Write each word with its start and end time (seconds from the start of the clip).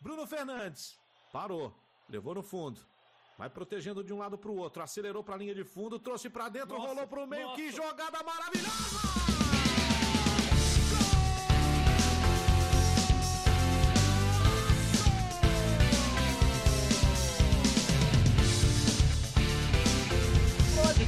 Bruno 0.00 0.26
Fernandes. 0.26 0.98
Parou. 1.32 1.72
Levou 2.08 2.34
no 2.34 2.42
fundo. 2.42 2.80
Vai 3.36 3.48
protegendo 3.48 4.02
de 4.02 4.12
um 4.12 4.18
lado 4.18 4.36
para 4.36 4.50
o 4.50 4.56
outro. 4.56 4.82
Acelerou 4.82 5.22
para 5.22 5.34
a 5.34 5.38
linha 5.38 5.54
de 5.54 5.64
fundo. 5.64 5.98
Trouxe 5.98 6.28
para 6.30 6.48
dentro. 6.48 6.76
Nossa, 6.76 6.88
rolou 6.88 7.06
para 7.06 7.22
o 7.22 7.26
meio. 7.26 7.46
Nossa. 7.46 7.56
Que 7.56 7.70
jogada 7.70 8.22
maravilhosa! 8.22 9.20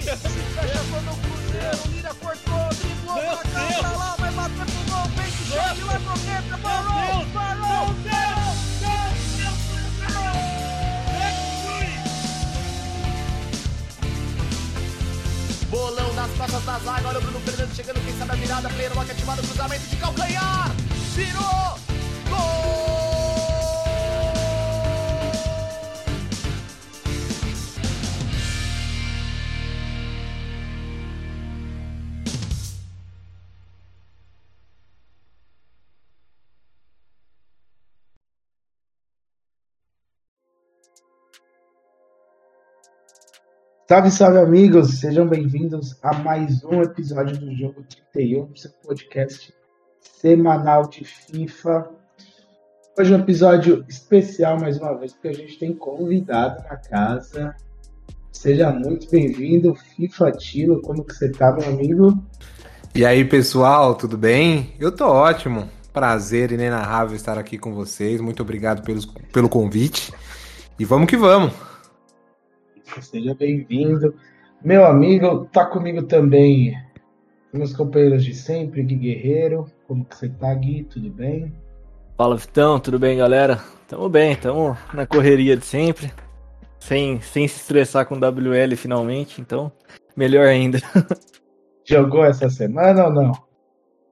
Fecha 0.02 0.80
quando 0.90 1.12
o 1.12 1.16
Cruzeiro, 1.22 1.90
Lira 1.94 2.14
cortou, 2.14 2.72
da 16.64 16.78
zaga, 16.78 17.08
olha 17.08 17.18
o 17.18 17.22
Bruno 17.22 17.40
Fernandes 17.40 17.76
chegando, 17.76 18.04
quem 18.04 18.16
sabe 18.16 18.32
a 18.32 18.34
virada, 18.34 18.68
pleno, 18.70 19.00
ativado, 19.00 19.42
cruzamento 19.42 19.86
de 19.86 19.96
calcanhar, 19.96 20.70
virou, 21.14 21.78
Salve, 43.92 44.10
salve, 44.10 44.38
amigos! 44.38 45.00
Sejam 45.00 45.28
bem-vindos 45.28 45.98
a 46.02 46.14
mais 46.14 46.64
um 46.64 46.80
episódio 46.80 47.36
do 47.36 47.54
Jogo 47.54 47.84
31, 48.14 48.56
seu 48.56 48.70
podcast 48.82 49.52
semanal 50.00 50.88
de 50.88 51.04
FIFA. 51.04 51.90
Hoje 52.98 53.12
é 53.12 53.16
um 53.18 53.20
episódio 53.20 53.84
especial, 53.86 54.58
mais 54.58 54.78
uma 54.78 54.96
vez, 54.96 55.12
porque 55.12 55.28
a 55.28 55.34
gente 55.34 55.58
tem 55.58 55.74
convidado 55.74 56.62
na 56.62 56.76
casa. 56.78 57.54
Seja 58.32 58.70
muito 58.70 59.10
bem-vindo, 59.10 59.74
FIFA 59.74 60.32
Tilo. 60.32 60.80
Como 60.80 61.04
que 61.04 61.14
você 61.14 61.30
tá, 61.30 61.52
meu 61.52 61.68
amigo? 61.68 62.18
E 62.94 63.04
aí, 63.04 63.26
pessoal, 63.26 63.94
tudo 63.94 64.16
bem? 64.16 64.72
Eu 64.80 64.90
tô 64.90 65.04
ótimo. 65.04 65.68
Prazer 65.92 66.50
inenarrável 66.50 67.14
estar 67.14 67.36
aqui 67.36 67.58
com 67.58 67.74
vocês. 67.74 68.22
Muito 68.22 68.42
obrigado 68.42 68.82
pelo, 68.82 69.06
pelo 69.30 69.50
convite. 69.50 70.14
E 70.78 70.84
vamos 70.86 71.08
que 71.08 71.16
vamos! 71.18 71.71
Seja 73.00 73.34
bem-vindo. 73.34 74.14
Meu 74.62 74.84
amigo, 74.84 75.46
tá 75.52 75.64
comigo 75.64 76.02
também 76.02 76.76
meus 77.52 77.74
companheiros 77.74 78.24
de 78.24 78.34
sempre, 78.34 78.82
Gui 78.82 78.96
Guerreiro. 78.96 79.66
Como 79.86 80.04
que 80.04 80.16
você 80.16 80.28
tá, 80.28 80.54
Gui? 80.54 80.84
Tudo 80.84 81.10
bem? 81.10 81.52
Fala, 82.16 82.36
Vitão. 82.36 82.80
Tudo 82.80 82.98
bem, 82.98 83.18
galera? 83.18 83.60
Tamo 83.86 84.08
bem, 84.08 84.34
tamo 84.36 84.76
na 84.94 85.06
correria 85.06 85.56
de 85.56 85.64
sempre. 85.64 86.10
Sem, 86.80 87.20
sem 87.20 87.46
se 87.46 87.60
estressar 87.60 88.06
com 88.06 88.18
WL 88.18 88.74
finalmente, 88.76 89.40
então 89.40 89.70
melhor 90.16 90.46
ainda. 90.46 90.78
Jogou 91.84 92.24
essa 92.24 92.48
semana 92.48 93.04
ou 93.04 93.12
não? 93.12 93.32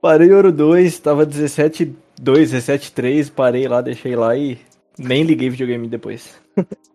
Parei 0.00 0.32
Ouro 0.32 0.52
2, 0.52 0.98
tava 1.00 1.26
17-2, 1.26 1.94
17-3, 2.20 3.32
parei 3.32 3.66
lá, 3.66 3.80
deixei 3.80 4.14
lá 4.14 4.36
e 4.36 4.58
nem 4.98 5.22
liguei 5.22 5.50
videogame 5.50 5.88
depois. 5.88 6.40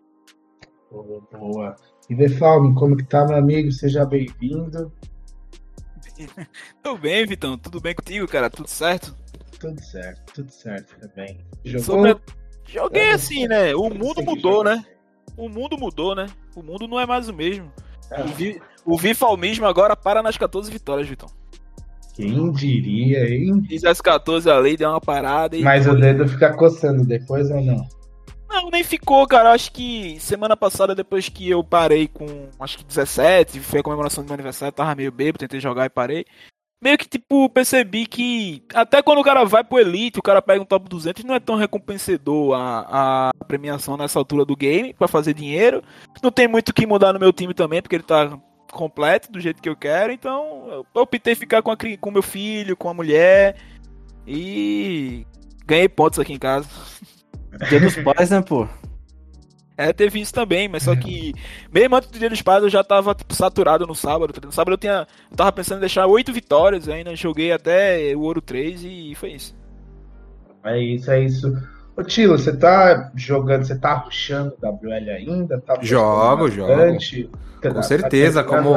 Boa, 1.02 1.22
boa. 1.30 1.76
E 2.08 2.14
Defalme, 2.14 2.74
como 2.74 2.96
que 2.96 3.04
tá, 3.04 3.26
meu 3.26 3.36
amigo? 3.36 3.70
Seja 3.70 4.06
bem-vindo. 4.06 4.90
Tudo 6.82 6.98
bem, 6.98 7.26
Vitão? 7.26 7.58
Tudo 7.58 7.80
bem 7.80 7.94
contigo, 7.94 8.26
cara? 8.26 8.48
Tudo 8.48 8.68
certo? 8.68 9.14
Tudo 9.60 9.82
certo, 9.82 10.32
tudo 10.32 10.50
certo 10.50 10.98
também. 10.98 11.38
Jogou? 11.64 11.84
Sobre... 11.84 12.16
Joguei 12.66 13.10
assim, 13.10 13.46
né? 13.46 13.74
O 13.74 13.90
mundo 13.90 14.22
mudou, 14.22 14.64
né? 14.64 14.84
O 15.36 15.48
mundo 15.48 15.76
mudou, 15.76 16.14
né? 16.14 16.26
O 16.54 16.62
mundo 16.62 16.88
não 16.88 16.98
é 16.98 17.04
mais 17.04 17.28
o 17.28 17.34
mesmo. 17.34 17.70
É. 18.10 18.22
O, 18.22 18.26
vi... 18.28 18.62
o 18.84 18.96
Vifalmismo 18.96 19.66
agora 19.66 19.94
para 19.94 20.22
nas 20.22 20.38
14 20.38 20.70
vitórias, 20.70 21.08
Vitão. 21.08 21.28
Quem 22.14 22.50
diria, 22.52 23.28
hein? 23.28 23.62
Fiz 23.68 23.84
as 23.84 24.00
14 24.00 24.48
ali, 24.50 24.76
deu 24.76 24.88
uma 24.88 25.00
parada 25.00 25.54
e. 25.56 25.62
Mas 25.62 25.86
o 25.86 25.94
dedo 25.94 26.26
fica 26.26 26.54
coçando 26.54 27.04
depois 27.04 27.50
ou 27.50 27.60
não? 27.60 27.86
Não, 28.48 28.70
nem 28.70 28.84
ficou, 28.84 29.26
cara. 29.26 29.52
Acho 29.52 29.72
que 29.72 30.18
semana 30.20 30.56
passada, 30.56 30.94
depois 30.94 31.28
que 31.28 31.48
eu 31.48 31.62
parei 31.62 32.08
com 32.08 32.48
acho 32.60 32.78
que 32.78 32.84
17, 32.84 33.60
foi 33.60 33.80
a 33.80 33.82
comemoração 33.82 34.22
do 34.22 34.26
meu 34.26 34.34
aniversário, 34.34 34.74
tava 34.74 34.94
meio 34.94 35.12
bêbado, 35.12 35.38
tentei 35.38 35.60
jogar 35.60 35.86
e 35.86 35.90
parei. 35.90 36.24
Meio 36.82 36.98
que, 36.98 37.08
tipo, 37.08 37.48
percebi 37.48 38.06
que 38.06 38.62
até 38.74 39.02
quando 39.02 39.18
o 39.18 39.24
cara 39.24 39.44
vai 39.44 39.64
pro 39.64 39.78
Elite, 39.78 40.18
o 40.18 40.22
cara 40.22 40.42
pega 40.42 40.62
um 40.62 40.66
top 40.66 40.88
200, 40.88 41.24
não 41.24 41.34
é 41.34 41.40
tão 41.40 41.56
recompensador 41.56 42.54
a, 42.54 43.30
a 43.30 43.44
premiação 43.46 43.96
nessa 43.96 44.18
altura 44.18 44.44
do 44.44 44.54
game 44.54 44.92
para 44.92 45.08
fazer 45.08 45.32
dinheiro. 45.32 45.82
Não 46.22 46.30
tem 46.30 46.46
muito 46.46 46.68
o 46.68 46.74
que 46.74 46.86
mudar 46.86 47.14
no 47.14 47.18
meu 47.18 47.32
time 47.32 47.54
também, 47.54 47.80
porque 47.80 47.96
ele 47.96 48.02
tá 48.02 48.38
completo 48.70 49.32
do 49.32 49.40
jeito 49.40 49.62
que 49.62 49.68
eu 49.68 49.74
quero. 49.74 50.12
Então, 50.12 50.84
eu 50.94 51.02
optei 51.02 51.34
ficar 51.34 51.62
com, 51.62 51.70
a, 51.70 51.76
com 51.98 52.10
meu 52.10 52.22
filho, 52.22 52.76
com 52.76 52.90
a 52.90 52.94
mulher 52.94 53.56
e 54.26 55.26
ganhei 55.64 55.88
pontos 55.88 56.18
aqui 56.18 56.34
em 56.34 56.38
casa. 56.38 56.68
Dia 57.68 57.80
dos 57.80 57.96
pais, 57.96 58.30
né, 58.30 58.42
pô? 58.42 58.66
É, 59.76 59.92
teve 59.92 60.20
isso 60.20 60.32
também, 60.32 60.68
mas 60.68 60.84
só 60.84 60.96
que 60.96 61.34
mesmo 61.70 61.96
antes 61.96 62.08
do 62.08 62.18
Dia 62.18 62.30
dos 62.30 62.40
Pais 62.40 62.62
eu 62.62 62.70
já 62.70 62.82
tava 62.82 63.14
tipo, 63.14 63.34
saturado 63.34 63.86
no 63.86 63.94
sábado. 63.94 64.32
Tá 64.32 64.46
no 64.46 64.52
sábado 64.52 64.72
eu 64.72 64.78
tinha. 64.78 65.06
Eu 65.30 65.36
tava 65.36 65.52
pensando 65.52 65.78
em 65.78 65.80
deixar 65.80 66.06
oito 66.06 66.32
vitórias, 66.32 66.88
ainda 66.88 67.14
joguei 67.14 67.52
até 67.52 68.14
o 68.16 68.20
Ouro 68.20 68.40
3 68.40 68.82
e 68.84 69.14
foi 69.14 69.32
isso. 69.32 69.54
É 70.64 70.78
isso, 70.80 71.10
é 71.10 71.22
isso. 71.22 71.62
Ô 71.94 72.02
Tilo, 72.02 72.38
você 72.38 72.56
tá 72.56 73.10
jogando, 73.14 73.64
você 73.64 73.78
tá 73.78 73.94
ruxando 73.94 74.54
WL 74.62 75.10
ainda? 75.10 75.60
Tá 75.60 75.76
jogo, 75.80 76.50
jogo. 76.50 76.72
Com 77.62 77.72
tá, 77.74 77.82
certeza, 77.82 78.42
tá 78.42 78.48
como, 78.48 78.74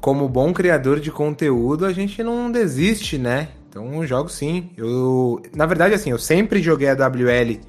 como 0.00 0.28
bom 0.28 0.52
criador 0.52 1.00
de 1.00 1.10
conteúdo, 1.10 1.84
a 1.86 1.92
gente 1.92 2.22
não 2.22 2.50
desiste, 2.50 3.18
né? 3.18 3.48
Então 3.76 4.06
jogo 4.06 4.30
sim. 4.30 4.70
Eu, 4.74 5.42
na 5.54 5.66
verdade, 5.66 5.92
assim, 5.92 6.10
eu 6.10 6.18
sempre 6.18 6.62
joguei 6.62 6.88
a 6.88 6.94
WL 6.94 7.60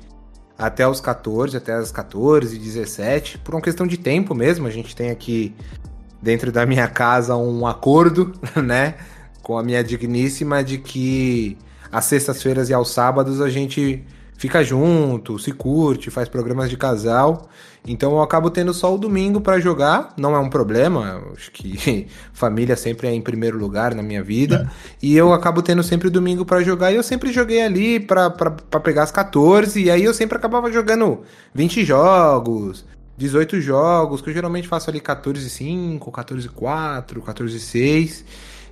até 0.58 0.88
os 0.88 1.02
14, 1.02 1.58
até 1.58 1.74
as 1.74 1.92
14, 1.92 2.58
17, 2.58 3.40
por 3.40 3.54
uma 3.54 3.62
questão 3.62 3.86
de 3.86 3.98
tempo 3.98 4.34
mesmo. 4.34 4.66
A 4.66 4.72
gente 4.72 4.96
tem 4.96 5.10
aqui 5.10 5.54
dentro 6.22 6.50
da 6.50 6.66
minha 6.66 6.88
casa 6.88 7.36
um 7.36 7.68
acordo, 7.68 8.32
né, 8.56 8.96
com 9.44 9.58
a 9.58 9.64
minha 9.64 9.84
digníssima 9.84 10.64
de 10.64 10.78
que 10.78 11.58
às 11.92 12.06
sextas-feiras 12.06 12.70
e 12.70 12.74
aos 12.74 12.90
sábados 12.90 13.42
a 13.42 13.50
gente 13.50 14.02
fica 14.38 14.64
junto, 14.64 15.38
se 15.40 15.52
curte, 15.52 16.10
faz 16.10 16.30
programas 16.30 16.70
de 16.70 16.78
casal. 16.78 17.50
Então 17.86 18.12
eu 18.12 18.22
acabo 18.22 18.50
tendo 18.50 18.74
só 18.74 18.94
o 18.94 18.98
domingo 18.98 19.42
para 19.42 19.60
jogar, 19.60 20.14
não 20.18 20.36
é 20.36 20.40
um 20.40 20.50
problema, 20.50 21.24
acho 21.34 21.52
que 21.52 22.08
família 22.34 22.76
sempre 22.76 23.08
é 23.08 23.14
em 23.14 23.22
primeiro 23.22 23.58
lugar 23.58 23.96
na 23.96 24.04
minha 24.04 24.24
vida. 24.24 24.70
É. 24.70 24.96
E 25.02 25.18
eu 25.18 25.34
acabo 25.34 25.62
tendo 25.62 25.82
sempre 25.82 26.08
o 26.08 26.12
domingo 26.12 26.46
para 26.46 26.62
jogar 26.62 26.92
e 26.92 26.96
eu 26.96 27.04
sempre 27.04 27.34
joguei 27.34 27.62
ali 27.62 28.00
para 28.00 28.30
pegar 28.84 29.04
as 29.04 29.12
14 29.12 29.82
e 29.82 29.90
aí 29.90 30.04
eu 30.04 30.14
sempre 30.14 30.38
acabava 30.38 30.72
jogando 30.72 31.22
20 31.54 31.84
jogos, 31.86 32.86
18 33.18 33.60
jogos, 33.62 34.22
que 34.22 34.30
eu 34.30 34.34
geralmente 34.34 34.68
faço 34.68 34.90
ali 34.90 35.00
14 35.00 35.50
5, 35.50 36.12
14 36.12 36.50
4, 36.50 37.22
14 37.22 37.60
6. 37.60 38.26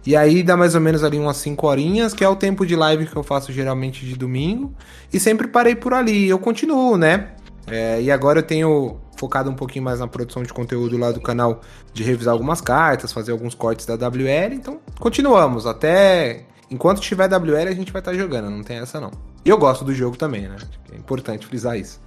E 0.05 0.15
aí 0.15 0.43
dá 0.43 0.55
mais 0.55 0.75
ou 0.75 0.81
menos 0.81 1.03
ali 1.03 1.17
umas 1.17 1.37
5 1.37 1.65
horinhas, 1.65 2.13
que 2.13 2.23
é 2.23 2.29
o 2.29 2.35
tempo 2.35 2.65
de 2.65 2.75
live 2.75 3.07
que 3.07 3.15
eu 3.15 3.23
faço 3.23 3.51
geralmente 3.51 4.05
de 4.05 4.15
domingo. 4.15 4.73
E 5.11 5.19
sempre 5.19 5.47
parei 5.47 5.75
por 5.75 5.93
ali. 5.93 6.29
Eu 6.29 6.37
continuo, 6.37 6.95
né? 6.95 7.31
É, 7.67 7.99
e 8.01 8.11
agora 8.11 8.39
eu 8.39 8.43
tenho 8.43 8.97
focado 9.17 9.49
um 9.49 9.55
pouquinho 9.55 9.83
mais 9.83 9.99
na 9.99 10.07
produção 10.07 10.43
de 10.43 10.53
conteúdo 10.53 10.97
lá 10.97 11.11
do 11.11 11.19
canal, 11.19 11.61
de 11.91 12.03
revisar 12.03 12.33
algumas 12.33 12.61
cartas, 12.61 13.11
fazer 13.11 13.31
alguns 13.31 13.55
cortes 13.55 13.85
da 13.85 13.95
WL. 13.95 14.53
Então, 14.53 14.79
continuamos. 14.99 15.65
Até 15.65 16.45
enquanto 16.69 17.01
tiver 17.01 17.27
WL, 17.27 17.67
a 17.67 17.73
gente 17.73 17.91
vai 17.91 18.01
estar 18.01 18.11
tá 18.11 18.17
jogando, 18.17 18.49
não 18.49 18.63
tem 18.63 18.77
essa 18.77 18.99
não. 18.99 19.11
E 19.43 19.49
eu 19.49 19.57
gosto 19.57 19.83
do 19.83 19.93
jogo 19.93 20.17
também, 20.17 20.47
né? 20.47 20.57
É 20.91 20.95
importante 20.95 21.47
frisar 21.47 21.77
isso. 21.77 21.99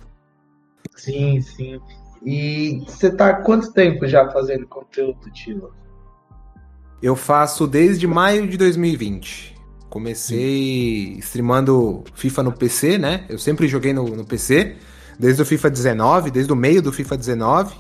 Sim, 0.95 1.41
sim. 1.41 1.81
E 2.25 2.85
você 2.87 3.11
tá 3.11 3.31
há 3.31 3.35
quanto 3.43 3.73
tempo 3.73 4.07
já 4.07 4.29
fazendo 4.31 4.67
conteúdo, 4.67 5.31
Tilo? 5.33 5.73
Eu 7.03 7.15
faço 7.15 7.67
desde 7.67 8.07
maio 8.07 8.47
de 8.49 8.57
2020. 8.57 9.57
Comecei 9.89 11.17
streamando 11.19 12.05
FIFA 12.15 12.43
no 12.43 12.53
PC, 12.53 12.99
né? 12.99 13.25
Eu 13.29 13.39
sempre 13.39 13.67
joguei 13.69 13.93
no, 13.93 14.05
no 14.05 14.25
PC 14.25 14.77
desde 15.19 15.43
o 15.43 15.47
FIFA 15.47 15.71
19, 15.71 16.31
desde 16.31 16.53
o 16.53 16.57
meio 16.57 16.83
do 16.83 16.93
FIFA 16.93 17.17
19. 17.17 17.75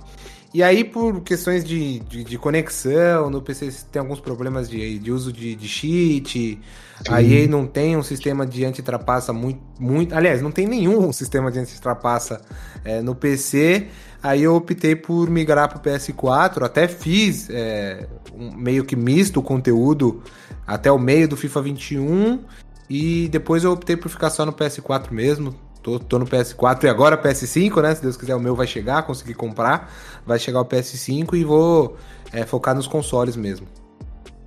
E 0.52 0.62
aí, 0.62 0.82
por 0.82 1.20
questões 1.20 1.62
de, 1.62 1.98
de, 2.00 2.24
de, 2.24 2.38
conexão, 2.38 3.28
no 3.28 3.42
PC 3.42 3.70
tem 3.92 4.00
alguns 4.00 4.18
problemas 4.18 4.68
de, 4.68 4.98
de 4.98 5.12
uso 5.12 5.30
de, 5.30 5.54
de 5.54 5.68
cheat. 5.68 6.32
Sim. 6.32 6.60
Aí 7.06 7.46
não 7.46 7.66
tem 7.66 7.96
um 7.98 8.02
sistema 8.02 8.46
de 8.46 8.64
anti-trapaça 8.64 9.30
muito, 9.30 9.60
muito. 9.78 10.14
Aliás, 10.14 10.40
não 10.40 10.50
tem 10.50 10.66
nenhum 10.66 11.12
sistema 11.12 11.52
de 11.52 11.58
anti-trapaça 11.58 12.40
é, 12.82 13.02
no 13.02 13.14
PC. 13.14 13.88
Aí 14.22 14.42
eu 14.42 14.56
optei 14.56 14.96
por 14.96 15.30
migrar 15.30 15.68
para 15.68 15.78
o 15.78 15.80
PS4. 15.80 16.62
Até 16.62 16.88
fiz 16.88 17.48
é, 17.50 18.06
um, 18.34 18.52
meio 18.56 18.84
que 18.84 18.96
misto 18.96 19.40
o 19.40 19.42
conteúdo 19.42 20.22
até 20.66 20.90
o 20.90 20.98
meio 20.98 21.28
do 21.28 21.36
FIFA 21.36 21.62
21. 21.62 22.44
E 22.90 23.28
depois 23.28 23.64
eu 23.64 23.72
optei 23.72 23.96
por 23.96 24.08
ficar 24.08 24.30
só 24.30 24.44
no 24.44 24.52
PS4 24.52 25.10
mesmo. 25.10 25.54
Tô, 25.82 25.98
tô 25.98 26.18
no 26.18 26.26
PS4 26.26 26.84
e 26.84 26.88
agora 26.88 27.16
PS5, 27.16 27.80
né? 27.80 27.94
Se 27.94 28.02
Deus 28.02 28.16
quiser, 28.16 28.34
o 28.34 28.40
meu 28.40 28.56
vai 28.56 28.66
chegar, 28.66 29.02
consegui 29.02 29.34
comprar. 29.34 29.92
Vai 30.26 30.38
chegar 30.38 30.60
o 30.60 30.66
PS5 30.66 31.34
e 31.34 31.44
vou 31.44 31.96
é, 32.32 32.44
focar 32.44 32.74
nos 32.74 32.86
consoles 32.86 33.36
mesmo. 33.36 33.66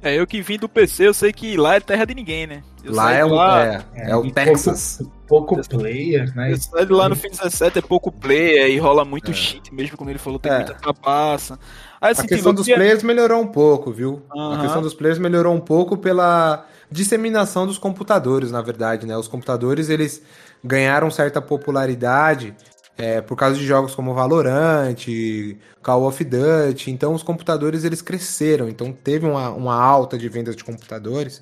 É, 0.03 0.19
eu 0.19 0.25
que 0.25 0.42
vim 0.42 0.57
do 0.57 0.68
PC, 0.68 1.07
eu 1.07 1.13
sei 1.13 1.31
que 1.31 1.56
lá 1.56 1.75
é 1.75 1.80
terra 1.80 2.06
de 2.06 2.15
ninguém, 2.15 2.48
né? 2.48 2.63
Eu 2.83 2.94
lá 2.94 3.13
é, 3.13 3.24
lá, 3.24 3.63
é, 3.63 3.86
é, 3.94 4.12
é, 4.12 4.15
o 4.15 4.31
Texas. 4.31 4.98
Pouco, 5.27 5.56
pouco 5.56 5.69
player, 5.69 6.36
né? 6.36 6.51
Eu 6.51 6.57
saí 6.57 6.86
de 6.86 6.92
lá 6.92 7.07
no 7.07 7.15
fim 7.15 7.30
17 7.30 7.77
é 7.77 7.81
pouco 7.81 8.12
player 8.12 8.69
e 8.69 8.77
rola 8.80 9.06
muito 9.06 9.31
é. 9.31 9.33
cheat 9.33 9.74
mesmo, 9.74 9.95
como 9.95 10.09
ele 10.09 10.18
falou, 10.18 10.39
tem 10.39 10.51
é. 10.51 10.56
muita 10.57 10.74
trapaça. 10.74 11.59
Aí, 12.01 12.12
assim, 12.12 12.24
a 12.24 12.27
questão 12.27 12.53
dos 12.53 12.65
players 12.65 13.03
melhorou 13.03 13.39
um 13.39 13.48
pouco, 13.48 13.92
viu? 13.92 14.24
Uhum. 14.33 14.53
A 14.53 14.62
questão 14.62 14.81
dos 14.81 14.95
players 14.95 15.19
melhorou 15.19 15.53
um 15.53 15.59
pouco 15.59 15.95
pela 15.95 16.65
disseminação 16.89 17.68
dos 17.68 17.77
computadores, 17.77 18.51
na 18.51 18.62
verdade, 18.62 19.06
né? 19.06 19.15
Os 19.15 19.27
computadores, 19.27 19.88
eles 19.88 20.24
ganharam 20.63 21.12
certa 21.12 21.42
popularidade 21.42 22.56
é, 23.01 23.19
por 23.19 23.36
causa 23.36 23.57
de 23.57 23.65
jogos 23.65 23.95
como 23.95 24.13
Valorant, 24.13 24.95
Call 25.81 26.06
of 26.06 26.24
Duty. 26.24 26.92
Então, 26.92 27.15
os 27.15 27.24
computadores, 27.24 27.83
eles 27.83 28.00
cresceram. 28.00 28.69
Então, 28.69 28.94
teve 28.94 29.25
uma, 29.25 29.50
uma 29.50 29.74
alta 29.74 30.19
de 30.19 30.30
vendas 30.30 30.56
de 30.56 30.63
computadores 30.63 31.42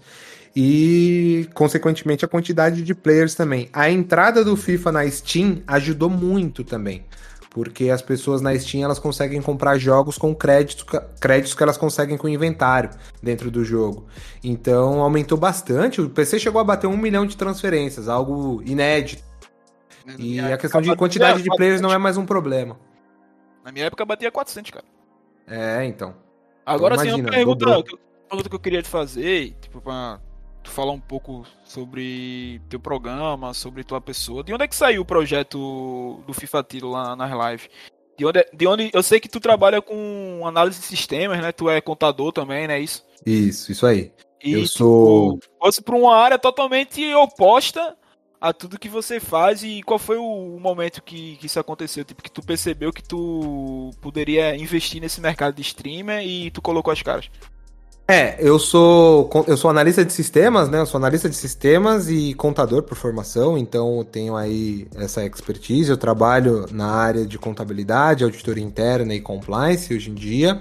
e, 0.55 1.49
consequentemente, 1.53 2.23
a 2.23 2.29
quantidade 2.29 2.81
de 2.81 2.95
players 2.95 3.35
também. 3.35 3.67
A 3.73 3.89
entrada 3.89 4.41
do 4.41 4.55
FIFA 4.55 4.93
na 4.93 5.11
Steam 5.11 5.61
ajudou 5.67 6.09
muito 6.09 6.63
também 6.63 7.03
porque 7.51 7.89
as 7.89 8.01
pessoas 8.01 8.41
na 8.41 8.57
Steam 8.57 8.83
elas 8.83 8.99
conseguem 8.99 9.41
comprar 9.41 9.75
jogos 9.79 10.19
com 10.19 10.35
créditos, 10.35 10.85
créditos 11.19 11.55
que 11.55 11.63
elas 11.63 11.77
conseguem 11.77 12.15
com 12.15 12.29
inventário 12.29 12.91
dentro 13.23 13.49
do 13.49 13.65
jogo. 13.65 14.05
Então 14.43 15.01
aumentou 15.01 15.35
bastante. 15.35 15.99
O 15.99 16.09
PC 16.11 16.39
chegou 16.39 16.61
a 16.61 16.63
bater 16.63 16.85
um 16.85 16.95
milhão 16.95 17.25
de 17.25 17.35
transferências, 17.35 18.07
algo 18.07 18.61
inédito. 18.63 19.28
E 20.17 20.39
a 20.39 20.57
questão 20.57 20.81
de 20.81 20.95
quantidade 20.95 21.41
de 21.41 21.49
players 21.55 21.81
não 21.81 21.91
é 21.91 21.97
mais 21.97 22.17
um 22.17 22.25
problema. 22.25 22.79
Na 23.63 23.71
minha 23.71 23.85
época 23.85 24.05
batia 24.05 24.31
400, 24.31 24.71
cara. 24.71 24.85
É, 25.47 25.85
então. 25.85 26.15
Agora 26.65 26.95
então, 26.95 27.05
sim, 27.05 27.21
uma 27.21 27.29
pergunta, 27.29 27.65
pergunta 28.29 28.49
que 28.49 28.55
eu 28.55 28.59
queria 28.59 28.81
te 28.81 28.89
fazer, 28.89 29.55
tipo, 29.59 29.81
pra 29.81 30.19
tu 30.63 30.69
falar 30.69 30.91
um 30.91 30.99
pouco 30.99 31.45
sobre 31.63 32.61
teu 32.69 32.79
programa, 32.79 33.53
sobre 33.53 33.83
tua 33.83 33.99
pessoa. 33.99 34.43
De 34.43 34.53
onde 34.53 34.63
é 34.63 34.67
que 34.67 34.75
saiu 34.75 35.01
o 35.01 35.05
projeto 35.05 36.23
do 36.25 36.33
FIFA 36.33 36.63
Tiro 36.63 36.89
lá 36.89 37.15
na 37.15 37.33
Live? 37.33 37.69
De 38.17 38.25
onde, 38.25 38.39
é, 38.39 38.49
de 38.53 38.67
onde 38.67 38.91
eu 38.93 39.01
sei 39.01 39.19
que 39.19 39.29
tu 39.29 39.39
trabalha 39.39 39.81
com 39.81 40.41
análise 40.45 40.79
de 40.79 40.85
sistemas, 40.85 41.39
né? 41.41 41.51
Tu 41.51 41.69
é 41.69 41.81
contador 41.81 42.31
também, 42.31 42.67
né? 42.67 42.79
Isso. 42.79 43.05
Isso, 43.25 43.71
isso 43.71 43.85
aí. 43.85 44.11
E 44.43 44.53
eu 44.53 44.67
sou. 44.67 45.39
Fosse 45.59 45.81
para 45.81 45.95
uma 45.95 46.15
área 46.15 46.37
totalmente 46.37 47.13
oposta 47.15 47.97
a 48.41 48.53
tudo 48.53 48.79
que 48.79 48.87
você 48.87 49.19
faz 49.19 49.63
e 49.63 49.81
qual 49.83 49.99
foi 49.99 50.17
o 50.17 50.57
momento 50.59 51.01
que, 51.01 51.35
que 51.37 51.45
isso 51.45 51.59
aconteceu? 51.59 52.05
Tipo, 52.05 52.23
que 52.23 52.31
tu 52.31 52.41
percebeu 52.41 52.93
que 52.93 53.03
tu 53.03 53.91
poderia 54.01 54.55
investir 54.55 55.01
nesse 55.01 55.19
mercado 55.19 55.55
de 55.55 55.61
streamer 55.61 56.25
e 56.25 56.49
tu 56.51 56.61
colocou 56.61 56.91
as 56.91 57.01
caras? 57.01 57.29
É, 58.07 58.37
eu 58.39 58.57
sou 58.57 59.29
eu 59.45 59.55
sou 59.55 59.69
analista 59.69 60.03
de 60.03 60.11
sistemas, 60.11 60.67
né? 60.67 60.79
Eu 60.79 60.85
sou 60.87 60.97
analista 60.97 61.29
de 61.29 61.35
sistemas 61.35 62.09
e 62.09 62.33
contador 62.33 62.81
por 62.81 62.97
formação, 62.97 63.55
então 63.55 63.99
eu 63.99 64.03
tenho 64.03 64.35
aí 64.35 64.87
essa 64.95 65.23
expertise. 65.23 65.91
Eu 65.91 65.97
trabalho 65.97 66.65
na 66.71 66.87
área 66.87 67.23
de 67.23 67.37
contabilidade, 67.37 68.23
auditoria 68.23 68.63
interna 68.63 69.13
e 69.13 69.21
compliance 69.21 69.93
hoje 69.93 70.09
em 70.09 70.15
dia. 70.15 70.59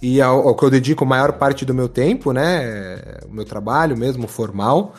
E 0.00 0.22
ao, 0.22 0.48
ao 0.48 0.54
que 0.54 0.64
eu 0.64 0.70
dedico 0.70 1.04
a 1.04 1.06
maior 1.06 1.32
parte 1.32 1.66
do 1.66 1.74
meu 1.74 1.90
tempo, 1.90 2.32
né? 2.32 3.18
O 3.26 3.34
meu 3.34 3.44
trabalho 3.44 3.94
mesmo, 3.94 4.26
formal. 4.26 4.94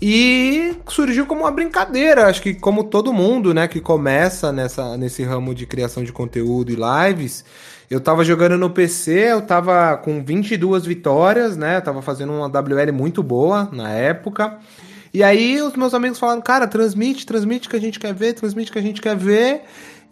E 0.00 0.76
surgiu 0.86 1.26
como 1.26 1.42
uma 1.42 1.50
brincadeira, 1.50 2.26
acho 2.26 2.40
que 2.40 2.54
como 2.54 2.84
todo 2.84 3.12
mundo, 3.12 3.52
né, 3.52 3.66
que 3.66 3.80
começa 3.80 4.52
nessa, 4.52 4.96
nesse 4.96 5.24
ramo 5.24 5.52
de 5.54 5.66
criação 5.66 6.04
de 6.04 6.12
conteúdo 6.12 6.70
e 6.70 6.76
lives, 6.76 7.44
eu 7.90 8.00
tava 8.00 8.22
jogando 8.24 8.56
no 8.56 8.70
PC, 8.70 9.32
eu 9.32 9.42
tava 9.42 9.96
com 9.96 10.22
22 10.22 10.84
vitórias, 10.84 11.56
né? 11.56 11.78
Eu 11.78 11.82
tava 11.82 12.02
fazendo 12.02 12.32
uma 12.34 12.46
WL 12.46 12.92
muito 12.92 13.22
boa 13.22 13.68
na 13.72 13.90
época. 13.90 14.58
E 15.12 15.22
aí 15.22 15.60
os 15.62 15.74
meus 15.74 15.94
amigos 15.94 16.18
falaram, 16.18 16.42
cara, 16.42 16.66
transmite, 16.66 17.24
transmite 17.24 17.66
que 17.66 17.76
a 17.76 17.80
gente 17.80 17.98
quer 17.98 18.12
ver, 18.12 18.34
transmite 18.34 18.70
que 18.70 18.78
a 18.78 18.82
gente 18.82 19.00
quer 19.00 19.16
ver. 19.16 19.62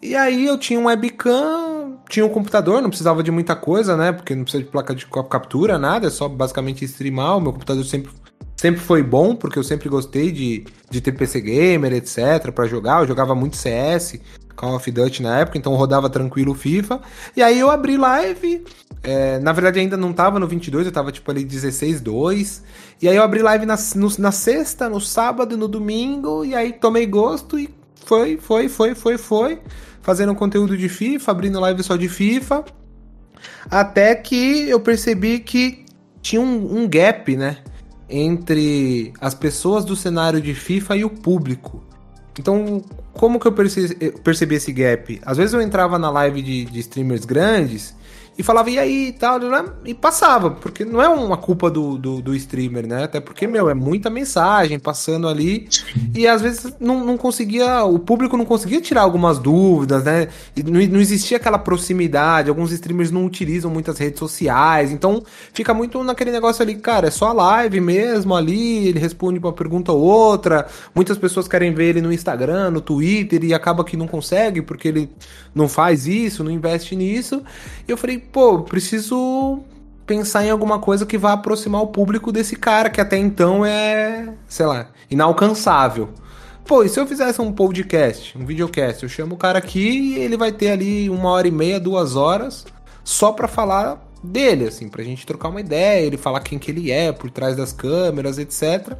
E 0.01 0.15
aí 0.15 0.47
eu 0.47 0.57
tinha 0.57 0.79
um 0.79 0.85
webcam, 0.85 1.99
tinha 2.09 2.25
um 2.25 2.29
computador, 2.29 2.81
não 2.81 2.89
precisava 2.89 3.21
de 3.21 3.29
muita 3.29 3.55
coisa, 3.55 3.95
né? 3.95 4.11
Porque 4.11 4.33
não 4.33 4.43
precisa 4.43 4.63
de 4.63 4.69
placa 4.69 4.95
de 4.95 5.05
captura, 5.29 5.77
nada, 5.77 6.07
é 6.07 6.09
só 6.09 6.27
basicamente 6.27 6.83
streamar. 6.83 7.37
O 7.37 7.41
meu 7.41 7.53
computador 7.53 7.85
sempre, 7.85 8.11
sempre 8.57 8.81
foi 8.81 9.03
bom, 9.03 9.35
porque 9.35 9.57
eu 9.57 9.63
sempre 9.63 9.87
gostei 9.87 10.31
de, 10.31 10.65
de 10.89 10.99
ter 10.99 11.11
PC 11.11 11.39
gamer, 11.39 11.93
etc, 11.93 12.51
para 12.53 12.65
jogar. 12.65 13.01
Eu 13.01 13.07
jogava 13.07 13.35
muito 13.35 13.55
CS, 13.55 14.19
Call 14.55 14.75
of 14.75 14.91
Duty 14.91 15.21
na 15.21 15.39
época, 15.39 15.57
então 15.57 15.75
rodava 15.75 16.09
tranquilo 16.09 16.55
FIFA. 16.55 16.99
E 17.35 17.43
aí 17.43 17.59
eu 17.59 17.69
abri 17.69 17.95
live, 17.95 18.65
é, 19.03 19.37
na 19.39 19.53
verdade 19.53 19.79
ainda 19.79 19.95
não 19.95 20.11
tava 20.11 20.39
no 20.39 20.47
22, 20.47 20.87
eu 20.87 20.91
tava 20.91 21.11
tipo 21.11 21.29
ali 21.29 21.45
16.2. 21.45 22.63
E 22.99 23.07
aí 23.07 23.15
eu 23.15 23.23
abri 23.23 23.41
live 23.43 23.65
na, 23.65 23.75
no, 23.95 24.11
na 24.17 24.31
sexta, 24.31 24.89
no 24.89 24.99
sábado 24.99 25.55
no 25.55 25.67
domingo, 25.67 26.43
e 26.43 26.55
aí 26.55 26.73
tomei 26.73 27.05
gosto 27.05 27.59
e 27.59 27.69
foi, 28.03 28.37
foi, 28.37 28.67
foi, 28.67 28.95
foi, 28.95 29.17
foi. 29.17 29.61
Fazendo 30.01 30.33
conteúdo 30.33 30.75
de 30.75 30.89
FIFA, 30.89 31.31
abrindo 31.31 31.59
live 31.59 31.83
só 31.83 31.95
de 31.95 32.09
FIFA. 32.09 32.65
Até 33.69 34.15
que 34.15 34.67
eu 34.67 34.79
percebi 34.79 35.39
que 35.39 35.85
tinha 36.21 36.41
um, 36.41 36.79
um 36.81 36.89
gap, 36.89 37.35
né? 37.35 37.57
Entre 38.09 39.13
as 39.19 39.33
pessoas 39.33 39.83
do 39.83 39.95
cenário 39.95 40.41
de 40.41 40.53
FIFA 40.53 40.97
e 40.97 41.05
o 41.05 41.09
público. 41.09 41.83
Então, 42.39 42.83
como 43.13 43.39
que 43.39 43.47
eu 43.47 43.51
percebi, 43.51 44.11
percebi 44.23 44.55
esse 44.55 44.71
gap? 44.71 45.19
Às 45.25 45.37
vezes 45.37 45.53
eu 45.53 45.61
entrava 45.61 45.97
na 45.97 46.09
live 46.09 46.41
de, 46.41 46.65
de 46.65 46.79
streamers 46.79 47.25
grandes 47.25 47.95
e 48.37 48.43
falava, 48.43 48.69
e 48.69 48.77
aí, 48.77 49.11
tal, 49.11 49.39
e 49.83 49.95
passava, 49.95 50.51
porque 50.51 50.85
não 50.85 51.01
é 51.01 51.09
uma 51.09 51.37
culpa 51.37 51.71
do, 51.71 51.97
do, 51.97 52.21
do, 52.21 52.35
streamer, 52.35 52.85
né? 52.85 53.05
Até 53.05 53.19
porque, 53.19 53.47
meu, 53.47 53.67
é 53.67 53.73
muita 53.73 54.11
mensagem 54.11 54.77
passando 54.77 55.27
ali, 55.27 55.67
e 56.13 56.27
às 56.27 56.39
vezes 56.39 56.71
não, 56.79 57.03
não 57.03 57.17
conseguia, 57.17 57.83
o 57.83 57.97
público 57.97 58.37
não 58.37 58.45
conseguia 58.45 58.79
tirar 58.79 59.01
algumas 59.01 59.39
dúvidas, 59.39 60.03
né? 60.03 60.27
E 60.55 60.61
não, 60.61 60.79
não 60.87 60.99
existia 60.99 61.37
aquela 61.37 61.57
proximidade, 61.57 62.49
alguns 62.49 62.71
streamers 62.71 63.09
não 63.09 63.25
utilizam 63.25 63.71
muitas 63.71 63.97
redes 63.97 64.19
sociais, 64.19 64.91
então 64.91 65.23
fica 65.51 65.73
muito 65.73 66.03
naquele 66.03 66.31
negócio 66.31 66.61
ali, 66.61 66.75
cara, 66.75 67.07
é 67.07 67.11
só 67.11 67.29
a 67.29 67.33
live 67.33 67.81
mesmo 67.81 68.35
ali, 68.35 68.89
ele 68.89 68.99
responde 68.99 69.39
uma 69.39 69.51
pergunta 69.51 69.91
ou 69.91 70.01
outra, 70.01 70.67
muitas 70.93 71.17
pessoas 71.17 71.47
querem 71.47 71.73
ver 71.73 71.89
ele 71.89 72.01
no 72.01 72.13
Instagram, 72.13 72.69
no 72.69 72.81
Twitter, 72.81 73.43
e 73.43 73.51
acaba 73.51 73.83
que 73.83 73.97
não 73.97 74.07
consegue, 74.07 74.61
porque 74.61 74.89
ele 74.89 75.09
não 75.55 75.67
faz 75.67 76.05
isso, 76.05 76.43
não 76.43 76.51
investe 76.51 76.95
nisso, 76.95 77.41
e 77.87 77.91
eu 77.91 77.97
falei, 77.97 78.26
pô, 78.31 78.61
preciso 78.61 79.59
pensar 80.05 80.45
em 80.45 80.49
alguma 80.49 80.79
coisa 80.79 81.05
que 81.05 81.17
vá 81.17 81.33
aproximar 81.33 81.81
o 81.81 81.87
público 81.87 82.31
desse 82.31 82.55
cara 82.55 82.89
que 82.89 83.01
até 83.01 83.17
então 83.17 83.65
é, 83.65 84.33
sei 84.47 84.65
lá, 84.65 84.87
inalcançável. 85.11 86.09
Pô, 86.65 86.83
e 86.83 86.89
se 86.89 86.99
eu 86.99 87.07
fizesse 87.07 87.41
um 87.41 87.51
podcast, 87.51 88.37
um 88.37 88.45
videocast, 88.45 89.03
eu 89.03 89.09
chamo 89.09 89.35
o 89.35 89.37
cara 89.37 89.57
aqui 89.57 90.15
e 90.15 90.19
ele 90.19 90.35
vai 90.35 90.51
ter 90.51 90.71
ali 90.71 91.09
uma 91.09 91.29
hora 91.29 91.47
e 91.47 91.51
meia, 91.51 91.79
duas 91.79 92.15
horas, 92.15 92.65
só 93.03 93.31
pra 93.31 93.47
falar 93.47 94.05
dele, 94.23 94.67
assim, 94.67 94.89
pra 94.89 95.03
gente 95.03 95.25
trocar 95.25 95.49
uma 95.49 95.61
ideia, 95.61 96.05
ele 96.05 96.17
falar 96.17 96.41
quem 96.41 96.59
que 96.59 96.71
ele 96.71 96.91
é, 96.91 97.11
por 97.11 97.31
trás 97.31 97.55
das 97.55 97.71
câmeras, 97.71 98.37
etc. 98.37 98.97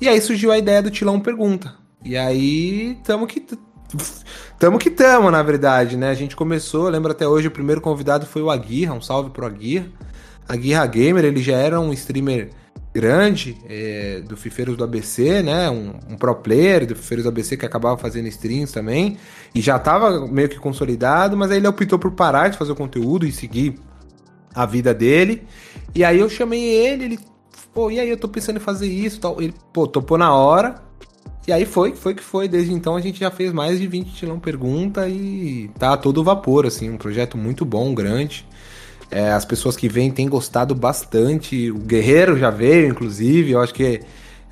E 0.00 0.08
aí 0.08 0.20
surgiu 0.20 0.52
a 0.52 0.58
ideia 0.58 0.82
do 0.82 0.90
Tilão 0.90 1.18
Pergunta. 1.20 1.74
E 2.04 2.16
aí, 2.16 2.98
tamo 3.04 3.26
que 3.26 3.40
Tamo 4.58 4.78
que 4.78 4.90
tamo, 4.90 5.30
na 5.30 5.42
verdade, 5.42 5.96
né? 5.96 6.10
A 6.10 6.14
gente 6.14 6.36
começou, 6.36 6.88
lembro 6.88 7.10
até 7.10 7.26
hoje, 7.26 7.48
o 7.48 7.50
primeiro 7.50 7.80
convidado 7.80 8.26
foi 8.26 8.42
o 8.42 8.50
Aguirra, 8.50 8.94
um 8.94 9.00
salve 9.00 9.30
pro 9.30 9.44
Aguirra. 9.44 9.86
Aguirra 10.48 10.86
Gamer, 10.86 11.24
ele 11.24 11.42
já 11.42 11.56
era 11.56 11.80
um 11.80 11.92
streamer 11.92 12.50
grande 12.94 13.56
é, 13.68 14.20
do 14.20 14.36
Fifeiros 14.36 14.76
do 14.76 14.84
ABC, 14.84 15.42
né? 15.42 15.70
Um, 15.70 15.94
um, 16.10 16.16
pro 16.16 16.34
player 16.34 16.86
do 16.86 16.94
Fifeiros 16.94 17.24
do 17.24 17.28
ABC 17.28 17.56
que 17.56 17.64
acabava 17.64 17.96
fazendo 17.96 18.28
streams 18.28 18.72
também. 18.72 19.16
E 19.54 19.60
já 19.60 19.78
tava 19.78 20.26
meio 20.26 20.48
que 20.48 20.58
consolidado, 20.58 21.36
mas 21.36 21.50
aí 21.50 21.56
ele 21.56 21.66
optou 21.66 21.98
por 21.98 22.12
parar 22.12 22.48
de 22.48 22.58
fazer 22.58 22.72
o 22.72 22.76
conteúdo 22.76 23.26
e 23.26 23.32
seguir 23.32 23.78
a 24.54 24.66
vida 24.66 24.92
dele. 24.92 25.46
E 25.94 26.04
aí 26.04 26.18
eu 26.18 26.28
chamei 26.28 26.62
ele, 26.62 27.04
ele, 27.04 27.18
pô, 27.72 27.90
e 27.90 27.98
aí 27.98 28.08
eu 28.08 28.16
tô 28.16 28.28
pensando 28.28 28.58
em 28.58 28.60
fazer 28.60 28.86
isso 28.86 29.20
tal. 29.20 29.40
Ele, 29.40 29.54
pô, 29.72 29.86
topou 29.86 30.18
na 30.18 30.34
hora. 30.34 30.74
E 31.46 31.52
aí 31.52 31.64
foi, 31.64 31.94
foi 31.94 32.14
que 32.14 32.22
foi. 32.22 32.48
Desde 32.48 32.72
então 32.72 32.94
a 32.94 33.00
gente 33.00 33.18
já 33.18 33.30
fez 33.30 33.52
mais 33.52 33.78
de 33.78 33.86
20 33.86 34.12
Tilão 34.12 34.38
Pergunta 34.38 35.08
e 35.08 35.70
tá 35.78 35.96
todo 35.96 36.22
vapor, 36.22 36.66
assim, 36.66 36.90
um 36.90 36.96
projeto 36.96 37.36
muito 37.36 37.64
bom, 37.64 37.94
grande. 37.94 38.46
É, 39.10 39.32
as 39.32 39.44
pessoas 39.44 39.76
que 39.76 39.88
vêm 39.88 40.10
têm 40.10 40.28
gostado 40.28 40.74
bastante. 40.74 41.70
O 41.70 41.78
Guerreiro 41.78 42.38
já 42.38 42.50
veio, 42.50 42.88
inclusive. 42.88 43.50
Eu 43.50 43.60
acho 43.60 43.74
que 43.74 44.00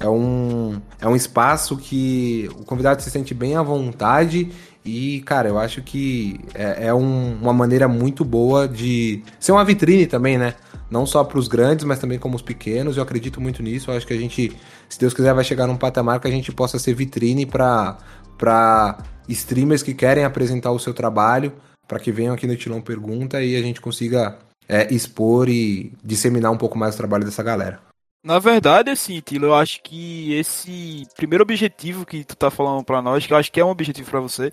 é 0.00 0.08
um, 0.08 0.80
é 1.00 1.06
um 1.06 1.14
espaço 1.14 1.76
que 1.76 2.50
o 2.58 2.64
convidado 2.64 3.02
se 3.02 3.10
sente 3.10 3.32
bem 3.34 3.54
à 3.56 3.62
vontade. 3.62 4.50
E, 4.84 5.20
cara, 5.22 5.48
eu 5.48 5.58
acho 5.58 5.82
que 5.82 6.40
é, 6.54 6.86
é 6.86 6.94
um, 6.94 7.34
uma 7.40 7.52
maneira 7.52 7.86
muito 7.86 8.24
boa 8.24 8.66
de 8.66 9.22
ser 9.38 9.52
uma 9.52 9.64
vitrine 9.64 10.06
também, 10.06 10.38
né? 10.38 10.54
Não 10.90 11.04
só 11.04 11.22
para 11.22 11.38
os 11.38 11.48
grandes, 11.48 11.84
mas 11.84 11.98
também 11.98 12.18
como 12.18 12.34
os 12.34 12.42
pequenos. 12.42 12.96
Eu 12.96 13.02
acredito 13.02 13.40
muito 13.40 13.62
nisso. 13.62 13.90
Eu 13.90 13.96
acho 13.96 14.06
que 14.06 14.14
a 14.14 14.18
gente, 14.18 14.56
se 14.88 14.98
Deus 14.98 15.14
quiser, 15.14 15.34
vai 15.34 15.44
chegar 15.44 15.66
num 15.66 15.76
patamar 15.76 16.18
que 16.18 16.26
a 16.26 16.30
gente 16.30 16.50
possa 16.50 16.78
ser 16.78 16.94
vitrine 16.94 17.46
para 17.46 18.98
streamers 19.28 19.82
que 19.82 19.94
querem 19.94 20.24
apresentar 20.24 20.72
o 20.72 20.78
seu 20.78 20.94
trabalho, 20.94 21.52
para 21.86 22.00
que 22.00 22.10
venham 22.10 22.34
aqui 22.34 22.46
no 22.46 22.56
Tilão 22.56 22.80
Pergunta 22.80 23.42
e 23.42 23.56
a 23.56 23.62
gente 23.62 23.80
consiga 23.80 24.38
é, 24.68 24.92
expor 24.92 25.48
e 25.48 25.92
disseminar 26.02 26.50
um 26.50 26.56
pouco 26.56 26.78
mais 26.78 26.94
o 26.94 26.98
trabalho 26.98 27.24
dessa 27.24 27.42
galera. 27.42 27.89
Na 28.22 28.38
verdade, 28.38 28.90
assim, 28.90 29.18
Tilo, 29.20 29.46
eu 29.46 29.54
acho 29.54 29.82
que 29.82 30.34
esse 30.34 31.06
primeiro 31.16 31.42
objetivo 31.42 32.04
que 32.04 32.22
tu 32.22 32.36
tá 32.36 32.50
falando 32.50 32.84
para 32.84 33.00
nós, 33.00 33.26
que 33.26 33.32
eu 33.32 33.36
acho 33.36 33.50
que 33.50 33.58
é 33.58 33.64
um 33.64 33.70
objetivo 33.70 34.10
para 34.10 34.20
você, 34.20 34.52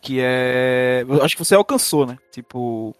que 0.00 0.18
é. 0.20 1.04
Eu 1.06 1.22
acho 1.22 1.36
que 1.36 1.44
você 1.44 1.54
alcançou, 1.54 2.06
né? 2.06 2.18
Tipo. 2.30 2.94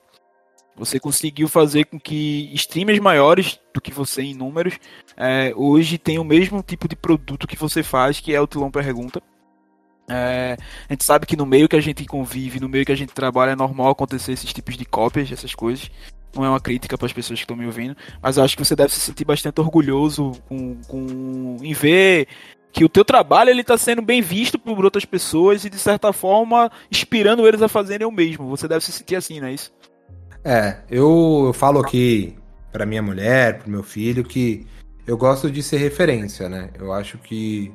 Você 0.75 0.99
conseguiu 0.99 1.49
fazer 1.49 1.85
com 1.85 2.01
que 2.01 2.51
streamers 2.55 2.99
maiores 2.99 3.61
do 3.75 3.81
que 3.81 3.93
você 3.93 4.23
em 4.23 4.35
números 4.35 4.79
é, 5.19 5.53
hoje 5.55 5.99
tenham 5.99 6.23
o 6.23 6.27
mesmo 6.27 6.63
tipo 6.63 6.89
de 6.89 6.97
produto 6.97 7.47
que 7.47 7.57
você 7.57 7.83
faz, 7.83 8.21
que 8.21 8.35
é 8.35 8.41
o 8.41 8.47
Tilão 8.47 8.71
Pergunta. 8.71 9.23
É, 10.09 10.57
a 10.89 10.93
gente 10.93 11.05
sabe 11.05 11.27
que 11.27 11.37
no 11.37 11.45
meio 11.45 11.69
que 11.69 11.77
a 11.77 11.81
gente 11.81 12.07
convive, 12.07 12.59
no 12.59 12.71
meio 12.71 12.87
que 12.87 12.93
a 12.93 12.97
gente 12.97 13.13
trabalha, 13.13 13.51
é 13.51 13.57
normal 13.57 13.91
acontecer 13.91 14.33
esses 14.33 14.51
tipos 14.51 14.75
de 14.75 14.87
cópias, 14.87 15.31
essas 15.31 15.55
coisas 15.55 15.91
não 16.35 16.45
é 16.45 16.49
uma 16.49 16.61
crítica 16.61 16.97
para 16.97 17.07
as 17.07 17.13
pessoas 17.13 17.39
que 17.39 17.45
estão 17.45 17.57
me 17.57 17.67
ouvindo, 17.67 17.97
mas 18.21 18.39
acho 18.39 18.57
que 18.57 18.65
você 18.65 18.75
deve 18.75 18.93
se 18.93 19.01
sentir 19.01 19.25
bastante 19.25 19.61
orgulhoso 19.61 20.33
com, 20.49 20.77
com, 20.89 21.57
em 21.63 21.73
ver 21.73 22.27
que 22.73 22.85
o 22.85 22.89
teu 22.89 23.05
trabalho 23.05 23.51
ele 23.51 23.61
está 23.61 23.77
sendo 23.77 24.01
bem 24.01 24.23
visto 24.23 24.59
por 24.59 24.83
outras 24.85 25.05
pessoas 25.05 25.65
e 25.65 25.71
de 25.71 25.79
certa 25.79 26.13
forma 26.13 26.71
inspirando 26.91 27.47
eles 27.47 27.61
a 27.61 27.69
fazerem 27.69 28.07
o 28.07 28.11
mesmo. 28.11 28.49
Você 28.49 28.67
deve 28.67 28.85
se 28.85 28.93
sentir 28.93 29.17
assim, 29.17 29.41
não 29.41 29.49
é 29.49 29.53
isso? 29.53 29.71
É, 30.43 30.79
eu, 30.91 31.45
eu 31.47 31.53
falo 31.53 31.81
aqui 31.81 32.35
para 32.73 32.87
minha 32.87 33.03
mulher, 33.03 33.59
para 33.59 33.71
meu 33.71 33.83
filho 33.83 34.25
que 34.25 34.67
eu 35.07 35.17
gosto 35.17 35.51
de 35.51 35.63
ser 35.63 35.77
referência, 35.77 36.49
né? 36.49 36.71
Eu 36.79 36.93
acho 36.93 37.19
que 37.19 37.73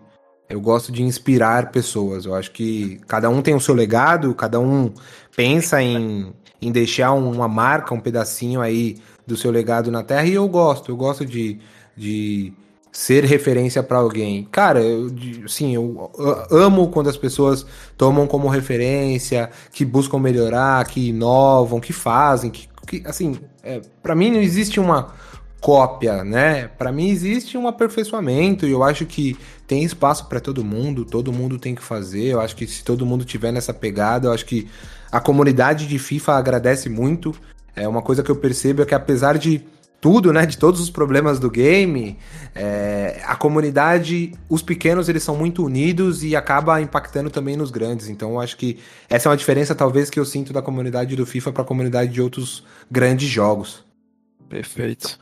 eu 0.50 0.60
gosto 0.60 0.92
de 0.92 1.04
inspirar 1.04 1.72
pessoas. 1.72 2.26
Eu 2.26 2.34
acho 2.34 2.52
que 2.52 3.00
cada 3.08 3.30
um 3.30 3.42
tem 3.42 3.54
o 3.54 3.60
seu 3.60 3.76
legado, 3.76 4.34
cada 4.34 4.60
um 4.60 4.92
pensa 5.36 5.82
em 5.82 6.34
em 6.62 6.72
deixar 6.72 7.14
uma 7.14 7.48
marca, 7.48 7.94
um 7.94 8.00
pedacinho 8.00 8.62
aí 8.62 8.98
do 9.26 9.38
seu 9.38 9.52
legado 9.52 9.92
na 9.92 10.04
Terra. 10.04 10.26
E 10.26 10.34
eu 10.34 10.48
gosto, 10.48 10.92
eu 10.92 10.96
gosto 10.96 11.26
de, 11.26 11.60
de 11.96 12.54
ser 12.92 13.24
referência 13.26 13.84
para 13.84 13.98
alguém. 14.00 14.48
Cara, 14.52 14.82
eu, 14.82 15.12
sim, 15.48 15.76
eu 15.76 16.12
amo 16.50 16.90
quando 16.90 17.10
as 17.10 17.18
pessoas 17.18 17.66
tomam 17.96 18.26
como 18.26 18.48
referência, 18.48 19.52
que 19.72 19.86
buscam 19.86 20.18
melhorar, 20.18 20.86
que 20.88 21.10
inovam, 21.10 21.80
que 21.80 21.94
fazem, 21.94 22.50
que, 22.50 22.68
que 22.88 23.04
assim, 23.06 23.38
é, 23.62 23.82
para 24.02 24.16
mim 24.16 24.32
não 24.32 24.40
existe 24.40 24.80
uma 24.80 25.14
cópia, 25.60 26.24
né? 26.24 26.70
Para 26.70 26.92
mim 26.92 27.10
existe 27.10 27.58
um 27.58 27.68
aperfeiçoamento 27.68 28.66
e 28.66 28.72
eu 28.72 28.84
acho 28.84 29.06
que 29.06 29.38
tem 29.66 29.84
espaço 29.84 30.28
para 30.28 30.40
todo 30.40 30.64
mundo, 30.64 31.04
todo 31.04 31.34
mundo 31.34 31.60
tem 31.60 31.76
que 31.76 31.84
fazer. 31.84 32.26
Eu 32.26 32.40
acho 32.40 32.56
que 32.56 32.66
se 32.66 32.84
todo 32.84 33.06
mundo 33.06 33.26
tiver 33.26 33.52
nessa 33.52 33.74
pegada, 33.74 34.28
eu 34.28 34.32
acho 34.32 34.46
que 34.46 34.68
a 35.12 35.20
comunidade 35.20 35.88
de 35.88 35.98
FIFA 36.00 36.34
agradece 36.34 36.90
muito. 36.90 37.36
É 37.76 37.88
uma 37.88 38.02
coisa 38.02 38.24
que 38.24 38.32
eu 38.32 38.36
percebo 38.36 38.82
é 38.82 38.86
que 38.86 38.96
apesar 38.96 39.38
de 39.38 39.64
tudo, 40.00 40.32
né, 40.32 40.46
de 40.46 40.58
todos 40.58 40.80
os 40.80 40.90
problemas 40.90 41.40
do 41.40 41.50
game, 41.50 42.18
é, 42.54 43.20
a 43.26 43.36
comunidade, 43.36 44.32
os 44.48 44.62
pequenos 44.62 45.10
eles 45.10 45.24
são 45.24 45.36
muito 45.36 45.66
unidos 45.66 46.24
e 46.24 46.36
acaba 46.36 46.80
impactando 46.82 47.30
também 47.30 47.56
nos 47.56 47.72
grandes. 47.72 48.08
Então 48.08 48.32
eu 48.32 48.40
acho 48.40 48.58
que 48.58 48.80
essa 49.10 49.28
é 49.28 49.30
uma 49.30 49.38
diferença 49.38 49.74
talvez 49.74 50.10
que 50.10 50.20
eu 50.20 50.26
sinto 50.26 50.54
da 50.54 50.62
comunidade 50.62 51.16
do 51.16 51.26
FIFA 51.26 51.52
para 51.52 51.62
a 51.64 51.66
comunidade 51.66 52.12
de 52.12 52.22
outros 52.22 52.64
grandes 52.90 53.28
jogos. 53.28 53.84
Perfeito. 54.48 55.20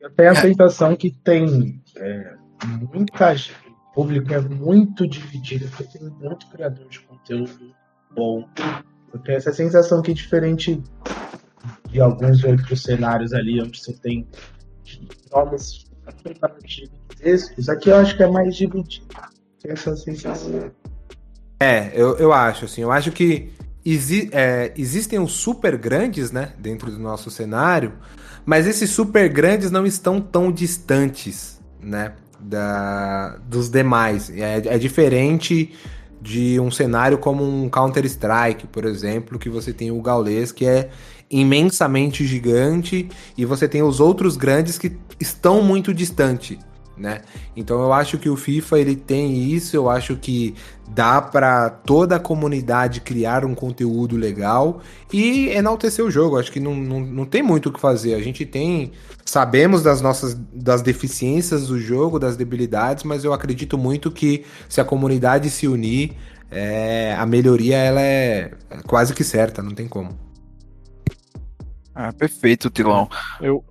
Eu 0.00 0.10
tenho 0.10 0.30
a 0.30 0.34
sensação 0.34 0.96
que 0.96 1.10
tem 1.10 1.80
é, 1.96 2.34
muita 2.92 3.34
gente, 3.34 3.54
o 3.90 3.94
público 3.94 4.32
é 4.32 4.40
muito 4.40 5.06
dividido, 5.06 5.68
porque 5.68 5.98
tem 5.98 6.08
muito 6.08 6.46
criador 6.48 6.88
de 6.88 7.00
conteúdo 7.00 7.74
bom. 8.14 8.44
Eu 9.12 9.20
tenho 9.20 9.38
essa 9.38 9.52
sensação 9.52 10.02
que, 10.02 10.12
diferente 10.12 10.82
de 11.88 12.00
alguns 12.00 12.44
outros 12.44 12.82
cenários 12.82 13.32
ali, 13.32 13.60
onde 13.60 13.80
você 13.80 13.92
tem 13.92 14.26
nomes 15.32 15.86
gigantescos, 16.66 17.68
aqui 17.68 17.90
eu 17.90 17.96
acho 17.96 18.16
que 18.16 18.22
é 18.22 18.28
mais 18.28 18.56
dividido. 18.56 19.06
Tenho 19.62 19.72
essa 19.72 19.96
sensação. 19.96 20.70
É, 21.60 21.90
eu, 21.94 22.16
eu 22.18 22.32
acho, 22.32 22.66
assim, 22.66 22.82
eu 22.82 22.92
acho 22.92 23.10
que 23.10 23.50
exi 23.84 24.28
é, 24.32 24.72
existem 24.76 25.18
os 25.18 25.32
super 25.32 25.76
grandes, 25.76 26.30
né, 26.30 26.52
dentro 26.58 26.90
do 26.90 26.98
nosso 26.98 27.30
cenário, 27.30 27.94
mas 28.44 28.66
esses 28.66 28.90
super 28.90 29.28
grandes 29.28 29.70
não 29.70 29.84
estão 29.84 30.20
tão 30.20 30.52
distantes, 30.52 31.60
né, 31.80 32.14
da, 32.38 33.36
dos 33.38 33.68
demais. 33.68 34.30
É, 34.30 34.74
é 34.74 34.78
diferente 34.78 35.74
de 36.20 36.58
um 36.60 36.70
cenário 36.70 37.18
como 37.18 37.44
um 37.44 37.68
Counter-Strike, 37.68 38.66
por 38.66 38.84
exemplo, 38.84 39.38
que 39.38 39.48
você 39.48 39.72
tem 39.72 39.90
o 39.90 40.00
Gaules, 40.00 40.52
que 40.52 40.66
é 40.66 40.90
imensamente 41.30 42.26
gigante, 42.26 43.08
e 43.36 43.44
você 43.44 43.68
tem 43.68 43.82
os 43.82 44.00
outros 44.00 44.36
grandes 44.36 44.78
que 44.78 44.96
estão 45.20 45.62
muito 45.62 45.92
distante, 45.92 46.58
né? 46.98 47.22
Então 47.56 47.80
eu 47.80 47.92
acho 47.92 48.18
que 48.18 48.28
o 48.28 48.36
FIFA 48.36 48.78
ele 48.78 48.96
tem 48.96 49.44
isso, 49.50 49.76
eu 49.76 49.88
acho 49.88 50.16
que 50.16 50.54
dá 50.88 51.20
para 51.20 51.70
toda 51.70 52.16
a 52.16 52.20
comunidade 52.20 53.00
criar 53.00 53.44
um 53.44 53.54
conteúdo 53.54 54.16
legal 54.16 54.80
e 55.12 55.48
enaltecer 55.48 56.04
o 56.04 56.10
jogo. 56.10 56.38
Acho 56.38 56.50
que 56.50 56.60
não, 56.60 56.74
não, 56.74 57.00
não 57.00 57.24
tem 57.24 57.42
muito 57.42 57.68
o 57.68 57.72
que 57.72 57.80
fazer. 57.80 58.14
A 58.14 58.20
gente 58.20 58.44
tem. 58.44 58.92
Sabemos 59.24 59.82
das 59.82 60.00
nossas 60.00 60.34
das 60.52 60.82
deficiências 60.82 61.68
do 61.68 61.78
jogo, 61.78 62.18
das 62.18 62.36
debilidades, 62.36 63.04
mas 63.04 63.24
eu 63.24 63.32
acredito 63.32 63.76
muito 63.76 64.10
que 64.10 64.44
se 64.68 64.80
a 64.80 64.84
comunidade 64.84 65.50
se 65.50 65.68
unir, 65.68 66.16
é, 66.50 67.14
a 67.18 67.26
melhoria 67.26 67.76
ela 67.76 68.00
é 68.00 68.52
quase 68.86 69.14
que 69.14 69.22
certa, 69.22 69.62
não 69.62 69.74
tem 69.74 69.86
como. 69.86 70.18
Ah, 71.94 72.12
perfeito, 72.12 72.70
Tilão. 72.70 73.08
Eu. 73.40 73.64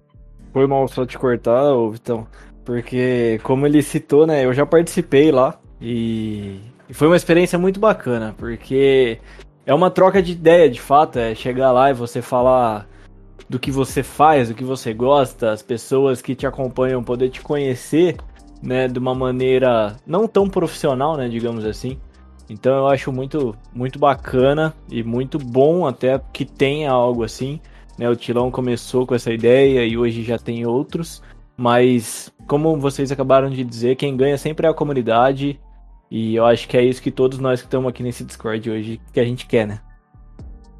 Foi 0.51 0.65
mal 0.65 0.87
só 0.87 1.05
te 1.05 1.17
cortar, 1.17 1.71
Vitão. 1.91 2.27
Porque, 2.67 3.39
como 3.43 3.65
ele 3.65 3.81
citou, 3.81 4.27
né? 4.27 4.43
Eu 4.43 4.53
já 4.53 4.65
participei 4.65 5.31
lá 5.31 5.57
e 5.79 6.59
e 6.89 6.93
foi 6.93 7.07
uma 7.07 7.15
experiência 7.15 7.57
muito 7.57 7.79
bacana, 7.79 8.35
porque 8.37 9.19
é 9.65 9.73
uma 9.73 9.89
troca 9.89 10.21
de 10.21 10.33
ideia, 10.33 10.69
de 10.69 10.79
fato, 10.79 11.17
é 11.17 11.33
chegar 11.33 11.71
lá 11.71 11.89
e 11.89 11.93
você 11.93 12.21
falar 12.21 12.87
do 13.49 13.57
que 13.57 13.71
você 13.71 14.03
faz, 14.03 14.49
do 14.49 14.55
que 14.55 14.63
você 14.63 14.93
gosta, 14.93 15.51
as 15.51 15.61
pessoas 15.61 16.21
que 16.21 16.35
te 16.35 16.47
acompanham 16.47 17.03
poder 17.03 17.29
te 17.29 17.41
conhecer, 17.41 18.17
né, 18.61 18.87
de 18.87 18.99
uma 18.99 19.15
maneira 19.15 19.95
não 20.05 20.27
tão 20.27 20.49
profissional, 20.49 21.17
né, 21.17 21.29
digamos 21.29 21.65
assim. 21.65 21.97
Então 22.49 22.75
eu 22.75 22.87
acho 22.87 23.11
muito 23.11 23.55
muito 23.73 23.99
bacana 23.99 24.73
e 24.89 25.03
muito 25.03 25.37
bom 25.37 25.85
até 25.85 26.19
que 26.33 26.45
tenha 26.45 26.91
algo 26.91 27.23
assim, 27.23 27.59
né? 27.97 28.09
O 28.09 28.15
Tilão 28.15 28.51
começou 28.51 29.05
com 29.05 29.15
essa 29.15 29.31
ideia 29.33 29.85
e 29.85 29.97
hoje 29.97 30.23
já 30.23 30.37
tem 30.37 30.65
outros, 30.65 31.21
mas 31.57 32.31
como 32.47 32.79
vocês 32.79 33.11
acabaram 33.11 33.49
de 33.49 33.63
dizer, 33.63 33.95
quem 33.95 34.15
ganha 34.15 34.37
sempre 34.37 34.67
é 34.67 34.69
a 34.69 34.73
comunidade 34.73 35.59
e 36.09 36.35
eu 36.35 36.45
acho 36.45 36.67
que 36.67 36.77
é 36.77 36.83
isso 36.83 37.01
que 37.01 37.11
todos 37.11 37.39
nós 37.39 37.59
que 37.59 37.67
estamos 37.67 37.89
aqui 37.89 38.03
nesse 38.03 38.23
Discord 38.23 38.69
hoje 38.69 39.01
que 39.11 39.19
a 39.19 39.25
gente 39.25 39.45
quer, 39.45 39.67
né? 39.67 39.81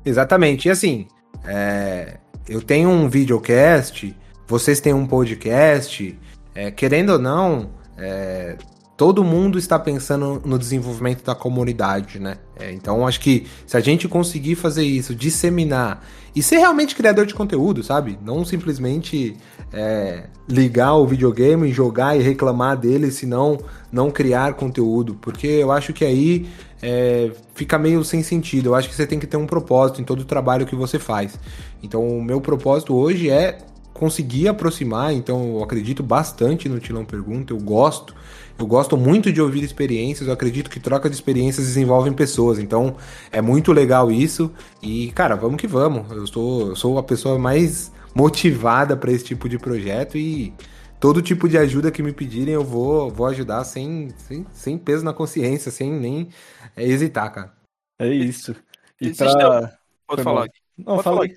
Exatamente. 0.05 0.67
E 0.67 0.71
assim, 0.71 1.07
é... 1.43 2.17
eu 2.47 2.61
tenho 2.61 2.89
um 2.89 3.09
videocast, 3.09 4.15
vocês 4.47 4.79
têm 4.79 4.93
um 4.93 5.05
podcast, 5.05 6.17
é... 6.55 6.71
querendo 6.71 7.13
ou 7.13 7.19
não, 7.19 7.71
é... 7.97 8.55
todo 8.97 9.23
mundo 9.23 9.59
está 9.59 9.77
pensando 9.77 10.41
no 10.43 10.57
desenvolvimento 10.57 11.23
da 11.23 11.35
comunidade, 11.35 12.19
né? 12.19 12.37
É, 12.59 12.71
então 12.71 13.05
acho 13.07 13.19
que 13.19 13.45
se 13.67 13.77
a 13.77 13.79
gente 13.79 14.07
conseguir 14.07 14.55
fazer 14.55 14.83
isso, 14.83 15.13
disseminar 15.13 16.03
e 16.35 16.41
ser 16.41 16.57
realmente 16.57 16.95
criador 16.95 17.27
de 17.27 17.35
conteúdo, 17.35 17.83
sabe? 17.83 18.17
Não 18.25 18.43
simplesmente 18.43 19.37
é, 19.71 20.23
ligar 20.49 20.95
o 20.95 21.05
videogame, 21.05 21.71
jogar 21.71 22.17
e 22.17 22.23
reclamar 22.23 22.75
dele, 22.75 23.11
senão 23.11 23.59
não 23.91 24.09
criar 24.09 24.55
conteúdo, 24.55 25.15
porque 25.21 25.47
eu 25.47 25.71
acho 25.71 25.93
que 25.93 26.03
aí 26.03 26.49
é, 26.81 27.31
fica 27.53 27.77
meio 27.77 28.03
sem 28.03 28.23
sentido. 28.23 28.69
Eu 28.69 28.75
acho 28.75 28.89
que 28.89 28.95
você 28.95 29.05
tem 29.05 29.19
que 29.19 29.27
ter 29.27 29.37
um 29.37 29.45
propósito 29.45 30.01
em 30.01 30.03
todo 30.03 30.21
o 30.21 30.25
trabalho 30.25 30.65
que 30.65 30.75
você 30.75 30.97
faz. 30.97 31.37
Então, 31.83 32.07
o 32.07 32.23
meu 32.23 32.41
propósito 32.41 32.95
hoje 32.95 33.29
é 33.29 33.59
conseguir 33.93 34.47
aproximar, 34.47 35.11
então 35.11 35.55
eu 35.55 35.63
acredito 35.63 36.03
bastante 36.03 36.69
no 36.69 36.79
Tilão 36.79 37.03
Pergunta, 37.03 37.51
eu 37.51 37.57
gosto. 37.57 38.13
Eu 38.59 38.65
gosto 38.65 38.97
muito 38.97 39.31
de 39.31 39.39
ouvir 39.39 39.63
experiências, 39.63 40.27
eu 40.27 40.33
acredito 40.33 40.69
que 40.69 40.79
troca 40.79 41.09
de 41.09 41.15
experiências 41.15 41.67
desenvolvem 41.67 42.11
pessoas, 42.11 42.57
então 42.57 42.95
é 43.31 43.39
muito 43.41 43.71
legal 43.71 44.11
isso. 44.11 44.51
E, 44.81 45.11
cara, 45.11 45.35
vamos 45.35 45.61
que 45.61 45.67
vamos. 45.67 46.09
Eu 46.11 46.25
sou, 46.25 46.69
eu 46.69 46.75
sou 46.75 46.97
a 46.97 47.03
pessoa 47.03 47.37
mais 47.37 47.91
motivada 48.15 48.97
para 48.97 49.11
esse 49.11 49.25
tipo 49.25 49.47
de 49.47 49.59
projeto 49.59 50.17
e 50.17 50.51
todo 50.99 51.21
tipo 51.21 51.47
de 51.47 51.57
ajuda 51.57 51.91
que 51.91 52.01
me 52.01 52.11
pedirem 52.11 52.53
eu 52.53 52.63
vou, 52.63 53.11
vou 53.11 53.27
ajudar 53.27 53.63
sem, 53.63 54.09
sem, 54.17 54.45
sem 54.51 54.77
peso 54.77 55.05
na 55.05 55.13
consciência, 55.13 55.71
sem 55.71 55.91
nem 55.91 56.29
hesitar, 56.75 57.31
cara. 57.31 57.53
É 57.99 58.07
isso. 58.07 58.55
E 58.99 59.07
Existe 59.07 59.37
pra... 59.37 59.77
Pode 60.07 60.23
falar. 60.23 60.47
Não, 60.75 60.95
Pode 60.95 61.03
falar. 61.03 61.27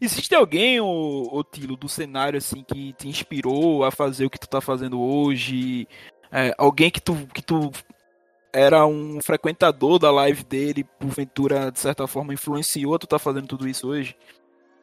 Existe 0.00 0.34
alguém, 0.34 0.80
o, 0.80 1.28
o 1.32 1.42
Tilo, 1.42 1.76
do 1.76 1.88
cenário 1.88 2.38
assim 2.38 2.62
que 2.62 2.92
te 2.92 3.08
inspirou 3.08 3.84
a 3.84 3.90
fazer 3.90 4.24
o 4.24 4.30
que 4.30 4.38
tu 4.38 4.48
tá 4.48 4.60
fazendo 4.60 5.00
hoje? 5.00 5.88
É, 6.36 6.52
alguém 6.58 6.90
que 6.90 7.00
tu, 7.00 7.14
que 7.32 7.40
tu 7.40 7.70
era 8.52 8.84
um 8.84 9.20
frequentador 9.22 10.00
da 10.00 10.10
live 10.10 10.42
dele, 10.42 10.82
porventura, 10.98 11.70
de 11.70 11.78
certa 11.78 12.08
forma, 12.08 12.34
influenciou 12.34 12.98
tu 12.98 13.06
tá 13.06 13.20
fazendo 13.20 13.46
tudo 13.46 13.68
isso 13.68 13.86
hoje? 13.86 14.16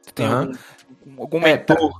Tu 0.05 0.13
tem 0.13 0.27
uhum. 0.27 0.39
algum, 0.39 1.22
algum 1.22 1.39
mentor? 1.41 1.91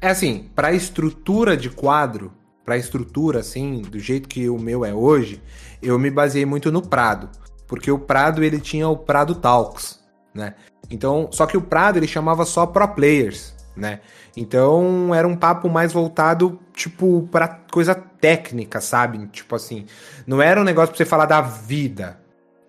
É, 0.00 0.06
é 0.06 0.10
assim, 0.10 0.50
pra 0.54 0.72
estrutura 0.72 1.54
de 1.54 1.68
quadro, 1.68 2.32
pra 2.64 2.78
estrutura, 2.78 3.40
assim, 3.40 3.82
do 3.82 3.98
jeito 3.98 4.26
que 4.26 4.48
o 4.48 4.58
meu 4.58 4.86
é 4.86 4.94
hoje, 4.94 5.42
eu 5.82 5.98
me 5.98 6.10
baseei 6.10 6.46
muito 6.46 6.72
no 6.72 6.80
Prado. 6.80 7.28
Porque 7.66 7.90
o 7.90 7.98
Prado, 7.98 8.42
ele 8.42 8.58
tinha 8.58 8.88
o 8.88 8.96
Prado 8.96 9.34
Talks, 9.34 10.02
né? 10.32 10.54
Então, 10.90 11.28
só 11.30 11.46
que 11.46 11.58
o 11.58 11.62
Prado 11.62 11.98
ele 11.98 12.08
chamava 12.08 12.46
só 12.46 12.64
pro 12.64 12.88
players, 12.88 13.54
né? 13.76 14.00
Então 14.36 15.14
era 15.14 15.28
um 15.28 15.36
papo 15.36 15.68
mais 15.68 15.92
voltado, 15.92 16.58
tipo, 16.72 17.28
para 17.30 17.48
coisa 17.48 17.94
técnica, 17.94 18.80
sabe? 18.80 19.26
Tipo 19.26 19.54
assim, 19.54 19.86
não 20.26 20.40
era 20.40 20.60
um 20.60 20.64
negócio 20.64 20.88
pra 20.88 20.96
você 20.96 21.04
falar 21.04 21.26
da 21.26 21.40
vida, 21.40 22.18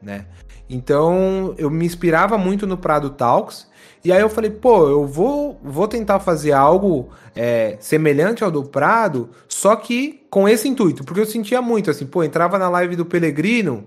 né? 0.01 0.25
Então 0.69 1.55
eu 1.57 1.69
me 1.69 1.85
inspirava 1.85 2.37
muito 2.37 2.67
no 2.67 2.77
Prado 2.77 3.11
Talks. 3.11 3.67
E 4.03 4.11
aí 4.11 4.21
eu 4.21 4.29
falei, 4.29 4.51
pô, 4.51 4.87
eu 4.87 5.05
vou, 5.05 5.59
vou 5.63 5.87
tentar 5.87 6.19
fazer 6.19 6.51
algo 6.51 7.09
é, 7.35 7.77
semelhante 7.79 8.43
ao 8.43 8.51
do 8.51 8.63
Prado, 8.63 9.29
só 9.49 9.75
que 9.75 10.25
com 10.29 10.47
esse 10.47 10.67
intuito. 10.67 11.03
Porque 11.03 11.19
eu 11.19 11.25
sentia 11.25 11.61
muito, 11.61 11.89
assim, 11.89 12.05
pô, 12.05 12.23
entrava 12.23 12.57
na 12.57 12.69
live 12.69 12.95
do 12.95 13.05
Pelegrino, 13.05 13.85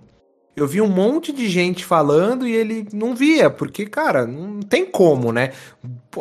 eu 0.56 0.66
vi 0.66 0.80
um 0.80 0.88
monte 0.88 1.32
de 1.32 1.48
gente 1.48 1.84
falando 1.84 2.46
e 2.46 2.54
ele 2.54 2.86
não 2.92 3.14
via, 3.14 3.48
porque, 3.48 3.86
cara, 3.86 4.26
não 4.26 4.60
tem 4.60 4.84
como, 4.84 5.32
né? 5.32 5.52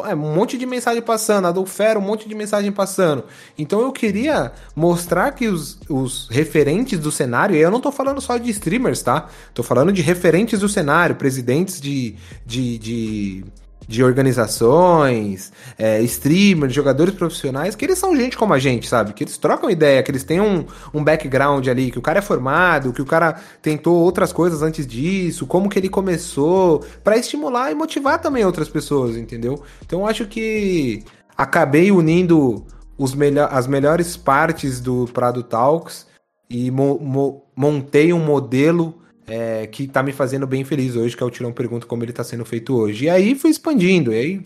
É 0.05 0.13
um 0.13 0.33
monte 0.33 0.57
de 0.57 0.65
mensagem 0.65 1.01
passando, 1.01 1.47
a 1.47 1.51
do 1.51 1.65
Fera, 1.65 1.97
um 1.97 2.01
monte 2.01 2.29
de 2.29 2.35
mensagem 2.35 2.71
passando. 2.71 3.23
Então 3.57 3.81
eu 3.81 3.91
queria 3.91 4.51
mostrar 4.75 5.31
que 5.31 5.47
os, 5.47 5.79
os 5.89 6.27
referentes 6.29 6.99
do 6.99 7.11
cenário, 7.11 7.55
e 7.55 7.59
eu 7.59 7.71
não 7.71 7.81
tô 7.81 7.91
falando 7.91 8.21
só 8.21 8.37
de 8.37 8.49
streamers, 8.51 9.01
tá? 9.01 9.27
Tô 9.53 9.63
falando 9.63 9.91
de 9.91 10.01
referentes 10.01 10.59
do 10.59 10.69
cenário, 10.69 11.15
presidentes 11.15 11.81
de, 11.81 12.15
de, 12.45 12.77
de 12.77 13.45
de 13.89 14.03
organizações, 14.03 15.51
é, 15.75 15.99
streamers, 16.03 16.71
jogadores 16.71 17.15
profissionais, 17.15 17.75
que 17.75 17.83
eles 17.83 17.97
são 17.97 18.15
gente 18.15 18.37
como 18.37 18.53
a 18.53 18.59
gente, 18.59 18.87
sabe? 18.87 19.13
Que 19.13 19.23
eles 19.23 19.35
trocam 19.35 19.67
ideia, 19.67 20.03
que 20.03 20.11
eles 20.11 20.23
têm 20.23 20.39
um, 20.39 20.63
um 20.93 21.03
background 21.03 21.67
ali, 21.67 21.89
que 21.89 21.97
o 21.97 22.01
cara 22.01 22.19
é 22.19 22.21
formado, 22.21 22.93
que 22.93 23.01
o 23.01 23.05
cara 23.05 23.41
tentou 23.63 23.95
outras 23.95 24.31
coisas 24.31 24.61
antes 24.61 24.85
disso, 24.85 25.47
como 25.47 25.67
que 25.67 25.79
ele 25.79 25.89
começou, 25.89 26.85
para 27.03 27.17
estimular 27.17 27.71
e 27.71 27.75
motivar 27.75 28.21
também 28.21 28.45
outras 28.45 28.69
pessoas, 28.69 29.17
entendeu? 29.17 29.63
Então 29.83 30.01
eu 30.01 30.05
acho 30.05 30.27
que 30.27 31.03
acabei 31.35 31.91
unindo 31.91 32.63
os 32.95 33.15
melhor, 33.15 33.49
as 33.51 33.65
melhores 33.65 34.15
partes 34.15 34.79
do 34.79 35.09
Prado 35.11 35.41
Talks 35.41 36.05
e 36.47 36.69
mo, 36.69 36.99
mo, 36.99 37.43
montei 37.55 38.13
um 38.13 38.23
modelo 38.23 39.01
é, 39.29 39.67
que 39.67 39.87
tá 39.87 40.01
me 40.01 40.11
fazendo 40.11 40.47
bem 40.47 40.63
feliz 40.63 40.95
hoje, 40.95 41.15
que 41.15 41.21
é 41.21 41.25
o 41.25 41.29
Tirão 41.29 41.51
Pergunta 41.51 41.85
como 41.85 42.03
ele 42.03 42.11
tá 42.11 42.23
sendo 42.23 42.43
feito 42.43 42.75
hoje. 42.75 43.05
E 43.05 43.09
aí 43.09 43.35
fui 43.35 43.51
expandindo, 43.51 44.11
e 44.11 44.17
aí 44.17 44.41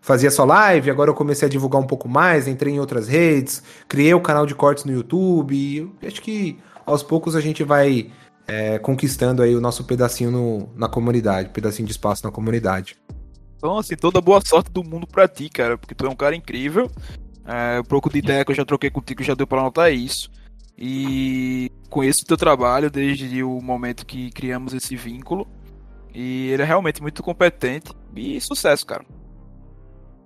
fazia 0.00 0.30
só 0.30 0.44
live, 0.44 0.90
agora 0.90 1.10
eu 1.10 1.14
comecei 1.14 1.46
a 1.46 1.50
divulgar 1.50 1.80
um 1.80 1.86
pouco 1.86 2.08
mais, 2.08 2.46
entrei 2.46 2.74
em 2.74 2.80
outras 2.80 3.08
redes, 3.08 3.62
criei 3.88 4.14
o 4.14 4.20
canal 4.20 4.46
de 4.46 4.54
cortes 4.54 4.84
no 4.84 4.92
YouTube, 4.92 5.90
acho 6.04 6.20
que 6.22 6.58
aos 6.84 7.02
poucos 7.02 7.34
a 7.34 7.40
gente 7.40 7.64
vai 7.64 8.10
é, 8.46 8.78
conquistando 8.78 9.42
aí 9.42 9.54
o 9.54 9.60
nosso 9.60 9.84
pedacinho 9.84 10.30
no, 10.30 10.68
na 10.76 10.88
comunidade, 10.88 11.48
pedacinho 11.48 11.86
de 11.86 11.92
espaço 11.92 12.24
na 12.24 12.30
comunidade. 12.30 12.96
Então, 13.56 13.78
assim, 13.78 13.96
toda 13.96 14.20
boa 14.20 14.40
sorte 14.44 14.70
do 14.70 14.84
mundo 14.84 15.06
pra 15.06 15.26
ti, 15.26 15.48
cara, 15.48 15.76
porque 15.76 15.94
tu 15.94 16.06
é 16.06 16.08
um 16.08 16.14
cara 16.14 16.36
incrível. 16.36 16.90
É, 17.44 17.80
o 17.80 17.84
pouco 17.84 18.10
de 18.10 18.18
ideia 18.18 18.44
que 18.44 18.52
eu 18.52 18.56
já 18.56 18.64
troquei 18.64 18.90
contigo 18.90 19.22
já 19.22 19.34
deu 19.34 19.46
pra 19.46 19.62
notar 19.62 19.92
isso. 19.92 20.30
E 20.78 21.70
conheço 21.96 22.24
o 22.24 22.26
teu 22.26 22.36
trabalho 22.36 22.90
desde 22.90 23.42
o 23.42 23.58
momento 23.62 24.04
que 24.04 24.30
criamos 24.30 24.74
esse 24.74 24.94
vínculo. 24.94 25.48
E 26.14 26.50
ele 26.50 26.62
é 26.62 26.66
realmente 26.66 27.00
muito 27.00 27.22
competente. 27.22 27.90
E 28.14 28.38
sucesso, 28.38 28.84
cara. 28.84 29.02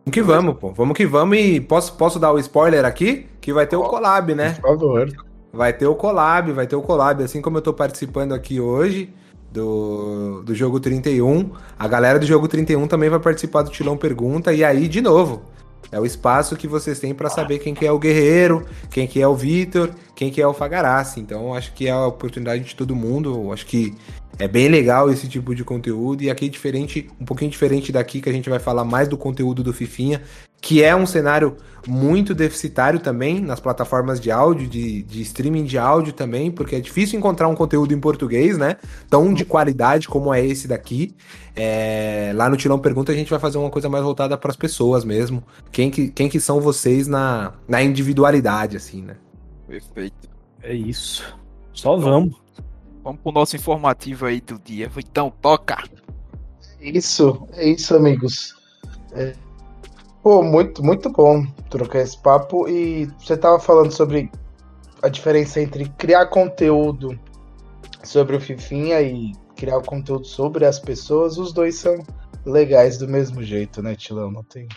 Vamos 0.04 0.12
que 0.12 0.22
vamos, 0.22 0.56
pô. 0.58 0.72
Vamos 0.72 0.96
que 0.96 1.06
vamos. 1.06 1.38
E 1.38 1.60
posso, 1.60 1.94
posso 1.94 2.18
dar 2.18 2.32
o 2.32 2.40
spoiler 2.40 2.84
aqui? 2.84 3.28
Que 3.40 3.52
vai 3.52 3.68
ter 3.68 3.76
o 3.76 3.84
collab, 3.84 4.34
né? 4.34 4.54
Por 4.54 4.62
favor. 4.62 5.12
Vai 5.52 5.72
ter 5.72 5.86
o 5.86 5.94
collab, 5.94 6.50
vai 6.52 6.66
ter 6.66 6.74
o 6.74 6.82
collab. 6.82 7.22
Assim 7.22 7.40
como 7.40 7.58
eu 7.58 7.62
tô 7.62 7.72
participando 7.72 8.32
aqui 8.32 8.60
hoje 8.60 9.14
do, 9.52 10.42
do 10.42 10.52
jogo 10.54 10.80
31, 10.80 11.52
a 11.78 11.86
galera 11.86 12.18
do 12.18 12.26
jogo 12.26 12.48
31 12.48 12.88
também 12.88 13.10
vai 13.10 13.20
participar 13.20 13.62
do 13.62 13.70
Tilão 13.70 13.96
Pergunta. 13.96 14.52
E 14.52 14.64
aí, 14.64 14.88
de 14.88 15.00
novo, 15.00 15.42
é 15.92 15.98
o 15.98 16.06
espaço 16.06 16.56
que 16.56 16.68
vocês 16.68 16.98
têm 17.00 17.14
para 17.14 17.28
saber 17.28 17.58
quem 17.58 17.74
que 17.74 17.84
é 17.84 17.90
o 17.90 17.98
Guerreiro, 17.98 18.66
quem 18.90 19.06
que 19.06 19.20
é 19.20 19.26
o 19.26 19.34
Vitor, 19.34 19.90
quem 20.14 20.30
que 20.30 20.40
é 20.40 20.46
o 20.46 20.54
Fagarassi. 20.54 21.20
Então, 21.20 21.52
acho 21.54 21.72
que 21.72 21.88
é 21.88 21.90
a 21.90 22.06
oportunidade 22.06 22.62
de 22.62 22.74
todo 22.74 22.94
mundo. 22.94 23.52
Acho 23.52 23.66
que 23.66 23.94
é 24.38 24.46
bem 24.46 24.68
legal 24.68 25.10
esse 25.10 25.28
tipo 25.28 25.54
de 25.54 25.64
conteúdo. 25.64 26.22
E 26.22 26.30
aqui 26.30 26.46
é 26.46 26.48
diferente, 26.48 27.10
um 27.20 27.24
pouquinho 27.24 27.50
diferente 27.50 27.90
daqui, 27.90 28.20
que 28.20 28.28
a 28.28 28.32
gente 28.32 28.48
vai 28.48 28.58
falar 28.58 28.84
mais 28.84 29.08
do 29.08 29.16
conteúdo 29.16 29.62
do 29.62 29.72
Fifinha, 29.72 30.22
que 30.60 30.82
é 30.82 30.94
um 30.94 31.06
cenário 31.06 31.56
muito 31.86 32.34
deficitário 32.34 33.00
também 33.00 33.40
nas 33.40 33.58
plataformas 33.58 34.20
de 34.20 34.30
áudio, 34.30 34.68
de, 34.68 35.02
de 35.02 35.22
streaming 35.22 35.64
de 35.64 35.78
áudio 35.78 36.12
também, 36.12 36.50
porque 36.50 36.76
é 36.76 36.80
difícil 36.80 37.18
encontrar 37.18 37.48
um 37.48 37.54
conteúdo 37.54 37.94
em 37.94 38.00
português, 38.00 38.58
né? 38.58 38.76
Tão 39.08 39.32
de 39.32 39.44
qualidade 39.44 40.08
como 40.08 40.32
é 40.32 40.44
esse 40.44 40.68
daqui. 40.68 41.14
É, 41.56 42.32
lá 42.34 42.48
no 42.50 42.56
Tilão 42.56 42.78
Pergunta 42.78 43.12
a 43.12 43.14
gente 43.14 43.30
vai 43.30 43.38
fazer 43.38 43.58
uma 43.58 43.70
coisa 43.70 43.88
mais 43.88 44.04
voltada 44.04 44.36
para 44.36 44.50
as 44.50 44.56
pessoas 44.56 45.04
mesmo. 45.04 45.42
Quem 45.72 45.90
que, 45.90 46.08
quem 46.08 46.28
que 46.28 46.38
são 46.38 46.60
vocês 46.60 47.06
na, 47.06 47.54
na 47.66 47.82
individualidade, 47.82 48.76
assim, 48.76 49.02
né? 49.02 49.16
Perfeito. 49.66 50.28
É 50.62 50.74
isso. 50.74 51.24
Só 51.72 51.96
vamos. 51.96 52.36
Vamos 53.02 53.20
pro 53.22 53.32
nosso 53.32 53.56
informativo 53.56 54.26
aí 54.26 54.40
do 54.40 54.58
dia. 54.58 54.90
Então, 54.98 55.32
toca! 55.40 55.82
Isso, 56.80 57.46
é 57.52 57.70
isso, 57.70 57.94
amigos. 57.94 58.54
É, 59.12 59.34
Pô, 60.22 60.42
muito, 60.42 60.84
muito 60.84 61.10
bom 61.10 61.46
trocar 61.70 62.00
esse 62.00 62.18
papo. 62.20 62.68
E 62.68 63.06
você 63.18 63.36
tava 63.36 63.58
falando 63.58 63.90
sobre 63.90 64.30
a 65.02 65.08
diferença 65.08 65.60
entre 65.60 65.88
criar 65.90 66.26
conteúdo 66.26 67.18
sobre 68.04 68.36
o 68.36 68.40
Fifinha 68.40 69.00
e 69.00 69.32
criar 69.56 69.78
o 69.78 69.82
conteúdo 69.82 70.26
sobre 70.26 70.66
as 70.66 70.78
pessoas. 70.78 71.38
Os 71.38 71.52
dois 71.52 71.76
são 71.76 71.96
legais 72.44 72.98
do 72.98 73.08
mesmo 73.08 73.42
jeito, 73.42 73.82
né, 73.82 73.94
Tilão? 73.94 74.30
Não 74.30 74.42
tem. 74.42 74.68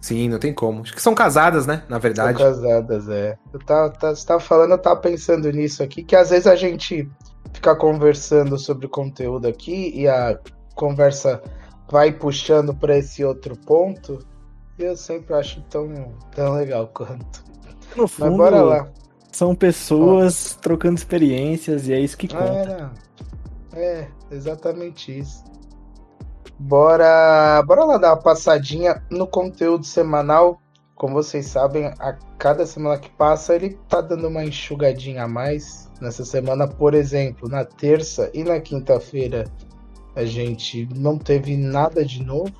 Sim, 0.00 0.28
não 0.28 0.38
tem 0.40 0.52
como. 0.52 0.82
Acho 0.82 0.94
que 0.94 1.02
são 1.02 1.14
casadas, 1.14 1.64
né? 1.64 1.84
Na 1.88 1.98
verdade. 1.98 2.36
São 2.36 2.48
casadas, 2.48 3.08
é. 3.08 3.38
Eu 3.52 3.60
tava, 3.60 3.90
tava, 3.90 4.16
você 4.16 4.26
tava 4.26 4.40
falando, 4.40 4.72
eu 4.72 4.78
tava 4.78 4.96
pensando 4.96 5.50
nisso 5.52 5.80
aqui, 5.80 6.02
que 6.02 6.16
às 6.16 6.30
vezes 6.30 6.48
a 6.48 6.56
gente 6.56 7.08
fica 7.52 7.76
conversando 7.76 8.58
sobre 8.58 8.86
o 8.86 8.88
conteúdo 8.88 9.46
aqui 9.46 9.92
e 9.94 10.08
a 10.08 10.36
conversa 10.74 11.40
vai 11.88 12.10
puxando 12.10 12.74
para 12.74 12.96
esse 12.96 13.24
outro 13.24 13.56
ponto 13.56 14.18
eu 14.78 14.96
sempre 14.96 15.34
acho 15.34 15.60
tão, 15.62 16.14
tão 16.34 16.54
legal 16.54 16.88
quanto. 16.88 17.44
No 17.96 18.08
fundo, 18.08 18.30
Mas 18.30 18.36
bora 18.36 18.62
lá. 18.62 18.88
São 19.30 19.54
pessoas 19.54 20.58
trocando 20.60 20.96
experiências 20.96 21.88
e 21.88 21.92
é 21.92 22.00
isso 22.00 22.16
que 22.16 22.28
conta. 22.28 22.92
É, 23.74 23.80
é, 23.80 24.08
exatamente 24.30 25.18
isso. 25.18 25.42
Bora, 26.58 27.62
bora 27.66 27.84
lá 27.84 27.98
dar 27.98 28.10
uma 28.10 28.22
passadinha 28.22 29.02
no 29.10 29.26
conteúdo 29.26 29.84
semanal. 29.84 30.60
Como 30.94 31.14
vocês 31.14 31.46
sabem, 31.46 31.86
a 31.98 32.16
cada 32.38 32.66
semana 32.66 32.98
que 32.98 33.10
passa 33.10 33.54
ele 33.54 33.78
tá 33.88 34.00
dando 34.00 34.28
uma 34.28 34.44
enxugadinha 34.44 35.24
a 35.24 35.28
mais. 35.28 35.90
Nessa 36.00 36.24
semana, 36.24 36.68
por 36.68 36.94
exemplo, 36.94 37.48
na 37.48 37.64
terça 37.64 38.30
e 38.34 38.44
na 38.44 38.60
quinta-feira 38.60 39.44
a 40.14 40.24
gente 40.24 40.88
não 40.94 41.16
teve 41.16 41.56
nada 41.56 42.04
de 42.04 42.22
novo 42.22 42.52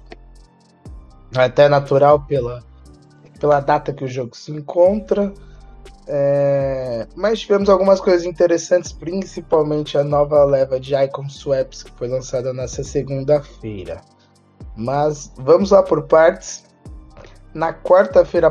até 1.34 1.68
natural 1.68 2.24
pela, 2.26 2.62
pela 3.38 3.60
data 3.60 3.92
que 3.92 4.04
o 4.04 4.08
jogo 4.08 4.36
se 4.36 4.52
encontra. 4.52 5.32
É, 6.06 7.06
mas 7.14 7.40
tivemos 7.40 7.68
algumas 7.68 8.00
coisas 8.00 8.26
interessantes, 8.26 8.92
principalmente 8.92 9.96
a 9.96 10.02
nova 10.02 10.44
leva 10.44 10.80
de 10.80 10.94
Icon 10.94 11.28
Swaps 11.28 11.82
que 11.82 11.92
foi 11.92 12.08
lançada 12.08 12.52
nessa 12.52 12.82
segunda-feira. 12.82 14.00
Mas 14.76 15.32
vamos 15.36 15.70
lá 15.70 15.82
por 15.82 16.06
partes. 16.06 16.64
na 17.54 17.72
quarta-feira 17.72 18.50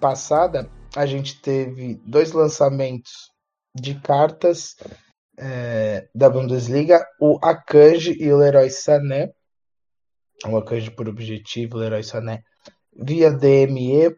passada, 0.00 0.68
a 0.94 1.06
gente 1.06 1.40
teve 1.40 2.00
dois 2.04 2.32
lançamentos 2.32 3.30
de 3.74 3.94
cartas 4.00 4.76
é, 5.38 6.06
da 6.14 6.28
Bundesliga, 6.28 7.04
o 7.18 7.38
Akanji 7.42 8.16
e 8.20 8.30
o 8.30 8.36
Leroy 8.36 8.70
Sané. 8.70 9.32
O 10.48 10.56
Akanji 10.56 10.90
por 10.90 11.08
objetivo, 11.08 11.78
Leroy 11.78 12.02
Sané 12.02 12.42
via 12.96 13.30
DME. 13.30 14.16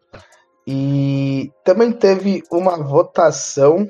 E 0.67 1.53
também 1.63 1.93
teve 1.93 2.43
uma 2.51 2.77
votação. 2.83 3.87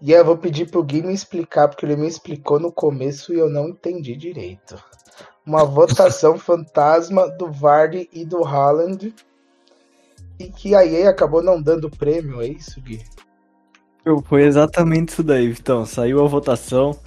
E 0.00 0.12
eu 0.12 0.24
vou 0.24 0.36
pedir 0.36 0.70
pro 0.70 0.82
Gui 0.82 1.02
me 1.02 1.12
explicar, 1.12 1.68
porque 1.68 1.84
ele 1.84 1.96
me 1.96 2.08
explicou 2.08 2.58
no 2.58 2.72
começo 2.72 3.32
e 3.32 3.38
eu 3.38 3.48
não 3.48 3.68
entendi 3.68 4.16
direito. 4.16 4.82
Uma 5.46 5.64
votação 5.64 6.38
fantasma 6.40 7.28
do 7.28 7.52
Vardy 7.52 8.08
e 8.12 8.24
do 8.24 8.42
Haaland. 8.44 9.14
E 10.38 10.48
que 10.48 10.74
a 10.74 10.84
EA 10.84 11.10
acabou 11.10 11.42
não 11.42 11.60
dando 11.62 11.90
prêmio, 11.90 12.40
é 12.40 12.48
isso, 12.48 12.80
Gui? 12.80 13.00
Foi 14.24 14.42
exatamente 14.42 15.10
isso 15.10 15.22
daí, 15.22 15.48
Vitão. 15.48 15.84
Saiu 15.86 16.24
a 16.24 16.26
votação, 16.26 16.98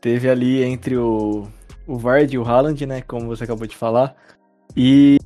teve 0.00 0.28
ali 0.28 0.62
entre 0.62 0.96
o, 0.96 1.48
o 1.86 1.98
Vardy 1.98 2.34
e 2.34 2.38
o 2.38 2.44
Haaland, 2.44 2.86
né? 2.86 3.02
Como 3.02 3.26
você 3.26 3.44
acabou 3.44 3.66
de 3.66 3.76
falar. 3.76 4.14
E 4.76 5.18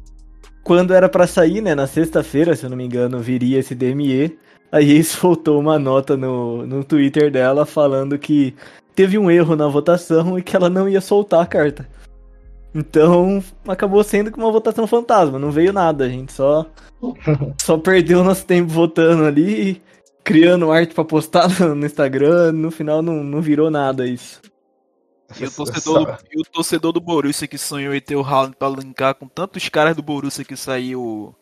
quando 0.65 0.95
era 0.95 1.09
para 1.09 1.27
sair, 1.27 1.61
né? 1.61 1.75
Na 1.75 1.87
sexta-feira, 1.87 2.55
se 2.55 2.65
eu 2.65 2.71
não 2.71 2.77
me 2.77 2.85
engano, 2.85 3.21
viria 3.21 3.59
esse 3.59 3.75
DME. 3.75 4.39
Aí 4.71 4.97
EA 4.97 5.05
soltou 5.05 5.59
uma 5.59 5.79
nota 5.79 6.17
no, 6.17 6.67
no 6.67 6.85
Twitter 6.85 7.31
dela 7.31 7.65
falando 7.65 8.19
que 8.19 8.55
teve 8.95 9.19
um 9.19 9.31
erro 9.31 9.57
na 9.57 9.67
votação 9.67 10.39
e 10.39 10.43
que 10.43 10.55
ela 10.55 10.69
não 10.69 10.89
ia 10.89 11.01
soltar 11.01 11.43
a 11.43 11.47
carta. 11.47 11.89
Então, 12.75 13.43
acabou 13.67 14.05
sendo 14.05 14.31
uma 14.37 14.53
votação 14.53 14.87
fantasma, 14.87 15.39
não 15.39 15.51
veio 15.51 15.73
nada, 15.73 16.05
a 16.05 16.09
gente 16.09 16.33
só 16.33 16.67
só 17.59 17.79
perdeu 17.79 18.23
nosso 18.23 18.45
tempo 18.45 18.69
votando 18.69 19.25
ali 19.25 19.81
criando 20.23 20.71
arte 20.71 20.95
pra 20.95 21.05
postar 21.05 21.49
no 21.75 21.87
Instagram, 21.87 22.53
no 22.53 22.71
final 22.71 23.01
não, 23.01 23.25
não 23.25 23.41
virou 23.41 23.71
nada 23.71 24.07
isso. 24.07 24.43
E 25.39 25.45
o, 25.45 25.51
torcedor 25.53 26.07
do, 26.07 26.19
e 26.33 26.41
o 26.41 26.45
torcedor 26.45 26.93
do 26.93 27.01
Borussia 27.01 27.49
que 27.49 27.59
sonhou 27.59 27.95
em 27.95 28.01
ter 28.01 28.17
o 28.17 28.23
Haaland 28.23 28.57
pra 28.57 28.69
linkar 28.69 29.15
com 29.15 29.29
tantos 29.29 29.69
caras 29.69 29.95
do 29.95 30.03
Borussia 30.03 30.45
que 30.45 30.57
saiu 30.57 31.35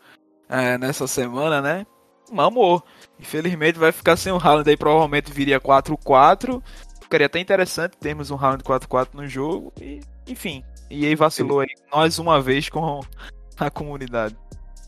é, 0.49 0.77
nessa 0.79 1.07
semana, 1.07 1.61
né? 1.61 1.87
Mamou. 2.33 2.83
Infelizmente 3.19 3.79
vai 3.79 3.93
ficar 3.93 4.17
sem 4.17 4.33
o 4.33 4.39
Haaland 4.39 4.69
aí, 4.69 4.77
provavelmente 4.77 5.33
viria 5.33 5.61
4-4. 5.61 6.63
Ficaria 7.01 7.27
até 7.27 7.39
interessante 7.39 7.97
termos 7.99 8.31
um 8.31 8.37
Haaland 8.37 8.65
4-4 8.65 9.09
no 9.15 9.29
jogo. 9.29 9.73
E, 9.81 10.01
enfim, 10.27 10.65
e 10.91 11.07
aí 11.07 11.15
vacilou 11.15 11.61
aí 11.61 11.69
mais 11.93 12.19
uma 12.19 12.41
vez 12.41 12.69
com 12.69 13.01
a 13.59 13.71
comunidade. 13.71 14.37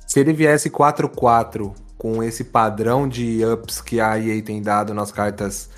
Se 0.06 0.18
ele 0.18 0.32
viesse 0.32 0.70
4-4 0.70 1.74
com 1.96 2.22
esse 2.22 2.44
padrão 2.44 3.08
de 3.08 3.44
ups 3.44 3.80
que 3.80 4.00
a 4.00 4.18
EA 4.18 4.42
tem 4.42 4.62
dado 4.62 4.94
nas 4.94 5.12
cartas 5.12 5.68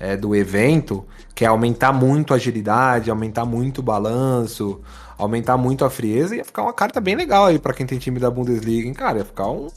é, 0.00 0.16
do 0.16 0.34
evento, 0.34 1.06
que 1.34 1.44
é 1.44 1.48
aumentar 1.48 1.92
muito 1.92 2.32
a 2.32 2.36
agilidade, 2.36 3.10
aumentar 3.10 3.44
muito 3.44 3.78
o 3.78 3.82
balanço, 3.82 4.80
aumentar 5.16 5.56
muito 5.56 5.84
a 5.84 5.90
frieza, 5.90 6.36
ia 6.36 6.44
ficar 6.44 6.62
uma 6.62 6.72
carta 6.72 7.00
bem 7.00 7.16
legal 7.16 7.46
aí 7.46 7.58
para 7.58 7.74
quem 7.74 7.86
tem 7.86 7.98
time 7.98 8.20
da 8.20 8.30
Bundesliga, 8.30 8.86
hein, 8.86 8.94
cara? 8.94 9.18
Ia 9.18 9.24
ficar 9.24 9.50
um 9.50 9.68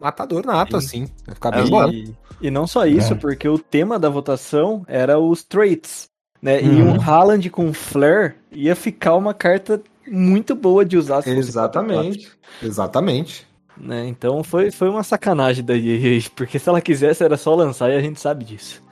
matador 0.00 0.44
nato, 0.44 0.76
assim. 0.76 1.06
Ia 1.28 1.34
ficar 1.34 1.50
bem 1.50 1.66
é, 1.66 1.70
bom. 1.70 1.88
E, 1.90 2.16
e, 2.40 2.50
não 2.50 2.66
só 2.66 2.86
isso, 2.86 3.12
é. 3.12 3.16
porque 3.16 3.48
o 3.48 3.58
tema 3.58 3.98
da 3.98 4.08
votação 4.08 4.84
era 4.88 5.18
os 5.18 5.44
traits, 5.44 6.08
né? 6.40 6.58
Uhum. 6.60 6.72
E 6.72 6.82
um 6.82 7.00
Haaland 7.00 7.50
com 7.50 7.72
Flare 7.72 8.34
ia 8.50 8.74
ficar 8.74 9.14
uma 9.14 9.34
carta 9.34 9.82
muito 10.08 10.54
boa 10.54 10.84
de 10.84 10.96
usar. 10.96 11.26
Exatamente. 11.26 12.30
Exatamente. 12.62 13.46
Né? 13.76 14.06
Então 14.08 14.42
foi, 14.42 14.70
foi 14.70 14.88
uma 14.88 15.02
sacanagem 15.02 15.64
da 15.64 15.76
EA, 15.76 16.20
porque 16.36 16.58
se 16.58 16.68
ela 16.68 16.80
quisesse 16.80 17.22
era 17.22 17.36
só 17.36 17.54
lançar 17.54 17.90
e 17.90 17.96
a 17.96 18.00
gente 18.00 18.20
sabe 18.20 18.44
disso. 18.44 18.82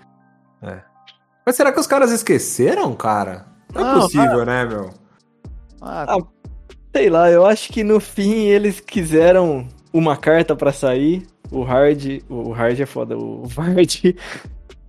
É. 0.63 0.81
Mas 1.45 1.57
será 1.57 1.73
que 1.73 1.81
os 1.81 1.87
caras 1.87 2.11
esqueceram, 2.11 2.95
cara? 2.95 3.47
Não, 3.75 3.99
é 3.99 4.01
possível, 4.01 4.41
ah, 4.41 4.45
né, 4.45 4.65
meu? 4.65 4.91
Ah, 5.81 6.07
ah, 6.09 6.19
sei 6.95 7.09
lá, 7.09 7.31
eu 7.31 7.47
acho 7.47 7.73
que 7.73 7.83
no 7.83 8.01
fim 8.01 8.45
eles 8.45 8.81
quiseram 8.81 9.67
uma 9.93 10.17
carta 10.17 10.55
para 10.55 10.73
sair. 10.73 11.27
O 11.51 11.63
Hard. 11.63 12.23
O 12.29 12.53
Hard 12.53 12.81
é 12.81 12.87
foda, 12.87 13.17
o 13.17 13.45
Vard. 13.49 14.15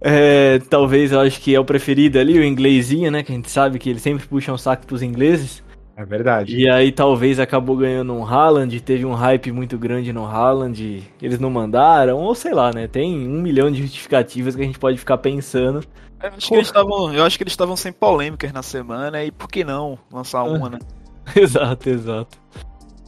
É, 0.01 0.60
talvez 0.69 1.12
eu 1.12 1.19
acho 1.19 1.41
que 1.41 1.53
é 1.53 1.60
o 1.60 1.65
preferido 1.65 2.19
ali, 2.19 2.39
o 2.39 2.43
inglesinho, 2.43 3.12
né? 3.12 3.23
Que 3.23 3.32
a 3.32 3.36
gente 3.36 3.51
sabe 3.51 3.79
que 3.79 3.89
eles 3.89 4.01
sempre 4.01 4.25
puxam 4.27 4.55
o 4.55 4.58
saco 4.58 4.86
pros 4.86 5.01
ingleses. 5.01 5.63
É 5.99 6.05
verdade. 6.05 6.55
E 6.55 6.69
aí 6.69 6.93
talvez 6.93 7.41
acabou 7.41 7.75
ganhando 7.75 8.13
um 8.13 8.25
Haaland, 8.25 8.79
teve 8.79 9.03
um 9.03 9.13
hype 9.13 9.51
muito 9.51 9.77
grande 9.77 10.13
no 10.13 10.25
Haaland, 10.25 11.03
eles 11.21 11.39
não 11.39 11.49
mandaram, 11.49 12.19
ou 12.19 12.33
sei 12.33 12.53
lá, 12.53 12.71
né? 12.71 12.88
Tem 12.88 13.27
um 13.27 13.41
milhão 13.41 13.69
de 13.69 13.81
justificativas 13.81 14.55
que 14.55 14.62
a 14.62 14.65
gente 14.65 14.79
pode 14.79 14.97
ficar 14.97 15.17
pensando. 15.17 15.83
Eu 16.23 16.29
acho, 16.29 16.47
que 16.47 16.55
eles 16.55 16.71
tavam, 16.71 17.13
eu 17.13 17.21
acho 17.25 17.38
que 17.38 17.43
eles 17.43 17.51
estavam 17.51 17.75
sem 17.75 17.91
polêmicas 17.91 18.53
na 18.53 18.63
semana, 18.63 19.21
e 19.25 19.29
por 19.29 19.49
que 19.49 19.65
não 19.65 19.99
lançar 20.09 20.43
uma, 20.43 20.69
né? 20.69 20.79
exato, 21.35 21.89
exato. 21.89 22.38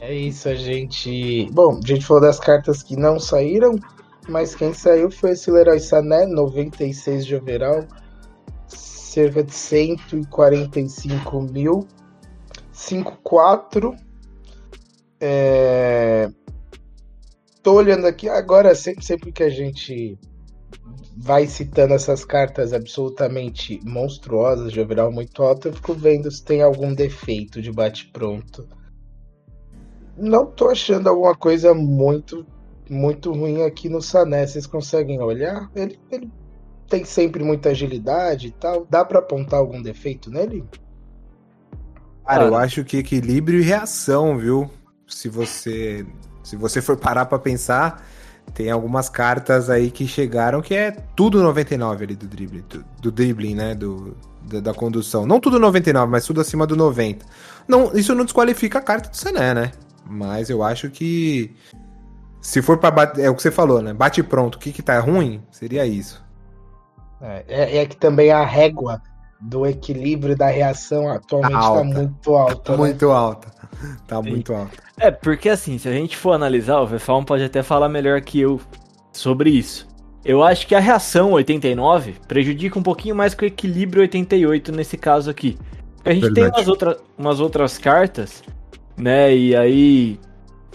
É 0.01 0.13
isso, 0.13 0.49
a 0.49 0.56
gente. 0.56 1.49
Bom, 1.54 1.80
a 1.82 1.88
gente 1.88 2.06
falou 2.06 2.21
das 2.21 2.41
cartas 2.41 2.84
que 2.84 2.97
não 2.97 3.21
saíram, 3.21 3.71
mas 4.27 4.54
quem 4.54 4.73
saiu 4.73 5.10
foi 5.10 5.32
esse 5.32 5.49
Leroy 5.49 5.80
Sané, 5.80 6.25
96 6.25 7.25
de 7.25 7.38
overall, 7.38 7.88
cerca 8.67 9.41
de 9.41 9.54
145 9.54 11.41
mil. 11.43 11.88
5-4. 12.82 13.96
É... 15.20 16.30
Tô 17.62 17.74
olhando 17.74 18.08
aqui 18.08 18.28
agora, 18.28 18.74
sempre, 18.74 19.06
sempre 19.06 19.32
que 19.32 19.44
a 19.44 19.50
gente 19.50 20.17
vai 21.15 21.46
citando 21.46 21.94
essas 21.94 22.26
cartas 22.26 22.74
absolutamente 22.74 23.80
monstruosas 23.84 24.72
de 24.72 24.80
overall 24.80 25.12
muito 25.12 25.44
alto, 25.44 25.67
eu 25.67 25.74
fico 25.74 25.94
vendo 25.94 26.32
se 26.32 26.44
tem 26.44 26.63
algum 26.63 26.94
defeito 26.94 27.62
de 27.62 27.72
bate-pronto. 27.72 28.67
Não 30.17 30.46
tô 30.46 30.70
achando 30.70 31.08
alguma 31.08 31.36
coisa 31.36 31.74
muito 31.74 32.46
muito 32.89 33.32
ruim 33.32 33.63
aqui 33.63 33.88
no 33.88 34.02
Sané. 34.02 34.46
Vocês 34.46 34.65
conseguem 34.65 35.22
olhar? 35.22 35.72
Ele, 35.74 35.98
ele 36.12 36.30
tem 36.89 37.06
sempre 37.06 37.41
muita 37.41 37.70
agilidade 37.70 38.48
e 38.48 38.52
tal. 38.52 38.86
Dá 38.89 39.06
para 39.06 39.20
apontar 39.20 39.60
algum 39.60 39.82
defeito 39.82 40.30
nele? 40.30 40.65
Cara, 42.25 42.45
eu 42.45 42.55
acho 42.55 42.84
que 42.84 42.97
equilíbrio 42.97 43.60
e 43.60 43.63
reação, 43.63 44.38
viu? 44.38 44.69
Se 45.07 45.27
você 45.27 46.05
se 46.43 46.55
você 46.55 46.81
for 46.81 46.97
parar 46.97 47.25
para 47.25 47.39
pensar, 47.39 48.03
tem 48.53 48.69
algumas 48.69 49.10
cartas 49.10 49.69
aí 49.69 49.91
que 49.91 50.07
chegaram 50.07 50.62
que 50.62 50.73
é 50.73 50.91
tudo 50.91 51.41
99 51.41 52.03
ali 52.03 52.15
do 52.15 52.27
drible, 52.27 52.62
do, 52.62 52.84
do 53.01 53.12
dribbling, 53.12 53.55
né, 53.55 53.75
do, 53.75 54.17
da, 54.41 54.60
da, 54.60 54.73
condução. 54.73 55.25
Não 55.25 55.39
tudo 55.39 55.60
99, 55.60 56.12
mas 56.12 56.25
tudo 56.25 56.41
acima 56.41 56.65
do 56.65 56.75
90. 56.75 57.25
Não, 57.67 57.93
isso 57.93 58.13
não 58.15 58.25
desqualifica 58.25 58.79
a 58.79 58.81
carta 58.81 59.10
do 59.10 59.15
Sené, 59.15 59.53
né? 59.53 59.71
Mas 60.05 60.49
eu 60.49 60.63
acho 60.63 60.89
que 60.89 61.55
se 62.41 62.62
for 62.62 62.77
para 62.77 62.91
bater, 62.91 63.25
é 63.25 63.29
o 63.29 63.36
que 63.36 63.41
você 63.41 63.51
falou, 63.51 63.81
né? 63.81 63.93
Bate 63.93 64.21
pronto, 64.23 64.55
o 64.55 64.60
que 64.60 64.71
que 64.73 64.81
tá 64.81 64.99
ruim? 64.99 65.41
Seria 65.51 65.86
isso. 65.86 66.21
É, 67.21 67.45
é, 67.47 67.77
é 67.77 67.86
que 67.86 67.95
também 67.95 68.31
a 68.31 68.43
régua 68.43 69.01
do 69.41 69.65
equilíbrio 69.65 70.38
da 70.38 70.47
reação 70.47 71.10
atualmente 71.10 71.56
está 71.56 71.73
tá 71.73 71.84
muito 71.84 72.32
alta. 72.34 72.56
Tá 72.56 72.71
né? 72.71 72.77
muito 72.77 73.12
alta. 73.12 73.51
Tá 74.08 74.23
Sim. 74.23 74.30
muito 74.30 74.54
alta. 74.54 74.71
É, 74.99 75.10
porque 75.10 75.49
assim, 75.49 75.77
se 75.77 75.89
a 75.89 75.91
gente 75.91 76.15
for 76.15 76.34
analisar, 76.34 76.80
o 76.80 76.86
Vefalm 76.86 77.23
pode 77.23 77.43
até 77.43 77.63
falar 77.63 77.89
melhor 77.89 78.21
que 78.21 78.39
eu 78.39 78.62
sobre 79.12 79.49
isso. 79.49 79.88
Eu 80.23 80.43
acho 80.43 80.67
que 80.67 80.75
a 80.75 80.80
reação 80.80 81.32
89 81.32 82.15
prejudica 82.27 82.77
um 82.77 82.84
pouquinho 82.84 83.15
mais 83.15 83.34
que 83.34 83.43
o 83.43 83.47
equilíbrio 83.47 84.01
88 84.01 84.71
nesse 84.71 84.95
caso 84.95 85.32
aqui. 85.32 85.58
A 86.06 86.13
gente 86.13 86.23
Verdade. 86.23 86.51
tem 86.51 86.60
umas, 86.60 86.67
outra, 86.67 86.97
umas 87.17 87.39
outras 87.39 87.77
cartas, 87.77 88.43
né? 88.95 89.36
E 89.36 89.56
aí. 89.56 90.19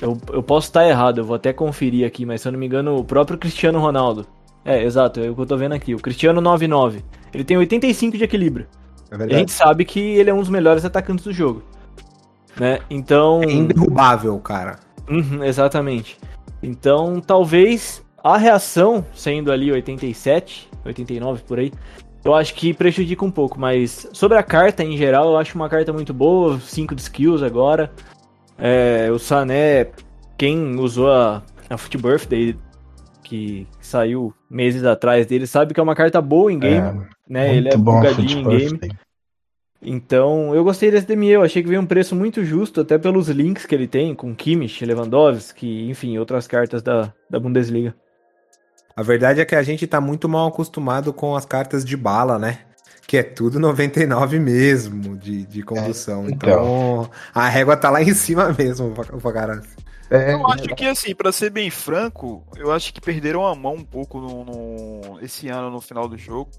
Eu, 0.00 0.20
eu 0.30 0.42
posso 0.42 0.66
estar 0.66 0.86
errado, 0.86 1.18
eu 1.18 1.24
vou 1.24 1.36
até 1.36 1.54
conferir 1.54 2.06
aqui, 2.06 2.26
mas 2.26 2.42
se 2.42 2.48
eu 2.48 2.52
não 2.52 2.58
me 2.58 2.66
engano, 2.66 2.96
o 2.96 3.04
próprio 3.04 3.38
Cristiano 3.38 3.78
Ronaldo. 3.80 4.26
É, 4.62 4.82
exato, 4.82 5.20
é 5.20 5.30
o 5.30 5.34
que 5.34 5.40
eu 5.40 5.46
tô 5.46 5.56
vendo 5.56 5.72
aqui. 5.72 5.94
O 5.94 5.98
Cristiano 5.98 6.40
99. 6.40 7.02
Ele 7.36 7.44
tem 7.44 7.58
85 7.58 8.16
de 8.16 8.24
equilíbrio. 8.24 8.66
É 9.10 9.18
verdade. 9.18 9.34
a 9.34 9.38
gente 9.38 9.52
sabe 9.52 9.84
que 9.84 10.00
ele 10.00 10.30
é 10.30 10.34
um 10.34 10.40
dos 10.40 10.48
melhores 10.48 10.86
atacantes 10.86 11.22
do 11.22 11.34
jogo. 11.34 11.62
Né? 12.58 12.78
Então. 12.88 13.42
É 13.42 13.52
indderrubável, 13.52 14.38
cara. 14.38 14.78
Uhum, 15.06 15.44
exatamente. 15.44 16.18
Então, 16.62 17.20
talvez 17.20 18.02
a 18.24 18.38
reação, 18.38 19.04
sendo 19.14 19.52
ali 19.52 19.70
87, 19.70 20.70
89 20.82 21.42
por 21.42 21.58
aí, 21.58 21.70
eu 22.24 22.34
acho 22.34 22.54
que 22.54 22.72
prejudica 22.72 23.22
um 23.22 23.30
pouco. 23.30 23.60
Mas 23.60 24.08
sobre 24.14 24.38
a 24.38 24.42
carta 24.42 24.82
em 24.82 24.96
geral, 24.96 25.32
eu 25.32 25.36
acho 25.36 25.56
uma 25.56 25.68
carta 25.68 25.92
muito 25.92 26.14
boa. 26.14 26.58
5 26.58 26.94
de 26.94 27.02
skills 27.02 27.42
agora. 27.42 27.92
É, 28.56 29.10
o 29.12 29.18
Sané, 29.18 29.88
quem 30.38 30.80
usou 30.80 31.12
a, 31.12 31.42
a 31.68 31.76
Foot 31.76 31.98
Birthday 31.98 32.56
que 33.26 33.66
saiu 33.80 34.32
meses 34.48 34.84
atrás 34.84 35.26
dele, 35.26 35.48
sabe 35.48 35.74
que 35.74 35.80
é 35.80 35.82
uma 35.82 35.96
carta 35.96 36.22
boa 36.22 36.52
em 36.52 36.60
game, 36.60 36.76
é, 36.78 37.06
né? 37.28 37.56
Ele 37.56 37.68
é 37.68 37.76
bugadinho 37.76 38.38
em 38.38 38.56
game. 38.56 38.80
Então, 39.82 40.54
eu 40.54 40.62
gostei 40.62 40.92
desse 40.92 41.06
DME, 41.06 41.30
eu 41.30 41.42
achei 41.42 41.62
que 41.62 41.68
veio 41.68 41.80
um 41.80 41.86
preço 41.86 42.14
muito 42.14 42.44
justo, 42.44 42.80
até 42.80 42.96
pelos 42.96 43.28
links 43.28 43.66
que 43.66 43.74
ele 43.74 43.88
tem 43.88 44.14
com 44.14 44.34
Kimmich, 44.34 44.84
Lewandowski, 44.84 45.88
enfim, 45.90 46.16
outras 46.18 46.46
cartas 46.46 46.82
da, 46.82 47.12
da 47.28 47.40
Bundesliga. 47.40 47.94
A 48.96 49.02
verdade 49.02 49.40
é 49.40 49.44
que 49.44 49.56
a 49.56 49.62
gente 49.62 49.86
tá 49.86 50.00
muito 50.00 50.28
mal 50.28 50.46
acostumado 50.46 51.12
com 51.12 51.34
as 51.34 51.44
cartas 51.44 51.84
de 51.84 51.96
bala, 51.96 52.38
né? 52.38 52.60
Que 53.08 53.18
é 53.18 53.22
tudo 53.24 53.58
99 53.60 54.38
mesmo 54.38 55.16
de, 55.16 55.44
de 55.44 55.62
condução. 55.62 56.26
É, 56.26 56.30
então, 56.30 56.50
então, 56.50 57.10
a 57.34 57.48
régua 57.48 57.76
tá 57.76 57.90
lá 57.90 58.00
em 58.00 58.14
cima 58.14 58.54
mesmo, 58.56 58.94
o 59.12 59.20
Fagarazzi. 59.20 59.85
É, 60.10 60.34
eu 60.34 60.46
acho 60.46 60.68
que, 60.74 60.84
assim, 60.84 61.14
para 61.14 61.32
ser 61.32 61.50
bem 61.50 61.70
franco, 61.70 62.44
eu 62.56 62.72
acho 62.72 62.94
que 62.94 63.00
perderam 63.00 63.46
a 63.46 63.54
mão 63.54 63.74
um 63.74 63.84
pouco 63.84 64.20
no, 64.20 64.44
no, 64.44 65.20
esse 65.20 65.48
ano 65.48 65.70
no 65.70 65.80
final 65.80 66.08
do 66.08 66.16
jogo. 66.16 66.50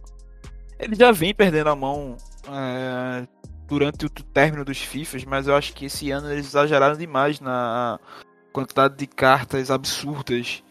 Ele 0.77 0.95
já 0.95 1.11
vem 1.11 1.33
perdendo 1.33 1.69
a 1.69 1.75
mão 1.75 2.17
é, 2.47 3.27
durante 3.67 4.05
o 4.05 4.09
término 4.09 4.65
dos 4.65 4.79
FIFAs, 4.79 5.23
mas 5.23 5.47
eu 5.47 5.55
acho 5.55 5.73
que 5.73 5.85
esse 5.85 6.11
ano 6.11 6.31
eles 6.31 6.47
exageraram 6.47 6.97
demais 6.97 7.39
na 7.39 7.99
quantidade 8.51 8.95
de 8.97 9.07
cartas 9.07 9.71
absurdas 9.71 10.63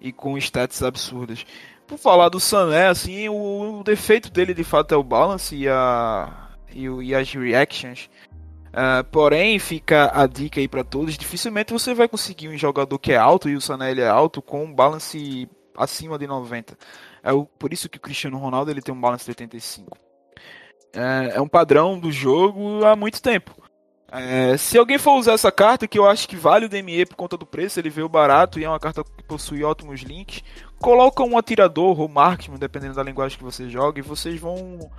e 0.00 0.12
com 0.12 0.36
stats 0.36 0.82
absurdas. 0.82 1.46
Por 1.86 1.98
falar 1.98 2.28
do 2.28 2.40
Sané, 2.40 2.88
assim, 2.88 3.28
o, 3.28 3.80
o 3.80 3.84
defeito 3.84 4.30
dele 4.30 4.54
de 4.54 4.64
fato 4.64 4.92
é 4.92 4.96
o 4.96 5.02
balance 5.02 5.54
e, 5.54 5.68
a, 5.68 6.48
e, 6.72 6.86
e 6.86 7.14
as 7.14 7.32
reactions. 7.32 8.08
Uh, 8.74 9.04
porém, 9.04 9.56
fica 9.60 10.10
a 10.12 10.26
dica 10.26 10.58
aí 10.58 10.66
para 10.66 10.82
todos: 10.82 11.16
dificilmente 11.16 11.72
você 11.72 11.94
vai 11.94 12.08
conseguir 12.08 12.48
um 12.48 12.58
jogador 12.58 12.98
que 12.98 13.12
é 13.12 13.16
alto 13.16 13.48
e 13.48 13.54
o 13.54 13.60
Sané 13.60 13.92
ele 13.92 14.00
é 14.00 14.08
alto 14.08 14.42
com 14.42 14.64
um 14.64 14.74
balance 14.74 15.48
acima 15.76 16.18
de 16.18 16.26
90. 16.26 16.76
É 17.22 17.32
o, 17.32 17.44
por 17.44 17.72
isso 17.72 17.88
que 17.88 17.98
o 17.98 18.00
Cristiano 18.00 18.36
Ronaldo 18.36 18.72
ele 18.72 18.82
tem 18.82 18.92
um 18.92 19.00
balance 19.00 19.24
de 19.24 19.30
85. 19.30 19.96
É, 20.92 21.36
é 21.36 21.40
um 21.40 21.46
padrão 21.46 21.98
do 22.00 22.10
jogo 22.10 22.84
há 22.84 22.96
muito 22.96 23.22
tempo. 23.22 23.54
É, 24.10 24.56
se 24.56 24.76
alguém 24.76 24.98
for 24.98 25.18
usar 25.18 25.32
essa 25.32 25.52
carta, 25.52 25.86
que 25.86 25.98
eu 25.98 26.08
acho 26.08 26.28
que 26.28 26.36
vale 26.36 26.66
o 26.66 26.68
DME 26.68 27.06
por 27.06 27.16
conta 27.16 27.36
do 27.36 27.46
preço, 27.46 27.78
ele 27.78 27.90
veio 27.90 28.08
barato 28.08 28.58
e 28.58 28.64
é 28.64 28.68
uma 28.68 28.78
carta 28.78 29.04
que 29.04 29.24
possui 29.24 29.62
ótimos 29.62 30.02
links, 30.02 30.42
coloca 30.80 31.22
um 31.22 31.38
atirador 31.38 32.00
ou 32.00 32.08
marksman, 32.08 32.58
dependendo 32.58 32.94
da 32.94 33.02
linguagem 33.02 33.38
que 33.38 33.44
você 33.44 33.68
joga, 33.68 33.98
e 33.98 34.02
vocês 34.02 34.38
vão 34.40 34.90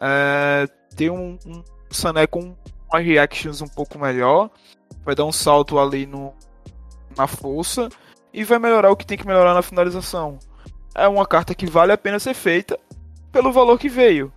é, 0.00 0.66
ter 0.96 1.10
um, 1.10 1.38
um 1.46 1.62
Sané 1.90 2.26
com 2.26 2.56
umas 2.94 3.04
reactions 3.04 3.60
um 3.60 3.68
pouco 3.68 3.98
melhor, 3.98 4.50
vai 5.04 5.14
dar 5.14 5.24
um 5.24 5.32
salto 5.32 5.78
ali 5.78 6.06
no, 6.06 6.32
na 7.16 7.26
força 7.26 7.88
e 8.32 8.44
vai 8.44 8.58
melhorar 8.58 8.90
o 8.90 8.96
que 8.96 9.06
tem 9.06 9.18
que 9.18 9.26
melhorar 9.26 9.52
na 9.52 9.62
finalização. 9.62 10.38
É 10.94 11.08
uma 11.08 11.26
carta 11.26 11.54
que 11.54 11.66
vale 11.66 11.92
a 11.92 11.98
pena 11.98 12.18
ser 12.18 12.34
feita 12.34 12.78
pelo 13.32 13.52
valor 13.52 13.78
que 13.78 13.88
veio. 13.88 14.32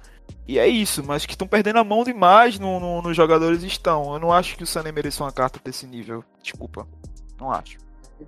E 0.47 0.57
é 0.57 0.67
isso, 0.67 1.03
mas 1.05 1.25
que 1.25 1.33
estão 1.33 1.47
perdendo 1.47 1.79
a 1.79 1.83
mão 1.83 2.03
demais 2.03 2.57
no, 2.57 2.79
no, 2.79 3.01
nos 3.01 3.15
jogadores 3.15 3.63
estão. 3.63 4.13
Eu 4.13 4.19
não 4.19 4.31
acho 4.31 4.55
que 4.55 4.63
o 4.63 4.67
Sané 4.67 4.91
mereça 4.91 5.23
uma 5.23 5.31
carta 5.31 5.59
desse 5.63 5.85
nível. 5.85 6.23
Desculpa. 6.41 6.87
Não 7.39 7.51
acho. 7.51 7.77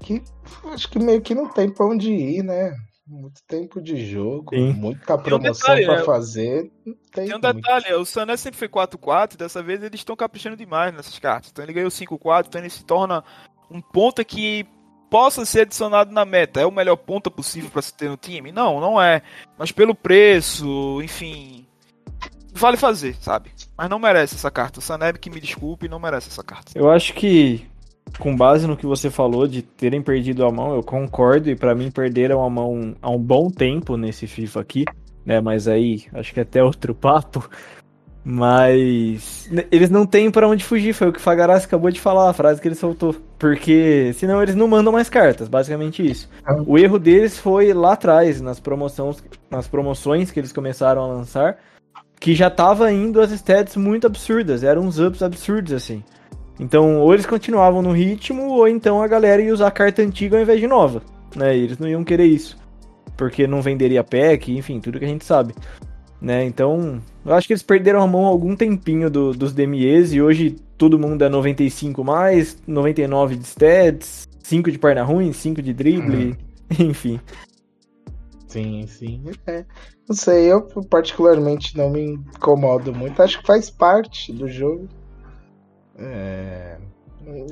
Que, 0.02 0.22
acho 0.66 0.90
que 0.90 1.00
meio 1.00 1.22
que 1.22 1.34
não 1.34 1.48
tem 1.50 1.70
pra 1.70 1.86
onde 1.86 2.12
ir, 2.12 2.44
né? 2.44 2.76
Muito 3.10 3.42
tempo 3.48 3.82
de 3.82 4.06
jogo, 4.06 4.56
Sim. 4.56 4.72
muita 4.74 5.18
promoção 5.18 5.74
um 5.74 5.84
para 5.84 5.96
é, 5.96 6.04
fazer. 6.04 6.72
Tem, 7.12 7.26
tem, 7.26 7.36
um 7.36 7.40
detalhe, 7.40 7.92
o 7.96 8.06
Sané 8.06 8.38
sempre 8.38 8.60
foi 8.60 8.70
4-4, 8.70 9.36
dessa 9.36 9.64
vez 9.64 9.82
eles 9.82 10.00
estão 10.00 10.16
caprichando 10.16 10.56
demais 10.56 10.94
nessas 10.94 11.18
cartas. 11.18 11.50
Então 11.50 11.66
ele 11.66 11.74
ganhou 11.74 11.90
5-4, 11.90 12.46
então 12.48 12.62
ele 12.62 12.70
se 12.70 12.86
torna 12.86 13.24
um 13.72 13.82
ponta 13.82 14.24
que 14.24 14.64
possa 15.10 15.44
ser 15.44 15.62
adicionado 15.62 16.12
na 16.12 16.24
meta. 16.24 16.62
É 16.62 16.68
o 16.68 16.72
melhor 16.72 16.98
ponta 16.98 17.32
possível 17.32 17.72
para 17.72 17.82
se 17.82 17.94
ter 17.94 18.10
no 18.10 18.18
time? 18.18 18.52
Não, 18.52 18.80
não 18.80 19.02
é. 19.02 19.24
Mas 19.58 19.72
pelo 19.72 19.96
preço, 19.96 21.02
enfim, 21.02 21.66
vale 22.54 22.78
fazer, 22.78 23.16
sabe? 23.16 23.52
Mas 23.78 23.90
não 23.90 23.98
merece 23.98 24.36
essa 24.36 24.52
carta. 24.52 24.80
O 24.80 24.84
Saneb 24.84 25.18
que 25.18 25.30
me 25.30 25.40
desculpe, 25.40 25.88
não 25.88 26.00
merece 26.00 26.30
essa 26.30 26.44
carta. 26.44 26.72
Eu 26.76 26.92
acho 26.92 27.14
que, 27.14 27.68
com 28.18 28.36
base 28.36 28.66
no 28.66 28.78
que 28.78 28.86
você 28.86 29.10
falou 29.10 29.48
de 29.48 29.62
terem 29.62 30.02
perdido 30.02 30.46
a 30.46 30.52
mão, 30.52 30.74
eu 30.74 30.84
concordo. 30.84 31.50
E 31.50 31.56
para 31.56 31.76
mim, 31.76 31.92
perderam 31.92 32.44
a 32.44 32.50
mão 32.50 32.96
há 33.02 33.10
um 33.10 33.20
bom 33.20 33.50
tempo 33.50 33.98
nesse 33.98 34.28
FIFA 34.28 34.62
aqui. 34.62 34.86
Né, 35.26 35.42
mas 35.42 35.68
aí, 35.68 36.06
acho 36.14 36.34
que 36.34 36.40
até 36.40 36.62
outro 36.64 36.96
papo. 36.96 37.48
Mas 38.24 39.50
eles 39.72 39.90
não 39.90 40.06
têm 40.06 40.30
para 40.30 40.48
onde 40.48 40.64
fugir, 40.64 40.94
foi 40.94 41.08
o 41.08 41.14
que 41.14 41.26
o 41.26 41.30
acabou 41.30 41.90
de 41.90 42.02
falar, 42.02 42.30
a 42.30 42.34
frase 42.34 42.62
que 42.62 42.68
ele 42.68 42.76
soltou. 42.76 43.16
Porque 43.38 44.12
senão 44.14 44.42
eles 44.44 44.56
não 44.56 44.68
mandam 44.68 44.92
mais 44.92 45.10
cartas, 45.10 45.48
basicamente 45.48 46.06
isso. 46.06 46.30
O 46.68 46.78
erro 46.78 47.00
deles 47.00 47.38
foi 47.38 47.74
lá 47.74 47.94
atrás, 47.94 48.42
nas 48.42 48.60
promoções, 48.60 49.24
nas 49.50 49.68
promoções 49.68 50.32
que 50.32 50.40
eles 50.40 50.52
começaram 50.52 51.02
a 51.02 51.08
lançar, 51.08 51.58
que 52.20 52.36
já 52.36 52.50
tava 52.50 52.92
indo 52.92 53.22
as 53.22 53.32
stats 53.32 53.78
muito 53.78 54.06
absurdas, 54.06 54.64
eram 54.64 54.84
uns 54.84 55.00
ups 55.00 55.24
absurdos 55.24 55.72
assim. 55.72 56.04
Então, 56.60 57.00
ou 57.00 57.14
eles 57.14 57.26
continuavam 57.26 57.82
no 57.82 57.92
ritmo, 57.92 58.50
ou 58.50 58.68
então 58.68 59.02
a 59.02 59.08
galera 59.08 59.42
ia 59.42 59.54
usar 59.54 59.72
carta 59.72 60.02
antiga 60.02 60.36
ao 60.36 60.44
invés 60.44 60.60
de 60.60 60.68
nova, 60.68 61.02
né? 61.36 61.58
E 61.58 61.64
eles 61.64 61.78
não 61.78 61.88
iam 61.88 62.04
querer 62.04 62.26
isso. 62.26 62.58
Porque 63.16 63.48
não 63.48 63.62
venderia 63.62 64.04
pack, 64.04 64.56
enfim, 64.56 64.80
tudo 64.80 65.00
que 65.00 65.06
a 65.06 65.08
gente 65.08 65.26
sabe. 65.26 65.54
Né? 66.22 66.44
Então, 66.44 67.02
eu 67.26 67.34
acho 67.34 67.48
que 67.48 67.54
eles 67.54 67.64
perderam 67.64 68.02
a 68.02 68.08
mão 68.08 68.26
algum 68.26 68.56
tempinho 68.56 69.10
do, 69.10 69.32
dos 69.32 69.54
DMEs 69.54 70.14
e 70.14 70.22
hoje 70.22 70.58
todo 70.78 71.00
mundo 71.00 71.24
é 71.24 71.30
95 71.30 72.04
mais, 72.04 72.58
99 72.68 73.38
de 73.38 73.46
stats, 73.46 74.28
5 74.44 74.72
de 74.72 74.78
perna 74.78 75.04
ruim, 75.04 75.32
5 75.32 75.62
de 75.62 75.74
drible, 75.74 76.38
uhum. 76.78 76.90
enfim. 76.90 77.20
Sim, 78.48 78.86
sim. 78.88 79.24
É. 79.48 79.64
Não 80.08 80.16
sei, 80.16 80.52
eu 80.52 80.62
particularmente 80.90 81.78
não 81.78 81.90
me 81.90 82.02
incomodo 82.02 82.94
muito. 82.94 83.22
Acho 83.22 83.40
que 83.40 83.48
faz 83.48 83.70
parte 83.70 84.34
do 84.34 84.48
jogo. 84.48 84.90
É... 86.00 86.78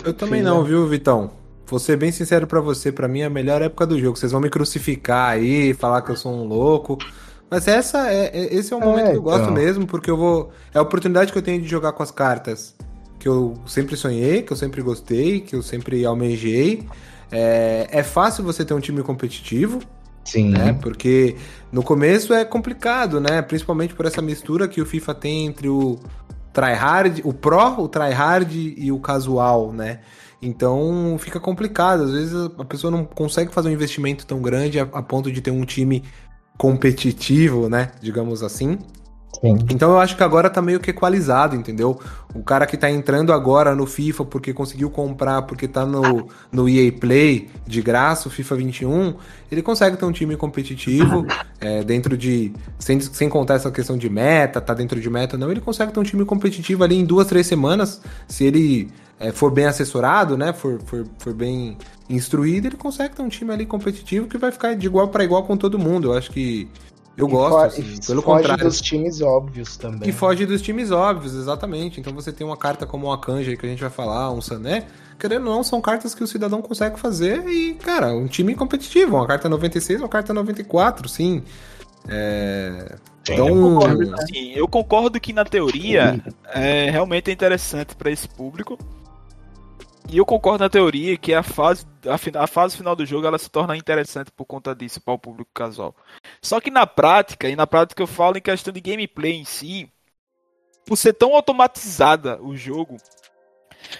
Eu 0.03 0.13
também 0.13 0.41
não, 0.41 0.63
né? 0.63 0.69
viu, 0.69 0.87
Vitão? 0.87 1.31
Vou 1.65 1.79
ser 1.79 1.97
bem 1.97 2.11
sincero 2.11 2.47
para 2.47 2.61
você, 2.61 2.91
para 2.91 3.07
mim 3.07 3.21
é 3.21 3.25
a 3.25 3.29
melhor 3.29 3.61
época 3.61 3.85
do 3.85 3.99
jogo. 3.99 4.17
Vocês 4.17 4.31
vão 4.31 4.39
me 4.39 4.49
crucificar 4.49 5.31
aí, 5.31 5.73
falar 5.73 6.01
que 6.01 6.11
eu 6.11 6.15
sou 6.15 6.33
um 6.33 6.45
louco. 6.45 6.97
Mas 7.49 7.67
essa 7.67 8.09
é, 8.09 8.31
é 8.33 8.55
esse 8.55 8.73
é 8.73 8.75
o 8.75 8.79
momento 8.79 9.07
é, 9.07 9.11
que 9.11 9.17
eu 9.17 9.21
gosto 9.21 9.41
então. 9.41 9.53
mesmo, 9.53 9.85
porque 9.85 10.09
eu 10.09 10.17
vou. 10.17 10.51
É 10.73 10.79
a 10.79 10.81
oportunidade 10.81 11.31
que 11.31 11.37
eu 11.37 11.41
tenho 11.41 11.61
de 11.61 11.67
jogar 11.67 11.91
com 11.91 12.03
as 12.03 12.11
cartas 12.11 12.75
que 13.19 13.27
eu 13.27 13.55
sempre 13.65 13.95
sonhei, 13.95 14.43
que 14.43 14.53
eu 14.53 14.57
sempre 14.57 14.81
gostei, 14.81 15.41
que 15.41 15.55
eu 15.55 15.61
sempre 15.61 16.05
almejei. 16.05 16.87
É, 17.31 17.87
é 17.91 18.03
fácil 18.03 18.43
você 18.43 18.63
ter 18.63 18.73
um 18.73 18.79
time 18.79 19.01
competitivo, 19.03 19.81
Sim. 20.27 20.49
Né? 20.49 20.77
Porque 20.81 21.37
no 21.71 21.81
começo 21.81 22.33
é 22.33 22.43
complicado, 22.43 23.21
né? 23.21 23.41
Principalmente 23.41 23.93
por 23.93 24.05
essa 24.05 24.21
mistura 24.21 24.67
que 24.67 24.81
o 24.81 24.85
FIFA 24.85 25.15
tem 25.15 25.45
entre 25.45 25.69
o 25.69 25.97
tryhard, 26.57 27.21
o 27.23 27.31
pro, 27.31 27.79
o 27.83 27.87
tryhard 27.87 28.75
e 28.75 28.91
o 28.91 28.99
casual, 28.99 29.71
né? 29.71 29.99
Então 30.41 31.15
fica 31.19 31.39
complicado. 31.39 32.01
Às 32.03 32.11
vezes 32.11 32.49
a 32.57 32.65
pessoa 32.65 32.89
não 32.89 33.05
consegue 33.05 33.53
fazer 33.53 33.69
um 33.69 33.71
investimento 33.71 34.25
tão 34.25 34.41
grande 34.41 34.79
a, 34.79 34.83
a 34.83 35.03
ponto 35.03 35.31
de 35.31 35.39
ter 35.39 35.51
um 35.51 35.63
time 35.63 36.03
competitivo, 36.57 37.69
né? 37.69 37.91
Digamos 38.01 38.41
assim. 38.41 38.79
Sim. 39.41 39.57
Então 39.69 39.91
eu 39.91 39.99
acho 39.99 40.15
que 40.17 40.23
agora 40.23 40.49
tá 40.49 40.61
meio 40.61 40.79
que 40.79 40.89
equalizado, 40.89 41.55
entendeu? 41.55 41.99
O 42.33 42.41
cara 42.41 42.65
que 42.65 42.75
tá 42.75 42.89
entrando 42.89 43.31
agora 43.31 43.75
no 43.75 43.85
FIFA 43.85 44.25
porque 44.25 44.53
conseguiu 44.53 44.89
comprar, 44.89 45.43
porque 45.43 45.67
tá 45.67 45.85
no, 45.85 46.27
no 46.51 46.67
EA 46.67 46.91
Play 46.91 47.49
de 47.65 47.81
graça, 47.81 48.27
o 48.27 48.31
FIFA 48.31 48.55
21, 48.55 49.15
ele 49.51 49.61
consegue 49.61 49.97
ter 49.97 50.05
um 50.05 50.11
time 50.11 50.35
competitivo, 50.35 51.25
é, 51.61 51.83
dentro 51.83 52.17
de. 52.17 52.51
Sem, 52.79 52.99
sem 52.99 53.29
contar 53.29 53.55
essa 53.55 53.71
questão 53.71 53.97
de 53.97 54.09
meta, 54.09 54.59
tá 54.59 54.73
dentro 54.73 54.99
de 54.99 55.09
meta, 55.09 55.37
não, 55.37 55.51
ele 55.51 55.61
consegue 55.61 55.91
ter 55.91 55.99
um 55.99 56.03
time 56.03 56.25
competitivo 56.25 56.83
ali 56.83 56.95
em 56.95 57.05
duas, 57.05 57.27
três 57.27 57.45
semanas, 57.47 58.01
se 58.27 58.43
ele 58.43 58.89
é, 59.19 59.31
for 59.31 59.51
bem 59.51 59.65
assessorado, 59.65 60.37
né? 60.37 60.53
For, 60.53 60.79
for, 60.85 61.05
for 61.19 61.33
bem 61.33 61.77
instruído, 62.09 62.67
ele 62.67 62.77
consegue 62.77 63.15
ter 63.15 63.21
um 63.21 63.29
time 63.29 63.51
ali 63.51 63.65
competitivo 63.65 64.27
que 64.27 64.37
vai 64.37 64.51
ficar 64.51 64.75
de 64.75 64.85
igual 64.85 65.07
para 65.09 65.23
igual 65.23 65.43
com 65.43 65.57
todo 65.57 65.77
mundo. 65.77 66.11
Eu 66.11 66.17
acho 66.17 66.31
que 66.31 66.67
eu 67.17 67.27
e 67.27 67.31
gosto, 67.31 67.65
assim, 67.65 67.99
pelo 68.05 68.21
foge 68.21 68.41
contrário. 68.43 68.63
dos 68.63 68.79
times 68.79 69.21
óbvios 69.21 69.75
também. 69.75 70.07
E 70.07 70.11
foge 70.11 70.45
dos 70.45 70.61
times 70.61 70.91
óbvios, 70.91 71.33
exatamente. 71.33 71.99
Então 71.99 72.13
você 72.13 72.31
tem 72.31 72.45
uma 72.45 72.55
carta 72.55 72.85
como 72.85 73.11
a 73.11 73.17
Kanja 73.17 73.55
que 73.57 73.65
a 73.65 73.69
gente 73.69 73.81
vai 73.81 73.89
falar, 73.89 74.31
um 74.31 74.39
Sané, 74.39 74.85
querendo 75.17 75.47
ou 75.47 75.55
não, 75.55 75.63
são 75.63 75.81
cartas 75.81 76.13
que 76.13 76.23
o 76.23 76.27
cidadão 76.27 76.61
consegue 76.61 76.99
fazer 76.99 77.47
e, 77.47 77.73
cara, 77.73 78.13
um 78.13 78.27
time 78.27 78.53
competitivo, 78.53 79.15
uma 79.15 79.25
carta 79.25 79.49
96, 79.49 80.01
uma 80.01 80.09
carta 80.09 80.31
94, 80.31 81.09
sim. 81.09 81.43
É... 82.07 82.95
Então... 83.29 83.47
Eu, 83.47 83.55
concordo, 83.55 84.15
assim, 84.15 84.51
eu 84.53 84.67
concordo 84.67 85.19
que 85.19 85.33
na 85.33 85.43
teoria 85.43 86.23
é, 86.53 86.89
realmente 86.89 87.29
é 87.29 87.33
interessante 87.33 87.95
para 87.95 88.11
esse 88.11 88.27
público. 88.27 88.77
E 90.09 90.17
eu 90.17 90.25
concordo 90.25 90.63
na 90.63 90.69
teoria 90.69 91.17
que 91.17 91.33
a 91.33 91.43
fase, 91.43 91.85
a, 92.05 92.43
a, 92.43 92.47
fase 92.47 92.77
final 92.77 92.95
do 92.95 93.05
jogo 93.05 93.27
ela 93.27 93.37
se 93.37 93.49
torna 93.49 93.75
interessante 93.75 94.31
por 94.31 94.45
conta 94.45 94.73
disso 94.73 95.01
para 95.01 95.13
o 95.13 95.19
público 95.19 95.51
casual. 95.53 95.93
Só 96.41 96.61
que 96.61 96.71
na 96.71 96.87
prática, 96.87 97.49
e 97.49 97.55
na 97.55 97.67
prática 97.67 98.01
eu 98.01 98.07
falo 98.07 98.37
em 98.37 98.41
questão 98.41 98.73
de 98.73 98.79
gameplay 98.79 99.33
em 99.33 99.43
si, 99.43 99.91
por 100.85 100.95
ser 100.95 101.13
tão 101.13 101.35
automatizada 101.35 102.41
o 102.41 102.55
jogo, 102.55 102.95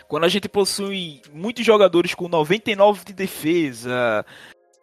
quando 0.08 0.24
a 0.24 0.30
gente 0.30 0.48
possui 0.48 1.22
muitos 1.34 1.66
jogadores 1.66 2.16
com 2.16 2.30
99 2.30 3.04
de 3.04 3.14
defesa, 3.14 4.26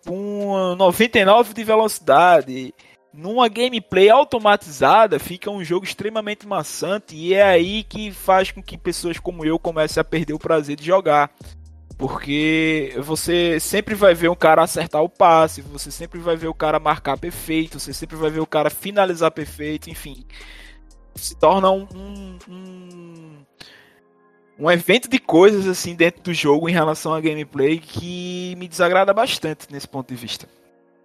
com 0.06 0.74
99 0.76 1.54
de 1.54 1.64
velocidade, 1.64 2.74
numa 3.16 3.48
gameplay 3.48 4.10
automatizada 4.10 5.20
fica 5.20 5.48
um 5.48 5.62
jogo 5.62 5.86
extremamente 5.86 6.46
maçante 6.46 7.14
e 7.14 7.32
é 7.32 7.42
aí 7.42 7.84
que 7.84 8.10
faz 8.10 8.50
com 8.50 8.60
que 8.60 8.76
pessoas 8.76 9.18
como 9.20 9.44
eu 9.44 9.56
comecem 9.58 10.00
a 10.00 10.04
perder 10.04 10.32
o 10.32 10.38
prazer 10.38 10.76
de 10.76 10.84
jogar. 10.84 11.30
Porque 11.96 12.92
você 12.98 13.60
sempre 13.60 13.94
vai 13.94 14.14
ver 14.14 14.28
um 14.28 14.34
cara 14.34 14.62
acertar 14.64 15.00
o 15.00 15.08
passe, 15.08 15.62
você 15.62 15.92
sempre 15.92 16.18
vai 16.18 16.34
ver 16.34 16.48
o 16.48 16.54
cara 16.54 16.80
marcar 16.80 17.16
perfeito, 17.16 17.78
você 17.78 17.92
sempre 17.92 18.16
vai 18.16 18.30
ver 18.30 18.40
o 18.40 18.46
cara 18.46 18.68
finalizar 18.68 19.30
perfeito, 19.30 19.88
enfim. 19.88 20.24
Se 21.14 21.36
torna 21.36 21.70
um, 21.70 21.86
um, 21.94 22.38
um, 22.48 23.36
um 24.58 24.70
evento 24.70 25.08
de 25.08 25.20
coisas 25.20 25.68
assim 25.68 25.94
dentro 25.94 26.20
do 26.20 26.34
jogo 26.34 26.68
em 26.68 26.72
relação 26.72 27.14
à 27.14 27.20
gameplay 27.20 27.78
que 27.78 28.56
me 28.58 28.66
desagrada 28.66 29.14
bastante 29.14 29.68
nesse 29.70 29.86
ponto 29.86 30.08
de 30.08 30.16
vista. 30.16 30.48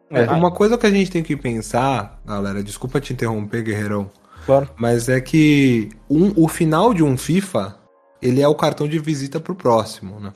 É, 0.10 0.30
uma 0.32 0.52
coisa 0.52 0.78
que 0.78 0.88
a 0.88 0.92
gente 0.92 1.12
tem 1.12 1.22
que 1.22 1.36
pensar, 1.36 2.20
galera, 2.26 2.64
desculpa 2.64 3.00
te 3.00 3.14
interromper, 3.14 3.64
Guerreirão. 3.64 4.10
Claro. 4.46 4.70
Mas 4.78 5.08
é 5.08 5.22
que 5.22 5.90
um, 6.10 6.32
o 6.36 6.48
final 6.48 6.94
de 6.94 7.04
um 7.04 7.16
FIFA, 7.16 7.78
ele 8.22 8.42
é 8.42 8.48
o 8.48 8.56
cartão 8.56 8.88
de 8.88 8.98
visita 8.98 9.40
pro 9.40 9.54
próximo, 9.54 10.20
né? 10.20 10.34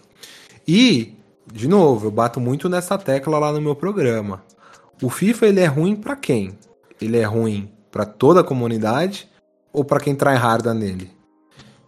E, 0.67 1.17
de 1.51 1.67
novo, 1.67 2.07
eu 2.07 2.11
bato 2.11 2.39
muito 2.39 2.69
nessa 2.69 2.97
tecla 2.97 3.39
lá 3.39 3.51
no 3.51 3.59
meu 3.59 3.75
programa. 3.75 4.43
O 5.01 5.09
FIFA 5.09 5.47
ele 5.47 5.59
é 5.59 5.65
ruim 5.65 5.95
para 5.95 6.15
quem? 6.15 6.57
Ele 7.01 7.17
é 7.17 7.23
ruim 7.23 7.71
para 7.91 8.05
toda 8.05 8.41
a 8.41 8.43
comunidade 8.43 9.27
ou 9.71 9.83
para 9.83 9.99
quem 9.99 10.15
tryharda 10.15 10.73
nele? 10.73 11.11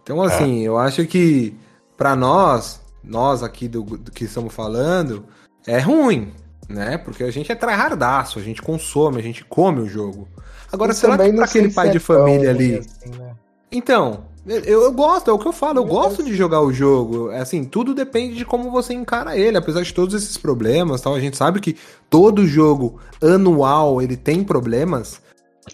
Então, 0.02 0.20
assim, 0.22 0.62
é. 0.62 0.68
eu 0.68 0.76
acho 0.76 1.06
que 1.06 1.56
para 1.96 2.14
nós, 2.14 2.80
nós 3.02 3.42
aqui 3.42 3.66
do, 3.68 3.82
do, 3.82 4.10
que 4.10 4.24
estamos 4.24 4.52
falando, 4.52 5.24
é 5.66 5.78
ruim, 5.78 6.32
né? 6.68 6.98
Porque 6.98 7.24
a 7.24 7.30
gente 7.30 7.50
é 7.50 7.54
tryhardaço, 7.54 8.38
a 8.38 8.42
gente 8.42 8.62
consome, 8.62 9.18
a 9.18 9.22
gente 9.22 9.44
come 9.44 9.80
o 9.80 9.88
jogo. 9.88 10.28
Agora, 10.72 10.92
será 10.92 11.16
que 11.16 11.32
pra 11.32 11.44
aquele 11.44 11.72
pai 11.72 11.90
de 11.90 11.96
é 11.96 12.00
família 12.00 12.50
ali. 12.50 12.78
Assim, 12.78 13.10
né? 13.10 13.34
Então, 13.70 14.24
eu, 14.46 14.60
eu, 14.62 14.92
gosto, 14.92 15.30
é 15.30 15.32
o 15.32 15.38
que 15.38 15.46
eu 15.46 15.52
falo, 15.52 15.80
eu 15.80 15.84
gosto 15.84 16.22
de 16.22 16.34
jogar 16.34 16.60
o 16.60 16.72
jogo. 16.72 17.30
É 17.30 17.40
assim, 17.40 17.64
tudo 17.64 17.94
depende 17.94 18.36
de 18.36 18.44
como 18.44 18.70
você 18.70 18.94
encara 18.94 19.36
ele, 19.36 19.56
apesar 19.56 19.82
de 19.82 19.92
todos 19.92 20.14
esses 20.14 20.36
problemas, 20.36 21.00
tal. 21.00 21.14
A 21.14 21.20
gente 21.20 21.36
sabe 21.36 21.60
que 21.60 21.76
todo 22.08 22.46
jogo 22.46 23.00
anual 23.20 24.00
ele 24.00 24.16
tem 24.16 24.44
problemas. 24.44 25.20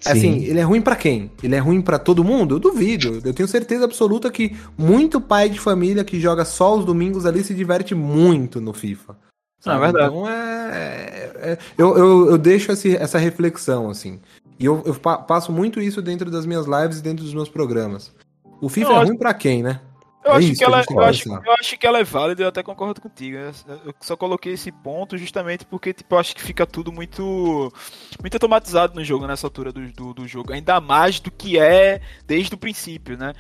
Sim. 0.01 0.11
Assim, 0.11 0.45
ele 0.45 0.59
é 0.59 0.63
ruim 0.63 0.81
para 0.81 0.97
quem? 0.97 1.31
Ele 1.43 1.55
é 1.55 1.59
ruim 1.59 1.83
para 1.83 1.99
todo 1.99 2.25
mundo? 2.25 2.55
Eu 2.55 2.59
duvido. 2.59 3.21
Eu 3.23 3.35
tenho 3.35 3.47
certeza 3.47 3.85
absoluta 3.85 4.31
que 4.31 4.57
muito 4.77 5.21
pai 5.21 5.51
de 5.51 5.61
família 5.61 6.03
que 6.03 6.19
joga 6.19 6.47
só 6.47 6.79
os 6.79 6.85
domingos 6.85 7.27
ali 7.27 7.45
se 7.45 7.53
diverte 7.53 7.95
muito 7.95 8.59
no 8.59 8.73
FIFA. 8.73 9.15
Ah, 9.65 9.77
é 9.77 9.79
verdade. 9.79 10.07
Então 10.07 10.29
é. 10.29 11.33
é 11.37 11.59
eu, 11.79 11.97
eu, 11.97 12.31
eu, 12.31 12.39
deixo 12.39 12.73
esse, 12.73 12.97
essa 12.97 13.19
reflexão, 13.19 13.91
assim. 13.91 14.21
E 14.59 14.65
eu, 14.65 14.83
eu 14.85 14.95
passo 14.95 15.53
muito 15.53 15.81
isso 15.81 16.01
dentro 16.03 16.31
das 16.31 16.47
minhas 16.47 16.67
lives 16.67 16.99
e 16.99 17.03
dentro 17.03 17.25
dos 17.25 17.35
meus 17.35 17.49
programas. 17.49 18.13
O 18.61 18.69
FIFA 18.69 18.91
é 18.91 18.97
acho... 18.97 19.07
ruim 19.07 19.19
pra 19.19 19.35
quem, 19.35 19.63
né? 19.63 19.81
Eu, 20.25 20.35
é 20.35 20.37
acho 20.37 20.55
que 20.55 20.65
ela, 20.65 20.85
eu, 20.89 21.01
acho, 21.01 21.29
eu 21.29 21.53
acho 21.59 21.79
que 21.79 21.87
ela 21.87 21.99
é 21.99 22.05
válida, 22.05 22.45
eu 22.45 22.49
até 22.49 22.63
concordo 22.63 23.01
contigo. 23.01 23.37
Eu 23.37 23.95
só 24.01 24.17
coloquei 24.17 24.53
esse 24.53 24.71
ponto 24.71 25.19
justamente 25.19 25.67
porque 25.67 25.93
tipo, 25.93 26.15
eu 26.15 26.19
acho 26.19 26.35
que 26.35 26.43
fica 26.43 26.65
tudo 26.65 26.93
muito 26.93 27.73
muito 28.21 28.35
automatizado 28.35 28.95
no 28.95 29.05
jogo, 29.05 29.27
nessa 29.27 29.47
altura 29.47 29.73
do, 29.73 29.91
do, 29.93 30.15
do 30.15 30.29
jogo. 30.29 30.53
Ainda 30.53 30.81
mais 30.81 31.19
do 31.19 31.31
que 31.31 31.59
é 31.59 32.01
desde 32.25 32.55
o 32.55 32.59
princípio, 32.59 33.17
né? 33.19 33.33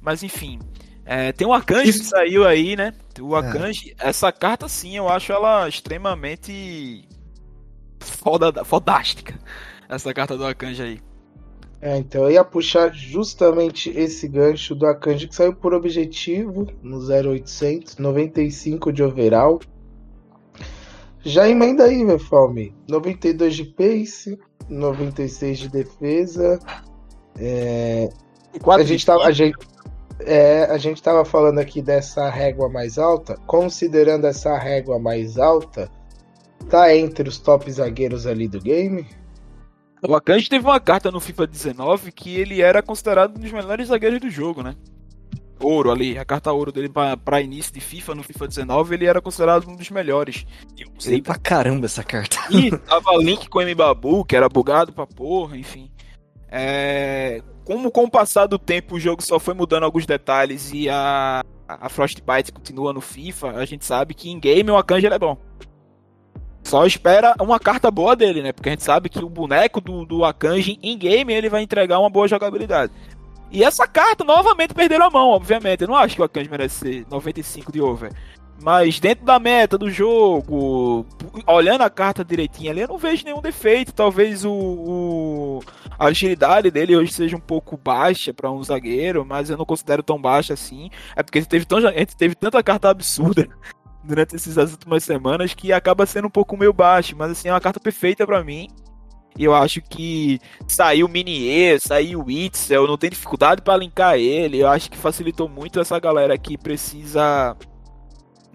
Mas 0.00 0.22
enfim. 0.22 0.60
É, 1.10 1.32
tem 1.32 1.46
o 1.46 1.54
Akanji 1.54 1.88
Isso... 1.88 2.00
que 2.00 2.08
saiu 2.10 2.46
aí, 2.46 2.76
né? 2.76 2.92
O 3.18 3.34
Akanji, 3.34 3.96
é. 3.98 4.10
essa 4.10 4.30
carta 4.30 4.68
sim, 4.68 4.94
eu 4.94 5.08
acho 5.08 5.32
ela 5.32 5.66
extremamente 5.66 7.08
foda, 7.98 8.62
fodástica. 8.62 9.34
Essa 9.88 10.12
carta 10.12 10.36
do 10.36 10.44
Akanji 10.44 10.82
aí. 10.82 11.00
É, 11.80 11.96
então 11.96 12.24
eu 12.24 12.32
ia 12.32 12.44
puxar 12.44 12.92
justamente 12.92 13.88
esse 13.88 14.28
gancho 14.28 14.74
do 14.74 14.84
Akanji 14.84 15.28
que 15.28 15.34
saiu 15.34 15.54
por 15.54 15.72
objetivo 15.72 16.66
no 16.82 16.98
0800, 16.98 17.96
95 17.96 18.92
de 18.92 19.02
overall. 19.02 19.60
Já 21.22 21.48
emenda 21.48 21.84
aí, 21.84 22.04
meu 22.04 22.18
Falme. 22.18 22.74
92 22.86 23.56
de 23.56 23.64
pace, 23.64 24.38
96 24.68 25.58
de 25.58 25.68
defesa. 25.70 26.58
É... 27.38 28.10
a 28.66 28.82
gente 28.82 29.06
tava, 29.06 29.24
a 29.24 29.32
gente, 29.32 29.56
é, 30.20 30.64
a 30.64 30.78
gente 30.78 31.02
tava 31.02 31.24
falando 31.24 31.58
aqui 31.58 31.80
dessa 31.80 32.28
régua 32.28 32.68
mais 32.68 32.98
alta. 32.98 33.36
Considerando 33.46 34.26
essa 34.26 34.56
régua 34.58 34.98
mais 34.98 35.38
alta, 35.38 35.90
tá 36.68 36.94
entre 36.94 37.28
os 37.28 37.38
top 37.38 37.70
zagueiros 37.70 38.26
ali 38.26 38.48
do 38.48 38.60
game? 38.60 39.06
O 40.06 40.14
Akanji 40.14 40.48
teve 40.48 40.64
uma 40.64 40.78
carta 40.78 41.10
no 41.10 41.20
FIFA 41.20 41.46
19 41.46 42.12
que 42.12 42.36
ele 42.36 42.60
era 42.60 42.82
considerado 42.82 43.36
um 43.36 43.40
dos 43.40 43.50
melhores 43.50 43.88
zagueiros 43.88 44.20
do 44.20 44.30
jogo, 44.30 44.62
né? 44.62 44.76
Ouro 45.60 45.90
ali, 45.90 46.16
a 46.16 46.24
carta 46.24 46.52
ouro 46.52 46.70
dele 46.70 46.88
para 46.88 47.40
início 47.40 47.74
de 47.74 47.80
FIFA 47.80 48.14
no 48.14 48.22
FIFA 48.22 48.46
19, 48.46 48.94
ele 48.94 49.06
era 49.06 49.20
considerado 49.20 49.68
um 49.68 49.74
dos 49.74 49.90
melhores. 49.90 50.46
Eu 50.78 50.86
sei 51.00 51.20
pra 51.20 51.34
caramba 51.34 51.86
essa 51.86 52.04
carta. 52.04 52.36
E 52.48 52.70
tava 52.70 53.16
Link 53.16 53.48
com 53.48 53.58
o 53.58 53.68
Mbabu, 53.68 54.24
que 54.24 54.36
era 54.36 54.48
bugado 54.48 54.92
pra 54.92 55.04
porra, 55.04 55.56
enfim. 55.56 55.90
É... 56.48 57.42
Como 57.68 57.90
com 57.90 58.04
o 58.04 58.10
passar 58.10 58.46
do 58.46 58.58
tempo 58.58 58.94
o 58.94 58.98
jogo 58.98 59.22
só 59.22 59.38
foi 59.38 59.52
mudando 59.52 59.82
alguns 59.82 60.06
detalhes 60.06 60.72
e 60.72 60.88
a, 60.88 61.44
a 61.68 61.90
Frostbite 61.90 62.50
continua 62.50 62.94
no 62.94 63.02
FIFA, 63.02 63.50
a 63.50 63.66
gente 63.66 63.84
sabe 63.84 64.14
que 64.14 64.30
em 64.30 64.40
game 64.40 64.70
o 64.70 64.76
Akanji 64.78 65.06
é 65.06 65.18
bom. 65.18 65.36
Só 66.64 66.86
espera 66.86 67.34
uma 67.38 67.60
carta 67.60 67.90
boa 67.90 68.16
dele, 68.16 68.40
né? 68.40 68.52
Porque 68.52 68.70
a 68.70 68.72
gente 68.72 68.82
sabe 68.82 69.10
que 69.10 69.22
o 69.22 69.28
boneco 69.28 69.82
do, 69.82 70.06
do 70.06 70.24
Akanji 70.24 70.78
em 70.82 70.96
game 70.96 71.30
ele 71.30 71.50
vai 71.50 71.60
entregar 71.60 71.98
uma 71.98 72.08
boa 72.08 72.26
jogabilidade. 72.26 72.90
E 73.50 73.62
essa 73.62 73.86
carta 73.86 74.24
novamente 74.24 74.72
perderam 74.72 75.04
a 75.04 75.10
mão, 75.10 75.28
obviamente. 75.28 75.82
Eu 75.82 75.88
não 75.88 75.94
acho 75.94 76.14
que 76.14 76.22
o 76.22 76.24
Akanji 76.24 76.48
merece 76.48 76.78
ser 76.78 77.06
95 77.10 77.70
de 77.70 77.82
over. 77.82 78.10
Mas 78.60 78.98
dentro 78.98 79.24
da 79.24 79.38
meta 79.38 79.78
do 79.78 79.88
jogo, 79.88 81.06
olhando 81.46 81.82
a 81.82 81.90
carta 81.90 82.24
direitinho 82.24 82.70
ali, 82.70 82.80
eu 82.80 82.88
não 82.88 82.98
vejo 82.98 83.24
nenhum 83.24 83.40
defeito. 83.40 83.92
Talvez 83.92 84.44
o, 84.44 84.52
o 84.52 85.60
a 85.96 86.06
agilidade 86.06 86.70
dele 86.70 86.96
hoje 86.96 87.12
seja 87.12 87.36
um 87.36 87.40
pouco 87.40 87.76
baixa 87.76 88.34
para 88.34 88.50
um 88.50 88.62
zagueiro, 88.62 89.24
mas 89.24 89.48
eu 89.48 89.56
não 89.56 89.64
considero 89.64 90.02
tão 90.02 90.20
baixa 90.20 90.54
assim. 90.54 90.90
É 91.14 91.22
porque 91.22 91.40
teve, 91.42 91.64
tão, 91.64 91.78
teve 92.16 92.34
tanta 92.34 92.62
carta 92.62 92.90
absurda 92.90 93.48
durante 94.02 94.34
essas 94.34 94.72
últimas 94.72 95.04
semanas 95.04 95.54
que 95.54 95.72
acaba 95.72 96.04
sendo 96.04 96.26
um 96.26 96.30
pouco 96.30 96.56
meio 96.56 96.72
baixo, 96.72 97.14
mas 97.16 97.30
assim, 97.30 97.48
é 97.48 97.52
uma 97.52 97.60
carta 97.60 97.78
perfeita 97.78 98.26
para 98.26 98.42
mim. 98.42 98.68
Eu 99.38 99.54
acho 99.54 99.80
que 99.82 100.40
saiu 100.66 101.06
o 101.06 101.08
Minier, 101.08 101.80
saiu 101.80 102.24
o 102.24 102.30
Itzel, 102.30 102.88
não 102.88 102.98
tem 102.98 103.08
dificuldade 103.08 103.62
para 103.62 103.76
linkar 103.76 104.18
ele. 104.18 104.58
Eu 104.58 104.68
acho 104.68 104.90
que 104.90 104.96
facilitou 104.96 105.48
muito 105.48 105.78
essa 105.78 105.98
galera 106.00 106.36
que 106.36 106.58
precisa 106.58 107.56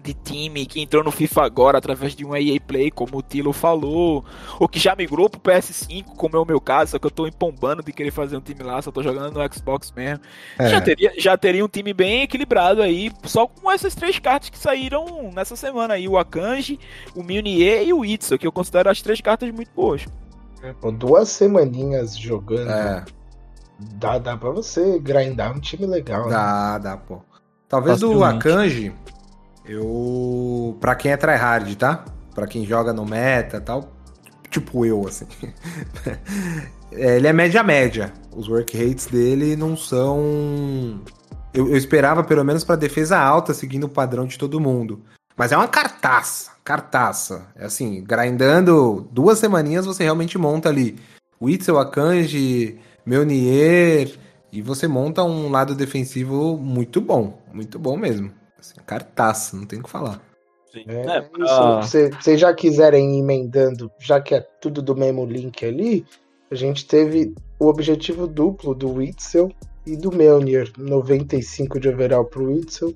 de 0.04 0.12
time 0.12 0.66
que 0.66 0.80
entrou 0.80 1.02
no 1.02 1.10
FIFA 1.10 1.44
agora 1.44 1.78
através 1.78 2.14
de 2.14 2.24
um 2.24 2.36
EA 2.36 2.60
Play, 2.60 2.90
como 2.90 3.16
o 3.16 3.22
Tilo 3.22 3.54
falou, 3.54 4.22
ou 4.60 4.68
que 4.68 4.78
já 4.78 4.94
migrou 4.94 5.30
pro 5.30 5.40
PS5, 5.40 6.04
como 6.16 6.36
é 6.36 6.38
o 6.38 6.44
meu 6.44 6.60
caso, 6.60 6.92
só 6.92 6.98
que 6.98 7.06
eu 7.06 7.10
tô 7.10 7.26
empombando 7.26 7.82
de 7.82 7.90
querer 7.90 8.10
fazer 8.10 8.36
um 8.36 8.40
time 8.40 8.62
lá, 8.62 8.82
só 8.82 8.92
tô 8.92 9.02
jogando 9.02 9.32
no 9.32 9.54
Xbox 9.54 9.90
mesmo. 9.92 10.22
É. 10.58 10.68
Já, 10.68 10.80
teria, 10.82 11.12
já 11.18 11.36
teria 11.38 11.64
um 11.64 11.68
time 11.68 11.94
bem 11.94 12.22
equilibrado 12.22 12.82
aí, 12.82 13.10
só 13.24 13.46
com 13.46 13.72
essas 13.72 13.94
três 13.94 14.18
cartas 14.18 14.50
que 14.50 14.58
saíram 14.58 15.30
nessa 15.34 15.56
semana 15.56 15.94
aí, 15.94 16.06
o 16.06 16.18
Akanji, 16.18 16.78
o 17.14 17.22
Milnier 17.22 17.86
e 17.86 17.92
o 17.94 18.04
Itzel, 18.04 18.38
que 18.38 18.46
eu 18.46 18.52
considero 18.52 18.90
as 18.90 19.00
três 19.00 19.22
cartas 19.22 19.50
muito 19.50 19.70
boas. 19.74 20.04
Pô, 20.80 20.90
duas 20.90 21.30
semaninhas 21.30 22.16
jogando. 22.16 22.70
É. 22.70 23.04
Dá, 23.78 24.18
dá 24.18 24.36
pra 24.36 24.50
você 24.50 24.98
grindar 24.98 25.54
um 25.54 25.60
time 25.60 25.86
legal. 25.86 26.28
Dá, 26.28 26.74
né? 26.74 26.84
dá, 26.84 26.96
pô. 26.96 27.22
Talvez 27.68 28.02
o 28.02 28.22
Akanji, 28.22 28.92
eu. 29.66 30.76
Pra 30.80 30.94
quem 30.94 31.12
é 31.12 31.16
tryhard, 31.16 31.74
tá? 31.76 32.04
Pra 32.34 32.46
quem 32.46 32.66
joga 32.66 32.92
no 32.92 33.04
meta 33.04 33.60
tal. 33.60 33.92
Tipo 34.50 34.84
eu, 34.86 35.06
assim. 35.06 35.26
é, 36.92 37.16
ele 37.16 37.26
é 37.26 37.32
média-média. 37.32 38.12
Os 38.34 38.48
work 38.48 38.76
rates 38.76 39.06
dele 39.06 39.56
não 39.56 39.76
são. 39.76 41.00
Eu, 41.52 41.68
eu 41.68 41.76
esperava 41.76 42.22
pelo 42.24 42.44
menos 42.44 42.64
para 42.64 42.76
defesa 42.76 43.18
alta, 43.18 43.54
seguindo 43.54 43.84
o 43.84 43.88
padrão 43.88 44.26
de 44.26 44.38
todo 44.38 44.60
mundo. 44.60 45.02
Mas 45.36 45.50
é 45.50 45.56
uma 45.56 45.68
cartaça, 45.68 46.52
cartaça. 46.62 47.46
É 47.56 47.64
assim, 47.64 48.02
grindando 48.04 49.08
duas 49.10 49.38
semaninhas 49.38 49.86
você 49.86 50.04
realmente 50.04 50.38
monta 50.38 50.68
ali 50.68 50.96
Witzel, 51.42 51.78
Akanji, 51.78 52.78
Meunier, 53.04 54.16
e 54.52 54.62
você 54.62 54.86
monta 54.86 55.24
um 55.24 55.50
lado 55.50 55.74
defensivo 55.74 56.56
muito 56.56 57.00
bom, 57.00 57.42
muito 57.52 57.78
bom 57.78 57.96
mesmo. 57.96 58.30
Assim, 58.64 58.80
cartaça, 58.86 59.54
não 59.54 59.66
tem 59.66 59.78
o 59.78 59.82
que 59.82 59.90
falar. 59.90 60.22
É, 60.74 61.16
é, 61.16 61.20
pra... 61.20 61.82
Se 61.82 62.08
vocês 62.10 62.40
já 62.40 62.54
quiserem 62.54 63.14
ir 63.14 63.20
emendando, 63.20 63.90
já 64.00 64.20
que 64.20 64.34
é 64.34 64.40
tudo 64.40 64.80
do 64.80 64.96
mesmo 64.96 65.26
link 65.26 65.64
ali, 65.64 66.06
a 66.50 66.54
gente 66.54 66.86
teve 66.86 67.34
o 67.58 67.66
objetivo 67.66 68.26
duplo 68.26 68.74
do 68.74 68.90
Witzel 68.90 69.52
e 69.86 69.96
do 69.98 70.10
Melnier. 70.10 70.72
95 70.78 71.78
de 71.78 71.90
overall 71.90 72.24
pro 72.24 72.50
Witzel, 72.50 72.94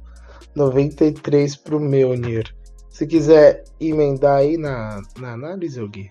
93 0.55 1.57
pro 1.57 1.79
Melnier. 1.79 2.47
Se 2.89 3.07
quiser 3.07 3.65
emendar 3.79 4.39
aí 4.39 4.57
na, 4.57 5.03
na 5.19 5.35
análise, 5.35 5.87
Gui. 5.87 6.11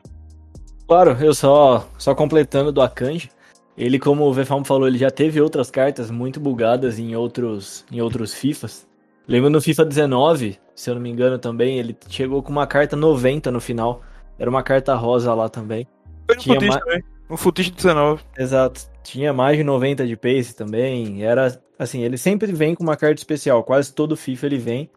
Claro, 0.88 1.18
eu 1.20 1.34
só, 1.34 1.90
só 1.98 2.14
completando 2.14 2.72
do 2.72 2.82
Akanji. 2.82 3.32
Ele, 3.76 4.00
como 4.00 4.24
o 4.24 4.34
Vefalm 4.34 4.64
falou, 4.64 4.88
ele 4.88 5.00
já 5.00 5.10
teve 5.10 5.42
outras 5.42 5.72
cartas 5.72 6.12
muito 6.12 6.40
bugadas 6.40 7.00
em 7.00 7.16
outros, 7.16 7.84
em 7.92 8.00
outros 8.00 8.34
FIFAs. 8.34 8.88
Lembro 9.28 9.50
no 9.50 9.62
FIFA 9.62 9.86
19, 9.86 10.58
se 10.74 10.90
eu 10.90 10.96
não 10.96 11.02
me 11.02 11.10
engano 11.10 11.38
também, 11.38 11.80
ele 11.80 11.98
chegou 12.10 12.42
com 12.42 12.52
uma 12.52 12.66
carta 12.66 12.96
90 12.96 13.52
no 13.52 13.60
final. 13.60 14.02
Era 14.40 14.50
uma 14.50 14.64
carta 14.64 14.96
rosa 14.96 15.34
lá 15.34 15.50
também. 15.50 15.88
Foi 16.26 16.36
no 16.36 16.42
Tinha 16.42 16.62
ma... 16.62 16.80
também. 16.80 17.04
No 17.30 17.36
Futist 17.36 17.76
19. 17.76 18.24
Exato. 18.38 18.82
Tinha 19.04 19.34
mais 19.34 19.58
de 19.58 19.64
90 19.64 20.08
de 20.08 20.16
pace 20.16 20.56
também. 20.56 21.24
Era 21.24 21.60
assim, 21.78 22.04
ele 22.04 22.18
sempre 22.18 22.52
vem 22.54 22.74
com 22.74 22.84
uma 22.84 22.96
carta 22.96 23.20
especial. 23.20 23.64
Quase 23.64 23.94
todo 23.94 24.16
FIFA 24.16 24.46
ele 24.46 24.58
vem. 24.58 24.90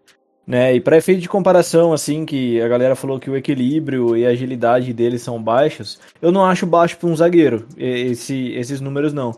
Né? 0.46 0.74
E 0.74 0.80
para 0.80 0.96
efeito 0.96 1.20
de 1.20 1.28
comparação, 1.28 1.92
assim, 1.92 2.24
que 2.24 2.60
a 2.60 2.68
galera 2.68 2.96
falou 2.96 3.20
que 3.20 3.30
o 3.30 3.36
equilíbrio 3.36 4.16
e 4.16 4.26
a 4.26 4.30
agilidade 4.30 4.92
dele 4.92 5.18
são 5.18 5.40
baixos, 5.40 6.00
eu 6.20 6.32
não 6.32 6.44
acho 6.44 6.66
baixo 6.66 6.96
para 6.96 7.08
um 7.08 7.14
zagueiro, 7.14 7.68
esse, 7.76 8.52
esses 8.54 8.80
números 8.80 9.12
não. 9.12 9.32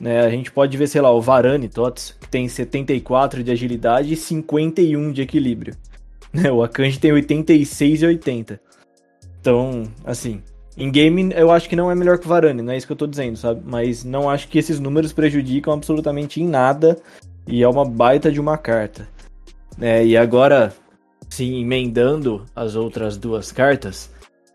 Né? 0.00 0.20
A 0.20 0.30
gente 0.30 0.50
pode 0.50 0.76
ver, 0.76 0.86
sei 0.86 1.00
lá, 1.00 1.10
o 1.12 1.20
Varane 1.20 1.68
Tots, 1.68 2.16
que 2.20 2.28
tem 2.28 2.48
74 2.48 3.42
de 3.42 3.50
agilidade 3.50 4.12
e 4.12 4.16
51 4.16 5.12
de 5.12 5.22
equilíbrio. 5.22 5.76
Né? 6.34 6.50
O 6.50 6.64
Akanji 6.64 6.98
tem 6.98 7.12
86 7.12 8.02
e 8.02 8.06
80. 8.06 8.60
Então, 9.40 9.84
assim, 10.04 10.42
em 10.76 10.90
game 10.90 11.32
eu 11.32 11.52
acho 11.52 11.68
que 11.68 11.76
não 11.76 11.88
é 11.88 11.94
melhor 11.94 12.18
que 12.18 12.26
o 12.26 12.28
Varane, 12.28 12.60
não 12.60 12.72
é 12.72 12.76
isso 12.76 12.88
que 12.88 12.92
eu 12.92 12.96
tô 12.96 13.06
dizendo, 13.06 13.36
sabe? 13.36 13.62
Mas 13.64 14.02
não 14.02 14.28
acho 14.28 14.48
que 14.48 14.58
esses 14.58 14.80
números 14.80 15.12
prejudicam 15.12 15.72
absolutamente 15.72 16.42
em 16.42 16.48
nada 16.48 16.98
e 17.46 17.62
é 17.62 17.68
uma 17.68 17.84
baita 17.84 18.32
de 18.32 18.40
uma 18.40 18.58
carta. 18.58 19.06
É, 19.80 20.04
e 20.04 20.16
agora, 20.16 20.74
sim, 21.28 21.60
emendando 21.60 22.44
as 22.54 22.74
outras 22.74 23.16
duas 23.16 23.52
cartas, 23.52 24.10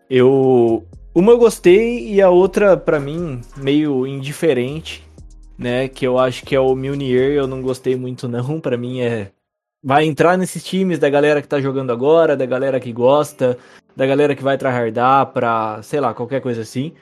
eu. 0.08 0.84
Uma 1.12 1.32
eu 1.32 1.38
gostei 1.38 2.12
e 2.12 2.22
a 2.22 2.30
outra, 2.30 2.76
para 2.76 3.00
mim, 3.00 3.40
meio 3.56 4.06
indiferente, 4.06 5.04
né? 5.60 5.88
Que 5.88 6.06
eu 6.06 6.18
acho 6.18 6.44
que 6.44 6.56
é 6.56 6.60
o 6.60 6.74
Milnier, 6.74 7.32
eu 7.32 7.46
não 7.46 7.60
gostei 7.60 7.94
muito, 7.94 8.26
não. 8.26 8.58
para 8.58 8.78
mim 8.78 9.00
é. 9.00 9.30
Vai 9.82 10.04
entrar 10.04 10.36
nesses 10.36 10.64
times 10.64 10.98
da 10.98 11.08
galera 11.08 11.40
que 11.40 11.48
tá 11.48 11.60
jogando 11.60 11.90
agora, 11.90 12.36
da 12.36 12.44
galera 12.44 12.80
que 12.80 12.92
gosta, 12.92 13.56
da 13.96 14.06
galera 14.06 14.34
que 14.34 14.42
vai 14.42 14.58
tryhardar 14.58 15.26
pra, 15.26 15.82
sei 15.82 16.00
lá, 16.00 16.12
qualquer 16.12 16.40
coisa 16.40 16.62
assim. 16.62 16.92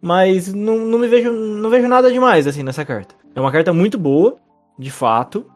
Mas 0.00 0.52
não, 0.52 0.78
não 0.78 0.98
me 0.98 1.08
vejo. 1.08 1.32
Não 1.32 1.70
vejo 1.70 1.88
nada 1.88 2.10
demais 2.10 2.46
assim 2.46 2.62
nessa 2.62 2.84
carta. 2.84 3.14
É 3.34 3.40
uma 3.40 3.52
carta 3.52 3.72
muito 3.72 3.98
boa, 3.98 4.36
de 4.78 4.90
fato. 4.90 5.46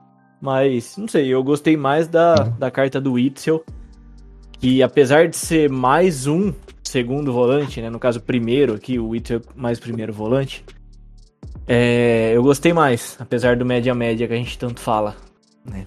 Mas, 0.40 0.96
não 0.96 1.08
sei, 1.08 1.28
eu 1.28 1.42
gostei 1.42 1.76
mais 1.76 2.06
da, 2.06 2.34
da 2.34 2.70
carta 2.70 3.00
do 3.00 3.18
Itzel, 3.18 3.64
que 4.58 4.82
apesar 4.82 5.26
de 5.26 5.36
ser 5.36 5.70
mais 5.70 6.26
um 6.26 6.52
segundo 6.82 7.32
volante, 7.32 7.80
né? 7.80 7.88
No 7.88 7.98
caso, 7.98 8.20
primeiro 8.20 8.74
aqui, 8.74 8.98
o 8.98 9.16
Itzel 9.16 9.40
mais 9.56 9.80
primeiro 9.80 10.12
volante. 10.12 10.62
É, 11.66 12.32
eu 12.34 12.42
gostei 12.42 12.72
mais, 12.72 13.16
apesar 13.18 13.56
do 13.56 13.64
média-média 13.64 14.26
que 14.26 14.34
a 14.34 14.36
gente 14.36 14.58
tanto 14.58 14.80
fala, 14.80 15.16
né? 15.64 15.86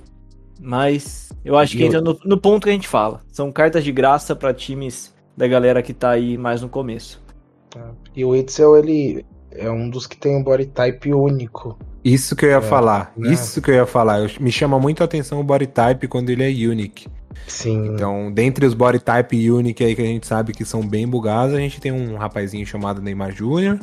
Mas 0.60 1.32
eu 1.46 1.56
acho 1.58 1.78
que 1.78 1.84
entra 1.84 2.02
no, 2.02 2.18
no 2.26 2.38
ponto 2.38 2.64
que 2.64 2.70
a 2.70 2.74
gente 2.74 2.88
fala. 2.88 3.22
São 3.32 3.52
cartas 3.52 3.84
de 3.84 3.92
graça 3.92 4.36
para 4.36 4.54
times 4.54 5.14
da 5.36 5.48
galera 5.48 5.84
que 5.84 5.94
tá 5.94 6.12
aí 6.12 6.38
mais 6.38 6.62
no 6.62 6.70
começo. 6.70 7.22
Tá. 7.70 7.92
E 8.16 8.26
o 8.26 8.36
Itzel, 8.36 8.76
ele 8.76 9.26
é 9.52 9.70
um 9.70 9.90
dos 9.90 10.08
que 10.08 10.18
tem 10.18 10.36
um 10.36 10.44
body 10.44 10.66
type 10.66 11.14
único. 11.14 11.78
Isso 12.04 12.36
que 12.36 12.46
eu 12.46 12.50
ia 12.50 12.58
é, 12.58 12.62
falar. 12.62 13.14
Né? 13.16 13.32
Isso 13.32 13.62
que 13.62 13.70
eu 13.70 13.76
ia 13.76 13.86
falar. 13.86 14.20
Eu, 14.20 14.30
me 14.40 14.52
chama 14.52 14.80
muito 14.80 15.02
a 15.02 15.06
atenção 15.06 15.40
o 15.40 15.44
body 15.44 15.68
type 15.68 16.08
quando 16.08 16.30
ele 16.30 16.44
é 16.44 16.68
unique. 16.68 17.08
Sim. 17.48 17.94
Então, 17.94 18.32
dentre 18.32 18.66
os 18.66 18.74
body 18.74 19.00
type 19.00 19.52
unique 19.52 19.84
aí 19.84 19.96
que 19.96 20.02
a 20.02 20.06
gente 20.06 20.26
sabe 20.26 20.54
que 20.54 20.66
são 20.66 20.86
bem 20.86 21.08
bugados, 21.08 21.54
a 21.54 21.60
gente 21.60 21.80
tem 21.80 21.92
um 21.92 22.16
rapazinho 22.16 22.66
chamado 22.66 23.02
Neymar 23.02 23.32
Jr. 23.32 23.80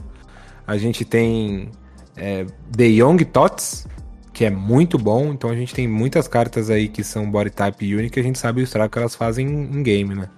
A 0.66 0.76
gente 0.76 1.04
tem 1.04 1.70
é, 2.16 2.46
The 2.76 2.84
Young 2.84 3.24
Tots, 3.24 3.86
que 4.32 4.44
é 4.44 4.50
muito 4.50 4.98
bom. 4.98 5.32
Então 5.32 5.50
a 5.50 5.54
gente 5.54 5.74
tem 5.74 5.86
muitas 5.86 6.28
cartas 6.28 6.70
aí 6.70 6.88
que 6.88 7.02
são 7.02 7.30
body 7.30 7.50
type 7.50 7.94
unique, 7.94 8.18
a 8.18 8.22
gente 8.22 8.38
sabe 8.38 8.60
o 8.60 8.64
estrago 8.64 8.92
que 8.92 8.98
elas 8.98 9.14
fazem 9.14 9.46
em 9.46 9.82
game, 9.82 10.14
né? 10.14 10.28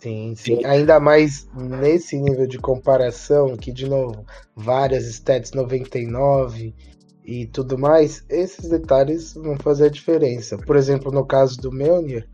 Sim, 0.00 0.34
sim. 0.34 0.64
Ainda 0.64 0.98
mais 0.98 1.46
nesse 1.54 2.18
nível 2.18 2.46
de 2.46 2.58
comparação, 2.58 3.54
que 3.56 3.70
de 3.70 3.86
novo, 3.86 4.24
várias 4.56 5.04
stats 5.04 5.52
99 5.52 6.74
e 7.22 7.46
tudo 7.46 7.78
mais, 7.78 8.24
esses 8.30 8.70
detalhes 8.70 9.34
vão 9.34 9.56
fazer 9.58 9.86
a 9.86 9.90
diferença. 9.90 10.56
Por 10.56 10.74
exemplo, 10.74 11.12
no 11.12 11.26
caso 11.26 11.60
do 11.60 11.70
Melnier, 11.70 12.26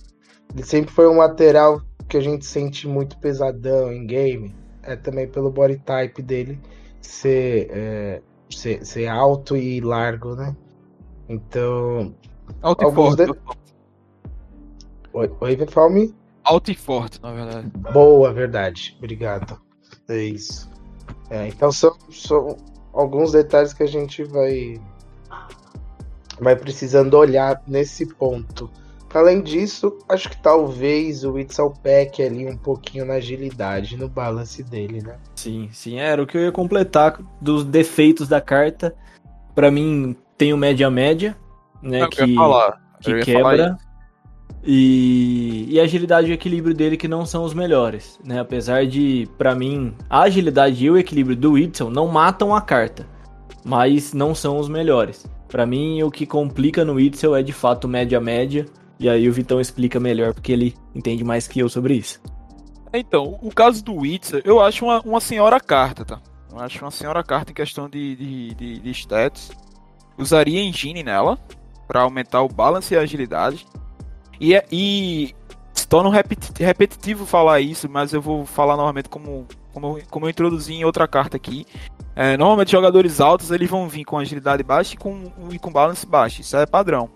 ele 0.54 0.64
sempre 0.64 0.92
foi 0.92 1.08
um 1.08 1.16
lateral 1.16 1.82
que 2.08 2.16
a 2.16 2.20
gente 2.20 2.46
sente 2.46 2.86
muito 2.86 3.18
pesadão 3.18 3.92
em 3.92 4.06
game. 4.06 4.54
É 4.84 4.94
também 4.94 5.26
pelo 5.26 5.50
body 5.50 5.78
type 5.78 6.22
dele 6.22 6.60
ser, 7.06 7.68
é, 7.70 8.22
ser, 8.50 8.84
ser, 8.84 9.06
alto 9.06 9.56
e 9.56 9.80
largo, 9.80 10.34
né? 10.34 10.56
Então. 11.28 12.14
Alto 12.62 12.86
e 12.86 12.92
forte. 12.92 13.26
De... 13.26 13.32
Oi, 15.12 15.32
oi, 15.40 15.66
Falme? 15.68 16.14
Alto 16.44 16.70
e 16.70 16.74
forte, 16.74 17.20
na 17.22 17.32
verdade. 17.32 17.68
Boa, 17.92 18.32
verdade. 18.32 18.94
Obrigado. 18.98 19.60
É 20.08 20.18
isso. 20.18 20.70
É, 21.30 21.48
então 21.48 21.72
são, 21.72 21.96
são 22.10 22.56
alguns 22.92 23.32
detalhes 23.32 23.72
que 23.72 23.82
a 23.82 23.88
gente 23.88 24.22
vai 24.24 24.80
vai 26.40 26.54
precisando 26.54 27.14
olhar 27.14 27.62
nesse 27.66 28.06
ponto. 28.06 28.70
Além 29.16 29.40
disso, 29.40 29.96
acho 30.10 30.28
que 30.28 30.36
talvez 30.36 31.24
o 31.24 31.38
Itzel 31.38 31.72
Pack 31.82 32.22
ali 32.22 32.46
um 32.46 32.56
pouquinho 32.56 33.06
na 33.06 33.14
agilidade, 33.14 33.96
no 33.96 34.10
balance 34.10 34.62
dele, 34.62 35.00
né? 35.00 35.16
Sim, 35.34 35.70
sim, 35.72 35.98
era 35.98 36.22
o 36.22 36.26
que 36.26 36.36
eu 36.36 36.42
ia 36.42 36.52
completar 36.52 37.18
dos 37.40 37.64
defeitos 37.64 38.28
da 38.28 38.42
carta. 38.42 38.94
Para 39.54 39.70
mim, 39.70 40.14
tem 40.36 40.52
o 40.52 40.56
média-média, 40.58 41.34
né? 41.82 42.02
Eu 42.02 42.10
que, 42.10 42.26
que 43.00 43.20
quebra. 43.22 43.78
E, 44.62 45.66
e 45.70 45.80
a 45.80 45.84
agilidade 45.84 46.28
e 46.28 46.32
o 46.32 46.34
equilíbrio 46.34 46.74
dele 46.74 46.98
que 46.98 47.08
não 47.08 47.24
são 47.24 47.42
os 47.42 47.54
melhores, 47.54 48.20
né? 48.22 48.38
Apesar 48.38 48.84
de, 48.84 49.26
para 49.38 49.54
mim, 49.54 49.94
a 50.10 50.22
agilidade 50.22 50.84
e 50.84 50.90
o 50.90 50.98
equilíbrio 50.98 51.36
do 51.36 51.52
Whitson 51.52 51.88
não 51.88 52.06
matam 52.06 52.54
a 52.54 52.60
carta, 52.60 53.06
mas 53.64 54.12
não 54.12 54.34
são 54.34 54.58
os 54.58 54.68
melhores. 54.68 55.24
Para 55.48 55.64
mim, 55.64 56.02
o 56.02 56.10
que 56.10 56.26
complica 56.26 56.84
no 56.84 56.94
Whitson 56.94 57.34
é 57.34 57.42
de 57.42 57.52
fato 57.54 57.88
média-média, 57.88 58.66
e 58.98 59.08
aí 59.08 59.28
o 59.28 59.32
Vitão 59.32 59.60
explica 59.60 60.00
melhor 60.00 60.32
porque 60.32 60.52
ele 60.52 60.74
entende 60.94 61.22
mais 61.22 61.46
que 61.46 61.60
eu 61.60 61.68
sobre 61.68 61.94
isso. 61.94 62.20
Então, 62.92 63.38
o 63.42 63.52
caso 63.52 63.84
do 63.84 63.94
Whitson, 63.94 64.40
eu 64.44 64.60
acho 64.60 64.84
uma, 64.84 65.00
uma 65.02 65.20
senhora 65.20 65.60
carta, 65.60 66.04
tá? 66.04 66.20
Eu 66.50 66.58
acho 66.60 66.82
uma 66.82 66.90
senhora 66.90 67.22
carta 67.22 67.50
em 67.50 67.54
questão 67.54 67.88
de, 67.88 68.16
de, 68.16 68.54
de, 68.54 68.80
de. 68.80 69.06
Usaria 70.16 70.62
engine 70.62 71.02
nela 71.02 71.38
para 71.86 72.00
aumentar 72.00 72.42
o 72.42 72.48
balance 72.48 72.94
e 72.94 72.96
a 72.96 73.00
agilidade. 73.00 73.66
E, 74.40 74.54
é, 74.54 74.64
e 74.72 75.34
se 75.74 75.86
torna 75.86 76.10
repetitivo 76.58 77.26
falar 77.26 77.60
isso, 77.60 77.88
mas 77.88 78.12
eu 78.12 78.22
vou 78.22 78.46
falar 78.46 78.76
novamente 78.76 79.08
como, 79.08 79.46
como, 79.72 79.98
como 80.10 80.26
eu 80.26 80.30
introduzi 80.30 80.72
em 80.72 80.84
outra 80.84 81.06
carta 81.06 81.36
aqui. 81.36 81.66
É, 82.14 82.36
normalmente 82.36 82.72
jogadores 82.72 83.20
altos 83.20 83.50
eles 83.50 83.68
vão 83.68 83.88
vir 83.88 84.04
com 84.04 84.18
agilidade 84.18 84.62
baixa 84.62 84.94
e 84.94 84.96
com, 84.96 85.30
e 85.50 85.58
com 85.58 85.70
balance 85.70 86.06
baixo, 86.06 86.40
isso 86.40 86.56
é 86.56 86.64
padrão. 86.64 87.10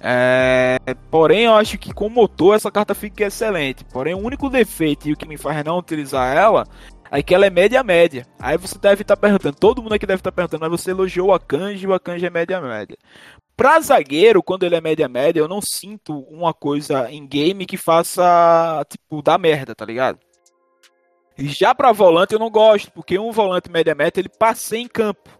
É, 0.00 0.78
porém, 1.10 1.44
eu 1.44 1.54
acho 1.54 1.78
que 1.78 1.92
com 1.92 2.08
motor 2.08 2.54
essa 2.54 2.70
carta 2.70 2.94
fica 2.94 3.24
excelente. 3.24 3.84
Porém, 3.84 4.14
o 4.14 4.18
único 4.18 4.48
defeito 4.48 5.08
e 5.08 5.12
o 5.12 5.16
que 5.16 5.26
me 5.26 5.36
faz 5.36 5.64
não 5.64 5.78
utilizar 5.78 6.36
ela 6.36 6.66
é 7.10 7.22
que 7.22 7.34
ela 7.34 7.46
é 7.46 7.50
média-média. 7.50 8.26
Aí 8.38 8.56
você 8.58 8.78
deve 8.78 9.02
estar 9.02 9.16
perguntando, 9.16 9.56
todo 9.56 9.82
mundo 9.82 9.94
aqui 9.94 10.06
deve 10.06 10.20
estar 10.20 10.32
perguntando, 10.32 10.60
mas 10.68 10.80
você 10.80 10.90
elogiou 10.90 11.28
o 11.28 11.32
Akanji 11.32 11.84
e 11.84 11.88
o 11.88 11.94
Akanji 11.94 12.26
é 12.26 12.30
média-média. 12.30 12.96
Pra 13.56 13.80
zagueiro, 13.80 14.42
quando 14.42 14.64
ele 14.64 14.74
é 14.74 14.80
média-média, 14.80 15.40
eu 15.40 15.48
não 15.48 15.62
sinto 15.62 16.20
uma 16.28 16.52
coisa 16.52 17.10
em 17.10 17.26
game 17.26 17.64
que 17.64 17.78
faça, 17.78 18.84
tipo, 18.88 19.22
dar 19.22 19.38
merda, 19.38 19.74
tá 19.74 19.84
ligado? 19.84 20.18
E 21.38 21.48
já 21.48 21.74
pra 21.74 21.92
volante 21.92 22.34
eu 22.34 22.38
não 22.38 22.50
gosto, 22.50 22.90
porque 22.92 23.18
um 23.18 23.32
volante 23.32 23.70
média-média 23.70 24.20
ele 24.20 24.28
passeia 24.28 24.80
em 24.80 24.88
campo. 24.88 25.35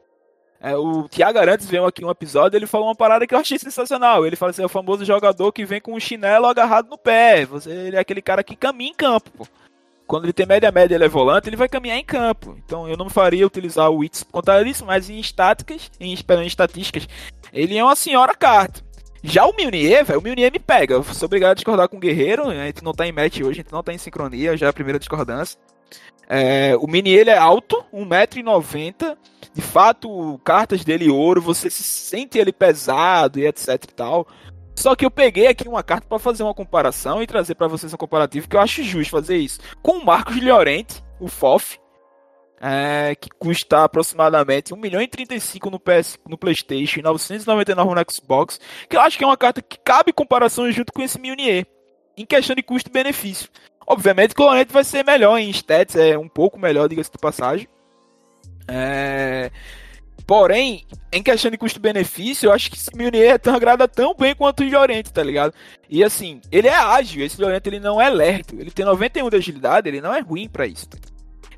É, 0.61 0.75
o 0.77 1.09
Thiago 1.09 1.39
Arantes 1.39 1.67
veio 1.67 1.85
aqui 1.85 2.05
um 2.05 2.11
episódio, 2.11 2.57
ele 2.57 2.67
falou 2.67 2.89
uma 2.89 2.95
parada 2.95 3.27
que 3.27 3.35
eu 3.35 3.39
achei 3.39 3.59
sensacional. 3.59 4.27
Ele 4.27 4.37
fala 4.37 4.51
assim, 4.51 4.63
é 4.63 4.67
o 4.67 4.71
famoso 4.71 5.05
jogador 5.05 5.53
que 5.53 5.65
vem 5.65 5.81
com 5.81 5.95
um 5.95 6.01
chinelo 6.01 6.47
agarrado 6.47 6.89
no 6.89 6.99
pé. 6.99 7.45
Você, 7.47 7.71
ele 7.71 7.97
é 7.97 8.01
aquele 8.01 8.23
cara 8.23 8.43
que 8.43 8.57
caminha 8.57 8.91
em 8.91 8.95
campo, 8.95 9.31
pô. 9.31 9.47
Quando 10.07 10.25
ele 10.25 10.33
tem 10.33 10.47
média-média 10.47 10.95
ele 10.95 11.05
é 11.05 11.09
volante, 11.09 11.49
ele 11.49 11.57
vai 11.57 11.69
caminhar 11.69 11.99
em 11.99 12.05
campo. 12.05 12.57
Então 12.65 12.89
eu 12.89 12.97
não 12.97 13.11
faria 13.11 13.47
utilizar 13.47 13.91
o 13.91 13.97
Wits 13.97 14.23
por 14.23 14.35
conta 14.35 14.63
disso, 14.63 14.87
mas 14.87 15.11
em 15.11 15.19
estáticas, 15.19 15.91
em, 15.99 16.15
em 16.15 16.47
estatísticas, 16.47 17.09
ele 17.53 17.77
é 17.77 17.83
uma 17.83 17.97
senhora 17.97 18.33
carta. 18.35 18.87
Já 19.23 19.45
o 19.45 19.57
Milnier, 19.57 20.05
velho, 20.05 20.21
o 20.21 20.23
Milnier 20.23 20.53
me 20.53 20.61
pega. 20.61 20.95
Eu 20.95 21.03
sou 21.03 21.27
obrigado 21.27 21.51
a 21.51 21.55
discordar 21.55 21.89
com 21.89 21.97
o 21.97 22.01
Guerreiro. 22.01 22.49
A 22.49 22.67
gente 22.67 22.85
não 22.85 22.93
tá 22.93 23.05
em 23.05 23.11
match 23.11 23.41
hoje, 23.41 23.51
a 23.51 23.63
gente 23.63 23.73
não 23.73 23.83
tá 23.83 23.93
em 23.93 23.99
sincronia, 23.99 24.57
já 24.57 24.67
é 24.67 24.69
a 24.69 24.73
primeira 24.73 25.01
discordância. 25.01 25.59
É, 26.29 26.77
o 26.77 26.87
Mini 26.87 27.11
ele 27.11 27.31
é 27.31 27.39
alto, 27.39 27.85
1,90m. 27.93 29.17
De 29.55 29.63
fato, 29.63 30.39
cartas 30.45 30.85
dele 30.85 31.09
ouro, 31.09 31.41
você 31.41 31.71
se 31.71 31.83
sente 31.83 32.39
ele 32.39 32.53
pesado 32.53 33.39
e 33.39 33.47
etc 33.47 33.69
e 33.69 33.95
tal. 33.95 34.27
Só 34.75 34.95
que 34.95 35.07
eu 35.07 35.11
peguei 35.11 35.47
aqui 35.47 35.67
uma 35.67 35.83
carta 35.83 36.07
para 36.07 36.19
fazer 36.19 36.43
uma 36.43 36.55
comparação 36.55 37.23
e 37.23 37.27
trazer 37.27 37.55
para 37.55 37.67
vocês 37.67 37.93
um 37.95 37.97
comparativo 37.97 38.49
que 38.49 38.57
eu 38.57 38.61
acho 38.61 38.83
justo 38.83 39.11
fazer 39.11 39.39
isso. 39.39 39.61
Com 39.83 39.99
o 39.99 40.05
Marcos 40.05 40.41
Llorente, 40.43 41.03
o 41.19 41.29
FOF, 41.29 41.79
é, 42.61 43.15
que 43.15 43.31
custa 43.31 43.85
aproximadamente 43.85 44.75
1 44.75 44.77
milhão 44.77 45.01
e 45.01 45.09
35 45.09 45.71
no 45.71 45.81
PS, 45.81 46.19
no 46.29 46.37
PlayStation 46.37 47.01
e 47.01 47.03
999 47.03 47.95
no 47.95 48.13
Xbox, 48.13 48.61
que 48.89 48.97
eu 48.97 49.01
acho 49.01 49.17
que 49.17 49.25
é 49.25 49.27
uma 49.27 49.37
carta 49.37 49.63
que 49.63 49.79
cabe 49.79 50.13
comparação 50.13 50.71
junto 50.71 50.93
com 50.93 51.03
esse 51.03 51.19
Mjolnir, 51.19 51.67
em 52.17 52.27
questão 52.27 52.55
de 52.55 52.63
custo-benefício. 52.63 53.49
Obviamente 53.87 54.35
Lorente 54.37 54.73
vai 54.73 54.83
ser 54.83 55.05
melhor 55.05 55.39
em 55.39 55.49
stats, 55.51 55.97
é 55.97 56.19
um 56.19 56.29
pouco 56.29 56.59
melhor, 56.59 56.89
diga-se 56.89 57.11
de 57.11 57.19
passagem. 57.19 57.69
É... 58.67 59.51
Porém, 60.27 60.85
em 61.13 61.23
questão 61.23 61.51
de 61.53 61.57
custo-benefício, 61.57 62.49
eu 62.49 62.53
acho 62.53 62.69
que 62.69 62.77
esse 62.77 62.91
Mjolnir 62.97 63.41
agrada 63.55 63.87
tão 63.87 64.13
bem 64.13 64.35
quanto 64.35 64.65
o 64.65 64.69
Llorente, 64.69 65.13
tá 65.13 65.23
ligado? 65.23 65.55
E 65.89 66.03
assim, 66.03 66.41
ele 66.51 66.67
é 66.67 66.75
ágil, 66.75 67.25
esse 67.25 67.41
Llorente 67.41 67.69
ele 67.69 67.79
não 67.79 68.01
é 68.01 68.11
lerdo, 68.11 68.61
ele 68.61 68.73
tem 68.73 68.85
91 68.85 69.31
de 69.31 69.37
agilidade, 69.37 69.89
ele 69.89 70.01
não 70.01 70.13
é 70.13 70.21
ruim 70.21 70.49
para 70.49 70.67
isso. 70.67 70.89
Tá? 70.89 70.99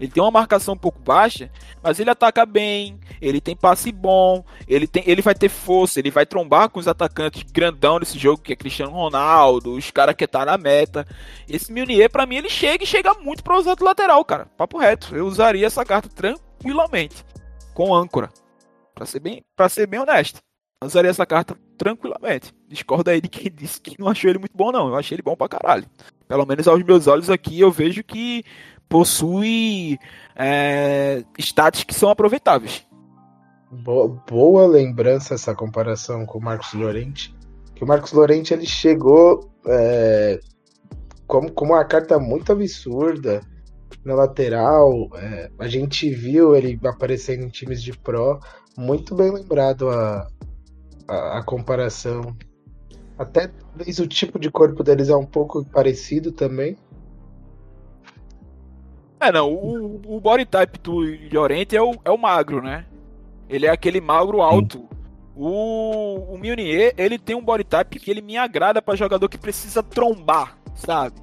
Ele 0.00 0.10
tem 0.10 0.22
uma 0.22 0.30
marcação 0.30 0.74
um 0.74 0.78
pouco 0.78 1.00
baixa, 1.00 1.50
mas 1.82 1.98
ele 1.98 2.10
ataca 2.10 2.46
bem, 2.46 2.98
ele 3.20 3.40
tem 3.40 3.56
passe 3.56 3.90
bom, 3.90 4.44
ele, 4.66 4.86
tem, 4.86 5.02
ele 5.06 5.22
vai 5.22 5.34
ter 5.34 5.48
força, 5.48 5.98
ele 5.98 6.10
vai 6.10 6.24
trombar 6.24 6.68
com 6.68 6.78
os 6.78 6.86
atacantes 6.86 7.42
grandão 7.50 7.98
desse 7.98 8.18
jogo, 8.18 8.42
que 8.42 8.52
é 8.52 8.56
Cristiano 8.56 8.92
Ronaldo, 8.92 9.72
os 9.72 9.90
caras 9.90 10.14
que 10.14 10.26
tá 10.26 10.44
na 10.44 10.56
meta. 10.56 11.06
Esse 11.48 11.72
Milnier, 11.72 12.10
para 12.10 12.26
mim, 12.26 12.36
ele 12.36 12.48
chega 12.48 12.84
e 12.84 12.86
chega 12.86 13.14
muito 13.14 13.42
pra 13.42 13.58
usar 13.58 13.74
do 13.74 13.84
lateral, 13.84 14.24
cara. 14.24 14.46
Papo 14.56 14.78
reto. 14.78 15.14
Eu 15.16 15.26
usaria 15.26 15.66
essa 15.66 15.84
carta 15.84 16.08
tranquilamente. 16.08 17.24
Com 17.74 17.94
âncora. 17.94 18.28
Pra 18.94 19.06
ser 19.06 19.20
bem, 19.20 19.44
pra 19.56 19.68
ser 19.68 19.86
bem 19.86 20.00
honesto. 20.00 20.40
Usaria 20.84 21.10
essa 21.10 21.26
carta 21.26 21.56
tranquilamente. 21.76 22.54
Discorda 22.68 23.10
aí 23.10 23.20
de 23.20 23.28
quem 23.28 23.50
disse 23.50 23.80
que 23.80 23.98
não 23.98 24.08
achou 24.08 24.30
ele 24.30 24.38
muito 24.38 24.56
bom, 24.56 24.70
não. 24.70 24.88
Eu 24.88 24.96
achei 24.96 25.16
ele 25.16 25.22
bom 25.22 25.36
pra 25.36 25.48
caralho. 25.48 25.86
Pelo 26.26 26.46
menos 26.46 26.68
aos 26.68 26.82
meus 26.82 27.06
olhos 27.06 27.30
aqui, 27.30 27.58
eu 27.58 27.70
vejo 27.70 28.04
que 28.04 28.44
possui 28.88 29.98
é, 30.34 31.24
que 31.86 31.94
são 31.94 32.08
aproveitáveis. 32.08 32.86
Boa, 33.70 34.08
boa, 34.26 34.66
lembrança 34.66 35.34
essa 35.34 35.54
comparação 35.54 36.24
com 36.24 36.38
o 36.38 36.42
Marcos 36.42 36.72
Lorente. 36.72 37.36
Que 37.74 37.84
o 37.84 37.86
Marcos 37.86 38.12
Lorente 38.12 38.54
ele 38.54 38.64
chegou 38.64 39.50
é, 39.66 40.40
como, 41.26 41.52
como 41.52 41.74
uma 41.74 41.84
carta 41.84 42.18
muito 42.18 42.50
absurda 42.50 43.42
na 44.04 44.14
lateral. 44.14 45.10
É, 45.16 45.50
a 45.58 45.68
gente 45.68 46.10
viu 46.10 46.56
ele 46.56 46.78
aparecendo 46.84 47.44
em 47.44 47.48
times 47.48 47.82
de 47.82 47.92
pro. 47.92 48.40
Muito 48.76 49.14
bem 49.14 49.30
lembrado 49.32 49.90
a, 49.90 50.26
a, 51.06 51.38
a 51.38 51.42
comparação. 51.44 52.34
Até 53.18 53.48
talvez 53.48 53.98
o 53.98 54.06
tipo 54.06 54.38
de 54.38 54.50
corpo 54.50 54.82
deles 54.82 55.08
é 55.08 55.16
um 55.16 55.26
pouco 55.26 55.64
parecido 55.66 56.32
também. 56.32 56.76
É, 59.20 59.32
não, 59.32 59.52
o, 59.52 60.00
o 60.16 60.20
body 60.20 60.44
type 60.44 60.78
do 60.78 61.00
Llorente 61.32 61.76
é 61.76 61.82
o, 61.82 61.94
é 62.04 62.10
o 62.10 62.18
magro, 62.18 62.62
né? 62.62 62.84
Ele 63.48 63.66
é 63.66 63.70
aquele 63.70 64.00
magro 64.00 64.40
alto. 64.40 64.88
O, 65.34 66.34
o 66.34 66.40
ele 66.96 67.18
tem 67.18 67.36
um 67.36 67.42
body 67.42 67.64
type 67.64 67.98
que 67.98 68.10
ele 68.10 68.20
me 68.20 68.36
agrada 68.36 68.82
para 68.82 68.96
jogador 68.96 69.28
que 69.28 69.38
precisa 69.38 69.82
trombar, 69.82 70.58
sabe? 70.74 71.14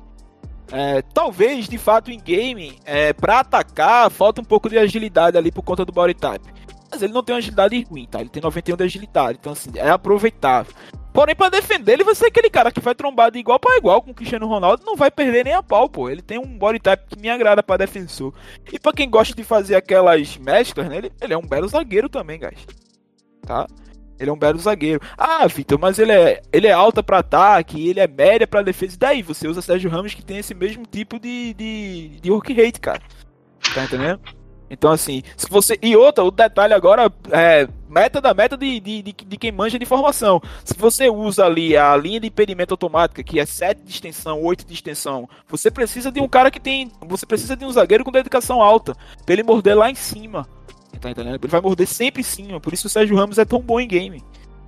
É, 0.71 1.01
talvez, 1.13 1.67
de 1.67 1.77
fato, 1.77 2.11
em 2.11 2.19
game, 2.19 2.77
é, 2.85 3.13
para 3.13 3.39
atacar, 3.39 4.09
falta 4.09 4.41
um 4.41 4.45
pouco 4.45 4.69
de 4.69 4.77
agilidade 4.77 5.37
ali 5.37 5.51
por 5.51 5.61
conta 5.61 5.85
do 5.85 5.91
body 5.91 6.13
type. 6.13 6.53
Mas 6.89 7.01
ele 7.01 7.13
não 7.13 7.23
tem 7.23 7.33
uma 7.35 7.39
agilidade 7.39 7.83
ruim, 7.83 8.07
tá? 8.09 8.19
Ele 8.21 8.29
tem 8.29 8.41
91 8.41 8.77
de 8.77 8.83
agilidade, 8.83 9.37
então 9.39 9.53
assim, 9.53 9.69
é 9.75 9.89
aproveitável. 9.89 10.73
Porém, 11.15 11.33
para 11.33 11.47
defender, 11.47 11.93
ele 11.93 12.03
vai 12.03 12.13
ser 12.13 12.25
aquele 12.25 12.49
cara 12.49 12.69
que 12.69 12.81
vai 12.81 12.93
trombar 12.93 13.31
de 13.31 13.39
igual 13.39 13.57
para 13.57 13.77
igual 13.77 14.01
com 14.01 14.11
o 14.11 14.13
Cristiano 14.13 14.47
Ronaldo, 14.47 14.83
não 14.85 14.97
vai 14.97 15.09
perder 15.09 15.45
nem 15.45 15.53
a 15.53 15.63
pau, 15.63 15.87
pô. 15.87 16.09
Ele 16.09 16.21
tem 16.21 16.37
um 16.37 16.57
body 16.57 16.77
type 16.77 17.05
que 17.07 17.17
me 17.17 17.29
agrada 17.29 17.63
para 17.63 17.77
defensor. 17.77 18.33
E 18.69 18.77
para 18.77 18.91
quem 18.91 19.09
gosta 19.09 19.33
de 19.33 19.41
fazer 19.41 19.75
aquelas 19.75 20.35
mesclas, 20.35 20.89
né, 20.89 20.97
ele, 20.97 21.13
ele 21.21 21.33
é 21.33 21.37
um 21.37 21.47
belo 21.47 21.69
zagueiro 21.69 22.09
também, 22.09 22.37
guys. 22.37 22.67
Tá? 23.43 23.65
Ele 24.19 24.29
é 24.29 24.33
um 24.33 24.37
belo 24.37 24.59
zagueiro. 24.59 24.99
Ah, 25.17 25.47
Vitor, 25.47 25.79
mas 25.79 25.99
ele 25.99 26.11
é, 26.11 26.41
ele 26.51 26.67
é 26.67 26.73
alta 26.73 27.01
para 27.01 27.19
ataque, 27.19 27.87
ele 27.87 28.01
é 28.01 28.07
média 28.07 28.45
para 28.45 28.61
defesa. 28.61 28.95
E 28.95 28.99
daí 28.99 29.21
você 29.21 29.47
usa 29.47 29.61
Sérgio 29.61 29.89
Ramos 29.89 30.13
que 30.13 30.21
tem 30.21 30.39
esse 30.39 30.53
mesmo 30.53 30.85
tipo 30.85 31.17
de, 31.17 31.53
de, 31.53 32.19
de 32.21 32.29
work 32.29 32.51
rate, 32.53 32.81
cara. 32.81 33.01
Tá 33.73 33.85
entendendo? 33.85 34.19
Então, 34.69 34.91
assim, 34.91 35.21
se 35.37 35.47
você. 35.49 35.77
E 35.81 35.95
outra, 35.95 36.23
o 36.23 36.31
detalhe 36.31 36.73
agora 36.73 37.11
é 37.31 37.67
meta 37.87 38.19
da 38.19 38.33
meta 38.33 38.57
de, 38.57 38.79
de, 38.79 39.01
de, 39.01 39.13
de, 39.13 39.37
quem 39.37 39.51
manja 39.51 39.77
de 39.77 39.85
informação. 39.85 40.41
Se 40.63 40.73
você 40.73 41.09
usa 41.09 41.45
ali 41.45 41.77
a 41.77 41.95
linha 41.95 42.19
de 42.19 42.27
impedimento 42.27 42.73
automática, 42.73 43.23
que 43.23 43.39
é 43.39 43.45
7 43.45 43.81
de 43.83 43.91
extensão, 43.91 44.41
8 44.41 44.65
de 44.65 44.73
extensão, 44.73 45.29
você 45.47 45.69
precisa 45.69 46.11
de 46.11 46.19
um 46.19 46.27
cara 46.27 46.49
que 46.49 46.59
tem. 46.59 46.91
Você 47.07 47.25
precisa 47.25 47.55
de 47.55 47.63
um 47.63 47.71
zagueiro 47.71 48.03
com 48.03 48.11
dedicação 48.11 48.61
alta. 48.61 48.95
Pra 49.25 49.33
ele 49.33 49.43
morder 49.43 49.77
lá 49.77 49.89
em 49.89 49.95
cima. 49.95 50.47
Tá 50.99 51.11
entendendo? 51.11 51.35
Ele 51.35 51.47
vai 51.47 51.61
morder 51.61 51.87
sempre 51.87 52.21
em 52.21 52.25
cima. 52.25 52.59
Por 52.59 52.73
isso 52.73 52.87
o 52.87 52.89
Sérgio 52.89 53.15
Ramos 53.15 53.37
é 53.37 53.45
tão 53.45 53.59
bom 53.59 53.79
em 53.79 53.87
game. 53.87 54.23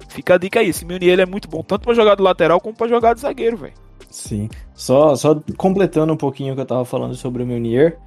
Fica 0.09 0.35
a 0.35 0.37
dica 0.37 0.59
aí. 0.59 0.69
Esse 0.69 0.85
Milnier 0.85 1.19
é 1.19 1.25
muito 1.25 1.47
bom, 1.47 1.63
tanto 1.63 1.83
para 1.83 1.93
jogar 1.93 2.15
do 2.15 2.23
lateral 2.23 2.61
como 2.61 2.75
para 2.75 2.87
jogar 2.87 3.15
de 3.15 3.21
zagueiro, 3.21 3.57
velho. 3.57 3.73
Sim. 4.09 4.49
Só, 4.73 5.15
só 5.15 5.35
completando 5.57 6.13
um 6.13 6.17
pouquinho 6.17 6.53
o 6.53 6.55
que 6.55 6.61
eu 6.61 6.65
tava 6.65 6.85
falando 6.85 7.15
sobre 7.15 7.43
o 7.43 7.45
Milnier. 7.45 7.97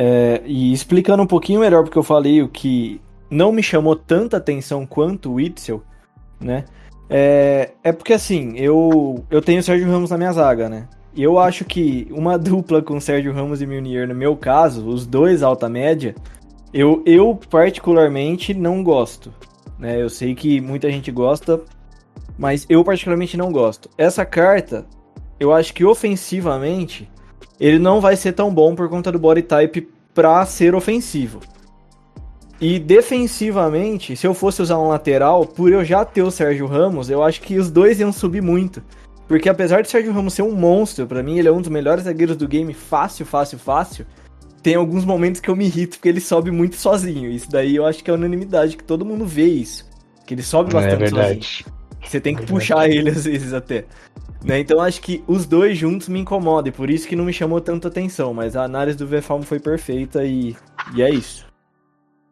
É, 0.00 0.42
e 0.46 0.72
explicando 0.72 1.24
um 1.24 1.26
pouquinho 1.26 1.58
melhor, 1.58 1.82
porque 1.82 1.98
eu 1.98 2.04
falei 2.04 2.40
o 2.40 2.48
que 2.48 3.00
não 3.28 3.50
me 3.50 3.64
chamou 3.64 3.96
tanta 3.96 4.36
atenção 4.36 4.86
quanto 4.86 5.32
o 5.32 5.40
Itzel, 5.40 5.82
né? 6.40 6.66
É, 7.10 7.72
é 7.82 7.90
porque 7.90 8.12
assim, 8.12 8.56
eu, 8.56 9.24
eu 9.28 9.42
tenho 9.42 9.58
o 9.58 9.62
Sérgio 9.62 9.90
Ramos 9.90 10.10
na 10.10 10.16
minha 10.16 10.32
zaga, 10.32 10.68
né? 10.68 10.86
E 11.12 11.20
eu 11.20 11.36
acho 11.36 11.64
que 11.64 12.06
uma 12.12 12.38
dupla 12.38 12.80
com 12.80 13.00
Sérgio 13.00 13.32
Ramos 13.32 13.60
e 13.60 13.66
Milnier, 13.66 14.06
no 14.06 14.14
meu 14.14 14.36
caso, 14.36 14.86
os 14.86 15.04
dois 15.04 15.42
alta 15.42 15.68
média, 15.68 16.14
eu, 16.72 17.02
eu 17.04 17.36
particularmente 17.50 18.54
não 18.54 18.84
gosto. 18.84 19.34
Né? 19.80 20.00
Eu 20.00 20.08
sei 20.08 20.32
que 20.32 20.60
muita 20.60 20.88
gente 20.92 21.10
gosta, 21.10 21.60
mas 22.38 22.64
eu 22.68 22.84
particularmente 22.84 23.36
não 23.36 23.50
gosto. 23.50 23.90
Essa 23.98 24.24
carta, 24.24 24.86
eu 25.40 25.52
acho 25.52 25.74
que 25.74 25.84
ofensivamente, 25.84 27.10
ele 27.60 27.78
não 27.78 28.00
vai 28.00 28.16
ser 28.16 28.32
tão 28.32 28.52
bom 28.52 28.74
por 28.74 28.88
conta 28.88 29.10
do 29.10 29.18
body 29.18 29.42
type 29.42 29.88
pra 30.14 30.44
ser 30.46 30.74
ofensivo. 30.74 31.40
E 32.60 32.78
defensivamente, 32.78 34.16
se 34.16 34.26
eu 34.26 34.34
fosse 34.34 34.60
usar 34.60 34.78
um 34.78 34.88
lateral, 34.88 35.46
por 35.46 35.70
eu 35.70 35.84
já 35.84 36.04
ter 36.04 36.22
o 36.22 36.30
Sérgio 36.30 36.66
Ramos, 36.66 37.08
eu 37.08 37.22
acho 37.22 37.40
que 37.40 37.56
os 37.56 37.70
dois 37.70 38.00
iam 38.00 38.12
subir 38.12 38.42
muito. 38.42 38.82
Porque 39.28 39.48
apesar 39.48 39.82
de 39.82 39.90
Sérgio 39.90 40.12
Ramos 40.12 40.34
ser 40.34 40.42
um 40.42 40.52
monstro, 40.52 41.06
para 41.06 41.22
mim 41.22 41.38
ele 41.38 41.46
é 41.46 41.52
um 41.52 41.60
dos 41.60 41.70
melhores 41.70 42.04
zagueiros 42.04 42.36
do 42.36 42.48
game, 42.48 42.74
fácil, 42.74 43.24
fácil, 43.24 43.58
fácil. 43.58 44.06
Tem 44.60 44.74
alguns 44.74 45.04
momentos 45.04 45.40
que 45.40 45.48
eu 45.48 45.54
me 45.54 45.66
irrito 45.66 45.98
porque 45.98 46.08
ele 46.08 46.20
sobe 46.20 46.50
muito 46.50 46.76
sozinho. 46.76 47.30
Isso 47.30 47.48
daí 47.48 47.76
eu 47.76 47.86
acho 47.86 48.02
que 48.02 48.10
é 48.10 48.14
unanimidade, 48.14 48.76
que 48.76 48.82
todo 48.82 49.04
mundo 49.04 49.24
vê 49.24 49.46
isso. 49.46 49.88
Que 50.26 50.34
ele 50.34 50.42
sobe 50.42 50.70
é 50.70 50.72
bastante 50.72 51.04
é 51.04 51.08
sozinho. 51.08 51.78
Você 52.02 52.20
tem 52.20 52.34
que 52.34 52.42
é 52.42 52.46
puxar 52.46 52.88
ele 52.88 53.10
às 53.10 53.24
vezes 53.24 53.52
até. 53.52 53.84
Né? 54.44 54.60
Então 54.60 54.80
acho 54.80 55.00
que 55.00 55.22
os 55.26 55.46
dois 55.46 55.76
juntos 55.76 56.08
me 56.08 56.20
incomodam, 56.20 56.68
e 56.68 56.72
por 56.72 56.88
isso 56.88 57.08
que 57.08 57.16
não 57.16 57.24
me 57.24 57.32
chamou 57.32 57.60
tanta 57.60 57.88
atenção, 57.88 58.32
mas 58.32 58.56
a 58.56 58.64
análise 58.64 58.96
do 58.96 59.06
VFalm 59.06 59.42
foi 59.42 59.58
perfeita 59.58 60.24
e, 60.24 60.56
e 60.94 61.02
é 61.02 61.10
isso. 61.10 61.46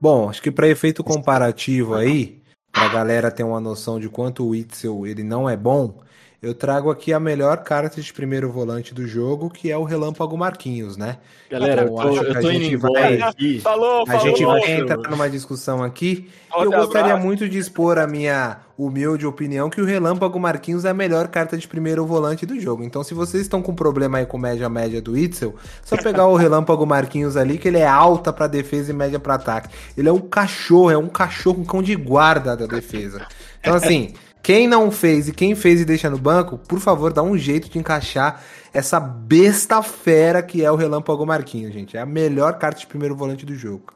Bom, 0.01 0.29
acho 0.29 0.43
que 0.43 0.51
para 0.51 0.69
efeito 0.69 1.03
comparativo 1.03 1.95
aí, 1.95 2.41
pra 2.71 2.89
galera 2.89 3.31
ter 3.31 3.43
uma 3.43 3.61
noção 3.61 3.99
de 3.99 4.09
quanto 4.09 4.47
o 4.47 4.55
Itzel 4.55 5.07
ele 5.07 5.23
não 5.23 5.49
é 5.49 5.57
bom, 5.57 5.99
eu 6.47 6.55
trago 6.55 6.91
aqui 6.91 7.13
a 7.13 7.19
melhor 7.19 7.59
carta 7.59 8.01
de 8.01 8.13
primeiro 8.13 8.51
volante 8.51 8.95
do 8.95 9.07
jogo, 9.07 9.51
que 9.51 9.71
é 9.71 9.77
o 9.77 9.83
Relâmpago 9.83 10.39
Marquinhos, 10.39 10.97
né? 10.97 11.19
Galera, 11.51 11.83
então, 11.83 12.03
eu, 12.03 12.15
tô, 12.15 12.25
eu 12.25 12.33
tô 12.33 12.49
a 12.49 12.53
gente 12.53 12.77
vai, 12.77 13.21
aqui. 13.21 13.59
Falou, 13.61 14.05
a 14.07 14.17
gente 14.19 14.45
vai 14.45 14.81
entrar 14.81 15.11
numa 15.11 15.29
discussão 15.29 15.83
aqui. 15.83 16.31
e 16.57 16.63
eu 16.63 16.71
gostaria 16.71 17.13
abraço. 17.13 17.27
muito 17.27 17.49
de 17.49 17.59
expor 17.59 17.99
a 17.99 18.07
minha 18.07 18.59
humilde 18.79 19.27
opinião 19.27 19.69
que 19.69 19.81
o 19.81 19.85
Relâmpago 19.85 20.39
Marquinhos 20.39 20.85
é 20.85 20.91
a 20.91 20.95
melhor 20.95 21.29
carta 21.29 21.57
de 21.57 21.67
primeiro 21.67 22.07
volante 22.07 22.47
do 22.47 22.61
jogo. 22.61 22.85
Então, 22.85 23.03
se 23.03 23.13
vocês 23.13 23.43
estão 23.43 23.61
com 23.61 23.75
problema 23.75 24.19
aí 24.19 24.27
com 24.27 24.39
média 24.39 24.69
média 24.69 25.03
do 25.03 25.17
Itzel, 25.17 25.55
só 25.83 25.97
pegar 25.97 26.27
o 26.27 26.37
Relâmpago 26.37 26.87
Marquinhos 26.87 27.37
ali, 27.37 27.59
que 27.59 27.67
ele 27.67 27.79
é 27.79 27.87
alta 27.87 28.33
para 28.33 28.47
defesa 28.47 28.93
e 28.93 28.95
média 28.95 29.19
para 29.19 29.35
ataque. 29.35 29.69
Ele 29.97 30.09
é 30.09 30.13
um 30.13 30.21
cachorro, 30.21 30.91
é 30.91 30.99
um 30.99 31.09
cachorro, 31.09 31.63
um 31.63 31.65
cão 31.65 31.83
de 31.83 31.97
guarda 31.97 32.57
da 32.57 32.67
defesa. 32.67 33.27
Então, 33.61 33.75
assim. 33.75 34.15
Quem 34.47 34.69
não 34.69 34.93
fez 34.93 35.27
e 35.27 35.33
quem 35.33 35.57
fez 35.57 35.81
e 35.81 35.85
deixa 35.85 36.09
no 36.09 36.19
banco, 36.19 36.57
por 36.57 36.79
favor, 36.79 37.13
dá 37.13 37.21
um 37.21 37.37
jeito 37.37 37.69
de 37.69 37.81
encaixar 37.81 38.45
essa 38.73 39.01
besta 39.01 39.83
fera 39.83 40.41
que 40.41 40.65
é 40.65 40.71
o 40.71 40.77
Relâmpago 40.77 41.27
Marquinhos, 41.27 41.75
gente. 41.75 41.97
É 41.97 42.01
a 42.01 42.07
melhor 42.07 42.57
carta 42.57 42.79
de 42.79 42.87
primeiro 42.87 43.17
volante 43.17 43.45
do 43.45 43.57
jogo. 43.57 43.93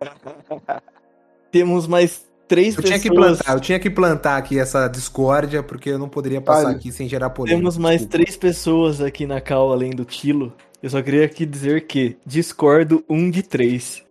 Temos 1.52 1.86
mais 1.86 2.26
três 2.48 2.76
eu 2.76 2.82
pessoas. 2.82 3.02
Tinha 3.02 3.10
que 3.10 3.14
plantar, 3.14 3.52
eu 3.52 3.60
tinha 3.60 3.78
que 3.78 3.90
plantar 3.90 4.36
aqui 4.38 4.58
essa 4.58 4.88
discórdia, 4.88 5.62
porque 5.62 5.90
eu 5.90 5.98
não 5.98 6.08
poderia 6.08 6.40
passar 6.40 6.68
Olha, 6.68 6.76
aqui 6.76 6.90
sem 6.90 7.06
gerar 7.06 7.28
polêmica. 7.28 7.58
Temos 7.58 7.76
mais 7.76 8.00
desculpa. 8.00 8.24
três 8.24 8.36
pessoas 8.38 9.02
aqui 9.02 9.26
na 9.26 9.38
cal, 9.38 9.70
além 9.70 9.90
do 9.90 10.06
Tilo. 10.06 10.54
Eu 10.82 10.88
só 10.88 11.02
queria 11.02 11.26
aqui 11.26 11.44
dizer 11.44 11.86
que 11.86 12.16
discordo 12.24 13.04
um 13.06 13.30
de 13.30 13.42
três. 13.42 14.02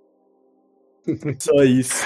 Só 1.40 1.64
isso. 1.64 2.06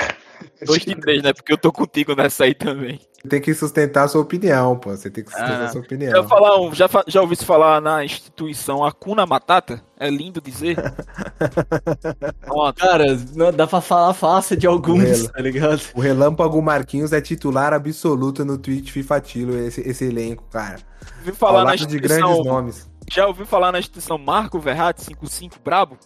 Dois 0.65 0.85
de 0.85 0.95
três, 0.95 1.21
né? 1.21 1.33
Porque 1.33 1.51
eu 1.51 1.57
tô 1.57 1.69
contigo 1.69 2.15
nessa 2.15 2.45
aí 2.45 2.53
também. 2.53 3.01
Tem 3.27 3.39
que 3.39 3.53
sustentar 3.53 4.03
a 4.03 4.07
sua 4.07 4.21
opinião, 4.21 4.77
pô. 4.77 4.91
Você 4.91 5.09
tem 5.09 5.23
que 5.23 5.31
sustentar 5.31 5.61
ah, 5.61 5.65
a 5.65 5.69
sua 5.69 5.81
opinião. 5.81 6.11
Já, 6.11 6.23
falar, 6.23 6.73
já, 6.73 6.89
já 7.07 7.21
ouviu 7.21 7.37
se 7.37 7.45
falar 7.45 7.79
na 7.79 8.03
instituição 8.03 8.83
Acuna 8.83 9.25
Matata? 9.25 9.81
É 9.97 10.09
lindo 10.09 10.41
dizer. 10.41 10.75
Cara, 12.77 13.17
não, 13.33 13.51
dá 13.51 13.65
pra 13.65 13.79
falar 13.79 14.13
fácil 14.13 14.57
de 14.57 14.67
alguns, 14.67 15.27
tá 15.27 15.41
ligado? 15.41 15.81
O 15.95 16.01
Relâmpago 16.01 16.61
Marquinhos 16.61 17.13
é 17.13 17.21
titular 17.21 17.71
absoluto 17.71 18.43
no 18.43 18.57
Twitch 18.57 18.91
FIFA 18.91 19.21
Tilo, 19.21 19.57
esse, 19.57 19.79
esse 19.81 20.03
elenco, 20.03 20.43
cara. 20.51 20.79
Ouviu 21.19 21.33
falar 21.33 21.63
na 21.63 21.75
instituição, 21.75 22.17
de 22.17 22.23
grandes 22.25 22.45
nomes. 22.45 22.89
Já 23.09 23.25
ouviu 23.25 23.45
falar 23.45 23.71
na 23.71 23.79
instituição 23.79 24.17
Marco 24.17 24.59
Verratti 24.59 25.03
55 25.03 25.55
Brabo? 25.63 25.97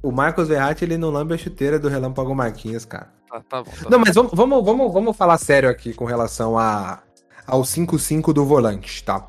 O 0.00 0.12
Marcos 0.12 0.46
Verratti, 0.46 0.84
ele 0.84 0.96
não 0.96 1.10
lambe 1.10 1.34
a 1.34 1.38
chuteira 1.38 1.78
do 1.78 1.88
Relâmpago 1.88 2.32
Marquinhos, 2.32 2.84
cara. 2.84 3.17
Tá, 3.30 3.40
tá 3.48 3.62
bom, 3.62 3.70
tá 3.70 3.90
não, 3.90 3.98
mas 3.98 4.14
vamos, 4.14 4.32
vamos, 4.32 4.64
vamos, 4.64 4.92
vamos 4.92 5.16
falar 5.16 5.38
sério 5.38 5.68
aqui 5.68 5.92
com 5.92 6.04
relação 6.04 6.58
a, 6.58 7.02
ao 7.46 7.62
5-5 7.62 8.32
do 8.32 8.44
volante, 8.44 9.02
tá? 9.04 9.28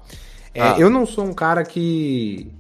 É, 0.54 0.62
ah. 0.62 0.76
Eu 0.78 0.90
não 0.90 1.06
sou 1.06 1.26
um 1.26 1.34
cara 1.34 1.64
que, 1.64 2.52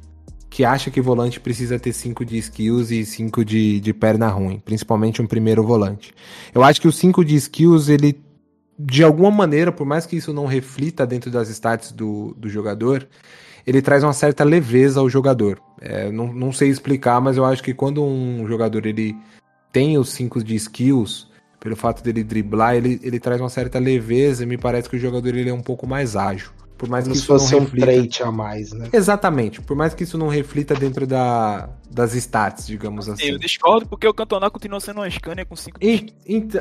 que 0.49 0.65
acha 0.65 0.91
que 0.91 1.01
volante 1.01 1.39
precisa 1.39 1.79
ter 1.79 1.93
5 1.93 2.25
de 2.25 2.37
skills 2.37 2.91
e 2.91 3.05
5 3.05 3.45
de, 3.45 3.79
de 3.79 3.93
perna 3.93 4.27
ruim, 4.27 4.59
principalmente 4.59 5.21
um 5.21 5.27
primeiro 5.27 5.63
volante. 5.63 6.13
Eu 6.53 6.63
acho 6.63 6.81
que 6.81 6.87
o 6.87 6.91
5 6.91 7.23
de 7.23 7.35
skills, 7.35 7.89
ele, 7.89 8.21
de 8.77 9.03
alguma 9.03 9.31
maneira, 9.31 9.71
por 9.71 9.85
mais 9.85 10.05
que 10.05 10.17
isso 10.17 10.33
não 10.33 10.45
reflita 10.45 11.05
dentro 11.05 11.31
das 11.31 11.49
stats 11.49 11.91
do, 11.91 12.33
do 12.37 12.49
jogador, 12.49 13.07
ele 13.65 13.81
traz 13.81 14.03
uma 14.03 14.13
certa 14.13 14.43
leveza 14.43 14.99
ao 14.99 15.09
jogador. 15.09 15.61
É, 15.79 16.11
não, 16.11 16.33
não 16.33 16.51
sei 16.51 16.69
explicar, 16.69 17.21
mas 17.21 17.37
eu 17.37 17.45
acho 17.45 17.63
que 17.63 17.73
quando 17.73 18.03
um 18.03 18.47
jogador 18.47 18.85
ele 18.85 19.15
tem 19.71 19.97
os 19.97 20.09
5 20.09 20.43
de 20.43 20.55
skills, 20.55 21.28
pelo 21.59 21.75
fato 21.75 22.01
dele 22.01 22.23
driblar, 22.23 22.75
ele, 22.75 22.99
ele 23.03 23.19
traz 23.19 23.41
uma 23.41 23.49
certa 23.49 23.79
leveza 23.79 24.43
e 24.43 24.45
me 24.45 24.57
parece 24.57 24.89
que 24.89 24.95
o 24.95 24.99
jogador 24.99 25.35
ele 25.35 25.49
é 25.49 25.53
um 25.53 25.61
pouco 25.61 25.85
mais 25.85 26.15
ágil. 26.15 26.51
Por 26.79 26.87
mais 26.87 27.03
Como 27.03 27.13
que 27.13 27.17
isso 27.17 27.27
fosse 27.27 27.51
não 27.51 27.59
reflita... 27.59 27.85
um 27.85 27.89
trait 27.89 28.23
a 28.23 28.31
mais, 28.31 28.71
né? 28.71 28.87
Exatamente. 28.93 29.61
Por 29.61 29.75
mais 29.75 29.93
que 29.93 30.05
isso 30.05 30.17
não 30.17 30.29
reflita 30.29 30.73
dentro 30.73 31.05
da, 31.05 31.69
das 31.91 32.15
stats, 32.15 32.65
digamos 32.65 33.09
assim. 33.09 33.25
Eu 33.25 33.37
discordo 33.37 33.85
porque 33.85 34.07
o 34.07 34.13
Cantona 34.13 34.49
continua 34.49 34.79
sendo 34.79 35.01
uma 35.01 35.09
Scania 35.09 35.43
com 35.43 35.57
5 35.57 35.77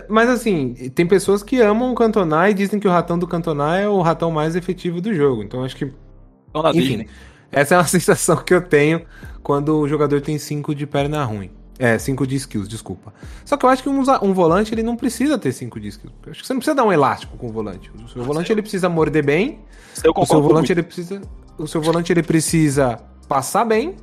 Mas 0.08 0.28
assim, 0.28 0.74
tem 0.92 1.06
pessoas 1.06 1.44
que 1.44 1.60
amam 1.60 1.92
o 1.92 1.94
Cantona 1.94 2.50
e 2.50 2.54
dizem 2.54 2.80
que 2.80 2.88
o 2.88 2.90
ratão 2.90 3.16
do 3.16 3.28
Cantona 3.28 3.78
é 3.78 3.88
o 3.88 4.00
ratão 4.00 4.32
mais 4.32 4.56
efetivo 4.56 5.00
do 5.00 5.14
jogo. 5.14 5.44
Então 5.44 5.62
acho 5.62 5.76
que. 5.76 5.84
Enfim, 5.84 6.80
Disney. 6.80 7.08
essa 7.52 7.76
é 7.76 7.78
uma 7.78 7.86
sensação 7.86 8.38
que 8.38 8.52
eu 8.52 8.60
tenho 8.60 9.02
quando 9.40 9.78
o 9.78 9.86
jogador 9.86 10.20
tem 10.20 10.36
5 10.36 10.74
de 10.74 10.84
perna 10.84 11.22
ruim. 11.24 11.52
É, 11.78 11.96
5 11.96 12.26
de 12.26 12.36
skills, 12.36 12.68
desculpa. 12.68 13.12
Só 13.44 13.56
que 13.56 13.64
eu 13.64 13.70
acho 13.70 13.82
que 13.82 13.88
um, 13.88 14.02
um 14.22 14.32
volante 14.32 14.74
ele 14.74 14.82
não 14.82 14.96
precisa 14.96 15.38
ter 15.38 15.52
5 15.52 15.78
de 15.78 15.88
skills. 15.88 16.12
Eu 16.26 16.32
acho 16.32 16.40
que 16.40 16.46
você 16.46 16.52
não 16.52 16.58
precisa 16.58 16.74
dar 16.74 16.84
um 16.84 16.92
elástico 16.92 17.36
com 17.36 17.48
o 17.48 17.52
volante. 17.52 17.90
O 18.04 18.08
seu 18.08 18.24
volante 18.24 18.50
ele 18.50 18.62
precisa 18.62 18.88
morder 18.88 19.24
bem. 19.24 19.60
O 20.16 20.26
seu 20.26 20.42
volante 20.42 20.72
ele 20.72 20.82
precisa. 20.82 21.20
O 21.56 21.66
seu 21.66 21.80
volante 21.80 22.12
ele 22.12 22.22
precisa 22.22 22.98
passar 23.28 23.64
bem. 23.64 23.94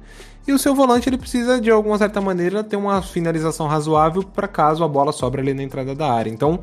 E 0.47 0.53
o 0.53 0.59
seu 0.59 0.75
volante 0.75 1.09
ele 1.09 1.17
precisa, 1.17 1.59
de 1.59 1.71
alguma 1.71 1.97
certa 1.97 2.21
maneira, 2.21 2.63
ter 2.63 2.75
uma 2.75 3.01
finalização 3.01 3.67
razoável 3.67 4.23
para 4.23 4.47
caso 4.47 4.83
a 4.83 4.87
bola 4.87 5.11
sobre 5.11 5.41
ali 5.41 5.53
na 5.53 5.63
entrada 5.63 5.95
da 5.95 6.11
área. 6.11 6.29
Então, 6.29 6.59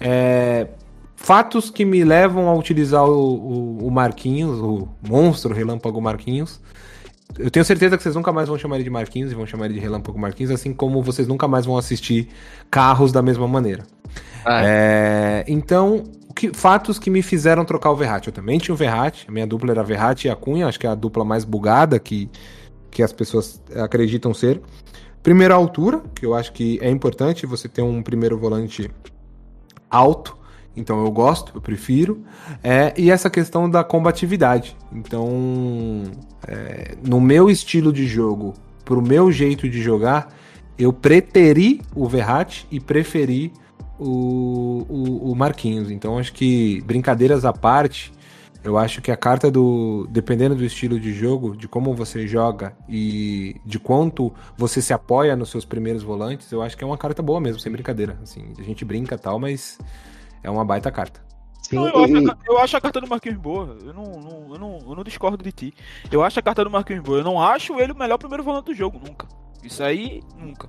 é, 0.00 0.66
fatos 1.14 1.70
que 1.70 1.84
me 1.84 2.02
levam 2.02 2.48
a 2.48 2.54
utilizar 2.54 3.04
o, 3.04 3.12
o, 3.12 3.86
o 3.86 3.90
Marquinhos, 3.90 4.58
o 4.58 4.88
monstro 5.06 5.54
relâmpago 5.54 6.00
Marquinhos, 6.00 6.60
eu 7.38 7.50
tenho 7.50 7.64
certeza 7.64 7.96
que 7.96 8.02
vocês 8.02 8.14
nunca 8.14 8.32
mais 8.32 8.48
vão 8.48 8.58
chamar 8.58 8.76
ele 8.76 8.84
de 8.84 8.90
Marquinhos 8.90 9.30
e 9.32 9.34
vão 9.34 9.46
chamar 9.46 9.66
ele 9.66 9.74
de 9.74 9.80
Relâmpago 9.80 10.18
Marquinhos, 10.18 10.50
assim 10.50 10.72
como 10.72 11.02
vocês 11.02 11.28
nunca 11.28 11.46
mais 11.46 11.66
vão 11.66 11.76
assistir 11.76 12.28
carros 12.70 13.12
da 13.12 13.22
mesma 13.22 13.46
maneira. 13.46 13.84
Ah, 14.44 14.62
é. 14.62 14.66
É, 14.66 15.44
então, 15.46 16.04
que, 16.34 16.52
fatos 16.54 16.98
que 16.98 17.10
me 17.10 17.22
fizeram 17.22 17.64
trocar 17.64 17.90
o 17.90 17.96
Verratti. 17.96 18.28
Eu 18.28 18.32
também 18.32 18.58
tinha 18.58 18.74
o 18.74 18.76
Verratti, 18.76 19.26
a 19.28 19.32
minha 19.32 19.46
dupla 19.46 19.70
era 19.70 19.82
Verratti 19.82 20.26
e 20.26 20.30
a 20.30 20.36
Cunha, 20.36 20.66
acho 20.66 20.80
que 20.80 20.86
é 20.86 20.90
a 20.90 20.94
dupla 20.94 21.24
mais 21.24 21.44
bugada 21.44 21.98
que, 21.98 22.30
que 22.90 23.02
as 23.02 23.12
pessoas 23.12 23.62
acreditam 23.76 24.32
ser. 24.32 24.60
Primeiro, 25.22 25.52
a 25.52 25.56
altura, 25.56 26.02
que 26.14 26.24
eu 26.24 26.34
acho 26.34 26.52
que 26.52 26.78
é 26.80 26.90
importante 26.90 27.44
você 27.44 27.68
ter 27.68 27.82
um 27.82 28.02
primeiro 28.02 28.38
volante 28.38 28.90
alto. 29.90 30.36
Então 30.76 31.04
eu 31.04 31.10
gosto, 31.10 31.52
eu 31.54 31.60
prefiro. 31.60 32.22
É, 32.62 32.92
e 32.96 33.10
essa 33.10 33.28
questão 33.28 33.68
da 33.68 33.82
combatividade. 33.82 34.76
Então, 34.92 36.04
é, 36.46 36.96
no 37.06 37.20
meu 37.20 37.50
estilo 37.50 37.92
de 37.92 38.06
jogo, 38.06 38.54
pro 38.84 39.02
meu 39.02 39.30
jeito 39.30 39.68
de 39.68 39.82
jogar, 39.82 40.32
eu 40.78 40.92
preteri 40.92 41.80
o 41.94 42.08
Verratti 42.08 42.66
e 42.70 42.80
preferi 42.80 43.52
o, 43.98 44.86
o, 44.88 45.32
o 45.32 45.36
Marquinhos. 45.36 45.90
Então 45.90 46.18
acho 46.18 46.32
que, 46.32 46.80
brincadeiras 46.82 47.44
à 47.44 47.52
parte, 47.52 48.12
eu 48.62 48.76
acho 48.76 49.00
que 49.00 49.10
a 49.10 49.16
carta 49.16 49.50
do. 49.50 50.06
Dependendo 50.10 50.54
do 50.54 50.64
estilo 50.64 51.00
de 51.00 51.12
jogo, 51.12 51.56
de 51.56 51.66
como 51.66 51.94
você 51.94 52.26
joga 52.26 52.74
e 52.88 53.56
de 53.64 53.78
quanto 53.78 54.32
você 54.56 54.82
se 54.82 54.92
apoia 54.92 55.34
nos 55.34 55.50
seus 55.50 55.64
primeiros 55.64 56.02
volantes, 56.02 56.50
eu 56.52 56.62
acho 56.62 56.76
que 56.76 56.84
é 56.84 56.86
uma 56.86 56.98
carta 56.98 57.22
boa 57.22 57.40
mesmo, 57.40 57.60
sem 57.60 57.72
brincadeira. 57.72 58.18
Assim, 58.22 58.52
a 58.58 58.62
gente 58.62 58.84
brinca 58.84 59.16
tal, 59.16 59.38
mas 59.38 59.78
é 60.42 60.50
uma 60.50 60.64
baita 60.64 60.90
carta. 60.90 61.20
Sim, 61.62 61.76
não, 61.76 61.88
eu, 61.88 62.00
e... 62.00 62.04
acho 62.04 62.30
a, 62.30 62.36
eu, 62.46 62.58
acho 62.58 62.76
a, 62.76 62.80
carta 62.80 63.00
do 63.00 63.08
Marquinhos 63.08 63.38
boa. 63.38 63.76
Eu 63.84 63.92
não, 63.92 64.04
não, 64.04 64.54
eu, 64.54 64.58
não, 64.58 64.78
eu 64.88 64.94
não 64.96 65.04
discordo 65.04 65.42
de 65.42 65.52
ti. 65.52 65.74
Eu 66.10 66.22
acho 66.22 66.38
a 66.38 66.42
carta 66.42 66.64
do 66.64 66.70
Marquinhos 66.70 67.02
boa. 67.02 67.18
Eu 67.18 67.24
não 67.24 67.40
acho 67.40 67.78
ele 67.78 67.92
o 67.92 67.96
melhor 67.96 68.18
primeiro 68.18 68.42
volante 68.42 68.66
do 68.66 68.74
jogo, 68.74 69.00
nunca. 69.04 69.28
Isso 69.62 69.82
aí, 69.82 70.22
nunca. 70.36 70.68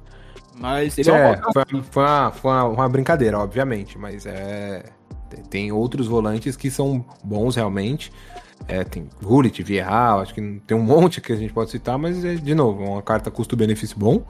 Mas 0.56 0.98
ele 0.98 1.10
é, 1.10 1.14
é 1.14 1.28
uma... 1.38 1.54
foi, 1.54 1.82
foi, 1.82 2.04
uma, 2.04 2.32
foi 2.32 2.52
uma, 2.52 2.64
uma, 2.66 2.90
brincadeira, 2.90 3.40
obviamente. 3.40 3.98
Mas 3.98 4.26
é. 4.26 4.84
Tem 5.50 5.72
outros 5.72 6.08
volantes 6.08 6.58
que 6.58 6.70
são 6.70 7.06
bons 7.24 7.56
realmente. 7.56 8.12
É, 8.68 8.84
tem 8.84 9.10
Gullit, 9.24 9.64
Vieira, 9.64 10.16
acho 10.16 10.34
que 10.34 10.62
tem 10.68 10.78
um 10.78 10.84
monte 10.84 11.20
que 11.20 11.32
a 11.32 11.36
gente 11.36 11.52
pode 11.52 11.72
citar, 11.72 11.98
mas 11.98 12.24
é, 12.24 12.36
de 12.36 12.54
novo, 12.54 12.84
uma 12.84 13.02
carta 13.02 13.32
custo-benefício 13.32 13.98
bom. 13.98 14.24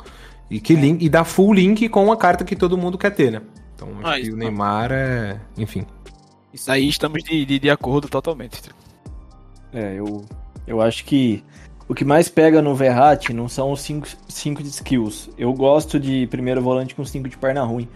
E 0.50 0.60
que 0.60 0.76
link, 0.76 1.04
e 1.04 1.10
dá 1.10 1.24
full 1.24 1.54
link 1.54 1.90
com 1.90 2.12
a 2.12 2.18
carta 2.18 2.44
que 2.46 2.56
todo 2.56 2.78
mundo 2.78 2.98
quer 2.98 3.12
ter, 3.12 3.32
né? 3.32 3.42
Então 3.82 3.90
acho 4.00 4.08
ah, 4.08 4.22
que 4.22 4.30
o 4.30 4.32
tá. 4.34 4.38
Neymar 4.38 4.92
é. 4.92 5.42
Enfim. 5.58 5.86
Isso 6.54 6.72
aí 6.72 6.88
estamos 6.88 7.24
de, 7.24 7.46
de, 7.46 7.58
de 7.58 7.70
acordo 7.70 8.08
totalmente. 8.08 8.62
É, 9.74 9.96
eu, 9.96 10.24
eu 10.68 10.82
acho 10.82 11.04
que 11.06 11.44
o 11.88 11.96
que 11.96 12.06
mais 12.06 12.30
pega 12.30 12.62
no 12.62 12.76
Verratti 12.76 13.34
não 13.34 13.50
são 13.50 13.72
os 13.72 13.82
5 13.82 14.64
de 14.64 14.70
skills. 14.70 15.30
Eu 15.38 15.52
gosto 15.54 16.00
de 16.00 16.28
primeiro 16.28 16.62
volante 16.62 16.94
com 16.94 17.04
5 17.04 17.28
de 17.28 17.38
perna 17.38 17.64
ruim. 17.64 17.88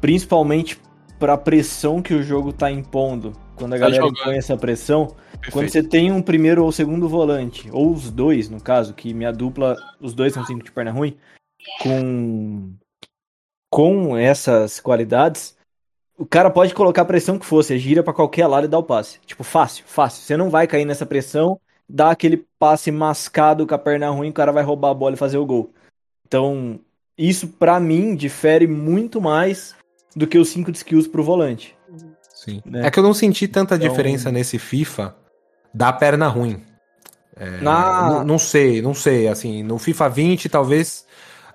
Principalmente 0.00 0.78
para 1.18 1.32
a 1.32 1.38
pressão 1.38 2.00
que 2.00 2.14
o 2.14 2.22
jogo 2.22 2.52
tá 2.52 2.70
impondo. 2.70 3.32
Quando 3.56 3.74
a 3.74 3.78
tá 3.78 3.86
galera 3.86 4.06
impõe 4.06 4.36
essa 4.36 4.56
pressão, 4.56 5.06
Perfeito. 5.06 5.52
quando 5.52 5.68
você 5.68 5.82
tem 5.82 6.12
um 6.12 6.20
primeiro 6.20 6.64
ou 6.64 6.70
segundo 6.70 7.08
volante, 7.08 7.68
ou 7.72 7.92
os 7.92 8.10
dois, 8.10 8.50
no 8.50 8.60
caso, 8.60 8.92
que 8.94 9.14
minha 9.14 9.32
dupla, 9.32 9.76
os 10.00 10.12
dois 10.12 10.32
são 10.32 10.44
5 10.44 10.62
de 10.62 10.72
perna 10.72 10.90
ruim, 10.90 11.16
com 11.80 12.74
com 13.74 14.16
essas 14.16 14.78
qualidades, 14.78 15.56
o 16.16 16.24
cara 16.24 16.48
pode 16.48 16.72
colocar 16.72 17.02
a 17.02 17.04
pressão 17.04 17.40
que 17.40 17.44
for, 17.44 17.60
você 17.60 17.76
gira 17.76 18.04
para 18.04 18.12
qualquer 18.12 18.46
lado 18.46 18.66
e 18.66 18.68
dá 18.68 18.78
o 18.78 18.84
passe. 18.84 19.18
Tipo, 19.26 19.42
fácil, 19.42 19.82
fácil. 19.84 20.22
Você 20.22 20.36
não 20.36 20.48
vai 20.48 20.68
cair 20.68 20.84
nessa 20.84 21.04
pressão, 21.04 21.58
dá 21.88 22.12
aquele 22.12 22.46
passe 22.56 22.92
mascado 22.92 23.66
com 23.66 23.74
a 23.74 23.78
perna 23.78 24.08
ruim, 24.10 24.28
o 24.28 24.32
cara 24.32 24.52
vai 24.52 24.62
roubar 24.62 24.90
a 24.90 24.94
bola 24.94 25.14
e 25.14 25.18
fazer 25.18 25.38
o 25.38 25.44
gol. 25.44 25.72
Então, 26.24 26.78
isso 27.18 27.48
para 27.48 27.80
mim 27.80 28.14
difere 28.14 28.68
muito 28.68 29.20
mais 29.20 29.74
do 30.14 30.24
que 30.24 30.38
os 30.38 30.50
5 30.50 30.70
de 30.70 30.78
skills 30.78 31.08
pro 31.08 31.24
volante. 31.24 31.76
Sim. 32.32 32.62
Né? 32.64 32.86
É 32.86 32.90
que 32.92 32.98
eu 33.00 33.02
não 33.02 33.12
senti 33.12 33.48
tanta 33.48 33.74
então... 33.74 33.88
diferença 33.88 34.30
nesse 34.30 34.56
FIFA 34.56 35.16
da 35.74 35.92
perna 35.92 36.28
ruim. 36.28 36.62
É, 37.34 37.60
Na... 37.60 38.08
não, 38.08 38.24
não 38.24 38.38
sei, 38.38 38.80
não 38.80 38.94
sei. 38.94 39.26
Assim, 39.26 39.64
no 39.64 39.78
FIFA 39.80 40.08
20 40.10 40.48
talvez 40.48 41.04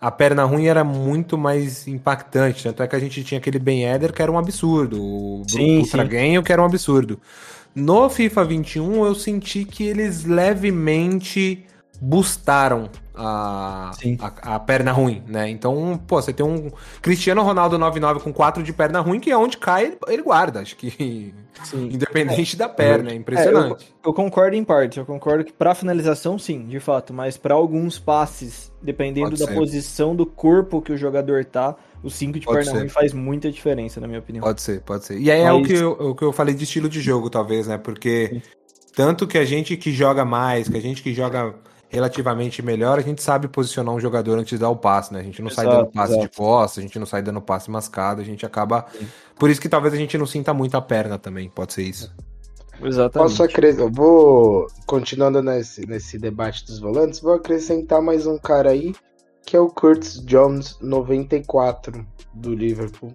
a 0.02 0.10
perna 0.10 0.43
ruim 0.43 0.66
era 0.66 0.84
muito 0.84 1.38
mais 1.38 1.88
impactante. 1.88 2.64
Tanto 2.64 2.84
é 2.84 2.88
que 2.88 2.95
a 2.95 3.00
gente 3.00 3.24
tinha 3.24 3.39
aquele 3.39 3.60
Ben 3.60 3.86
Eder 3.86 4.14
que 4.14 4.22
era 4.22 4.32
um 4.32 4.38
absurdo. 4.38 5.02
O 5.02 5.43
sim, 5.47 5.84
que 6.43 6.52
era 6.52 6.62
um 6.62 6.66
absurdo. 6.66 7.20
No 7.76 8.10
FIFA 8.10 8.45
21 8.45 9.06
eu 9.06 9.16
senti 9.16 9.66
que 9.66 9.84
eles 9.84 10.24
levemente 10.24 11.66
bustaram 12.02 12.89
a, 13.22 13.92
a, 14.20 14.56
a, 14.56 14.60
perna 14.60 14.94
ruim, 14.94 15.22
né? 15.28 15.50
Então, 15.50 16.00
pô, 16.08 16.22
você 16.22 16.32
tem 16.32 16.46
um 16.46 16.72
Cristiano 17.02 17.44
Ronaldo 17.44 17.78
99 17.78 18.22
com 18.22 18.32
4 18.32 18.64
de 18.64 18.72
perna 18.72 19.02
ruim, 19.02 19.20
que 19.20 19.30
é 19.30 19.38
onde 19.38 19.58
cai, 19.58 19.88
ele, 19.88 19.98
ele 20.08 20.22
guarda. 20.24 20.62
Acho 20.62 20.78
que 20.78 21.34
sim. 21.66 21.90
independente 21.92 22.56
é. 22.56 22.60
da 22.60 22.70
perna, 22.70 23.12
é 23.12 23.16
impressionante. 23.16 23.84
É, 23.84 24.08
eu, 24.08 24.12
eu, 24.12 24.14
concordo 24.14 24.56
em 24.56 24.64
parte, 24.64 25.00
eu 25.00 25.06
concordo 25.06 25.44
que 25.44 25.52
para 25.52 25.76
finalização, 25.76 26.40
sim, 26.40 26.66
de 26.66 26.80
fato, 26.80 27.14
mas 27.14 27.36
para 27.36 27.54
alguns 27.54 28.00
passes, 28.00 28.72
dependendo 28.82 29.32
Pode 29.32 29.42
da 29.42 29.48
ser. 29.48 29.56
posição 29.56 30.16
do 30.16 30.26
corpo 30.26 30.82
que 30.82 30.94
o 30.94 30.98
jogador 30.98 31.44
tá, 31.44 31.76
o 32.02 32.10
5 32.10 32.40
de 32.40 32.46
pode 32.46 32.60
perna 32.60 32.72
ser. 32.72 32.78
ruim 32.78 32.90
faz 32.90 33.12
muita 33.12 33.52
diferença, 33.52 34.00
na 34.00 34.08
minha 34.08 34.20
opinião. 34.20 34.42
Pode 34.42 34.62
ser, 34.62 34.80
pode 34.80 35.06
ser. 35.06 35.20
E 35.20 35.30
aí 35.30 35.44
mas... 35.44 35.50
é 35.50 35.52
o 35.52 35.64
que, 35.64 35.74
eu, 35.74 35.92
o 35.92 36.16
que 36.16 36.24
eu 36.24 36.32
falei 36.32 36.56
de 36.56 36.64
estilo 36.64 36.88
de 36.88 37.02
jogo, 37.02 37.30
talvez, 37.30 37.68
né? 37.68 37.78
Porque 37.78 38.30
sim. 38.32 38.42
tanto 38.96 39.28
que 39.28 39.38
a 39.38 39.44
gente 39.44 39.76
que 39.76 39.92
joga 39.92 40.24
mais, 40.24 40.70
que 40.70 40.78
a 40.78 40.82
gente 40.82 41.04
que 41.04 41.14
joga 41.14 41.54
relativamente 41.90 42.62
melhor, 42.62 43.00
a 43.00 43.02
gente 43.02 43.22
sabe 43.22 43.48
posicionar 43.48 43.94
um 43.94 44.00
jogador 44.00 44.38
antes 44.38 44.52
de 44.52 44.58
dar 44.60 44.70
o 44.70 44.76
passe, 44.76 45.12
né? 45.12 45.20
A 45.20 45.24
gente 45.24 45.42
não 45.42 45.50
exato, 45.50 45.68
sai 45.68 45.78
dando 45.78 45.92
passe 45.92 46.14
exato. 46.14 46.28
de 46.28 46.36
costa, 46.36 46.80
a 46.80 46.84
gente 46.84 47.00
não 47.00 47.06
sai 47.06 47.22
dando 47.22 47.42
passe 47.42 47.72
mascado, 47.72 48.22
a 48.22 48.24
gente 48.24 48.46
acaba. 48.46 48.86
Sim. 48.92 49.08
Por 49.38 49.50
isso 49.50 49.60
que 49.60 49.68
talvez 49.68 49.94
a 49.94 49.98
gente 49.98 50.18
não 50.18 50.26
sinta 50.26 50.54
muito 50.54 50.78
a 50.78 50.82
perna 50.82 51.18
também, 51.18 51.50
pode 51.50 51.74
ser 51.74 51.84
isso. 51.84 52.14
Exatamente. 52.82 53.30
Posso 53.30 53.44
acrescentar, 53.44 53.88
eu 53.88 53.92
vou, 53.92 54.68
continuando 54.86 55.42
nesse, 55.42 55.86
nesse 55.86 56.18
debate 56.18 56.66
dos 56.66 56.80
volantes, 56.80 57.20
vou 57.20 57.34
acrescentar 57.34 58.02
mais 58.02 58.26
um 58.26 58.38
cara 58.38 58.70
aí, 58.70 58.94
que 59.46 59.58
é 59.58 59.60
o 59.60 59.68
Curtis 59.68 60.24
Jones 60.24 60.78
94 60.80 62.06
do 62.34 62.54
Liverpool, 62.54 63.14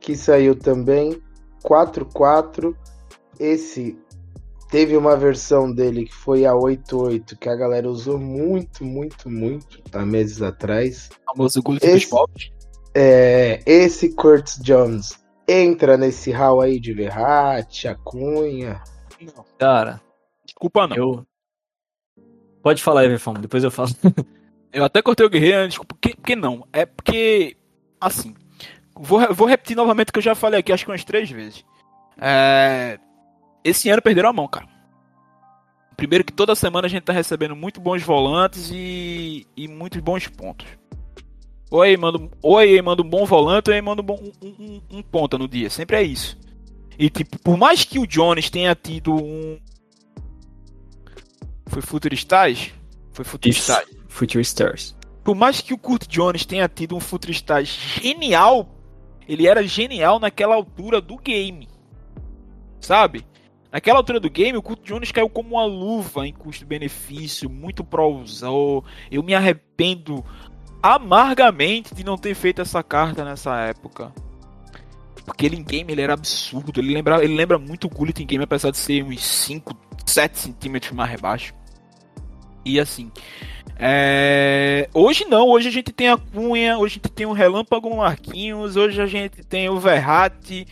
que 0.00 0.16
saiu 0.16 0.54
também 0.54 1.20
4-4. 1.64 2.74
Esse 3.38 3.98
teve 4.68 4.96
uma 4.96 5.16
versão 5.16 5.72
dele 5.72 6.04
que 6.04 6.14
foi 6.14 6.44
a 6.44 6.54
88, 6.54 7.36
que 7.36 7.48
a 7.48 7.56
galera 7.56 7.88
usou 7.88 8.18
muito, 8.18 8.84
muito, 8.84 9.30
muito 9.30 9.80
há 9.92 10.04
meses 10.04 10.42
atrás. 10.42 11.08
O 11.22 11.32
famoso 11.32 11.62
esse, 11.82 12.08
é, 12.94 13.62
esse 13.66 14.14
Curtis 14.14 14.58
Jones 14.62 15.18
entra 15.48 15.96
nesse 15.96 16.30
hall 16.30 16.60
aí 16.60 16.80
de 16.80 16.92
Verratti, 16.92 17.88
Acunha? 17.88 18.82
Cara, 19.58 20.00
desculpa 20.44 20.86
não. 20.86 20.96
Eu... 20.96 21.26
Pode 22.62 22.82
falar, 22.82 23.04
Everfão, 23.04 23.34
depois 23.34 23.62
eu 23.62 23.70
falo. 23.70 23.90
eu 24.72 24.84
até 24.84 25.00
cortei 25.00 25.24
o 25.24 25.30
Guerreiro, 25.30 25.68
desculpa, 25.68 25.94
porque, 25.94 26.16
porque 26.16 26.34
não. 26.34 26.66
É 26.72 26.84
porque, 26.84 27.56
assim, 28.00 28.34
vou, 28.94 29.32
vou 29.32 29.46
repetir 29.46 29.76
novamente 29.76 30.08
o 30.08 30.12
que 30.12 30.18
eu 30.18 30.22
já 30.22 30.34
falei 30.34 30.60
aqui, 30.60 30.72
acho 30.72 30.84
que 30.84 30.90
umas 30.90 31.04
três 31.04 31.30
vezes. 31.30 31.64
É... 32.18 32.98
Esse 33.66 33.90
ano 33.90 34.00
perderam 34.00 34.28
a 34.28 34.32
mão, 34.32 34.46
cara. 34.46 34.68
Primeiro 35.96 36.22
que 36.22 36.32
toda 36.32 36.54
semana 36.54 36.86
a 36.86 36.90
gente 36.90 37.02
tá 37.02 37.12
recebendo 37.12 37.56
muito 37.56 37.80
bons 37.80 38.00
volantes 38.00 38.70
e, 38.72 39.44
e 39.56 39.66
muitos 39.66 40.00
bons 40.00 40.28
pontos. 40.28 40.68
Ou 41.68 41.82
aí 41.82 41.96
manda, 41.96 42.30
ou 42.40 42.58
aí 42.58 42.80
manda 42.80 43.02
um 43.02 43.08
bom 43.08 43.24
volante, 43.24 43.68
ou 43.68 43.74
aí 43.74 43.82
manda 43.82 44.02
um, 44.02 44.04
bom, 44.04 44.22
um, 44.40 44.48
um, 44.48 44.82
um 44.98 45.02
ponta 45.02 45.36
no 45.36 45.48
dia. 45.48 45.68
Sempre 45.68 45.96
é 45.96 46.02
isso. 46.04 46.38
E 46.96 47.10
tipo, 47.10 47.40
por 47.40 47.56
mais 47.56 47.84
que 47.84 47.98
o 47.98 48.06
Jones 48.06 48.48
tenha 48.50 48.72
tido 48.76 49.12
um. 49.12 49.58
Foi 51.66 51.82
Future 51.82 52.14
Stars? 52.14 52.72
Foi 53.10 53.24
Future 53.24 53.52
Stars. 53.52 53.88
Future 54.06 54.42
Stars. 54.42 54.96
Por 55.24 55.34
mais 55.34 55.60
que 55.60 55.74
o 55.74 55.78
Kurt 55.78 56.06
Jones 56.06 56.46
tenha 56.46 56.68
tido 56.68 56.94
um 56.94 57.00
Future 57.00 57.32
Stars 57.32 57.68
genial, 58.00 58.68
ele 59.26 59.48
era 59.48 59.66
genial 59.66 60.20
naquela 60.20 60.54
altura 60.54 61.00
do 61.00 61.16
game. 61.16 61.68
Sabe? 62.80 63.26
Naquela 63.76 63.98
altura 63.98 64.18
do 64.18 64.30
game, 64.30 64.56
o 64.56 64.62
Kurt 64.62 64.80
Jones 64.84 65.12
caiu 65.12 65.28
como 65.28 65.50
uma 65.50 65.66
luva 65.66 66.26
em 66.26 66.32
custo-benefício, 66.32 67.50
muito 67.50 67.84
pro 67.84 68.24
Eu 69.10 69.22
me 69.22 69.34
arrependo 69.34 70.24
amargamente 70.82 71.94
de 71.94 72.02
não 72.02 72.16
ter 72.16 72.34
feito 72.34 72.62
essa 72.62 72.82
carta 72.82 73.22
nessa 73.22 73.54
época. 73.66 74.14
Porque 75.26 75.44
ele 75.44 75.56
em 75.56 75.62
game 75.62 75.92
ele 75.92 76.00
era 76.00 76.14
absurdo. 76.14 76.80
Ele 76.80 76.94
lembra, 76.94 77.22
ele 77.22 77.34
lembra 77.34 77.58
muito 77.58 77.86
o 77.86 77.90
Gullit 77.90 78.22
em 78.22 78.26
game, 78.26 78.42
apesar 78.42 78.70
de 78.70 78.78
ser 78.78 79.04
uns 79.04 79.22
5, 79.22 79.76
7 80.06 80.38
centímetros 80.38 80.92
mais 80.92 81.20
baixo. 81.20 81.52
E 82.64 82.80
assim. 82.80 83.12
É... 83.78 84.88
Hoje 84.94 85.26
não, 85.26 85.48
hoje 85.48 85.68
a 85.68 85.72
gente 85.72 85.92
tem 85.92 86.08
a 86.08 86.16
Cunha, 86.16 86.78
hoje 86.78 86.94
a 86.94 86.96
gente 86.96 87.12
tem 87.12 87.26
o 87.26 87.34
Relâmpago 87.34 87.94
Marquinhos, 87.94 88.74
hoje 88.74 89.02
a 89.02 89.06
gente 89.06 89.44
tem 89.44 89.68
o 89.68 89.78
Verratti, 89.78 90.66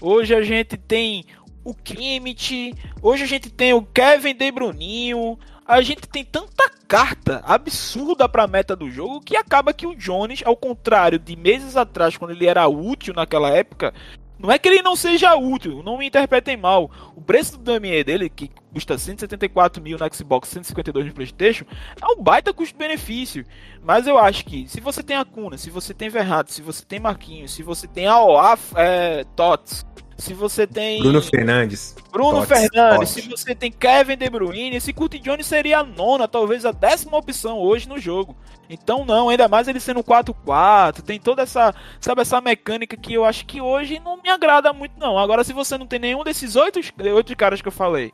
hoje 0.00 0.34
a 0.34 0.40
gente 0.40 0.78
tem 0.78 1.26
o 1.66 1.74
Kimmich, 1.74 2.72
hoje 3.02 3.24
a 3.24 3.26
gente 3.26 3.50
tem 3.50 3.74
o 3.74 3.82
Kevin 3.82 4.36
De 4.36 4.52
Bruninho, 4.52 5.36
a 5.66 5.82
gente 5.82 6.02
tem 6.02 6.24
tanta 6.24 6.70
carta 6.86 7.42
absurda 7.44 8.28
pra 8.28 8.46
meta 8.46 8.76
do 8.76 8.88
jogo 8.88 9.20
que 9.20 9.36
acaba 9.36 9.72
que 9.72 9.84
o 9.84 9.96
Jones, 9.96 10.44
ao 10.44 10.56
contrário 10.56 11.18
de 11.18 11.34
meses 11.34 11.76
atrás, 11.76 12.16
quando 12.16 12.30
ele 12.30 12.46
era 12.46 12.68
útil 12.68 13.12
naquela 13.12 13.50
época, 13.50 13.92
não 14.38 14.52
é 14.52 14.60
que 14.60 14.68
ele 14.68 14.80
não 14.80 14.94
seja 14.94 15.34
útil, 15.34 15.82
não 15.82 15.98
me 15.98 16.06
interpretem 16.06 16.56
mal. 16.56 16.88
O 17.16 17.20
preço 17.20 17.58
do 17.58 17.64
Damier 17.64 18.04
dele, 18.04 18.28
que 18.28 18.48
custa 18.72 18.96
174 18.96 19.82
mil 19.82 19.98
no 19.98 20.14
Xbox, 20.14 20.48
152 20.50 21.06
no 21.06 21.14
Playstation, 21.14 21.64
é 22.00 22.06
um 22.06 22.22
baita 22.22 22.54
custo-benefício. 22.54 23.44
Mas 23.82 24.06
eu 24.06 24.18
acho 24.18 24.44
que 24.44 24.68
se 24.68 24.80
você 24.80 25.02
tem 25.02 25.16
a 25.16 25.24
Cuna, 25.24 25.58
se 25.58 25.68
você 25.68 25.92
tem 25.92 26.08
Verratti, 26.08 26.52
se 26.52 26.62
você 26.62 26.84
tem 26.84 27.00
Marquinhos, 27.00 27.52
se 27.52 27.64
você 27.64 27.88
tem 27.88 28.06
AOA 28.06 28.56
é, 28.76 29.24
Tots, 29.34 29.84
se 30.18 30.32
você 30.34 30.66
tem. 30.66 31.00
Bruno 31.00 31.20
Fernandes. 31.22 31.94
Bruno 32.10 32.38
Tots, 32.40 32.48
Fernandes. 32.48 32.98
Tots. 32.98 33.10
Se 33.10 33.28
você 33.28 33.54
tem 33.54 33.70
Kevin 33.70 34.16
De 34.16 34.30
Bruyne, 34.30 34.76
esse 34.76 34.92
Curtis 34.92 35.20
Jones 35.20 35.46
seria 35.46 35.80
a 35.80 35.84
nona, 35.84 36.26
talvez 36.26 36.64
a 36.64 36.72
décima 36.72 37.18
opção 37.18 37.58
hoje 37.58 37.88
no 37.88 37.98
jogo. 37.98 38.36
Então 38.68 39.04
não, 39.04 39.28
ainda 39.28 39.46
mais 39.46 39.68
ele 39.68 39.78
sendo 39.78 40.02
4-4, 40.02 41.02
tem 41.02 41.20
toda 41.20 41.42
essa, 41.42 41.74
sabe, 42.00 42.22
essa 42.22 42.40
mecânica 42.40 42.96
que 42.96 43.14
eu 43.14 43.24
acho 43.24 43.46
que 43.46 43.60
hoje 43.60 44.00
não 44.00 44.20
me 44.20 44.28
agrada 44.28 44.72
muito 44.72 44.98
não. 44.98 45.18
Agora 45.18 45.44
se 45.44 45.52
você 45.52 45.78
não 45.78 45.86
tem 45.86 45.98
nenhum 45.98 46.24
desses 46.24 46.56
oito, 46.56 46.80
oito 47.14 47.36
caras 47.36 47.62
que 47.62 47.68
eu 47.68 47.72
falei, 47.72 48.12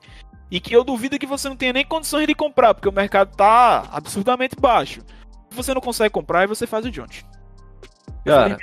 e 0.51 0.61
que 0.61 0.77
eu 0.77 0.85
duvido 0.85 1.19
que 1.19 1.27
você 1.27 1.49
não 1.49 1.57
tenha 1.57 1.73
nem 1.73 1.87
condições 1.87 2.27
de 2.27 2.35
comprar, 2.35 2.75
porque 2.75 2.89
o 2.89 2.93
mercado 2.93 3.35
tá 3.35 3.89
absurdamente 3.91 4.55
baixo. 4.55 5.01
Se 5.49 5.57
você 5.57 5.73
não 5.73 5.81
consegue 5.81 6.11
comprar, 6.11 6.41
aí 6.41 6.47
você 6.47 6.67
faz 6.67 6.85
o 6.85 6.91
Jones. 6.91 7.25
Cara, 8.25 8.59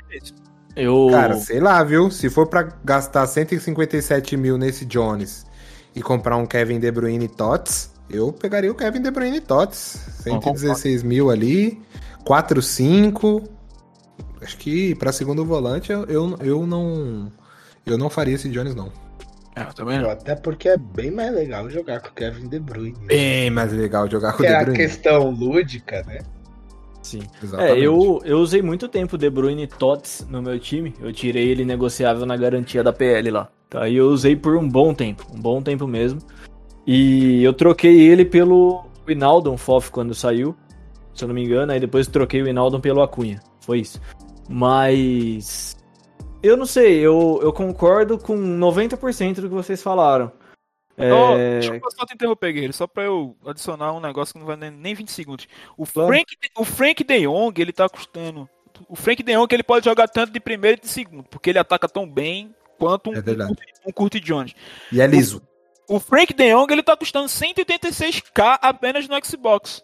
eu... 0.80 1.07
Cara, 1.11 1.36
sei 1.36 1.59
lá, 1.59 1.84
viu? 1.84 2.09
Se 2.09 2.30
for 2.30 2.47
para 2.47 2.69
gastar 2.84 3.27
157 3.27 4.38
mil 4.38 4.57
nesse 4.57 4.86
Jones 4.86 5.45
e 5.95 6.01
comprar 6.01 6.38
um 6.38 6.45
Kevin 6.45 6.80
De 6.80 6.91
Bruyne 6.91 7.27
Tots, 7.27 7.91
eu 8.09 8.32
pegaria 8.32 8.71
o 8.71 8.75
Kevin 8.75 9.01
De 9.01 9.11
Bruyne 9.11 9.41
Tots. 9.41 9.99
116 10.23 11.03
mil 11.03 11.30
ali, 11.30 11.82
4, 12.25 12.61
5. 12.61 13.43
Acho 14.41 14.57
que 14.57 14.95
para 14.95 15.11
segundo 15.11 15.45
volante 15.45 15.91
eu, 15.91 16.05
eu, 16.05 16.38
eu 16.41 16.65
não 16.65 17.32
eu 17.86 17.97
não 17.97 18.09
faria 18.09 18.36
esse 18.36 18.49
Jones 18.49 18.75
não. 18.75 18.91
É, 19.55 19.63
eu 19.63 19.73
também 19.73 19.99
não. 19.99 20.09
Até 20.09 20.36
porque 20.36 20.69
é 20.69 20.77
bem 20.77 21.11
mais 21.11 21.34
legal 21.34 21.69
jogar 21.69 21.99
com 21.99 22.09
o 22.09 22.11
Kevin 22.11 22.47
De 22.47 22.59
Bruyne. 22.59 22.95
Bem 23.05 23.49
mais 23.49 23.73
legal 23.73 24.09
jogar 24.09 24.34
com 24.34 24.43
o 24.43 24.45
De 24.45 24.51
Bruyne. 24.51 24.71
É 24.71 24.73
a 24.73 24.88
questão 24.88 25.30
lúdica, 25.30 26.03
né? 26.03 26.19
Sim. 27.10 27.22
Exatamente. 27.41 27.80
É, 27.80 27.84
eu, 27.84 28.22
eu 28.24 28.38
usei 28.38 28.62
muito 28.62 28.88
tempo 28.88 29.18
De 29.18 29.28
Bruyne 29.32 29.66
Tots 29.66 30.28
no 30.30 30.43
meu 30.43 30.60
time. 30.60 30.93
Eu 31.01 31.12
tirei 31.12 31.49
ele 31.49 31.66
negociável 31.66 32.24
na 32.24 32.38
garantia 32.38 32.84
da 32.84 32.93
PL 32.93 33.32
lá. 33.32 33.49
Tá? 33.68 33.89
E 33.89 33.95
eu 33.95 34.07
usei 34.10 34.36
por 34.36 34.55
um 34.55 34.70
bom 34.70 34.93
tempo, 34.93 35.26
um 35.34 35.41
bom 35.41 35.60
tempo 35.62 35.88
mesmo. 35.88 36.20
E 36.86 37.43
eu 37.43 37.51
troquei 37.51 37.99
ele 37.99 38.26
pelo 38.26 38.86
Inaldon 39.07 39.57
Fof 39.57 39.89
quando 39.89 40.14
saiu, 40.14 40.55
se 41.16 41.24
eu 41.24 41.28
não 41.28 41.34
me 41.34 41.43
engano. 41.43 41.72
Aí 41.72 41.80
depois 41.80 42.07
troquei 42.07 42.43
o 42.43 42.47
Inaldon 42.47 42.80
pelo 42.80 43.01
Acunha. 43.01 43.39
Foi 43.62 43.80
isso. 43.80 43.99
Mas. 44.47 45.76
Eu 46.41 46.55
não 46.55 46.66
sei, 46.66 46.99
eu, 46.99 47.39
eu 47.43 47.51
concordo 47.51 48.18
com 48.18 48.38
90% 48.38 49.41
do 49.41 49.49
que 49.49 49.55
vocês 49.55 49.84
falaram. 49.84 50.32
É... 51.00 51.60
deixa 51.60 51.76
eu 51.76 51.91
só 51.91 52.06
te 52.06 52.14
interromper, 52.14 52.52
Guerreiro, 52.52 52.74
só 52.74 52.86
pra 52.86 53.04
eu 53.04 53.36
adicionar 53.45 53.93
um 53.93 54.00
negócio 54.00 54.34
que 54.34 54.39
não 54.39 54.45
vai 54.45 54.56
nem 54.56 54.93
20 54.93 55.12
segundos. 55.12 55.47
O 55.78 55.86
Frank, 55.86 56.26
o 56.58 56.66
Frank 56.66 57.04
De 57.04 57.20
Jong, 57.22 57.62
ele 57.62 57.72
tá 57.72 57.88
custando. 57.88 58.50
O 58.88 58.95
Frank 58.95 59.24
De 59.24 59.34
Jong, 59.34 59.54
ele 59.54 59.64
pode 59.64 59.86
jogar 59.86 60.08
tanto 60.08 60.32
de 60.32 60.39
primeiro 60.39 60.78
e 60.78 60.82
de 60.82 60.88
segundo, 60.88 61.24
porque 61.24 61.50
ele 61.50 61.60
ataca 61.60 61.88
tão 61.88 62.10
bem 62.10 62.54
quanto 62.78 63.12
um, 63.12 63.14
é 63.14 63.20
um, 63.20 63.89
um 63.89 63.91
Curti 63.91 64.20
Jones. 64.20 64.54
E 64.91 65.02
é 65.02 65.08
liso. 65.08 65.41
O, 65.88 65.95
o 65.95 66.00
Frank 66.00 66.34
De 66.34 66.54
Jong, 66.54 66.72
ele 66.72 66.84
tá 66.84 66.95
custando 66.95 67.28
186k 67.28 68.60
apenas 68.62 69.08
no 69.08 69.26
Xbox 69.26 69.84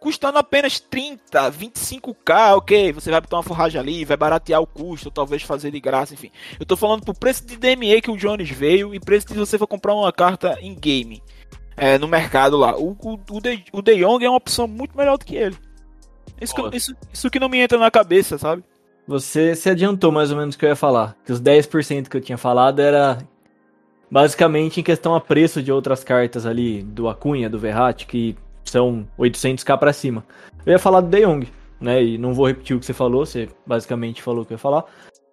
custando 0.00 0.38
apenas 0.38 0.78
30, 0.78 1.50
25k, 1.50 2.56
ok, 2.56 2.92
você 2.92 3.10
vai 3.10 3.20
botar 3.20 3.36
uma 3.36 3.42
forragem 3.42 3.80
ali, 3.80 4.04
vai 4.04 4.16
baratear 4.16 4.60
o 4.60 4.66
custo, 4.66 5.10
talvez 5.10 5.42
fazer 5.42 5.70
de 5.70 5.80
graça, 5.80 6.14
enfim. 6.14 6.30
Eu 6.58 6.66
tô 6.66 6.76
falando 6.76 7.04
pro 7.04 7.14
preço 7.14 7.46
de 7.46 7.56
DME 7.56 8.00
que 8.00 8.10
o 8.10 8.16
Jones 8.16 8.50
veio 8.50 8.94
e 8.94 9.00
preço 9.00 9.28
de 9.28 9.34
você 9.34 9.58
for 9.58 9.66
comprar 9.66 9.94
uma 9.94 10.12
carta 10.12 10.58
em 10.60 10.74
game, 10.74 11.22
é, 11.76 11.98
no 11.98 12.08
mercado 12.08 12.56
lá. 12.56 12.76
O, 12.76 12.96
o, 13.02 13.18
o, 13.30 13.40
De, 13.40 13.64
o 13.72 13.82
De 13.82 13.96
Jong 13.96 14.24
é 14.24 14.28
uma 14.28 14.38
opção 14.38 14.66
muito 14.66 14.96
melhor 14.96 15.18
do 15.18 15.24
que 15.24 15.36
ele. 15.36 15.56
Isso 16.40 16.54
que, 16.54 16.76
isso, 16.76 16.94
isso 17.12 17.30
que 17.30 17.40
não 17.40 17.48
me 17.48 17.58
entra 17.58 17.78
na 17.78 17.90
cabeça, 17.90 18.36
sabe? 18.36 18.62
Você 19.06 19.54
se 19.54 19.70
adiantou 19.70 20.10
mais 20.10 20.30
ou 20.30 20.36
menos 20.36 20.54
o 20.54 20.58
que 20.58 20.64
eu 20.64 20.68
ia 20.68 20.76
falar. 20.76 21.16
Que 21.24 21.32
os 21.32 21.40
10% 21.40 22.08
que 22.08 22.16
eu 22.16 22.20
tinha 22.20 22.36
falado 22.36 22.80
era 22.80 23.18
basicamente 24.10 24.80
em 24.80 24.82
questão 24.82 25.14
a 25.14 25.20
preço 25.20 25.62
de 25.62 25.72
outras 25.72 26.04
cartas 26.04 26.44
ali, 26.44 26.82
do 26.82 27.08
Acunha, 27.08 27.48
do 27.48 27.58
Verratti, 27.58 28.06
que 28.06 28.36
são 28.70 29.06
800k 29.18 29.78
para 29.78 29.92
cima. 29.92 30.24
Eu 30.64 30.72
ia 30.72 30.78
falar 30.78 31.00
do 31.00 31.08
De 31.08 31.24
Jong, 31.24 31.48
né? 31.80 32.02
E 32.02 32.18
não 32.18 32.34
vou 32.34 32.46
repetir 32.46 32.76
o 32.76 32.80
que 32.80 32.86
você 32.86 32.92
falou, 32.92 33.24
você 33.24 33.48
basicamente 33.66 34.22
falou 34.22 34.42
o 34.42 34.46
que 34.46 34.52
eu 34.52 34.56
ia 34.56 34.58
falar. 34.58 34.84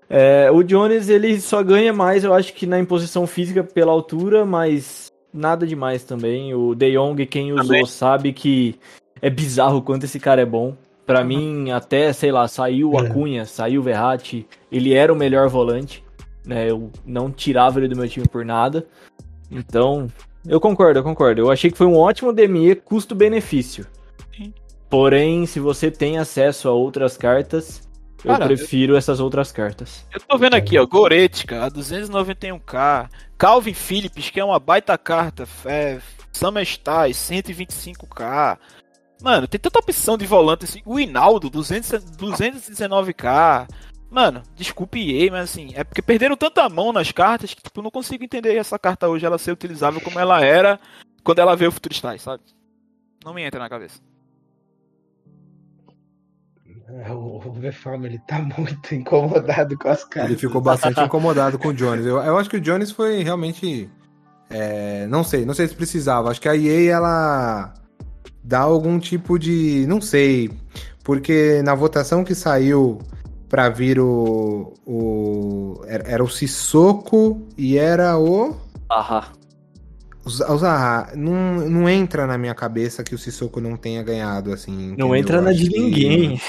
É, 0.09 0.51
o 0.51 0.61
Jones, 0.61 1.09
ele 1.09 1.39
só 1.41 1.63
ganha 1.63 1.91
mais, 1.91 2.23
eu 2.23 2.33
acho 2.33 2.53
que 2.53 2.67
na 2.67 2.79
imposição 2.79 3.25
física 3.25 3.63
pela 3.63 3.91
altura, 3.91 4.45
mas 4.45 5.11
nada 5.33 5.65
demais 5.65 6.03
também. 6.03 6.53
O 6.53 6.75
De 6.75 6.91
Jong, 6.91 7.25
quem 7.25 7.51
usou, 7.51 7.65
também. 7.65 7.85
sabe 7.85 8.33
que 8.33 8.75
é 9.21 9.29
bizarro 9.29 9.81
quanto 9.81 10.03
esse 10.03 10.19
cara 10.19 10.41
é 10.41 10.45
bom. 10.45 10.75
Para 11.05 11.21
uhum. 11.21 11.27
mim, 11.27 11.71
até, 11.71 12.13
sei 12.13 12.31
lá, 12.31 12.47
saiu 12.47 12.91
o 12.91 12.99
é. 12.99 13.07
Acunha, 13.07 13.45
saiu 13.45 13.81
o 13.81 13.83
Verratti, 13.83 14.47
ele 14.71 14.93
era 14.93 15.11
o 15.11 15.15
melhor 15.15 15.49
volante, 15.49 16.03
né? 16.45 16.69
Eu 16.69 16.91
não 17.05 17.31
tirava 17.31 17.79
ele 17.79 17.87
do 17.87 17.95
meu 17.95 18.07
time 18.07 18.27
por 18.27 18.45
nada. 18.45 18.85
Então, 19.51 20.07
eu 20.45 20.59
concordo, 20.59 20.99
eu 20.99 21.03
concordo. 21.03 21.41
Eu 21.41 21.51
achei 21.51 21.71
que 21.71 21.77
foi 21.77 21.87
um 21.87 21.97
ótimo 21.97 22.33
DME 22.33 22.75
custo-benefício. 22.75 23.87
Porém, 24.89 25.45
se 25.45 25.59
você 25.59 25.89
tem 25.89 26.17
acesso 26.17 26.69
a 26.69 26.71
outras 26.71 27.17
cartas, 27.17 27.81
Cara, 28.23 28.43
eu 28.43 28.47
prefiro 28.47 28.93
eu... 28.93 28.97
essas 28.97 29.19
outras 29.19 29.51
cartas. 29.51 30.05
Eu 30.13 30.21
tô 30.21 30.37
vendo 30.37 30.55
aqui, 30.55 30.77
ó, 30.77 30.85
Goretzka, 30.85 31.65
a 31.65 31.71
291k, 31.71 33.09
Calvin 33.37 33.73
Phillips, 33.73 34.29
que 34.29 34.39
é 34.39 34.45
uma 34.45 34.59
baita 34.59 34.97
carta, 34.97 35.47
é, 35.65 35.99
Summer 36.31 36.63
Stars, 36.63 37.17
125k. 37.17 38.57
Mano, 39.21 39.47
tem 39.47 39.59
tanta 39.59 39.79
opção 39.79 40.17
de 40.17 40.25
volante 40.25 40.65
assim. 40.65 40.81
O 40.85 40.99
Hinaldo, 40.99 41.49
219k. 41.49 43.67
Mano, 44.13 44.43
desculpe 44.55 44.99
EA, 44.99 45.31
mas 45.31 45.49
assim, 45.49 45.71
é 45.73 45.83
porque 45.83 45.99
perderam 45.99 46.37
tanta 46.37 46.69
mão 46.69 46.93
nas 46.93 47.11
cartas 47.11 47.51
que 47.51 47.63
tipo, 47.63 47.79
eu 47.79 47.83
não 47.83 47.89
consigo 47.89 48.23
entender 48.23 48.55
essa 48.55 48.77
carta 48.77 49.09
hoje 49.09 49.25
ela 49.25 49.39
ser 49.39 49.51
utilizável 49.51 49.99
como 49.99 50.19
ela 50.19 50.39
era 50.45 50.79
quando 51.23 51.39
ela 51.39 51.55
veio 51.55 51.71
o 51.71 51.89
Stars, 51.91 52.21
sabe? 52.21 52.43
Não 53.25 53.33
me 53.33 53.41
entra 53.41 53.59
na 53.59 53.67
cabeça. 53.67 53.99
É, 56.87 57.11
o 57.11 57.39
VFAM, 57.39 58.05
ele 58.05 58.19
tá 58.19 58.39
muito 58.39 58.93
incomodado 58.93 59.75
com 59.79 59.87
as 59.87 60.03
cartas. 60.03 60.29
Ele 60.29 60.39
ficou 60.39 60.61
bastante 60.61 60.99
incomodado 61.01 61.57
com 61.57 61.69
o 61.69 61.73
Jones. 61.73 62.05
Eu, 62.05 62.17
eu 62.17 62.37
acho 62.37 62.51
que 62.51 62.57
o 62.57 62.61
Jones 62.61 62.91
foi 62.91 63.23
realmente. 63.23 63.89
É, 64.47 65.07
não 65.07 65.23
sei, 65.23 65.43
não 65.43 65.55
sei 65.55 65.67
se 65.67 65.73
precisava. 65.73 66.29
Acho 66.29 66.39
que 66.39 66.49
a 66.49 66.55
EA 66.55 66.91
ela 66.91 67.73
dá 68.43 68.59
algum 68.59 68.99
tipo 68.99 69.39
de. 69.39 69.87
Não 69.87 69.99
sei. 69.99 70.51
Porque 71.03 71.63
na 71.63 71.73
votação 71.73 72.23
que 72.23 72.35
saiu 72.35 73.01
para 73.53 73.69
vir 73.69 73.99
o. 73.99 74.73
o 74.83 75.83
era, 75.85 76.09
era, 76.09 76.23
o 76.23 76.27
Sissoko 76.27 77.47
e 77.55 77.77
era 77.77 78.17
o. 78.17 78.55
Aham. 78.91 79.25
O 80.25 80.57
Zaha, 80.57 81.11
não, 81.15 81.69
não 81.69 81.87
entra 81.87 82.25
na 82.25 82.35
minha 82.35 82.55
cabeça 82.55 83.03
que 83.03 83.13
o 83.13 83.17
Sissoko 83.17 83.61
não 83.61 83.77
tenha 83.77 84.01
ganhado, 84.01 84.51
assim. 84.51 84.95
Não 84.97 85.09
entendeu? 85.09 85.15
entra 85.15 85.41
na 85.41 85.51
de 85.51 85.69
ninguém. 85.69 86.41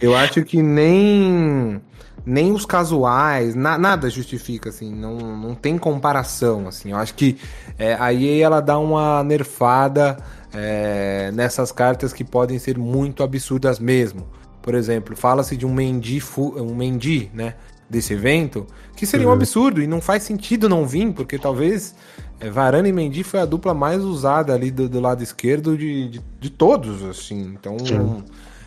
eu 0.00 0.14
acho 0.14 0.44
que 0.44 0.62
nem 0.62 1.82
nem 2.24 2.52
os 2.52 2.64
casuais, 2.64 3.56
na, 3.56 3.76
nada 3.76 4.08
justifica, 4.08 4.68
assim, 4.68 4.94
não, 4.94 5.16
não 5.16 5.52
tem 5.52 5.76
comparação, 5.76 6.68
assim. 6.68 6.92
Eu 6.92 6.96
acho 6.96 7.14
que 7.14 7.38
é, 7.76 7.94
a 7.94 8.14
EA, 8.14 8.46
ela 8.46 8.60
dá 8.60 8.78
uma 8.78 9.24
nerfada 9.24 10.16
é, 10.54 11.32
nessas 11.34 11.72
cartas 11.72 12.12
que 12.12 12.22
podem 12.22 12.56
ser 12.60 12.78
muito 12.78 13.24
absurdas 13.24 13.80
mesmo. 13.80 14.28
Por 14.66 14.74
exemplo, 14.74 15.14
fala-se 15.14 15.56
de 15.56 15.64
um 15.64 15.72
Mendy, 15.72 16.20
um 16.56 16.74
Mendy, 16.74 17.30
né, 17.32 17.54
desse 17.88 18.14
evento, 18.14 18.66
que 18.96 19.06
seria 19.06 19.28
um 19.28 19.30
uhum. 19.30 19.36
absurdo 19.36 19.80
e 19.80 19.86
não 19.86 20.00
faz 20.00 20.24
sentido 20.24 20.68
não 20.68 20.84
vir, 20.84 21.12
porque 21.12 21.38
talvez 21.38 21.94
é, 22.40 22.50
Varane 22.50 22.88
e 22.88 22.92
Mendy 22.92 23.22
foi 23.22 23.38
a 23.38 23.44
dupla 23.44 23.72
mais 23.72 24.02
usada 24.02 24.52
ali 24.52 24.72
do, 24.72 24.88
do 24.88 24.98
lado 24.98 25.22
esquerdo 25.22 25.78
de, 25.78 26.08
de, 26.08 26.20
de, 26.40 26.50
todos, 26.50 27.04
assim. 27.04 27.54
Então, 27.56 27.76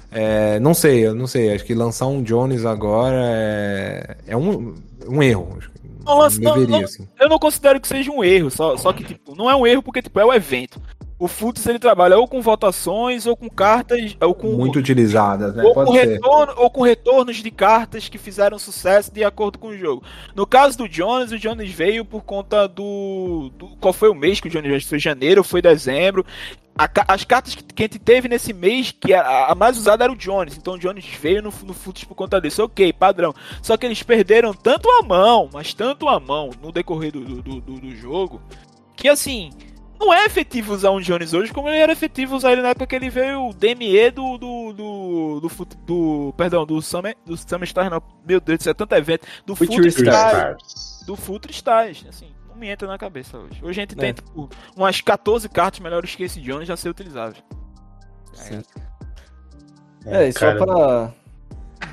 é, 0.09 0.57
não 0.61 0.73
sei, 0.73 1.05
eu 1.05 1.13
não 1.13 1.27
sei. 1.27 1.53
Acho 1.53 1.65
que 1.65 1.73
lançar 1.73 2.07
um 2.07 2.23
Jones 2.23 2.63
agora 2.63 3.19
é, 3.21 4.15
é 4.25 4.37
um, 4.37 4.75
um 5.05 5.21
erro. 5.21 5.59
Não, 6.05 6.17
não, 6.17 6.29
deveria, 6.29 6.67
não, 6.67 6.79
assim. 6.79 7.05
Eu 7.19 7.27
não 7.27 7.37
considero 7.37 7.81
que 7.81 7.89
seja 7.89 8.09
um 8.09 8.23
erro, 8.23 8.49
só, 8.49 8.77
só 8.77 8.93
que 8.93 9.03
tipo, 9.03 9.35
não 9.35 9.49
é 9.49 9.55
um 9.57 9.67
erro 9.67 9.83
porque 9.83 10.01
tipo, 10.01 10.17
é 10.17 10.23
o 10.23 10.33
evento 10.33 10.81
o 11.19 11.27
Futs 11.27 11.67
ele 11.67 11.77
trabalha 11.77 12.17
ou 12.17 12.25
com 12.25 12.41
votações 12.41 13.27
ou 13.27 13.35
com 13.35 13.49
cartas 13.49 14.15
ou 14.21 14.33
com 14.33 14.47
muito 14.53 14.79
utilizadas, 14.79 15.53
né? 15.53 15.63
Ou 15.65 15.73
Pode 15.73 15.87
com 15.87 15.93
ser. 15.93 16.07
retorno 16.07 16.53
ou 16.55 16.69
com 16.69 16.81
retornos 16.81 17.35
de 17.37 17.51
cartas 17.51 18.07
que 18.07 18.17
fizeram 18.17 18.57
sucesso 18.57 19.13
de 19.13 19.21
acordo 19.25 19.59
com 19.59 19.67
o 19.67 19.77
jogo. 19.77 20.01
No 20.33 20.47
caso 20.47 20.77
do 20.77 20.87
Jones, 20.87 21.33
o 21.33 21.37
Jones 21.37 21.69
veio 21.69 22.05
por 22.05 22.23
conta 22.23 22.67
do, 22.69 23.51
do 23.57 23.67
qual 23.81 23.91
foi 23.91 24.07
o 24.07 24.15
mês 24.15 24.39
que 24.39 24.47
o 24.47 24.49
Jones 24.49 24.69
veio? 24.69 24.81
Foi 24.81 24.97
janeiro, 24.97 25.43
foi 25.43 25.61
dezembro. 25.61 26.25
A, 26.77 26.89
as 27.09 27.25
cartas 27.25 27.53
que, 27.53 27.63
que, 27.63 27.83
a 27.83 27.85
gente 27.85 27.99
teve 27.99 28.29
nesse 28.29 28.53
mês, 28.53 28.95
que 28.97 29.13
a, 29.13 29.47
a, 29.47 29.55
mais 29.55 29.77
usada 29.77 30.05
era 30.05 30.13
o 30.13 30.15
Jones. 30.15 30.55
Então 30.55 30.75
o 30.75 30.79
Jones 30.79 31.03
veio 31.19 31.41
no, 31.41 31.53
no 31.65 31.73
Futs 31.73 32.05
por 32.05 32.15
conta 32.15 32.39
disso. 32.39 32.63
Ok, 32.63 32.93
padrão. 32.93 33.35
Só 33.61 33.75
que 33.75 33.85
eles 33.85 34.01
perderam 34.01 34.53
tanto 34.53 34.89
a 34.89 35.03
mão, 35.03 35.49
mas 35.51 35.73
tanto 35.73 36.07
a 36.07 36.17
mão 36.17 36.51
no 36.61 36.71
decorrer 36.71 37.11
do, 37.11 37.19
do, 37.19 37.59
do, 37.59 37.79
do 37.81 37.95
jogo, 37.97 38.41
que 38.95 39.09
assim, 39.09 39.51
não 39.99 40.13
é 40.13 40.25
efetivo 40.25 40.73
usar 40.73 40.91
um 40.91 41.01
Jones 41.01 41.33
hoje 41.33 41.51
como 41.51 41.67
ele 41.67 41.77
era 41.77 41.91
efetivo 41.91 42.35
usar 42.35 42.53
ele 42.53 42.61
na 42.61 42.69
época 42.69 42.87
que 42.87 42.95
ele 42.95 43.09
veio 43.09 43.49
o 43.49 43.53
DME 43.53 44.09
do. 44.11 44.37
do. 44.37 44.73
do. 44.73 45.39
do, 45.41 45.65
do 45.85 46.33
perdão, 46.37 46.65
do 46.65 46.81
Summer. 46.81 47.15
Do 47.25 47.35
Summer 47.35 47.65
Stars, 47.65 47.91
não. 47.91 48.01
Meu 48.25 48.39
Deus, 48.39 48.61
isso 48.61 48.69
é 48.69 48.73
tanto 48.73 48.95
evento. 48.95 49.27
Do 49.45 49.55
Future 49.55 49.87
Stars. 49.89 51.03
Do 51.05 51.15
Future 51.15 51.53
Stars, 51.53 52.05
assim. 52.07 52.29
Não 52.47 52.55
me 52.55 52.69
entra 52.69 52.87
na 52.87 52.97
cabeça 52.97 53.37
hoje. 53.37 53.59
Hoje 53.61 53.79
a 53.79 53.83
gente 53.83 53.95
é. 53.95 53.99
tem 53.99 54.13
tipo, 54.13 54.49
umas 54.75 55.01
14 55.01 55.49
cartas 55.49 55.79
melhores 55.81 56.15
que 56.15 56.23
esse 56.23 56.39
Jones 56.39 56.67
já 56.67 56.77
ser 56.77 56.89
utilizável. 56.89 57.43
Sim. 58.33 58.61
É, 60.05 60.23
é 60.23 60.27
e 60.29 60.33
só 60.33 60.55
pra 60.55 61.13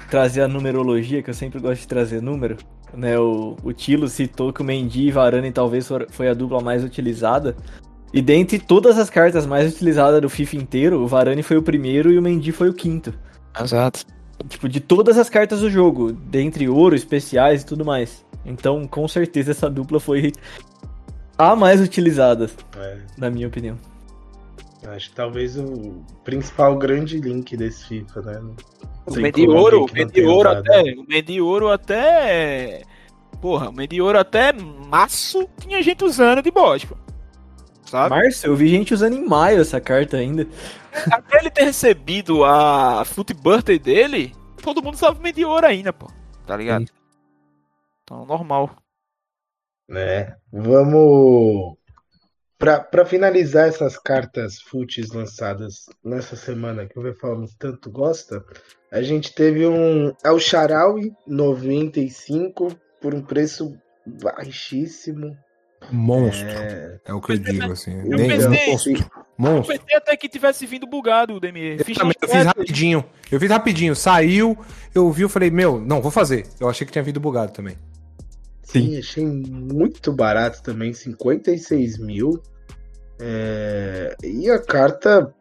trazer 0.08 0.42
a 0.42 0.48
numerologia, 0.48 1.22
que 1.22 1.30
eu 1.30 1.34
sempre 1.34 1.58
gosto 1.58 1.80
de 1.80 1.88
trazer 1.88 2.22
número. 2.22 2.56
Né, 2.94 3.18
o, 3.18 3.56
o 3.62 3.72
Tilo 3.72 4.08
citou 4.08 4.52
que 4.52 4.62
o 4.62 4.64
Mendy 4.64 5.08
e 5.08 5.10
Varane 5.10 5.50
talvez 5.52 5.88
foi 6.10 6.28
a 6.28 6.34
dupla 6.34 6.60
mais 6.60 6.84
utilizada. 6.84 7.56
E 8.16 8.22
dentre 8.22 8.58
todas 8.58 8.96
as 8.98 9.10
cartas 9.10 9.44
mais 9.44 9.70
utilizadas 9.70 10.22
do 10.22 10.30
FIFA 10.30 10.56
inteiro, 10.56 11.02
o 11.02 11.06
Varane 11.06 11.42
foi 11.42 11.58
o 11.58 11.62
primeiro 11.62 12.10
e 12.10 12.18
o 12.18 12.22
Mendy 12.22 12.50
foi 12.50 12.70
o 12.70 12.72
quinto. 12.72 13.12
Exato. 13.60 14.06
Tipo, 14.48 14.70
de 14.70 14.80
todas 14.80 15.18
as 15.18 15.28
cartas 15.28 15.60
do 15.60 15.68
jogo, 15.68 16.12
dentre 16.12 16.66
ouro, 16.66 16.96
especiais 16.96 17.60
e 17.60 17.66
tudo 17.66 17.84
mais. 17.84 18.24
Então, 18.42 18.88
com 18.88 19.06
certeza, 19.06 19.50
essa 19.50 19.68
dupla 19.68 20.00
foi 20.00 20.32
a 21.36 21.54
mais 21.54 21.78
utilizada, 21.78 22.48
é. 22.78 23.00
na 23.18 23.28
minha 23.28 23.48
opinião. 23.48 23.78
Acho 24.86 25.10
que 25.10 25.16
talvez 25.16 25.58
o 25.58 26.02
principal 26.24 26.74
grande 26.78 27.20
link 27.20 27.54
desse 27.54 27.86
FIFA, 27.86 28.22
né? 28.22 28.42
O 29.04 29.14
Mendy-Ouro, 29.14 29.84
o 29.84 29.92
Mendy-Ouro 29.92 30.48
até, 30.48 30.82
o 31.38 31.68
até... 31.68 32.82
Porra, 33.42 33.68
o 33.68 33.72
Mendy-Ouro 33.74 34.18
até 34.18 34.54
março 34.54 35.46
tinha 35.60 35.82
gente 35.82 36.02
usando 36.02 36.40
de 36.40 36.50
bosta, 36.50 36.88
pô 36.88 37.05
sabe? 37.86 38.10
Março, 38.10 38.46
eu 38.46 38.56
vi 38.56 38.68
gente 38.68 38.92
usando 38.92 39.14
em 39.14 39.26
maio 39.26 39.60
essa 39.60 39.80
carta 39.80 40.16
ainda. 40.16 40.46
Até 41.10 41.38
ele 41.38 41.50
ter 41.50 41.64
recebido 41.64 42.44
a 42.44 43.04
Foot 43.04 43.34
Birthday 43.34 43.78
dele, 43.78 44.34
todo 44.62 44.82
mundo 44.82 44.96
sabe 44.96 45.20
meio 45.20 45.34
de 45.34 45.44
ouro 45.44 45.66
ainda, 45.66 45.92
pô. 45.92 46.10
Tá 46.46 46.56
ligado? 46.56 46.86
Sim. 46.86 46.94
Então, 48.02 48.24
normal. 48.24 48.76
É, 49.90 50.34
vamos. 50.52 51.76
Pra, 52.58 52.80
pra 52.80 53.04
finalizar 53.04 53.68
essas 53.68 53.98
cartas 53.98 54.60
foots 54.60 55.10
lançadas 55.10 55.86
nessa 56.02 56.36
semana 56.36 56.86
que 56.86 56.98
o 56.98 57.02
Vefalmes 57.02 57.54
tanto 57.54 57.90
gosta, 57.90 58.42
a 58.90 59.02
gente 59.02 59.34
teve 59.34 59.66
um 59.66 60.14
El 60.24 60.38
Charaui 60.38 61.12
95 61.26 62.68
por 63.00 63.14
um 63.14 63.22
preço 63.22 63.76
baixíssimo. 64.06 65.36
Monstro. 65.90 66.48
É, 66.48 67.00
é 67.04 67.14
o 67.14 67.20
que 67.20 67.32
eu 67.32 67.38
digo, 67.38 67.72
assim. 67.72 67.92
Eu 68.00 68.18
Nem, 68.18 68.28
pensei, 68.28 68.94
eu 68.94 68.98
monstro. 69.38 69.74
Eu 69.74 69.78
pensei 69.78 69.96
até 69.96 70.16
que 70.16 70.28
tivesse 70.28 70.66
vindo 70.66 70.86
bugado 70.86 71.34
o 71.34 71.40
DME. 71.40 71.76
Eu, 71.78 71.84
fiz, 71.84 71.96
também, 71.96 72.14
eu 72.20 72.28
fiz 72.28 72.44
rapidinho. 72.44 73.04
Eu 73.30 73.40
fiz 73.40 73.50
rapidinho. 73.50 73.96
Saiu, 73.96 74.58
eu 74.94 75.10
vi, 75.10 75.22
eu 75.22 75.28
falei, 75.28 75.50
meu, 75.50 75.80
não, 75.80 76.02
vou 76.02 76.10
fazer. 76.10 76.46
Eu 76.58 76.68
achei 76.68 76.86
que 76.86 76.92
tinha 76.92 77.04
vindo 77.04 77.20
bugado 77.20 77.52
também. 77.52 77.76
Sim, 78.62 78.90
Sim 78.90 78.98
achei 78.98 79.26
muito 79.26 80.12
barato 80.12 80.62
também, 80.62 80.92
56 80.92 81.98
mil. 81.98 82.42
É... 83.18 84.16
E 84.22 84.50
a 84.50 84.58
carta 84.58 85.32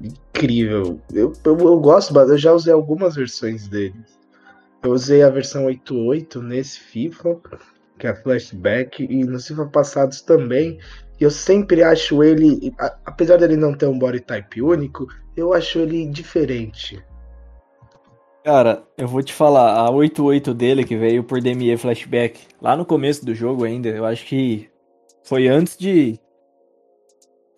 incrível. 0.00 1.00
Eu, 1.12 1.32
eu, 1.44 1.58
eu 1.58 1.80
gosto, 1.80 2.16
eu 2.16 2.38
já 2.38 2.52
usei 2.52 2.72
algumas 2.72 3.14
versões 3.14 3.66
deles. 3.68 4.16
Eu 4.82 4.92
usei 4.92 5.22
a 5.22 5.30
versão 5.30 5.64
88 5.64 6.42
nesse 6.42 6.78
FIFA 6.78 7.40
que 7.98 8.06
é 8.06 8.14
Flashback, 8.14 9.04
e 9.04 9.38
FIFA 9.38 9.66
passados 9.66 10.20
também. 10.20 10.78
Eu 11.18 11.30
sempre 11.30 11.82
acho 11.82 12.22
ele, 12.22 12.74
apesar 13.04 13.38
dele 13.38 13.56
não 13.56 13.74
ter 13.74 13.86
um 13.86 13.98
body 13.98 14.20
type 14.20 14.60
único, 14.60 15.06
eu 15.36 15.52
acho 15.52 15.78
ele 15.78 16.06
diferente. 16.06 17.02
Cara, 18.44 18.84
eu 18.96 19.08
vou 19.08 19.22
te 19.22 19.32
falar, 19.32 19.74
a 19.74 19.90
88 19.90 20.54
dele 20.54 20.84
que 20.84 20.96
veio 20.96 21.24
por 21.24 21.40
DME 21.40 21.76
Flashback, 21.76 22.40
lá 22.62 22.76
no 22.76 22.84
começo 22.84 23.24
do 23.24 23.34
jogo 23.34 23.64
ainda, 23.64 23.88
eu 23.88 24.04
acho 24.04 24.24
que 24.24 24.70
foi 25.24 25.48
antes 25.48 25.76
de. 25.76 26.20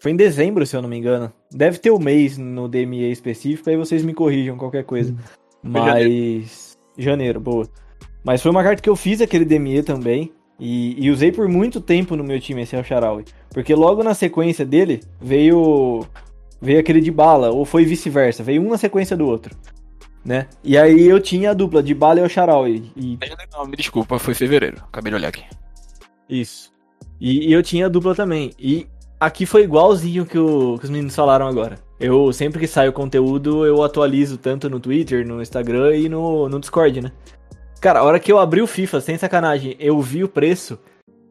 Foi 0.01 0.13
em 0.13 0.17
dezembro, 0.17 0.65
se 0.65 0.75
eu 0.75 0.81
não 0.81 0.89
me 0.89 0.97
engano. 0.97 1.31
Deve 1.51 1.79
ter 1.79 1.91
o 1.91 1.97
um 1.97 1.99
mês 1.99 2.39
no 2.39 2.69
DME 2.69 3.11
específico, 3.11 3.69
aí 3.69 3.77
vocês 3.77 4.03
me 4.03 4.15
corrijam 4.15 4.57
qualquer 4.57 4.85
coisa. 4.85 5.15
Mas. 5.63 5.85
Janeiro. 5.85 6.47
janeiro, 6.97 7.41
boa. 7.41 7.69
Mas 8.25 8.43
foi 8.43 8.51
uma 8.51 8.63
carta 8.63 8.83
que 8.83 8.89
eu 8.89 8.97
fiz 8.97 9.21
aquele 9.21 9.45
DME 9.45 9.83
também. 9.83 10.33
E, 10.61 11.05
e 11.05 11.11
usei 11.11 11.31
por 11.31 11.49
muito 11.49 11.81
tempo 11.81 12.17
no 12.17 12.25
meu 12.25 12.41
time 12.41 12.63
esse 12.63 12.75
Al 12.75 12.83
Porque 13.51 13.75
logo 13.75 14.03
na 14.03 14.15
sequência 14.15 14.67
dele 14.67 15.01
veio. 15.21 16.05
Veio 16.61 16.81
aquele 16.81 17.01
de 17.01 17.13
bala, 17.13 17.51
ou 17.51 17.65
foi 17.65 17.85
vice-versa. 17.85 18.43
Veio 18.43 18.61
um 18.61 18.71
na 18.71 18.77
sequência 18.77 19.17
do 19.17 19.27
outro. 19.27 19.57
Né? 20.25 20.49
E 20.65 20.77
aí 20.77 21.07
eu 21.07 21.21
tinha 21.21 21.53
a 21.53 21.55
dupla 21.55 21.81
de 21.81 21.95
bala 21.95 22.19
e 22.19 22.23
o 22.25 22.29
Sharawi. 22.29 22.91
E... 22.97 23.17
Não, 23.53 23.65
me 23.65 23.77
desculpa, 23.77 24.19
foi 24.19 24.35
fevereiro. 24.35 24.79
Acabei 24.89 25.13
de 25.13 25.17
olhar 25.17 25.29
aqui. 25.29 25.45
Isso. 26.29 26.73
E, 27.21 27.49
e, 27.49 27.53
eu 27.53 27.63
tinha 27.63 27.89
dupla 27.89 28.15
também. 28.15 28.53
E 28.59 28.89
aqui 29.21 29.47
foi 29.47 29.63
igualzinho 29.63 30.27
que, 30.27 30.39
o, 30.39 30.77
que 30.79 30.85
os 30.85 30.91
meninos 30.91 31.15
falaram 31.15 31.47
agora. 31.47 31.79
Eu, 31.99 32.33
sempre 32.33 32.61
que 32.61 32.67
saio 32.67 32.93
conteúdo, 32.93 33.65
eu 33.65 33.83
atualizo 33.83 34.37
tanto 34.37 34.69
no 34.69 34.79
Twitter, 34.79 35.27
no 35.27 35.41
Instagram 35.41 35.97
e 35.97 36.09
no, 36.09 36.49
no 36.49 36.61
Discord, 36.61 37.01
né? 37.01 37.13
Cara, 37.81 38.01
a 38.01 38.03
hora 38.03 38.19
que 38.19 38.31
eu 38.31 38.39
abri 38.39 38.61
o 38.61 38.67
FIFA, 38.67 39.01
sem 39.01 39.17
sacanagem, 39.17 39.77
eu 39.79 40.01
vi 40.01 40.25
o 40.25 40.29
preço, 40.29 40.79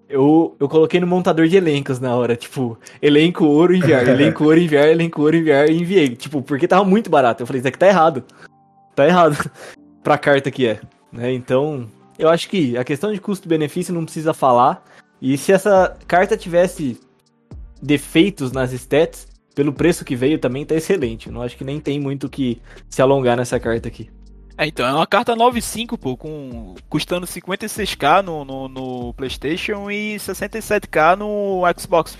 eu, 0.07 0.55
eu 0.59 0.69
coloquei 0.69 0.99
no 0.99 1.07
montador 1.07 1.47
de 1.47 1.57
elencos 1.57 1.99
na 1.99 2.15
hora, 2.15 2.35
tipo, 2.37 2.79
elenco 3.01 3.45
ouro 3.45 3.75
enviar, 3.75 4.07
elenco 4.07 4.45
ouro 4.45 4.57
enviar, 4.57 4.87
elenco 4.87 5.21
ouro 5.21 5.35
enviar 5.35 5.69
e 5.69 5.77
enviei. 5.77 6.15
Tipo, 6.15 6.41
porque 6.41 6.67
tava 6.67 6.85
muito 6.85 7.09
barato. 7.09 7.43
Eu 7.43 7.47
falei, 7.47 7.59
isso 7.59 7.67
aqui 7.67 7.77
tá 7.77 7.87
errado. 7.87 8.23
Tá 8.95 9.05
errado. 9.05 9.37
pra 10.01 10.17
carta 10.17 10.49
que 10.49 10.65
é. 10.65 10.79
Né? 11.11 11.33
Então, 11.33 11.89
eu 12.17 12.29
acho 12.29 12.47
que 12.49 12.77
a 12.77 12.83
questão 12.83 13.11
de 13.11 13.19
custo-benefício 13.19 13.93
não 13.93 14.05
precisa 14.05 14.33
falar. 14.33 14.83
E 15.21 15.37
se 15.37 15.51
essa 15.51 15.97
carta 16.07 16.37
tivesse 16.37 16.97
defeitos 17.81 18.51
nas 18.53 18.71
stats, 18.71 19.27
pelo 19.53 19.73
preço 19.73 20.05
que 20.05 20.15
veio 20.15 20.39
também 20.39 20.65
tá 20.65 20.75
excelente. 20.75 21.29
Não 21.29 21.41
acho 21.41 21.57
que 21.57 21.65
nem 21.65 21.79
tem 21.79 21.99
muito 21.99 22.29
que 22.29 22.61
se 22.89 23.01
alongar 23.01 23.35
nessa 23.35 23.59
carta 23.59 23.87
aqui. 23.87 24.09
É, 24.57 24.65
então, 24.65 24.87
é 24.87 24.91
uma 24.91 25.05
carta 25.05 25.35
9.5, 25.35 25.97
pô, 25.99 26.17
com, 26.17 26.73
custando 26.89 27.27
56k 27.27 28.23
no, 28.23 28.43
no, 28.43 28.67
no, 28.67 29.13
PlayStation 29.13 29.91
e 29.91 30.15
67k 30.15 31.15
no 31.15 31.61
Xbox. 31.79 32.17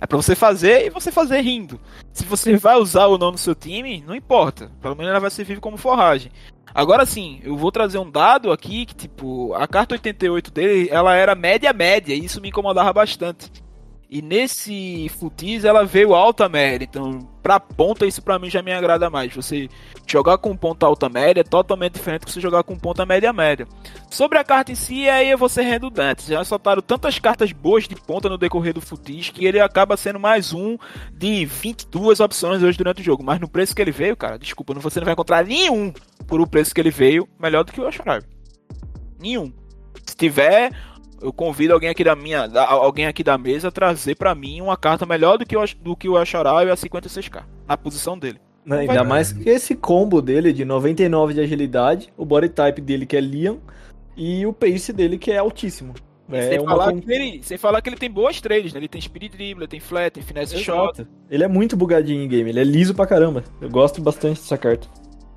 É 0.00 0.06
pra 0.06 0.16
você 0.16 0.34
fazer 0.34 0.86
e 0.86 0.90
você 0.90 1.12
fazer 1.12 1.40
rindo. 1.42 1.78
Se 2.12 2.24
você 2.24 2.56
vai 2.56 2.76
usar 2.76 3.06
ou 3.06 3.18
não 3.18 3.30
no 3.30 3.38
seu 3.38 3.54
time, 3.54 4.02
não 4.06 4.14
importa. 4.14 4.70
Pelo 4.80 4.96
menos 4.96 5.10
ela 5.10 5.20
vai 5.20 5.30
servir 5.30 5.60
como 5.60 5.76
forragem. 5.76 6.32
Agora 6.74 7.04
sim, 7.04 7.40
eu 7.42 7.56
vou 7.56 7.70
trazer 7.70 7.98
um 7.98 8.10
dado 8.10 8.52
aqui 8.52 8.86
que, 8.86 8.94
tipo, 8.94 9.52
a 9.54 9.66
carta 9.66 9.94
88 9.94 10.50
dele, 10.50 10.88
ela 10.90 11.14
era 11.14 11.34
média-média, 11.34 12.14
e 12.14 12.24
isso 12.24 12.40
me 12.40 12.48
incomodava 12.48 12.92
bastante. 12.92 13.50
E 14.08 14.22
nesse 14.22 15.08
futis 15.18 15.64
ela 15.64 15.84
veio 15.84 16.14
alta 16.14 16.48
média, 16.48 16.86
então 16.88 17.28
pra 17.42 17.58
ponta 17.58 18.06
isso 18.06 18.22
pra 18.22 18.38
mim 18.38 18.48
já 18.48 18.62
me 18.62 18.72
agrada 18.72 19.10
mais. 19.10 19.34
Você 19.34 19.68
jogar 20.06 20.38
com 20.38 20.56
ponta 20.56 20.86
alta 20.86 21.08
média 21.08 21.40
é 21.40 21.44
totalmente 21.44 21.94
diferente 21.94 22.20
do 22.20 22.26
que 22.26 22.32
você 22.32 22.40
jogar 22.40 22.62
com 22.62 22.78
ponta 22.78 23.04
média 23.04 23.32
média. 23.32 23.66
Sobre 24.08 24.38
a 24.38 24.44
carta 24.44 24.70
em 24.70 24.76
si, 24.76 25.08
aí 25.08 25.28
eu 25.28 25.36
vou 25.36 25.48
ser 25.48 25.62
redundante. 25.62 26.28
Já 26.28 26.44
soltaram 26.44 26.80
tantas 26.80 27.18
cartas 27.18 27.50
boas 27.50 27.88
de 27.88 27.96
ponta 27.96 28.28
no 28.28 28.38
decorrer 28.38 28.72
do 28.72 28.80
futis 28.80 29.30
que 29.30 29.44
ele 29.44 29.58
acaba 29.58 29.96
sendo 29.96 30.20
mais 30.20 30.52
um 30.52 30.78
de 31.12 31.44
22 31.44 32.20
opções 32.20 32.62
hoje 32.62 32.78
durante 32.78 33.00
o 33.00 33.04
jogo. 33.04 33.24
Mas 33.24 33.40
no 33.40 33.48
preço 33.48 33.74
que 33.74 33.82
ele 33.82 33.92
veio, 33.92 34.16
cara, 34.16 34.38
desculpa, 34.38 34.72
você 34.74 35.00
não 35.00 35.04
vai 35.04 35.14
encontrar 35.14 35.44
nenhum 35.44 35.92
por 36.28 36.40
o 36.40 36.46
preço 36.46 36.72
que 36.72 36.80
ele 36.80 36.90
veio 36.90 37.28
melhor 37.40 37.64
do 37.64 37.72
que 37.72 37.80
o 37.80 37.86
Ashorai. 37.86 38.20
Nenhum. 39.18 39.52
Se 40.06 40.16
tiver 40.16 40.70
eu 41.26 41.32
convido 41.32 41.74
alguém 41.74 41.88
aqui 41.88 42.04
da 42.04 42.14
minha, 42.14 42.48
alguém 42.68 43.06
aqui 43.06 43.24
da 43.24 43.36
mesa 43.36 43.66
a 43.66 43.70
trazer 43.72 44.14
para 44.14 44.32
mim 44.32 44.60
uma 44.60 44.76
carta 44.76 45.04
melhor 45.04 45.36
do 45.36 45.44
que 45.44 45.56
o, 45.56 45.64
do 45.80 45.96
que 45.96 46.08
o 46.08 46.16
e 46.16 46.20
a 46.20 46.24
56k, 46.24 47.42
na 47.66 47.76
posição 47.76 48.16
dele. 48.16 48.38
Não, 48.64 48.78
ainda 48.78 49.02
mais 49.02 49.32
que 49.32 49.48
esse 49.48 49.74
combo 49.74 50.22
dele 50.22 50.52
de 50.52 50.64
99 50.64 51.34
de 51.34 51.40
agilidade, 51.40 52.12
o 52.16 52.24
body 52.24 52.48
type 52.48 52.80
dele 52.80 53.06
que 53.06 53.16
é 53.16 53.20
Liam 53.20 53.58
e 54.16 54.46
o 54.46 54.52
pace 54.52 54.92
dele 54.92 55.18
que 55.18 55.32
é 55.32 55.38
altíssimo. 55.38 55.94
É 56.30 56.50
sem, 56.50 56.64
falar 56.64 56.92
que 56.92 57.12
ele, 57.12 57.40
sem 57.42 57.58
falar 57.58 57.82
que 57.82 57.88
ele 57.88 57.96
tem 57.96 58.10
boas 58.10 58.40
trades, 58.40 58.72
né? 58.72 58.78
Ele 58.78 58.88
tem 58.88 59.00
speed 59.00 59.32
dribble, 59.32 59.64
ele 59.64 59.68
tem 59.68 59.80
flat, 59.80 60.12
tem 60.12 60.22
finesse 60.22 60.54
Exato. 60.54 60.96
shot. 60.96 61.08
Ele 61.28 61.42
é 61.42 61.48
muito 61.48 61.76
bugadinho 61.76 62.22
em 62.22 62.28
game, 62.28 62.50
ele 62.50 62.60
é 62.60 62.64
liso 62.64 62.94
pra 62.94 63.06
caramba. 63.06 63.42
Eu 63.60 63.68
gosto 63.68 64.00
bastante 64.00 64.40
dessa 64.40 64.58
carta. 64.58 64.88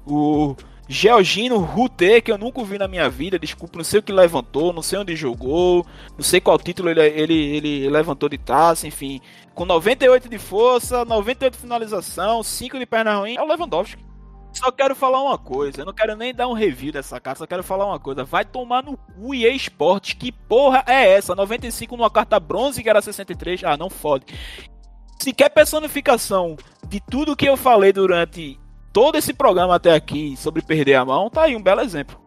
O 0.05 0.55
Georgino 0.91 1.59
Rute, 1.59 2.19
que 2.19 2.31
eu 2.31 2.37
nunca 2.39 2.63
vi 2.63 2.79
na 2.79 2.87
minha 2.87 3.07
vida, 3.07 3.37
desculpa, 3.37 3.77
não 3.77 3.83
sei 3.83 3.99
o 3.99 4.03
que 4.03 4.11
levantou, 4.11 4.73
não 4.73 4.81
sei 4.81 4.97
onde 4.97 5.15
jogou, 5.15 5.85
não 6.17 6.23
sei 6.23 6.41
qual 6.41 6.57
título 6.57 6.89
ele, 6.89 6.99
ele, 6.99 7.33
ele 7.33 7.89
levantou 7.91 8.27
de 8.27 8.39
taça, 8.39 8.87
enfim. 8.87 9.21
Com 9.53 9.65
98 9.65 10.27
de 10.27 10.39
força, 10.39 11.05
98 11.05 11.53
de 11.53 11.59
finalização, 11.59 12.41
5 12.41 12.79
de 12.79 12.87
perna 12.87 13.19
ruim, 13.19 13.35
é 13.35 13.41
o 13.41 13.45
Lewandowski. 13.45 14.03
Só 14.51 14.71
quero 14.71 14.95
falar 14.95 15.21
uma 15.21 15.37
coisa, 15.37 15.81
eu 15.81 15.85
não 15.85 15.93
quero 15.93 16.15
nem 16.15 16.33
dar 16.33 16.47
um 16.47 16.53
review 16.53 16.91
dessa 16.91 17.19
carta, 17.19 17.37
só 17.37 17.45
quero 17.45 17.63
falar 17.63 17.85
uma 17.85 17.99
coisa. 17.99 18.23
Vai 18.23 18.43
tomar 18.43 18.81
no 18.81 18.97
cu 18.97 19.35
EA 19.35 19.53
Sports, 19.53 20.13
que 20.13 20.31
porra 20.31 20.83
é 20.87 21.11
essa? 21.11 21.35
95 21.35 21.95
numa 21.95 22.09
carta 22.09 22.39
bronze 22.39 22.81
que 22.81 22.89
era 22.89 22.99
63, 22.99 23.63
ah, 23.63 23.77
não 23.77 23.91
fode. 23.91 24.25
Se 25.21 25.33
quer 25.33 25.49
personificação 25.49 26.57
de 26.87 26.99
tudo 26.99 27.35
que 27.35 27.47
eu 27.47 27.55
falei 27.55 27.93
durante 27.93 28.58
todo 28.91 29.17
esse 29.17 29.33
programa 29.33 29.75
até 29.75 29.93
aqui 29.93 30.35
sobre 30.37 30.61
perder 30.61 30.95
a 30.95 31.05
mão, 31.05 31.29
tá 31.29 31.43
aí 31.43 31.55
um 31.55 31.61
belo 31.61 31.81
exemplo. 31.81 32.19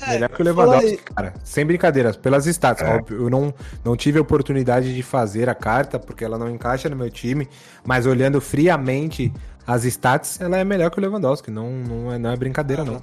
É, 0.00 0.12
Melhor 0.12 0.28
que 0.28 0.42
o 0.42 0.44
Lewandowski, 0.44 0.96
cara. 0.98 1.34
Sem 1.42 1.64
brincadeiras, 1.64 2.16
pelas 2.16 2.46
stats. 2.46 2.82
É. 2.82 2.96
Óbvio, 2.96 3.22
eu 3.22 3.30
não, 3.30 3.52
não 3.82 3.96
tive 3.96 4.18
a 4.18 4.22
oportunidade 4.22 4.94
de 4.94 5.02
fazer 5.02 5.48
a 5.48 5.54
carta, 5.54 5.98
porque 5.98 6.24
ela 6.24 6.38
não 6.38 6.50
encaixa 6.50 6.88
no 6.90 6.96
meu 6.96 7.10
time, 7.10 7.48
mas 7.84 8.04
olhando 8.04 8.40
friamente 8.40 9.32
as 9.66 9.84
stats, 9.84 10.40
ela 10.40 10.58
é 10.58 10.64
melhor 10.64 10.90
que 10.90 10.98
o 10.98 11.00
Lewandowski. 11.00 11.50
Não, 11.50 11.70
não, 11.70 12.12
é, 12.12 12.18
não 12.18 12.30
é 12.30 12.36
brincadeira, 12.36 12.84
não. 12.84 12.96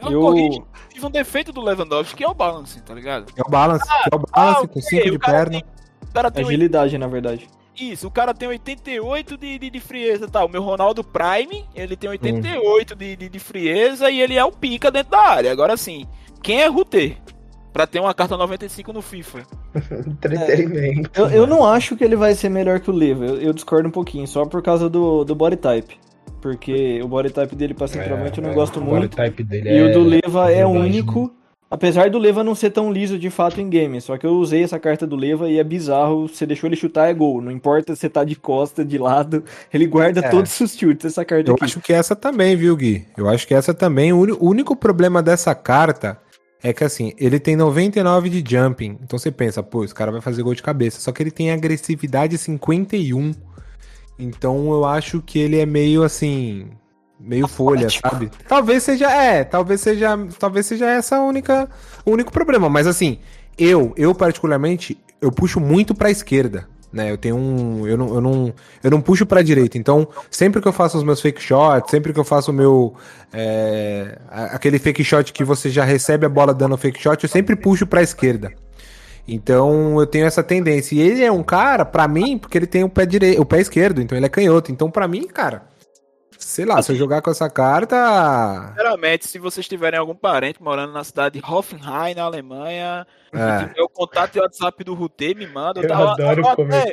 É 0.00 0.12
eu 0.12 0.64
tive 0.88 1.04
um 1.04 1.10
defeito 1.10 1.52
do 1.52 1.60
Lewandowski, 1.60 2.14
que 2.14 2.24
é 2.24 2.28
o 2.28 2.34
balance, 2.34 2.80
tá 2.82 2.94
ligado? 2.94 3.32
É 3.36 3.42
o 3.42 3.50
balance, 3.50 3.84
ah, 3.88 4.08
é 4.12 4.14
o 4.14 4.18
balance 4.20 4.64
ah, 4.64 4.68
com 4.68 4.80
5 4.80 5.10
de 5.10 5.18
perna. 5.18 5.60
Tem, 6.32 6.44
Agilidade, 6.44 6.96
um... 6.96 6.98
na 7.00 7.08
verdade. 7.08 7.48
Isso, 7.80 8.08
o 8.08 8.10
cara 8.10 8.34
tem 8.34 8.48
88 8.48 9.36
de, 9.36 9.58
de, 9.58 9.70
de 9.70 9.80
frieza, 9.80 10.26
tá? 10.26 10.44
O 10.44 10.48
meu 10.48 10.62
Ronaldo 10.62 11.04
Prime, 11.04 11.64
ele 11.74 11.96
tem 11.96 12.10
88 12.10 12.94
hum. 12.94 12.96
de, 12.96 13.16
de, 13.16 13.28
de 13.28 13.38
frieza 13.38 14.10
e 14.10 14.20
ele 14.20 14.36
é 14.36 14.44
o 14.44 14.50
pica 14.50 14.90
dentro 14.90 15.12
da 15.12 15.20
área. 15.20 15.52
Agora 15.52 15.76
sim, 15.76 16.06
quem 16.42 16.60
é 16.62 16.66
Ruter? 16.66 17.16
Pra 17.72 17.86
ter 17.86 18.00
uma 18.00 18.14
carta 18.14 18.36
95 18.36 18.92
no 18.92 19.00
FIFA. 19.02 19.46
Entretenimento. 20.08 21.10
É, 21.14 21.20
eu, 21.20 21.28
eu 21.30 21.46
não 21.46 21.64
acho 21.64 21.96
que 21.96 22.02
ele 22.02 22.16
vai 22.16 22.34
ser 22.34 22.48
melhor 22.48 22.80
que 22.80 22.90
o 22.90 22.94
Leva. 22.94 23.24
Eu, 23.24 23.40
eu, 23.40 23.52
discordo 23.52 23.88
um 23.88 23.92
pouquinho, 23.92 24.26
só 24.26 24.44
por 24.44 24.62
causa 24.62 24.88
do, 24.88 25.22
do 25.22 25.34
body 25.34 25.56
type. 25.56 25.96
Porque 26.40 27.00
o 27.02 27.08
body 27.08 27.30
type 27.30 27.54
dele 27.54 27.74
pra 27.74 27.86
centroavante 27.86 28.40
é, 28.40 28.42
eu 28.42 28.44
não 28.44 28.52
é, 28.52 28.54
gosto 28.54 28.80
muito. 28.80 29.16
e 29.18 29.68
é 29.68 29.84
o 29.84 29.92
do 29.92 30.02
Leva 30.02 30.50
é 30.50 30.66
único. 30.66 31.32
Apesar 31.70 32.08
do 32.08 32.18
Leva 32.18 32.42
não 32.42 32.54
ser 32.54 32.70
tão 32.70 32.90
liso 32.90 33.18
de 33.18 33.28
fato 33.28 33.60
em 33.60 33.68
game, 33.68 34.00
só 34.00 34.16
que 34.16 34.24
eu 34.24 34.32
usei 34.32 34.62
essa 34.62 34.78
carta 34.78 35.06
do 35.06 35.16
Leva 35.16 35.50
e 35.50 35.58
é 35.58 35.64
bizarro, 35.64 36.26
você 36.26 36.46
deixou 36.46 36.66
ele 36.66 36.76
chutar 36.76 37.10
é 37.10 37.14
gol, 37.14 37.42
não 37.42 37.52
importa 37.52 37.94
se 37.94 38.00
você 38.00 38.08
tá 38.08 38.24
de 38.24 38.34
costa, 38.34 38.82
de 38.82 38.96
lado, 38.96 39.44
ele 39.72 39.86
guarda 39.86 40.20
é. 40.20 40.28
todos 40.30 40.58
os 40.60 40.74
chutes, 40.74 41.04
essa 41.04 41.26
carta 41.26 41.50
Eu 41.50 41.56
aqui. 41.56 41.64
acho 41.64 41.80
que 41.80 41.92
essa 41.92 42.16
também, 42.16 42.56
viu, 42.56 42.74
Gui? 42.74 43.06
Eu 43.16 43.28
acho 43.28 43.46
que 43.46 43.52
essa 43.52 43.74
também, 43.74 44.14
o 44.14 44.42
único 44.42 44.74
problema 44.74 45.22
dessa 45.22 45.54
carta 45.54 46.18
é 46.62 46.72
que 46.72 46.82
assim, 46.82 47.12
ele 47.18 47.38
tem 47.38 47.54
99 47.54 48.30
de 48.30 48.56
jumping, 48.56 48.98
então 49.02 49.18
você 49.18 49.30
pensa, 49.30 49.62
pô, 49.62 49.84
esse 49.84 49.94
cara 49.94 50.10
vai 50.10 50.22
fazer 50.22 50.42
gol 50.42 50.54
de 50.54 50.62
cabeça, 50.62 51.00
só 51.00 51.12
que 51.12 51.22
ele 51.22 51.30
tem 51.30 51.50
agressividade 51.50 52.38
51, 52.38 53.34
então 54.18 54.72
eu 54.72 54.86
acho 54.86 55.20
que 55.20 55.38
ele 55.38 55.58
é 55.58 55.66
meio 55.66 56.02
assim, 56.02 56.70
meio 57.18 57.48
folha, 57.48 57.88
sabe? 57.90 58.30
Talvez 58.46 58.82
seja, 58.82 59.10
é, 59.10 59.44
talvez 59.44 59.80
seja, 59.80 60.18
talvez 60.38 60.66
seja 60.66 60.86
essa 60.86 61.20
única, 61.20 61.68
o 62.04 62.12
único 62.12 62.32
problema, 62.32 62.68
mas 62.68 62.86
assim, 62.86 63.18
eu, 63.58 63.92
eu 63.96 64.14
particularmente, 64.14 64.98
eu 65.20 65.32
puxo 65.32 65.58
muito 65.58 65.94
para 65.94 66.10
esquerda, 66.10 66.68
né? 66.92 67.10
Eu 67.10 67.18
tenho 67.18 67.36
um, 67.36 67.86
eu 67.86 67.96
não, 67.96 68.14
eu 68.14 68.20
não, 68.20 68.54
eu 68.82 68.90
não 68.90 69.00
puxo 69.00 69.26
para 69.26 69.42
direita. 69.42 69.76
Então, 69.76 70.08
sempre 70.30 70.62
que 70.62 70.68
eu 70.68 70.72
faço 70.72 70.96
os 70.96 71.04
meus 71.04 71.20
fake 71.20 71.42
shots, 71.42 71.90
sempre 71.90 72.12
que 72.12 72.20
eu 72.20 72.24
faço 72.24 72.50
o 72.50 72.54
meu 72.54 72.94
é, 73.32 74.18
aquele 74.30 74.78
fake 74.78 75.04
shot 75.04 75.32
que 75.32 75.44
você 75.44 75.68
já 75.68 75.84
recebe 75.84 76.24
a 76.24 76.28
bola 76.28 76.54
dando 76.54 76.76
fake 76.78 77.00
shot, 77.00 77.22
eu 77.22 77.28
sempre 77.28 77.56
puxo 77.56 77.86
para 77.86 78.02
esquerda. 78.02 78.52
Então 79.26 80.00
eu 80.00 80.06
tenho 80.06 80.24
essa 80.24 80.42
tendência. 80.42 80.94
E 80.94 81.00
ele 81.00 81.22
é 81.22 81.30
um 81.30 81.42
cara, 81.42 81.84
para 81.84 82.08
mim, 82.08 82.38
porque 82.38 82.56
ele 82.56 82.66
tem 82.66 82.82
o 82.82 82.88
pé 82.88 83.04
direito, 83.04 83.42
o 83.42 83.44
pé 83.44 83.60
esquerdo, 83.60 84.00
então 84.00 84.16
ele 84.16 84.24
é 84.24 84.30
canhoto. 84.30 84.72
Então 84.72 84.90
para 84.90 85.06
mim, 85.06 85.26
cara, 85.26 85.64
Sei 86.38 86.64
lá, 86.64 86.80
se 86.80 86.92
eu 86.92 86.96
jogar 86.96 87.20
com 87.20 87.30
essa 87.30 87.50
carta. 87.50 87.96
Sinceramente, 88.68 89.26
se 89.26 89.38
vocês 89.40 89.66
tiverem 89.66 89.98
algum 89.98 90.14
parente 90.14 90.62
morando 90.62 90.92
na 90.92 91.02
cidade 91.02 91.40
de 91.40 91.44
Hoffenheim, 91.44 92.14
na 92.14 92.22
Alemanha, 92.22 93.04
é. 93.32 93.66
tiver 93.66 93.82
o 93.82 93.88
contato 93.88 94.36
e 94.36 94.40
WhatsApp 94.40 94.84
do 94.84 94.94
Rutê, 94.94 95.34
me 95.34 95.48
manda. 95.48 95.80
Eu, 95.80 95.88
eu 95.88 96.08
adoro 96.08 96.42
como 96.54 96.68
até, 96.68 96.92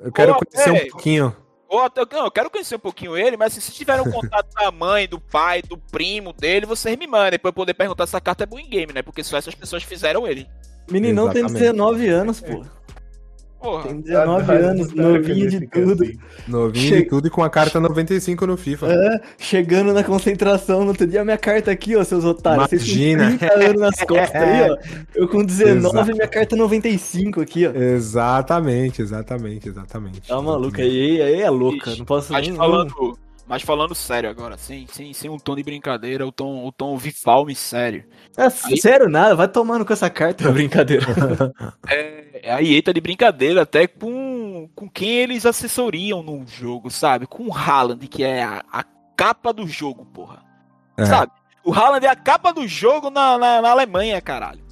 Eu 0.00 0.12
quero 0.12 0.36
conhecer 0.36 0.70
até, 0.70 0.84
um 0.84 0.90
pouquinho. 0.90 1.36
Ou 1.68 1.80
até, 1.80 2.06
não, 2.12 2.26
eu 2.26 2.30
quero 2.30 2.48
conhecer 2.48 2.76
um 2.76 2.78
pouquinho 2.80 3.16
ele, 3.16 3.36
mas 3.36 3.52
se 3.52 3.60
vocês 3.60 3.76
tiverem 3.76 4.06
o 4.06 4.12
contato 4.12 4.54
da 4.54 4.70
mãe, 4.70 5.08
do 5.08 5.18
pai, 5.18 5.60
do 5.60 5.76
primo 5.76 6.32
dele, 6.32 6.64
vocês 6.64 6.96
me 6.96 7.08
mandem, 7.08 7.36
pra 7.36 7.48
eu 7.48 7.52
poder 7.52 7.74
perguntar 7.74 8.06
se 8.06 8.16
a 8.16 8.20
carta 8.20 8.44
é 8.44 8.46
boa 8.46 8.62
em 8.62 8.70
game, 8.70 8.92
né? 8.92 9.02
Porque 9.02 9.24
só 9.24 9.36
essas 9.36 9.56
pessoas 9.56 9.82
fizeram 9.82 10.24
ele. 10.24 10.46
Meninão 10.88 11.24
Exatamente. 11.24 11.52
tem 11.52 11.60
19 11.62 12.08
anos, 12.08 12.40
pô. 12.40 12.64
Porra. 13.64 13.84
Tem 13.84 13.98
19 14.02 14.52
anos, 14.52 14.92
novinho 14.92 15.48
de 15.48 15.66
tudo. 15.66 16.04
Assim. 16.04 16.18
Novinho 16.46 16.88
che... 16.90 16.96
de 16.96 17.08
tudo 17.08 17.28
e 17.28 17.30
com 17.30 17.42
a 17.42 17.48
carta 17.48 17.80
95 17.80 18.46
no 18.46 18.58
FIFA. 18.58 18.92
É, 18.92 19.20
chegando 19.38 19.90
na 19.94 20.04
concentração, 20.04 20.82
no 20.82 20.88
outro 20.88 21.06
dia 21.06 21.22
a 21.22 21.24
minha 21.24 21.38
carta 21.38 21.70
aqui, 21.70 21.96
ó, 21.96 22.04
seus 22.04 22.26
otários. 22.26 22.70
Imagina. 22.70 23.24
Vocês 23.24 23.38
30 23.38 23.54
anos 23.54 23.80
nas 23.80 24.00
costas 24.02 24.42
aí, 24.42 24.70
ó. 24.70 24.76
Eu 25.16 25.28
com 25.28 25.42
19 25.42 25.78
Exato. 25.78 26.12
minha 26.12 26.28
carta 26.28 26.54
95 26.54 27.40
aqui, 27.40 27.66
ó. 27.66 27.70
Exatamente, 27.70 29.00
exatamente, 29.00 29.70
exatamente. 29.70 30.28
Tá 30.28 30.42
maluco, 30.42 30.78
aí, 30.78 31.22
aí 31.22 31.40
é 31.40 31.48
louca, 31.48 31.96
não 31.96 32.04
posso 32.04 32.34
nem... 32.34 32.54
Falando, 32.54 33.18
mas 33.46 33.62
falando 33.62 33.94
sério 33.94 34.28
agora, 34.30 34.56
sem, 34.56 34.86
sem, 34.86 35.12
sem 35.12 35.30
um 35.30 35.38
tom 35.38 35.54
de 35.54 35.62
brincadeira, 35.62 36.26
o 36.26 36.32
tom, 36.32 36.64
o 36.66 36.72
tom 36.72 36.96
Vifalme 36.96 37.54
sério. 37.54 38.04
É, 38.36 38.44
aí... 38.44 38.80
sério 38.80 39.08
nada, 39.08 39.34
vai 39.34 39.48
tomando 39.48 39.84
com 39.84 39.92
essa 39.92 40.08
carta, 40.08 40.50
brincadeira. 40.52 41.06
é 41.88 42.24
a 42.50 42.62
EA 42.62 42.82
tá 42.82 42.92
de 42.92 43.00
brincadeira 43.00 43.62
até 43.62 43.86
com, 43.86 44.68
com 44.74 44.88
quem 44.88 45.10
eles 45.10 45.46
assessoriam 45.46 46.22
no 46.22 46.46
jogo, 46.46 46.90
sabe? 46.90 47.26
Com 47.26 47.48
o 47.48 47.54
Haaland, 47.54 48.06
que 48.06 48.22
é 48.22 48.42
a, 48.42 48.64
a 48.70 48.84
capa 49.16 49.52
do 49.52 49.66
jogo, 49.66 50.04
porra. 50.06 50.42
É. 50.96 51.04
Sabe? 51.04 51.32
O 51.64 51.72
Haaland 51.72 52.04
é 52.04 52.08
a 52.08 52.16
capa 52.16 52.52
do 52.52 52.66
jogo 52.68 53.10
na, 53.10 53.38
na, 53.38 53.62
na 53.62 53.70
Alemanha, 53.70 54.20
caralho. 54.20 54.63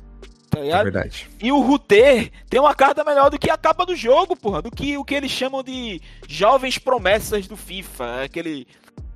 Tá 0.53 0.59
é 0.61 0.83
verdade. 0.83 1.31
E 1.41 1.51
o 1.51 1.61
Ruter 1.61 2.31
tem 2.51 2.61
uma 2.61 2.75
carta 2.75 3.03
melhor 3.03 3.31
do 3.31 3.39
que 3.39 3.51
a 3.51 3.57
capa 3.57 3.87
do 3.87 3.97
jogo, 3.97 4.37
porra. 4.37 4.61
Do 4.61 4.71
que 4.71 4.99
o 4.99 5.05
que 5.05 5.15
eles 5.15 5.31
chamam 5.31 5.63
de 5.63 6.01
jovens 6.29 6.77
promessas 6.77 7.47
do 7.47 7.57
FIFA. 7.57 8.25
Aquele 8.25 8.67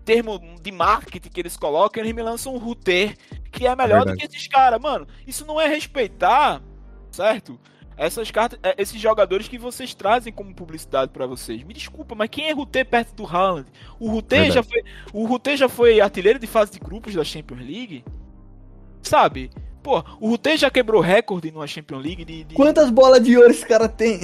termo 0.03 0.41
de 0.63 0.73
marketing 0.73 1.29
que 1.29 1.41
eles 1.41 1.57
colocam, 1.57 2.03
eles 2.03 2.15
me 2.15 2.23
lançam 2.23 2.55
um 2.55 2.59
Ruter 2.59 3.15
que 3.53 3.67
é 3.67 3.77
melhor 3.77 4.03
é 4.03 4.13
do 4.13 4.17
que 4.17 4.25
esses 4.25 4.49
caras. 4.49 4.81
Mano, 4.81 5.07
isso 5.27 5.45
não 5.45 5.61
é 5.61 5.69
respeitar, 5.69 6.63
certo? 7.11 7.61
Essas 7.99 8.31
cartas, 8.31 8.59
é, 8.63 8.75
esses 8.79 9.01
jogadores 9.01 9.47
que 9.47 9.59
vocês 9.59 9.95
trazem 9.95 10.33
como 10.33 10.55
publicidade 10.55 11.13
para 11.13 11.27
vocês. 11.27 11.63
Me 11.65 11.75
desculpa, 11.75 12.15
mas 12.15 12.31
quem 12.31 12.49
é 12.49 12.53
Ruter 12.53 12.87
perto 12.87 13.15
do 13.15 13.27
Haaland? 13.27 13.67
O 14.01 14.11
Ruter 14.11 14.51
já 14.51 14.63
foi, 14.63 14.83
o 15.13 15.27
Ruter 15.27 15.57
já 15.57 15.69
foi 15.69 16.01
artilheiro 16.01 16.39
de 16.39 16.47
fase 16.47 16.73
de 16.73 16.79
grupos 16.79 17.15
da 17.15 17.25
Champions 17.25 17.61
League? 17.61 18.05
Sabe? 19.03 19.51
Pô, 19.87 20.03
o 20.19 20.31
Rutei 20.31 20.57
já 20.57 20.69
quebrou 20.69 21.01
recorde 21.01 21.53
numa 21.53 21.65
Champions 21.65 22.03
League 22.03 22.25
de, 22.25 22.43
de... 22.43 22.55
Quantas 22.57 22.91
bolas 22.91 23.23
de 23.23 23.37
ouro 23.37 23.53
esse 23.53 23.65
cara 23.65 23.89
tem? 23.89 24.19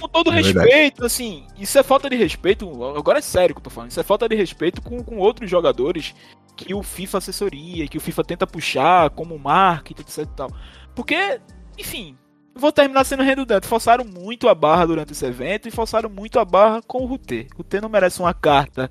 Com 0.00 0.06
todo 0.06 0.30
é 0.30 0.36
respeito, 0.36 0.62
verdade. 0.68 1.04
assim, 1.04 1.44
isso 1.58 1.76
é 1.76 1.82
falta 1.82 2.08
de 2.08 2.14
respeito. 2.14 2.84
Agora 2.96 3.18
é 3.18 3.20
sério 3.20 3.56
que 3.56 3.58
eu 3.58 3.64
tô 3.64 3.70
falando. 3.70 3.90
Isso 3.90 3.98
é 3.98 4.04
falta 4.04 4.28
de 4.28 4.36
respeito 4.36 4.80
com, 4.80 5.02
com 5.02 5.18
outros 5.18 5.50
jogadores 5.50 6.14
que 6.54 6.72
o 6.72 6.80
FIFA 6.80 7.18
assessoria, 7.18 7.88
que 7.88 7.98
o 7.98 8.00
FIFA 8.00 8.22
tenta 8.22 8.46
puxar 8.46 9.10
como 9.10 9.36
marketing, 9.36 10.02
etc 10.02 10.18
e 10.18 10.26
tal. 10.26 10.50
Porque, 10.94 11.40
enfim, 11.76 12.16
vou 12.58 12.72
terminar 12.72 13.04
sendo 13.04 13.22
redundante. 13.22 13.66
Forçaram 13.66 14.04
muito 14.04 14.48
a 14.48 14.54
barra 14.54 14.86
durante 14.86 15.12
esse 15.12 15.24
evento 15.24 15.68
e 15.68 15.70
forçaram 15.70 16.10
muito 16.10 16.38
a 16.38 16.44
barra 16.44 16.82
com 16.82 17.02
o 17.02 17.06
Rutê. 17.06 17.46
O 17.54 17.58
Rutê 17.58 17.80
não 17.80 17.88
merece 17.88 18.20
uma 18.20 18.34
carta 18.34 18.90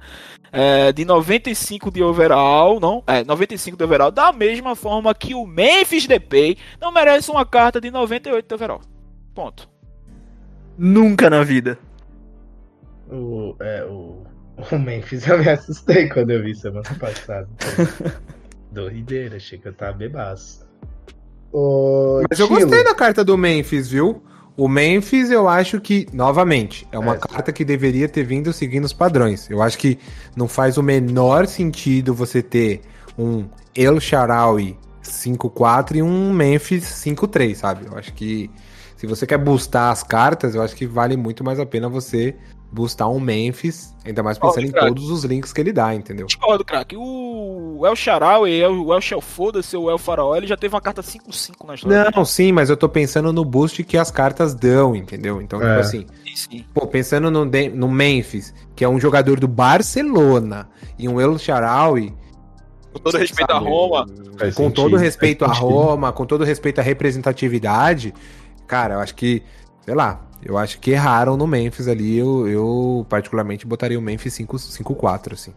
é, 0.52 0.92
de 0.92 1.06
95 1.06 1.92
de 1.92 2.02
overall, 2.02 2.80
não? 2.80 3.04
É, 3.06 3.24
95 3.24 3.78
de 3.78 3.84
overall, 3.84 4.12
da 4.12 4.32
mesma 4.32 4.76
forma 4.76 5.14
que 5.14 5.36
o 5.36 5.46
Memphis 5.46 6.08
Depay 6.08 6.58
não 6.82 6.92
merece 6.92 7.30
uma 7.30 7.46
carta 7.46 7.80
de 7.80 7.92
98 7.92 8.48
de 8.48 8.56
overall. 8.56 8.82
Ponto. 9.36 9.70
Nunca 10.78 11.30
na 11.30 11.44
vida. 11.44 11.78
O, 13.10 13.56
é, 13.60 13.84
o, 13.86 14.24
o 14.72 14.78
Memphis 14.78 15.26
eu 15.28 15.40
me 15.40 15.50
assustei 15.50 16.10
quando 16.10 16.32
eu 16.32 16.44
vi 16.44 16.56
semana 16.56 16.84
passada. 17.00 17.48
Doideira, 18.72 19.38
achei 19.38 19.58
que 19.58 19.68
eu 19.68 19.74
tava 19.74 19.94
bebaço. 19.94 20.67
Mas 22.30 22.40
eu 22.40 22.48
gostei 22.48 22.84
da 22.84 22.94
carta 22.94 23.24
do 23.24 23.38
Memphis, 23.38 23.88
viu? 23.88 24.22
O 24.56 24.68
Memphis, 24.68 25.30
eu 25.30 25.48
acho 25.48 25.80
que, 25.80 26.08
novamente, 26.12 26.88
é 26.92 26.98
uma 26.98 27.14
é, 27.14 27.18
carta 27.18 27.52
que 27.52 27.64
deveria 27.64 28.10
ter 28.10 28.24
vindo 28.24 28.52
seguindo 28.52 28.86
os 28.86 28.94
padrões. 28.94 29.48
Eu 29.50 29.62
acho 29.62 29.78
que 29.78 30.00
não 30.36 30.48
faz 30.48 30.78
o 30.78 30.84
menor 30.84 31.46
sentido 31.46 32.14
você 32.14 32.42
ter 32.42 32.82
um 33.18 33.46
El 33.76 34.00
Sharawi 34.00 34.76
5-4 35.04 35.98
e 35.98 36.02
um 36.02 36.34
Memphis 36.34 36.86
5-3, 36.86 37.56
sabe? 37.56 37.86
Eu 37.86 37.98
acho 37.98 38.12
que 38.14 38.50
se 38.96 39.06
você 39.06 39.28
quer 39.28 39.38
boostar 39.38 39.92
as 39.92 40.02
cartas, 40.02 40.56
eu 40.56 40.62
acho 40.64 40.76
que 40.76 40.88
vale 40.88 41.16
muito 41.16 41.44
mais 41.44 41.60
a 41.60 41.66
pena 41.66 41.88
você 41.88 42.36
boostar 42.72 43.10
um 43.10 43.20
Memphis, 43.20 43.96
ainda 44.06 44.22
mais 44.22 44.38
pensando 44.38 44.66
oh, 44.66 44.68
em 44.68 44.72
todos 44.72 45.10
os 45.10 45.24
links 45.24 45.54
que 45.54 45.62
ele 45.62 45.72
dá, 45.72 45.96
entendeu? 45.96 46.26
Discordo, 46.26 46.64
craque. 46.66 46.96
O 46.98 47.82
El 47.86 47.96
Charaui, 47.96 48.64
o 48.66 48.94
El 48.94 49.02
Shell 49.02 49.22
Foda-se, 49.22 49.76
o 49.78 49.90
El 49.90 49.98
Faraó, 49.98 50.36
ele 50.36 50.48
já 50.48 50.58
teve 50.58 50.76
uma 50.76 50.82
carta 50.82 51.02
5-5 51.02 51.66
na 51.66 51.76
história. 51.76 52.12
Não, 52.16 52.26
sim, 52.26 52.52
mas 52.52 52.70
eu 52.70 52.78
tô 52.78 52.90
pensando 52.90 53.32
no 53.32 53.46
boost 53.46 53.84
que 53.84 53.98
as 53.98 54.12
cartas 54.12 54.54
dão, 54.54 54.96
entendeu? 54.96 55.42
Então, 55.42 55.60
tipo 55.60 55.72
é. 55.72 55.76
tipo 55.76 55.88
assim, 55.88 56.08
sim, 56.26 56.36
sim. 56.36 56.66
pô, 56.74 56.86
pensando 56.88 57.32
no, 57.32 57.46
no 57.46 57.90
Memphis, 57.90 58.54
que 58.76 58.84
é 58.84 58.90
um 58.90 59.00
jogador 59.00 59.40
do 59.40 59.48
Barcelona, 59.48 60.70
e 61.00 61.08
um 61.08 61.20
El 61.20 61.38
Charaui... 61.38 62.14
Com 62.94 63.00
todo 63.00 63.18
respeito 63.18 63.52
a 63.52 63.60
Roma. 63.60 64.06
Com 64.06 64.52
sentido, 64.52 64.74
todo 64.74 64.98
respeito 64.98 65.46
a 65.46 65.54
Roma, 65.54 66.12
com 66.12 66.26
todo 66.26 66.44
respeito 66.44 66.80
à 66.80 66.84
representatividade, 66.84 68.14
cara, 68.66 68.96
eu 68.96 69.00
acho 69.00 69.14
que, 69.14 69.44
sei 69.88 69.96
lá, 69.96 70.20
eu 70.44 70.58
acho 70.58 70.80
que 70.82 70.92
erraram 70.92 71.38
no 71.38 71.48
Memphis 71.48 71.88
ali. 71.88 72.18
Eu, 72.18 72.46
eu 72.46 73.06
particularmente 73.08 73.66
botaria 73.66 73.98
o 73.98 74.02
Memphis 74.02 74.38
5-4, 74.38 75.32
assim. 75.32 75.54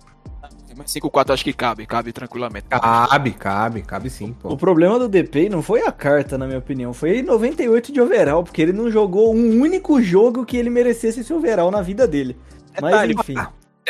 Mas 0.77 0.93
5-4 0.93 1.35
acho 1.35 1.43
que 1.43 1.53
cabe, 1.53 1.85
cabe 1.85 2.13
tranquilamente. 2.13 2.67
Cabe, 2.69 3.33
cabe, 3.33 3.83
cabe 3.83 4.09
sim. 4.09 4.33
Pô. 4.41 4.51
O 4.51 4.57
problema 4.57 5.01
do 5.01 5.09
DP 5.09 5.49
não 5.49 5.61
foi 5.61 5.83
a 5.83 5.91
carta, 5.91 6.39
na 6.39 6.47
minha 6.47 6.61
opinião. 6.61 6.95
Foi 6.95 7.23
98 7.23 7.93
de 7.93 8.01
overall, 8.01 8.45
porque 8.45 8.63
ele 8.63 8.73
não 8.73 8.89
jogou 8.89 9.35
um 9.35 9.61
único 9.61 10.01
jogo 10.01 10.47
que 10.47 10.57
ele 10.57 10.71
merecesse 10.71 11.21
esse 11.21 11.33
overall 11.33 11.73
na 11.73 11.83
vida 11.83 12.07
dele. 12.07 12.39
Mas 12.81 13.11
enfim. 13.11 13.35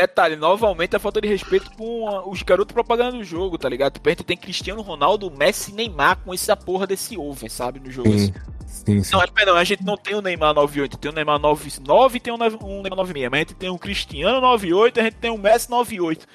Detalhe, 0.01 0.35
novamente 0.35 0.97
a 0.97 0.99
falta 0.99 1.21
de 1.21 1.29
respeito 1.29 1.71
com 1.73 2.31
os 2.31 2.43
garotos 2.43 2.73
propaganda 2.73 3.19
do 3.19 3.25
jogo, 3.25 3.59
tá 3.59 3.69
ligado? 3.69 4.01
A 4.03 4.09
gente 4.09 4.25
tem 4.25 4.37
Cristiano 4.37 4.81
Ronaldo, 4.81 5.31
Messi 5.31 5.73
Neymar 5.73 6.17
com 6.25 6.33
essa 6.33 6.57
porra 6.57 6.87
desse 6.87 7.19
over, 7.19 7.51
sabe? 7.51 7.81
No 7.81 7.91
jogo. 7.91 8.11
Sim. 8.11 8.33
Assim. 8.33 8.51
Sim, 8.67 9.03
sim. 9.03 9.13
Não, 9.13 9.19
mas 9.19 9.31
perdão, 9.31 9.57
a 9.57 9.65
gente 9.65 9.85
não 9.85 9.97
tem 9.97 10.15
o 10.15 10.23
Neymar 10.23 10.55
98, 10.55 10.97
tem 10.97 11.11
o 11.11 11.15
Neymar 11.15 11.39
99 11.39 12.17
e 12.17 12.21
tem 12.21 12.33
um 12.33 12.39
Neymar 12.39 12.97
96. 12.97 13.31
Mas 13.31 13.39
a 13.39 13.41
gente 13.41 13.55
tem 13.57 13.69
o 13.69 13.79
Cristiano 13.79 14.41
98 14.41 14.97
e 14.97 15.01
a 15.01 15.05
gente 15.05 15.17
tem 15.17 15.31
o 15.31 15.37
Messi 15.37 15.69
98. 15.69 16.27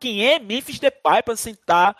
Quem 0.00 0.26
é 0.26 0.38
Memphis 0.40 0.80
Depay 0.80 1.22
pra 1.22 1.36
sentar 1.36 1.96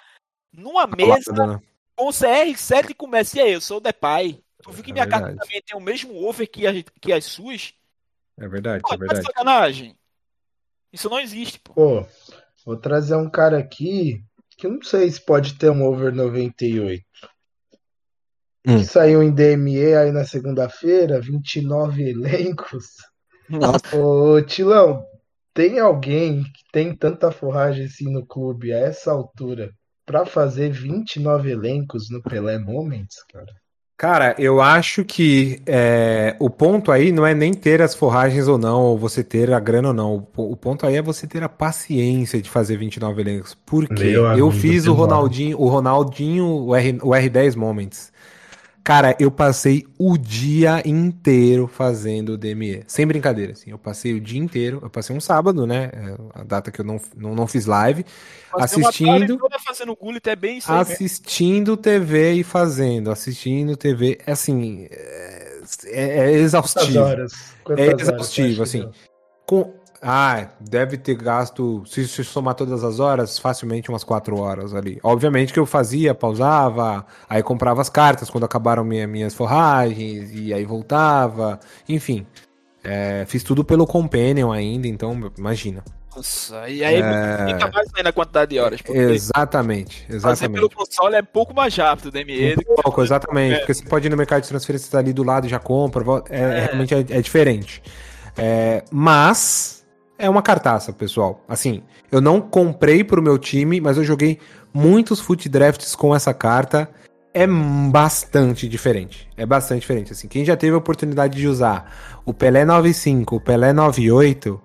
numa 0.53 0.87
mesa 0.89 1.33
né? 1.47 1.61
com 1.95 2.09
o 2.09 2.11
CR7 2.11 2.91
e 2.91 2.95
com 2.95 3.07
o 3.07 3.09
Messi? 3.09 3.39
E 3.39 3.43
aí, 3.43 3.53
eu 3.53 3.61
sou 3.61 3.77
o 3.77 3.81
Depay. 3.81 4.43
Tu 4.61 4.73
viu 4.73 4.83
que 4.83 4.91
é 4.91 4.95
minha 4.95 5.05
verdade. 5.05 5.23
carta 5.25 5.39
também 5.41 5.63
tem 5.63 5.77
o 5.77 5.81
mesmo 5.81 6.27
over 6.27 6.51
que, 6.51 6.67
a, 6.67 6.73
que 7.01 7.13
as 7.13 7.25
suas? 7.27 7.75
É 8.41 8.49
verdade, 8.49 8.83
pô, 8.83 8.95
é 8.95 8.97
verdade. 8.97 9.23
sacanagem. 9.23 9.97
Isso 10.93 11.09
não 11.09 11.19
existe, 11.19 11.59
pô. 11.61 11.73
Pô, 11.73 12.07
vou 12.67 12.77
trazer 12.77 13.17
um 13.17 13.31
cara 13.31 13.59
aqui 13.59 14.23
que 14.57 14.67
eu 14.67 14.73
não 14.73 14.83
sei 14.83 15.11
se 15.11 15.21
pode 15.25 15.55
ter 15.55 15.71
um 15.71 15.85
over 15.85 16.13
98. 16.13 17.03
Hum. 18.67 18.85
Saiu 18.85 19.23
em 19.23 19.33
DME 19.33 19.95
aí 19.95 20.13
na 20.13 20.25
segunda-feira, 20.25 21.21
29 21.21 22.11
elencos. 22.11 22.97
Nossa. 23.49 23.97
Ô, 23.97 24.41
Tilão, 24.43 25.05
tem 25.53 25.81
alguém 25.81 26.45
que 26.45 26.63
tem 26.73 26.95
tanta 26.95 27.31
forragem 27.31 27.87
assim 27.87 28.13
no 28.13 28.25
clube 28.25 28.73
a 28.73 28.79
essa 28.79 29.11
altura 29.11 29.73
para 30.07 30.25
fazer 30.25 30.71
29 30.71 31.51
elencos 31.51 32.09
no 32.11 32.23
Pelé 32.23 32.59
Moments, 32.59 33.25
cara? 33.33 33.53
Cara, 34.03 34.35
eu 34.37 34.61
acho 34.61 35.05
que 35.05 35.63
é, 35.65 36.35
o 36.41 36.51
ponto 36.51 36.91
aí 36.91 37.13
não 37.13 37.25
é 37.25 37.37
nem 37.37 37.55
ter 37.55 37.81
as 37.81 37.95
forragens 37.95 38.49
ou 38.49 38.59
não, 38.59 38.81
ou 38.81 38.99
você 38.99 39.23
ter 39.23 39.53
a 39.53 39.61
grana 39.61 39.91
ou 39.91 39.95
não. 39.95 40.27
O, 40.37 40.51
o 40.51 40.57
ponto 40.57 40.85
aí 40.85 40.97
é 40.97 41.01
você 41.01 41.25
ter 41.25 41.45
a 41.45 41.49
paciência 41.49 42.43
de 42.43 42.51
fazer 42.51 42.77
29 42.77 43.21
elencos. 43.21 43.57
Porque 43.65 44.03
eu 44.37 44.51
fiz 44.51 44.89
o 44.89 44.93
Ronaldinho, 44.93 45.57
o 45.57 45.69
Ronaldinho, 45.69 46.47
o, 46.47 46.75
R, 46.75 46.99
o 47.01 47.11
R10 47.11 47.55
Moments. 47.55 48.12
Cara, 48.85 49.17
eu 49.21 49.31
passei 49.31 49.87
o 49.97 50.19
dia 50.19 50.83
inteiro 50.85 51.69
fazendo 51.69 52.37
DME. 52.37 52.83
Sem 52.89 53.07
brincadeira, 53.07 53.53
assim. 53.53 53.71
Eu 53.71 53.79
passei 53.79 54.13
o 54.13 54.21
dia 54.21 54.41
inteiro. 54.41 54.81
Eu 54.83 54.91
passei 54.91 55.15
um 55.15 55.21
sábado, 55.21 55.65
né? 55.67 55.91
É, 55.93 56.41
a 56.41 56.43
data 56.43 56.71
que 56.73 56.81
eu 56.81 56.85
não, 56.85 57.01
não, 57.17 57.33
não 57.33 57.47
fiz 57.47 57.67
live. 57.67 58.05
assistindo. 58.53 59.39
Fazendo 59.65 59.95
gullet, 59.95 60.29
é 60.29 60.35
bem 60.35 60.59
isso 60.59 60.71
assistindo 60.73 61.77
TV 61.77 62.33
e 62.33 62.43
fazendo. 62.43 63.13
Assistindo 63.13 63.77
TV. 63.77 64.19
É 64.27 64.33
assim. 64.33 64.89
É, 64.91 66.31
é 66.31 66.33
exaustivo. 66.33 66.87
Quantas 66.87 66.97
horas? 66.97 67.33
Quantas 67.63 67.87
é 67.87 68.03
exaustivo, 68.03 68.57
horas, 68.63 68.69
assim. 68.69 68.91
Com, 69.47 69.73
ah, 70.05 70.49
deve 70.59 70.97
ter 70.97 71.15
gasto, 71.15 71.85
se, 71.87 72.09
se 72.09 72.25
somar 72.25 72.55
todas 72.55 72.83
as 72.83 72.99
horas, 72.99 73.39
facilmente 73.39 73.89
umas 73.89 74.03
4 74.03 74.37
horas 74.37 74.75
ali. 74.75 74.99
Obviamente 75.01 75.53
que 75.53 75.61
eu 75.61 75.65
fazia, 75.65 76.13
pausava, 76.13 77.07
aí 77.29 77.41
comprava 77.41 77.81
as 77.81 77.89
cartas 77.89 78.29
quando 78.29 78.43
acabaram 78.43 78.83
minha, 78.83 79.07
minhas 79.07 79.33
forragens, 79.33 80.33
e 80.35 80.53
aí 80.53 80.65
voltava, 80.65 81.61
enfim. 81.89 82.27
É, 82.83 83.25
fiz 83.29 83.45
tudo 83.45 83.65
pelo 83.65 83.87
Companion 83.87 84.51
ainda, 84.51 84.89
então 84.89 85.31
imagina. 85.39 85.85
Nossa, 86.17 86.69
e 86.69 86.83
aí 86.85 86.97
é... 86.97 87.47
fica 87.47 87.71
mais 87.71 87.89
ainda 87.95 88.11
a 88.11 88.13
quantidade 88.13 88.51
de 88.51 88.59
horas. 88.59 88.81
Exatamente, 88.89 90.05
exatamente. 90.11 90.21
Fazer 90.21 90.49
pelo 90.49 90.69
console 90.69 91.15
é 91.15 91.23
pouco 91.23 91.55
mais 91.55 91.77
rápido, 91.77 92.07
o 92.07 92.11
DME. 92.11 92.55
Um 92.55 92.83
pouco, 92.83 93.03
exatamente, 93.03 93.55
é. 93.55 93.59
porque 93.59 93.75
você 93.75 93.85
pode 93.85 94.09
ir 94.09 94.11
no 94.11 94.17
mercado 94.17 94.43
de 94.43 94.49
transferência, 94.49 94.91
tá 94.91 94.99
ali 94.99 95.13
do 95.13 95.23
lado 95.23 95.47
e 95.47 95.49
já 95.49 95.61
compra, 95.61 96.05
é, 96.29 96.41
é. 96.41 96.61
realmente 96.67 96.93
é, 96.93 96.99
é 96.99 97.23
diferente. 97.23 97.81
É, 98.37 98.83
mas 98.91 99.82
é 100.23 100.31
uma 100.31 100.41
cartaça, 100.41 100.93
pessoal. 100.93 101.45
Assim, 101.49 101.83
eu 102.11 102.21
não 102.21 102.41
comprei 102.41 103.03
pro 103.03 103.21
meu 103.21 103.37
time, 103.37 103.81
mas 103.81 103.97
eu 103.97 104.05
joguei 104.05 104.39
muitos 104.73 105.19
foot 105.19 105.49
drafts 105.49 105.97
com 105.97 106.15
essa 106.15 106.33
carta. 106.33 106.89
É 107.35 107.45
bastante 107.45 108.69
diferente. 108.69 109.29
É 109.37 109.45
bastante 109.45 109.81
diferente. 109.81 110.13
Assim, 110.13 110.29
quem 110.29 110.45
já 110.45 110.57
teve 110.57 110.75
a 110.75 110.79
oportunidade 110.79 111.37
de 111.37 111.49
usar 111.49 112.21
o 112.25 112.33
Pelé 112.33 112.65
95, 112.65 113.35
o 113.35 113.41
Pelé 113.41 113.73
98, 113.73 114.63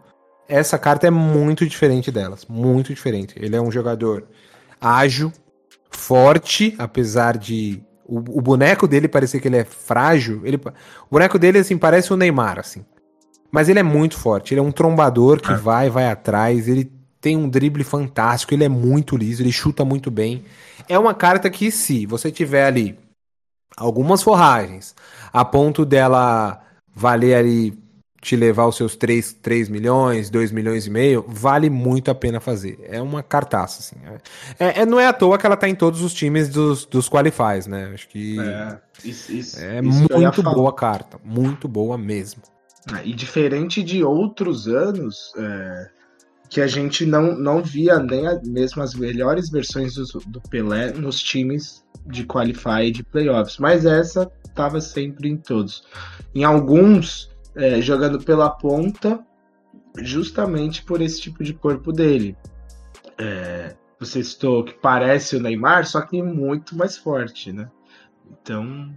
essa 0.48 0.78
carta 0.78 1.08
é 1.08 1.10
muito 1.10 1.66
diferente 1.66 2.12
delas. 2.12 2.46
Muito 2.46 2.94
diferente. 2.94 3.34
Ele 3.36 3.56
é 3.56 3.62
um 3.62 3.72
jogador 3.72 4.28
ágil, 4.80 5.34
forte, 5.90 6.76
apesar 6.78 7.36
de 7.36 7.82
O, 8.06 8.20
o, 8.20 8.42
boneco 8.42 8.88
dele 8.88 9.08
parecia 9.08 9.40
que 9.40 9.48
ele 9.48 9.58
é 9.58 9.66
frágil. 9.66 10.46
Ele, 10.46 10.58
o 10.58 11.10
boneco 11.10 11.40
dele, 11.40 11.58
assim, 11.58 11.80
parece 11.80 12.14
o 12.14 12.16
Neymar, 12.16 12.60
assim. 12.60 12.86
Mas 13.52 13.70
ele 13.70 13.80
é 13.80 13.84
muito 13.84 14.18
forte. 14.18 14.54
Ele 14.54 14.60
é 14.60 14.64
um 14.64 14.72
trombador 14.72 15.40
que 15.40 15.52
é. 15.52 15.56
vai, 15.56 15.90
vai 15.90 16.08
atrás. 16.08 16.68
Ele 16.68 16.92
tem 17.22 17.38
um 17.38 17.50
drible 17.50 17.84
fantástico. 17.84 18.54
Ele 18.54 18.64
é 18.64 18.70
muito 18.70 19.16
liso. 19.16 19.42
Ele 19.42 19.52
chuta 19.52 19.86
muito 19.86 20.12
bem. 20.12 20.44
É 20.88 20.98
uma 20.98 21.14
carta 21.14 21.50
que, 21.50 21.72
se 21.72 22.06
você 22.06 22.32
tiver 22.32 22.66
ali 22.66 22.98
algumas 23.76 24.24
forragens 24.24 24.96
a 25.32 25.46
ponto 25.46 25.86
dela 25.86 26.62
valer 26.94 27.36
ali 27.36 27.78
te 28.22 28.36
levar 28.36 28.66
os 28.66 28.76
seus 28.76 28.96
3, 28.96 29.34
3 29.34 29.70
milhões, 29.70 30.30
2 30.30 30.52
milhões 30.52 30.88
e 30.88 30.90
meio, 30.90 31.24
vale 31.28 31.70
muito 31.70 32.10
a 32.10 32.16
pena 32.16 32.40
fazer. 32.40 32.80
É 32.84 33.02
uma 33.02 33.22
cartaça, 33.22 33.80
assim. 33.80 33.96
É, 34.60 34.82
é, 34.82 34.86
não 34.86 35.00
é 35.00 35.08
à 35.08 35.14
toa 35.14 35.38
que 35.38 35.46
ela 35.46 35.56
tá 35.56 35.70
em 35.70 35.76
todos 35.76 36.02
os 36.02 36.14
times 36.14 36.50
dos, 36.50 36.86
dos 36.86 37.08
qualifies, 37.08 37.68
né? 37.68 37.92
Acho 37.94 38.08
que 38.10 38.40
é, 38.40 38.78
isso, 39.04 39.32
isso, 39.32 39.60
é 39.60 39.80
isso 39.80 40.08
muito 40.20 40.44
boa 40.44 40.74
carta. 40.74 41.20
Muito 41.24 41.68
boa 41.68 41.98
mesmo. 41.98 42.42
Ah, 42.94 43.04
e 43.04 43.14
diferente 43.14 43.84
de 43.84 44.04
outros 44.04 44.68
anos, 44.68 45.34
é, 45.38 45.90
que 46.50 46.62
a 46.62 46.68
gente 46.68 47.06
não, 47.06 47.38
não 47.38 47.62
via 47.62 48.00
nem 48.00 48.28
a, 48.28 48.40
mesmo 48.46 48.82
as 48.82 48.94
melhores 48.94 49.50
versões 49.50 49.96
do, 49.96 50.06
do 50.28 50.42
Pelé 50.42 50.92
nos 50.94 51.22
times 51.22 51.86
de 52.06 52.24
qualify 52.24 52.86
e 52.86 52.92
de 52.92 53.04
playoffs. 53.04 53.58
Mas 53.58 53.86
essa 53.86 54.32
estava 54.46 54.80
sempre 54.80 55.30
em 55.30 55.38
todos. 55.38 55.84
Em 56.34 56.44
alguns 56.44 57.30
é, 57.56 57.82
jogando 57.82 58.20
pela 58.20 58.50
ponta, 58.50 59.20
justamente 60.00 60.84
por 60.84 61.02
esse 61.02 61.20
tipo 61.20 61.44
de 61.44 61.54
corpo 61.54 61.92
dele. 61.92 62.38
É, 63.18 63.76
você 64.00 64.24
citou 64.24 64.64
que 64.64 64.74
parece 64.74 65.36
o 65.36 65.42
Neymar, 65.42 65.86
só 65.88 66.02
que 66.02 66.22
muito 66.22 66.78
mais 66.78 66.98
forte, 66.98 67.52
né? 67.52 67.70
Então, 68.30 68.94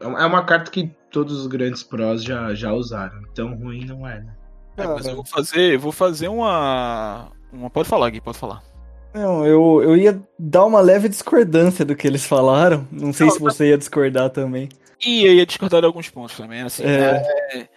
é 0.00 0.26
uma 0.26 0.44
carta 0.44 0.70
que 0.70 0.90
todos 1.10 1.40
os 1.40 1.46
grandes 1.46 1.82
prós 1.82 2.22
já, 2.22 2.54
já 2.54 2.72
usaram. 2.72 3.22
Então, 3.30 3.54
ruim 3.54 3.84
não 3.84 4.06
é, 4.06 4.20
né? 4.20 4.36
É, 4.76 4.86
mas 4.86 5.06
eu 5.06 5.14
vou 5.16 5.24
fazer, 5.24 5.78
vou 5.78 5.92
fazer 5.92 6.28
uma, 6.28 7.32
uma. 7.52 7.70
Pode 7.70 7.88
falar, 7.88 8.10
Gui, 8.10 8.20
pode 8.20 8.38
falar. 8.38 8.62
Não, 9.14 9.46
eu, 9.46 9.82
eu 9.82 9.96
ia 9.96 10.22
dar 10.38 10.66
uma 10.66 10.80
leve 10.80 11.08
discordância 11.08 11.84
do 11.84 11.96
que 11.96 12.06
eles 12.06 12.24
falaram. 12.26 12.86
Não 12.92 13.14
sei 13.14 13.26
não, 13.26 13.32
se 13.32 13.40
você 13.40 13.70
ia 13.70 13.78
discordar 13.78 14.28
também. 14.28 14.68
E 15.04 15.24
eu 15.24 15.32
ia 15.32 15.46
discordar 15.46 15.80
de 15.80 15.86
alguns 15.86 16.10
pontos 16.10 16.36
também. 16.36 16.60
Assim, 16.60 16.84
é... 16.84 17.22
É... 17.54 17.68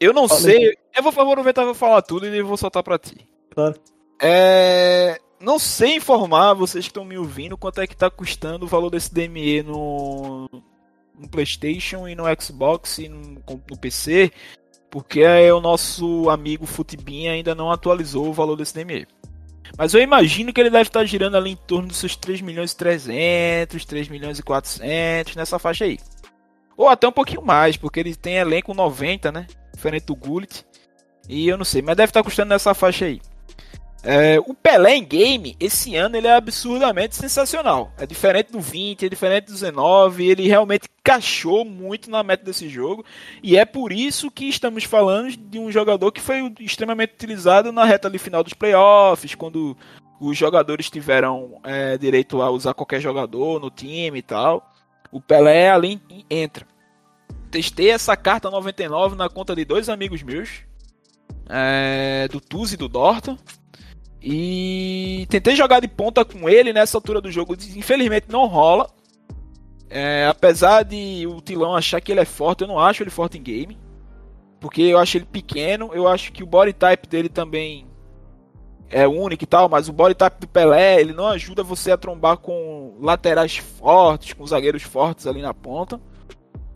Eu 0.00 0.14
não 0.14 0.26
sei. 0.26 0.74
Eu 0.94 1.02
vou 1.02 1.12
aproveitar 1.12 1.62
e 1.62 1.66
vou 1.66 1.74
falar 1.74 2.00
tudo 2.00 2.26
e 2.26 2.42
vou 2.42 2.56
soltar 2.56 2.82
pra 2.82 2.98
ti. 2.98 3.28
Claro. 3.54 3.74
É. 4.20 5.18
Não 5.38 5.58
sei 5.58 5.96
informar 5.96 6.54
vocês 6.54 6.86
que 6.86 6.90
estão 6.90 7.04
me 7.04 7.18
ouvindo 7.18 7.58
quanto 7.58 7.82
é 7.82 7.86
que 7.86 7.96
tá 7.96 8.08
custando 8.08 8.64
o 8.64 8.68
valor 8.68 8.88
desse 8.88 9.12
DME 9.12 9.62
no, 9.62 10.48
no 11.18 11.28
PlayStation 11.28 12.06
e 12.06 12.14
no 12.14 12.24
Xbox 12.40 12.98
e 12.98 13.08
no, 13.08 13.42
no 13.70 13.78
PC, 13.78 14.30
porque 14.90 15.20
é 15.20 15.52
o 15.52 15.60
nosso 15.60 16.28
amigo 16.30 16.66
Futibin 16.66 17.28
ainda 17.28 17.54
não 17.54 17.70
atualizou 17.70 18.28
o 18.28 18.32
valor 18.32 18.56
desse 18.56 18.74
DME. 18.74 19.06
Mas 19.76 19.94
eu 19.94 20.00
imagino 20.00 20.52
que 20.52 20.60
ele 20.60 20.70
deve 20.70 20.88
estar 20.88 21.04
girando 21.04 21.36
ali 21.36 21.50
em 21.50 21.56
torno 21.56 21.88
dos 21.88 21.98
seus 21.98 22.16
3 22.16 22.40
milhões 22.40 22.72
e 22.72 22.76
300, 22.76 23.84
3 23.84 24.08
milhões 24.08 24.38
e 24.38 24.42
400, 24.42 25.36
nessa 25.36 25.58
faixa 25.58 25.84
aí. 25.84 25.98
Ou 26.76 26.88
até 26.88 27.08
um 27.08 27.12
pouquinho 27.12 27.42
mais, 27.42 27.76
porque 27.76 28.00
ele 28.00 28.14
tem 28.14 28.36
elenco 28.36 28.74
90, 28.74 29.32
né? 29.32 29.46
Diferente 29.74 30.06
do 30.06 30.14
Gullit. 30.14 30.64
E 31.28 31.48
eu 31.48 31.56
não 31.56 31.64
sei, 31.64 31.82
mas 31.82 31.96
deve 31.96 32.10
estar 32.10 32.22
custando 32.22 32.50
nessa 32.50 32.74
faixa 32.74 33.06
aí. 33.06 33.20
É, 34.08 34.38
o 34.46 34.54
Pelé 34.54 34.94
em 34.94 35.04
game, 35.04 35.56
esse 35.58 35.96
ano, 35.96 36.16
ele 36.16 36.28
é 36.28 36.36
absurdamente 36.36 37.16
sensacional. 37.16 37.92
É 37.98 38.06
diferente 38.06 38.52
do 38.52 38.60
20, 38.60 39.04
é 39.04 39.08
diferente 39.08 39.46
do 39.46 39.52
19. 39.52 40.28
Ele 40.28 40.46
realmente 40.46 40.88
cachou 41.02 41.64
muito 41.64 42.08
na 42.08 42.22
meta 42.22 42.44
desse 42.44 42.68
jogo. 42.68 43.04
E 43.42 43.56
é 43.56 43.64
por 43.64 43.90
isso 43.90 44.30
que 44.30 44.48
estamos 44.48 44.84
falando 44.84 45.36
de 45.36 45.58
um 45.58 45.72
jogador 45.72 46.12
que 46.12 46.20
foi 46.20 46.54
extremamente 46.60 47.14
utilizado 47.14 47.72
na 47.72 47.84
reta 47.84 48.06
ali 48.06 48.16
final 48.16 48.44
dos 48.44 48.52
playoffs, 48.52 49.34
quando 49.34 49.76
os 50.20 50.38
jogadores 50.38 50.88
tiveram 50.88 51.60
é, 51.64 51.98
direito 51.98 52.40
a 52.40 52.48
usar 52.48 52.74
qualquer 52.74 53.00
jogador 53.00 53.60
no 53.60 53.70
time 53.70 54.20
e 54.20 54.22
tal. 54.22 54.72
O 55.10 55.20
Pelé 55.20 55.68
ali 55.68 56.00
entra. 56.30 56.64
Testei 57.50 57.90
essa 57.90 58.16
carta 58.16 58.48
99 58.50 59.16
na 59.16 59.28
conta 59.28 59.52
de 59.56 59.64
dois 59.64 59.88
amigos 59.88 60.22
meus, 60.22 60.62
é, 61.48 62.28
do 62.30 62.40
Tuz 62.40 62.72
e 62.72 62.76
do 62.76 62.88
Dorton. 62.88 63.36
E 64.28 65.24
tentei 65.30 65.54
jogar 65.54 65.78
de 65.78 65.86
ponta 65.86 66.24
com 66.24 66.48
ele 66.48 66.72
nessa 66.72 66.96
altura 66.96 67.20
do 67.20 67.30
jogo. 67.30 67.54
Infelizmente 67.76 68.26
não 68.28 68.46
rola. 68.46 68.90
É, 69.88 70.26
apesar 70.28 70.82
de 70.82 71.24
o 71.28 71.40
Tilão 71.40 71.76
achar 71.76 72.00
que 72.00 72.10
ele 72.10 72.18
é 72.18 72.24
forte, 72.24 72.62
eu 72.62 72.66
não 72.66 72.76
acho 72.76 73.04
ele 73.04 73.10
forte 73.10 73.38
em 73.38 73.42
game. 73.42 73.78
Porque 74.58 74.82
eu 74.82 74.98
acho 74.98 75.16
ele 75.16 75.26
pequeno. 75.26 75.90
Eu 75.94 76.08
acho 76.08 76.32
que 76.32 76.42
o 76.42 76.46
body 76.46 76.72
type 76.72 77.06
dele 77.06 77.28
também 77.28 77.86
é 78.90 79.06
único 79.06 79.44
e 79.44 79.46
tal. 79.46 79.68
Mas 79.68 79.88
o 79.88 79.92
body 79.92 80.16
type 80.16 80.40
do 80.40 80.48
Pelé, 80.48 81.00
ele 81.00 81.12
não 81.12 81.28
ajuda 81.28 81.62
você 81.62 81.92
a 81.92 81.96
trombar 81.96 82.38
com 82.38 82.96
laterais 82.98 83.58
fortes, 83.58 84.32
com 84.32 84.44
zagueiros 84.44 84.82
fortes 84.82 85.28
ali 85.28 85.40
na 85.40 85.54
ponta. 85.54 86.00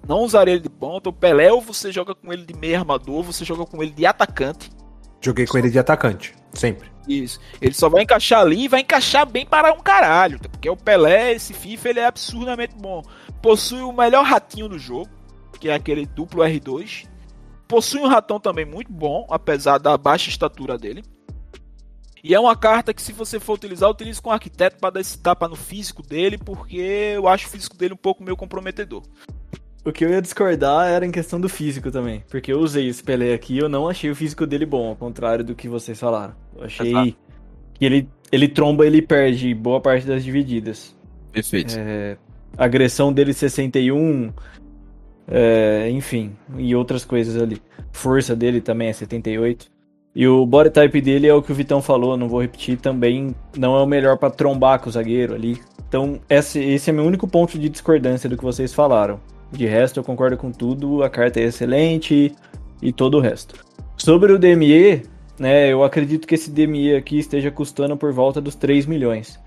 Não 0.06 0.20
usaria 0.20 0.54
ele 0.54 0.62
de 0.62 0.70
ponta. 0.70 1.08
O 1.08 1.12
Pelé 1.12 1.52
ou 1.52 1.60
você 1.60 1.90
joga 1.90 2.14
com 2.14 2.32
ele 2.32 2.44
de 2.44 2.54
meio 2.54 2.78
armador, 2.78 3.16
ou 3.16 3.22
você 3.24 3.44
joga 3.44 3.66
com 3.66 3.82
ele 3.82 3.90
de 3.90 4.06
atacante. 4.06 4.70
Joguei 5.20 5.46
com 5.46 5.58
ele 5.58 5.70
de 5.70 5.78
atacante, 5.78 6.34
sempre. 6.52 6.90
Isso. 7.06 7.40
Ele 7.60 7.74
só 7.74 7.88
vai 7.88 8.02
encaixar 8.02 8.40
ali 8.40 8.64
e 8.64 8.68
vai 8.68 8.80
encaixar 8.80 9.26
bem 9.26 9.44
para 9.44 9.72
um 9.72 9.80
caralho. 9.80 10.38
Porque 10.38 10.70
o 10.70 10.76
Pelé, 10.76 11.32
esse 11.32 11.52
FIFA, 11.52 11.88
ele 11.88 12.00
é 12.00 12.06
absurdamente 12.06 12.74
bom. 12.76 13.02
Possui 13.42 13.82
o 13.82 13.92
melhor 13.92 14.24
ratinho 14.24 14.68
do 14.68 14.78
jogo, 14.78 15.10
que 15.58 15.68
é 15.68 15.74
aquele 15.74 16.06
duplo 16.06 16.42
R2. 16.42 17.06
Possui 17.66 18.00
um 18.00 18.06
ratão 18.06 18.40
também 18.40 18.64
muito 18.64 18.92
bom, 18.92 19.26
apesar 19.30 19.78
da 19.78 19.96
baixa 19.96 20.30
estatura 20.30 20.78
dele. 20.78 21.02
E 22.22 22.34
é 22.34 22.40
uma 22.40 22.54
carta 22.54 22.92
que, 22.92 23.00
se 23.00 23.12
você 23.12 23.40
for 23.40 23.54
utilizar, 23.54 23.88
utilize 23.88 24.20
com 24.20 24.28
o 24.28 24.32
arquiteto 24.32 24.78
para 24.78 24.90
dar 24.90 25.00
esse 25.00 25.18
tapa 25.18 25.48
no 25.48 25.56
físico 25.56 26.02
dele, 26.02 26.36
porque 26.36 26.76
eu 27.14 27.26
acho 27.26 27.46
o 27.46 27.50
físico 27.50 27.76
dele 27.76 27.94
um 27.94 27.96
pouco 27.96 28.22
meio 28.22 28.36
comprometedor. 28.36 29.02
O 29.84 29.92
que 29.92 30.04
eu 30.04 30.10
ia 30.10 30.20
discordar 30.20 30.88
era 30.88 31.06
em 31.06 31.10
questão 31.10 31.40
do 31.40 31.48
físico 31.48 31.90
também. 31.90 32.22
Porque 32.28 32.52
eu 32.52 32.58
usei 32.58 32.88
esse 32.88 33.02
Pelé 33.02 33.32
aqui 33.32 33.54
e 33.54 33.58
eu 33.58 33.68
não 33.68 33.88
achei 33.88 34.10
o 34.10 34.14
físico 34.14 34.46
dele 34.46 34.66
bom, 34.66 34.88
ao 34.88 34.96
contrário 34.96 35.44
do 35.44 35.54
que 35.54 35.68
vocês 35.68 35.98
falaram. 35.98 36.34
Eu 36.56 36.64
achei 36.64 36.92
que 37.74 37.84
ele, 37.84 38.08
ele 38.30 38.46
tromba 38.46 38.86
ele 38.86 39.00
perde 39.00 39.54
boa 39.54 39.80
parte 39.80 40.06
das 40.06 40.22
divididas. 40.22 40.94
Perfeito. 41.32 41.74
É, 41.78 42.18
agressão 42.58 43.12
dele 43.12 43.32
61, 43.32 44.32
é, 45.26 45.88
enfim, 45.90 46.36
e 46.58 46.74
outras 46.74 47.04
coisas 47.04 47.40
ali. 47.40 47.60
Força 47.90 48.36
dele 48.36 48.60
também 48.60 48.88
é 48.88 48.92
78. 48.92 49.70
E 50.14 50.26
o 50.26 50.44
body 50.44 50.70
type 50.70 51.00
dele 51.00 51.28
é 51.28 51.34
o 51.34 51.40
que 51.40 51.52
o 51.52 51.54
Vitão 51.54 51.80
falou, 51.80 52.16
não 52.16 52.28
vou 52.28 52.42
repetir, 52.42 52.76
também 52.76 53.34
não 53.56 53.76
é 53.76 53.82
o 53.82 53.86
melhor 53.86 54.18
para 54.18 54.30
trombar 54.30 54.80
com 54.80 54.88
o 54.88 54.92
zagueiro 54.92 55.34
ali. 55.34 55.58
Então, 55.88 56.20
esse, 56.28 56.58
esse 56.58 56.90
é 56.90 56.92
meu 56.92 57.04
único 57.04 57.26
ponto 57.26 57.58
de 57.58 57.68
discordância 57.68 58.28
do 58.28 58.36
que 58.36 58.44
vocês 58.44 58.74
falaram. 58.74 59.20
De 59.52 59.66
resto, 59.66 60.00
eu 60.00 60.04
concordo 60.04 60.36
com 60.36 60.50
tudo, 60.52 61.02
a 61.02 61.10
carta 61.10 61.40
é 61.40 61.44
excelente 61.44 62.34
e 62.80 62.92
todo 62.92 63.18
o 63.18 63.20
resto. 63.20 63.64
Sobre 63.96 64.32
o 64.32 64.38
DME, 64.38 65.02
né, 65.38 65.68
eu 65.72 65.82
acredito 65.82 66.26
que 66.26 66.34
esse 66.34 66.50
DME 66.50 66.94
aqui 66.94 67.18
esteja 67.18 67.50
custando 67.50 67.96
por 67.96 68.12
volta 68.12 68.40
dos 68.40 68.54
3 68.54 68.86
milhões. 68.86 69.38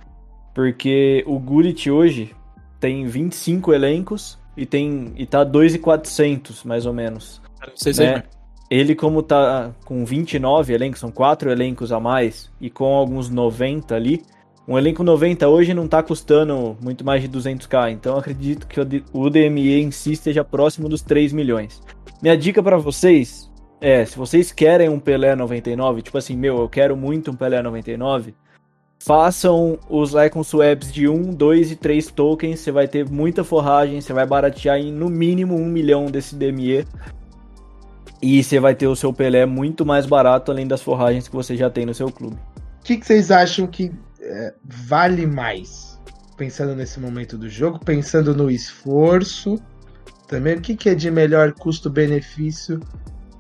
Porque 0.53 1.23
o 1.25 1.39
Gurit 1.39 1.89
hoje 1.89 2.35
tem 2.79 3.05
25 3.05 3.73
elencos 3.73 4.37
e 4.55 4.65
tem 4.65 5.13
e 5.15 5.25
tá 5.25 5.43
2,400 5.43 6.63
mais 6.63 6.85
ou 6.85 6.93
menos. 6.93 7.41
Vocês 7.75 7.97
né? 7.97 8.23
Ele 8.69 8.95
como 8.95 9.21
tá 9.21 9.71
com 9.85 10.03
29 10.03 10.73
elencos, 10.73 10.99
são 10.99 11.11
quatro 11.11 11.51
elencos 11.51 11.91
a 11.91 11.99
mais 11.99 12.51
e 12.59 12.69
com 12.69 12.95
alguns 12.95 13.29
90 13.29 13.95
ali, 13.95 14.23
um 14.67 14.77
elenco 14.77 15.03
90 15.03 15.47
hoje 15.47 15.73
não 15.73 15.85
está 15.85 16.01
custando 16.01 16.77
muito 16.81 17.03
mais 17.03 17.21
de 17.21 17.29
200k, 17.29 17.91
então 17.91 18.17
acredito 18.17 18.67
que 18.67 18.79
o 19.11 19.29
DME 19.29 19.81
em 19.81 19.91
si 19.91 20.13
esteja 20.13 20.43
próximo 20.43 20.87
dos 20.87 21.01
3 21.01 21.33
milhões. 21.33 21.81
Minha 22.21 22.37
dica 22.37 22.63
para 22.63 22.77
vocês 22.77 23.51
é, 23.83 24.05
se 24.05 24.17
vocês 24.17 24.49
querem 24.53 24.87
um 24.87 24.97
Pelé 24.97 25.35
99, 25.35 26.03
tipo 26.03 26.17
assim, 26.17 26.37
meu, 26.37 26.57
eu 26.59 26.69
quero 26.69 26.95
muito 26.95 27.31
um 27.31 27.35
Pelé 27.35 27.61
99, 27.61 28.33
façam 28.97 29.77
os 29.89 30.13
Icon 30.13 30.41
Swaps 30.41 30.89
de 30.89 31.09
1, 31.09 31.33
2 31.33 31.71
e 31.71 31.75
3 31.75 32.07
tokens, 32.07 32.61
você 32.61 32.71
vai 32.71 32.87
ter 32.87 33.09
muita 33.09 33.43
forragem, 33.43 33.99
você 33.99 34.13
vai 34.13 34.25
baratear 34.25 34.77
em 34.77 34.89
no 34.89 35.09
mínimo 35.09 35.57
1 35.57 35.65
milhão 35.65 36.05
desse 36.05 36.33
DME. 36.33 36.87
E 38.21 38.41
você 38.41 38.57
vai 38.57 38.73
ter 38.73 38.87
o 38.87 38.95
seu 38.95 39.11
Pelé 39.11 39.45
muito 39.45 39.85
mais 39.85 40.05
barato, 40.05 40.49
além 40.49 40.65
das 40.65 40.81
forragens 40.81 41.27
que 41.27 41.35
você 41.35 41.57
já 41.57 41.69
tem 41.69 41.85
no 41.85 41.93
seu 41.93 42.09
clube. 42.09 42.37
O 42.37 42.85
que, 42.85 42.95
que 42.95 43.05
vocês 43.05 43.31
acham 43.31 43.67
que 43.67 43.91
é, 44.23 44.53
vale 44.63 45.25
mais? 45.25 45.99
Pensando 46.37 46.75
nesse 46.75 46.99
momento 46.99 47.37
do 47.37 47.47
jogo, 47.47 47.79
pensando 47.79 48.35
no 48.35 48.49
esforço, 48.49 49.61
também 50.27 50.55
o 50.55 50.61
que, 50.61 50.75
que 50.75 50.89
é 50.89 50.95
de 50.95 51.11
melhor 51.11 51.53
custo-benefício 51.53 52.79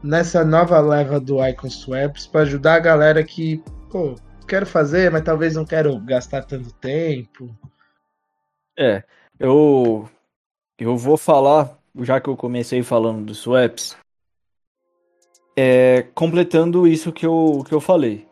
nessa 0.03 0.43
nova 0.43 0.79
leva 0.79 1.19
do 1.19 1.43
Icon 1.45 1.69
Swaps 1.69 2.27
para 2.27 2.41
ajudar 2.41 2.75
a 2.75 2.79
galera 2.79 3.23
que, 3.23 3.63
pô, 3.89 4.15
quero 4.47 4.65
fazer, 4.65 5.09
mas 5.09 5.23
talvez 5.23 5.55
não 5.55 5.65
quero 5.65 5.97
gastar 6.01 6.43
tanto 6.43 6.71
tempo. 6.73 7.55
É, 8.77 9.03
Eu, 9.39 10.09
eu 10.77 10.97
vou 10.97 11.17
falar, 11.17 11.79
já 12.01 12.19
que 12.19 12.29
eu 12.29 12.35
comecei 12.35 12.83
falando 12.83 13.25
dos 13.25 13.39
swaps, 13.39 13.95
é, 15.55 16.03
completando 16.13 16.87
isso 16.87 17.11
que 17.11 17.25
eu, 17.25 17.63
que 17.67 17.73
eu 17.73 17.79
falei. 17.79 18.27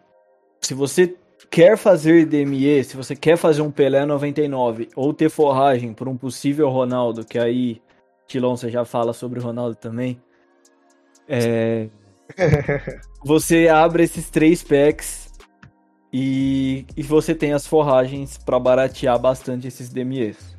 Se 0.62 0.74
você 0.74 1.16
quer 1.52 1.78
fazer 1.78 2.26
DME, 2.26 2.82
se 2.86 2.96
você 2.96 3.14
quer 3.14 3.38
fazer 3.38 3.62
um 3.62 3.70
Pelé 3.70 4.06
99 4.06 4.88
ou 4.96 5.14
ter 5.14 5.30
forragem 5.30 5.94
por 5.94 6.08
um 6.08 6.16
possível 6.16 6.70
Ronaldo, 6.70 7.26
que 7.26 7.38
aí 7.38 7.82
Tilon 8.26 8.56
você 8.56 8.70
já 8.70 8.86
fala 8.86 9.12
sobre 9.12 9.38
o 9.38 9.44
Ronaldo 9.44 9.76
também, 9.76 10.20
é, 11.28 11.90
você 13.22 13.68
abre 13.68 14.04
esses 14.04 14.30
três 14.30 14.64
packs 14.64 15.30
e, 16.12 16.86
e 16.96 17.04
você 17.04 17.36
tem 17.36 17.52
as 17.52 17.68
forragens 17.68 18.38
para 18.38 18.58
baratear 18.58 19.20
bastante 19.20 19.68
esses 19.68 19.90
DMEs. 19.90 20.58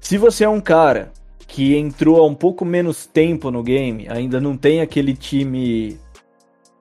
Se 0.00 0.18
você 0.18 0.44
é 0.44 0.48
um 0.48 0.60
cara 0.60 1.12
que 1.46 1.76
entrou 1.76 2.16
há 2.16 2.26
um 2.26 2.34
pouco 2.34 2.64
menos 2.64 3.06
tempo 3.06 3.52
no 3.52 3.62
game, 3.62 4.08
ainda 4.08 4.40
não 4.40 4.56
tem 4.56 4.80
aquele 4.80 5.14
time. 5.14 5.98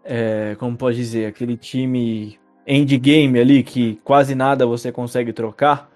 É, 0.03 0.55
como 0.59 0.75
pode 0.75 0.97
dizer? 0.97 1.27
Aquele 1.27 1.57
time 1.57 2.39
endgame 2.67 3.39
ali 3.39 3.63
que 3.63 3.99
quase 4.03 4.35
nada 4.35 4.65
você 4.65 4.91
consegue 4.91 5.31
trocar. 5.31 5.89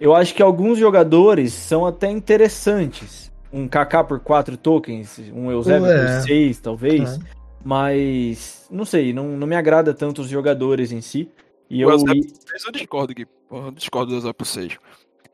Eu 0.00 0.14
acho 0.14 0.34
que 0.34 0.42
alguns 0.42 0.78
jogadores 0.78 1.52
são 1.52 1.86
até 1.86 2.10
interessantes. 2.10 3.32
Um 3.52 3.66
KK 3.66 4.04
por 4.06 4.20
4 4.20 4.56
tokens, 4.56 5.18
um 5.32 5.50
Eusebio 5.50 5.86
é. 5.86 6.16
por 6.16 6.22
6, 6.22 6.60
talvez. 6.60 7.16
É. 7.16 7.18
Mas 7.64 8.66
não 8.70 8.84
sei, 8.84 9.12
não, 9.12 9.36
não 9.36 9.46
me 9.46 9.56
agrada 9.56 9.92
tanto 9.94 10.22
os 10.22 10.28
jogadores 10.28 10.92
em 10.92 11.00
si. 11.00 11.30
E 11.68 11.84
o 11.84 11.88
eu... 11.88 11.92
Eusebio, 11.92 12.24
eu 12.66 12.72
discordo, 12.72 13.14
Gui. 13.14 13.26
Eu 13.50 13.70
discordo 13.72 14.10
do 14.10 14.16
Eusebio 14.16 14.34
por 14.34 14.46
6. 14.46 14.78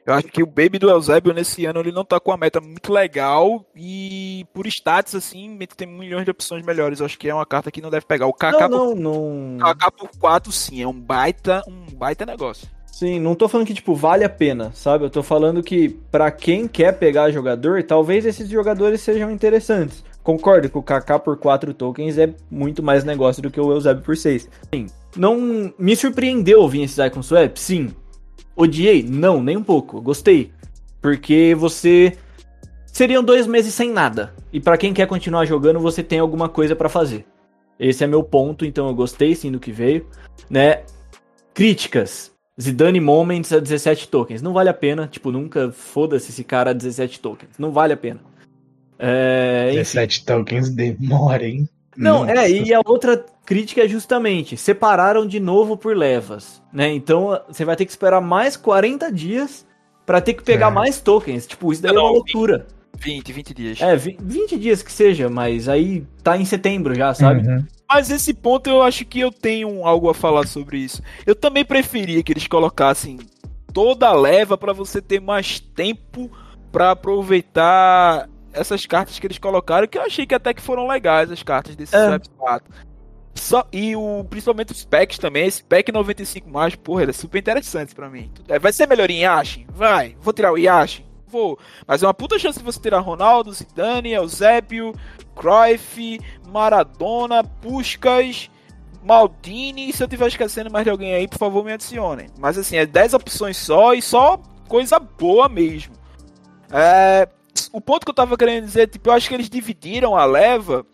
Eu 0.07 0.13
acho 0.13 0.29
que 0.29 0.43
o 0.43 0.47
Baby 0.47 0.79
do 0.79 0.91
Eusébio 0.91 1.33
nesse 1.33 1.65
ano 1.65 1.81
ele 1.81 1.91
não 1.91 2.05
tá 2.05 2.21
com 2.21 2.31
uma 2.31 2.37
meta 2.37 2.61
muito 2.61 2.93
legal 2.93 3.65
e 3.75 4.47
por 4.53 4.67
status 4.67 5.15
assim, 5.15 5.59
tem 5.75 5.89
milhões 5.89 6.25
de 6.25 6.31
opções 6.31 6.65
melhores. 6.65 7.01
Eu 7.01 7.07
acho 7.07 7.19
que 7.19 7.29
é 7.29 7.35
uma 7.35 7.47
carta 7.47 7.71
que 7.71 7.81
não 7.81 7.89
deve 7.89 8.05
pegar. 8.05 8.27
O 8.27 8.33
KK 8.33 8.69
não, 8.69 8.69
por, 8.69 8.97
não, 8.97 9.35
não. 9.57 9.75
KK 9.75 9.91
por 9.97 10.09
4 10.19 10.53
sim, 10.53 10.83
é 10.83 10.87
um 10.87 10.93
baita, 10.93 11.63
um 11.67 11.87
baita 11.95 12.27
negócio. 12.27 12.69
Sim, 12.93 13.19
não 13.19 13.35
tô 13.35 13.49
falando 13.49 13.67
que 13.67 13.75
tipo 13.75 13.95
vale 13.95 14.25
a 14.25 14.29
pena, 14.29 14.71
sabe? 14.75 15.05
Eu 15.05 15.11
tô 15.11 15.23
falando 15.23 15.63
que 15.63 15.89
para 15.89 16.31
quem 16.31 16.69
quer 16.69 16.93
pegar 16.93 17.31
jogador, 17.31 17.83
talvez 17.83 18.27
esses 18.27 18.49
jogadores 18.49 19.01
sejam 19.01 19.31
interessantes. 19.31 20.05
Concordo 20.23 20.69
que 20.69 20.79
o 20.79 20.83
KK 20.83 21.19
por 21.25 21.37
4 21.39 21.73
tokens 21.75 22.19
é 22.19 22.33
muito 22.51 22.83
mais 22.83 23.05
negócio 23.05 23.43
do 23.43 23.51
que 23.51 23.61
o 23.61 23.73
Eusébio 23.73 24.03
por 24.03 24.17
6. 24.17 24.49
Sim, 24.73 24.87
não 25.17 25.73
me 25.79 25.97
surpreendeu 25.97 26.61
ouvir 26.61 26.83
esse 26.83 27.05
Icon 27.05 27.23
Swap? 27.23 27.57
Sim, 27.57 27.91
Odiei? 28.57 29.03
Não, 29.03 29.43
nem 29.43 29.57
um 29.57 29.63
pouco. 29.63 30.01
Gostei. 30.01 30.53
Porque 31.01 31.55
você. 31.57 32.17
Seriam 32.87 33.23
dois 33.23 33.47
meses 33.47 33.75
sem 33.75 33.91
nada. 33.91 34.33
E 34.53 34.61
para 34.61 34.79
quem 34.79 34.95
quer 34.95 35.07
continuar 35.07 35.45
jogando, 35.45 35.81
você 35.81 36.03
tem 36.03 36.19
alguma 36.19 36.49
coisa 36.49 36.77
para 36.77 36.89
fazer. 36.89 37.27
Esse 37.79 38.05
é 38.05 38.07
meu 38.07 38.23
ponto, 38.23 38.65
então 38.65 38.87
eu 38.87 38.95
gostei 38.95 39.35
sim 39.35 39.51
do 39.51 39.59
que 39.59 39.73
veio. 39.73 40.07
Né? 40.49 40.83
Críticas. 41.53 42.33
Zidane 42.61 43.01
Moments 43.01 43.53
a 43.53 43.59
17 43.59 44.09
tokens. 44.09 44.41
Não 44.41 44.53
vale 44.53 44.69
a 44.69 44.75
pena. 44.75 45.09
Tipo, 45.09 45.33
nunca 45.33 45.73
foda-se 45.73 46.31
esse 46.31 46.45
cara 46.45 46.71
a 46.71 46.73
17 46.73 47.19
tokens. 47.19 47.59
Não 47.59 47.73
vale 47.73 47.93
a 47.93 47.97
pena. 47.97 48.21
É, 48.97 49.73
17 49.73 50.25
tokens 50.25 50.71
demora, 50.71 51.45
hein? 51.45 51.69
Não, 51.97 52.25
Nossa. 52.25 52.47
é, 52.47 52.51
e 52.51 52.73
a 52.73 52.81
outra 52.85 53.25
crítica 53.45 53.85
é 53.85 53.89
justamente, 53.89 54.57
separaram 54.57 55.27
de 55.27 55.39
novo 55.39 55.77
por 55.77 55.97
levas, 55.97 56.63
né? 56.73 56.93
Então 56.93 57.41
você 57.49 57.65
vai 57.65 57.77
ter 57.77 57.85
que 57.85 57.91
esperar 57.91 58.21
mais 58.21 58.57
40 58.57 59.11
dias 59.13 59.67
para 60.07 60.21
ter 60.21 60.35
que 60.35 60.43
pegar 60.43 60.69
é. 60.69 60.71
mais 60.71 61.01
tokens. 61.01 61.47
Tipo, 61.47 61.73
isso 61.73 61.83
daí 61.83 61.93
Não, 61.93 62.01
é 62.01 62.05
uma 62.05 62.13
loucura. 62.13 62.67
20, 62.99 63.33
20 63.33 63.55
dias. 63.55 63.81
É, 63.81 63.97
20 63.97 64.57
dias 64.57 64.83
que 64.83 64.93
seja, 64.93 65.29
mas 65.29 65.69
aí 65.69 66.07
tá 66.23 66.37
em 66.37 66.45
setembro 66.45 66.95
já, 66.95 67.13
sabe? 67.13 67.47
Uhum. 67.47 67.65
Mas 67.89 68.11
esse 68.11 68.33
ponto 68.33 68.69
eu 68.69 68.83
acho 68.83 69.05
que 69.05 69.21
eu 69.21 69.31
tenho 69.31 69.87
algo 69.87 70.09
a 70.09 70.15
falar 70.15 70.47
sobre 70.47 70.79
isso. 70.79 71.03
Eu 71.27 71.35
também 71.35 71.65
preferia 71.65 72.23
que 72.23 72.33
eles 72.33 72.47
colocassem 72.47 73.19
toda 73.73 74.09
a 74.09 74.15
leva 74.15 74.57
para 74.57 74.73
você 74.73 75.03
ter 75.03 75.21
mais 75.21 75.61
tempo 75.61 76.31
para 76.73 76.93
aproveitar 76.93 78.29
essas 78.53 78.87
cartas 78.87 79.19
que 79.19 79.27
eles 79.27 79.39
colocaram, 79.39 79.87
que 79.87 79.99
eu 79.99 80.03
achei 80.03 80.25
que 80.25 80.35
até 80.35 80.55
que 80.55 80.63
foram 80.63 80.87
legais 80.87 81.31
as 81.31 81.43
cartas 81.43 81.75
desse 81.75 81.95
é. 81.95 82.19
4. 82.39 82.73
Só, 83.35 83.67
e 83.73 83.97
o, 83.97 84.25
principalmente 84.31 84.73
os 84.73 84.85
packs 84.85 85.19
também, 85.19 85.47
esse 85.47 85.63
pack 85.63 85.91
95 85.91 86.49
mais, 86.49 86.75
porra, 86.77 87.03
ele 87.03 87.11
é 87.11 87.15
super 87.15 87.39
interessante 87.39 87.95
para 87.95 88.09
mim. 88.09 88.31
É, 88.49 88.59
vai 88.59 88.73
ser 88.73 88.87
melhor 88.87 89.11
em 89.11 89.23
Yashin? 89.23 89.67
Vai. 89.69 90.17
Vou 90.21 90.33
tirar 90.33 90.53
o 90.53 90.59
Yashin? 90.59 91.05
Vou. 91.27 91.59
Mas 91.87 92.03
é 92.03 92.07
uma 92.07 92.15
puta 92.15 92.39
chance 92.39 92.59
de 92.59 92.65
você 92.65 92.79
tirar 92.79 93.01
Ronaldo, 93.01 93.53
Zidane, 93.53 94.13
Eusébio, 94.13 94.95
Cruyff, 95.35 96.21
Maradona, 96.47 97.43
Puskas, 97.43 98.49
Maldini. 99.03 99.93
Se 99.93 100.03
eu 100.03 100.07
estiver 100.07 100.29
esquecendo 100.29 100.71
mais 100.71 100.85
de 100.85 100.91
alguém 100.91 101.13
aí, 101.13 101.27
por 101.27 101.39
favor, 101.39 101.65
me 101.65 101.73
adicionem. 101.73 102.29
Mas 102.39 102.57
assim, 102.57 102.77
é 102.77 102.87
10 102.87 103.15
opções 103.15 103.57
só 103.57 103.95
e 103.95 104.01
só 104.01 104.41
coisa 104.69 105.01
boa 105.01 105.49
mesmo. 105.49 105.95
É, 106.71 107.29
o 107.73 107.81
ponto 107.81 108.05
que 108.05 108.11
eu 108.11 108.15
tava 108.15 108.37
querendo 108.37 108.65
dizer, 108.65 108.89
tipo, 108.89 109.09
eu 109.09 109.13
acho 109.13 109.29
que 109.29 109.35
eles 109.35 109.51
dividiram 109.51 110.17
a 110.17 110.25
leva, 110.25 110.87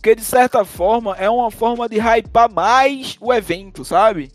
porque 0.00 0.14
de 0.14 0.24
certa 0.24 0.64
forma 0.64 1.14
é 1.18 1.28
uma 1.28 1.50
forma 1.50 1.86
de 1.86 1.98
hypar 1.98 2.50
mais 2.50 3.18
o 3.20 3.34
evento, 3.34 3.84
sabe? 3.84 4.30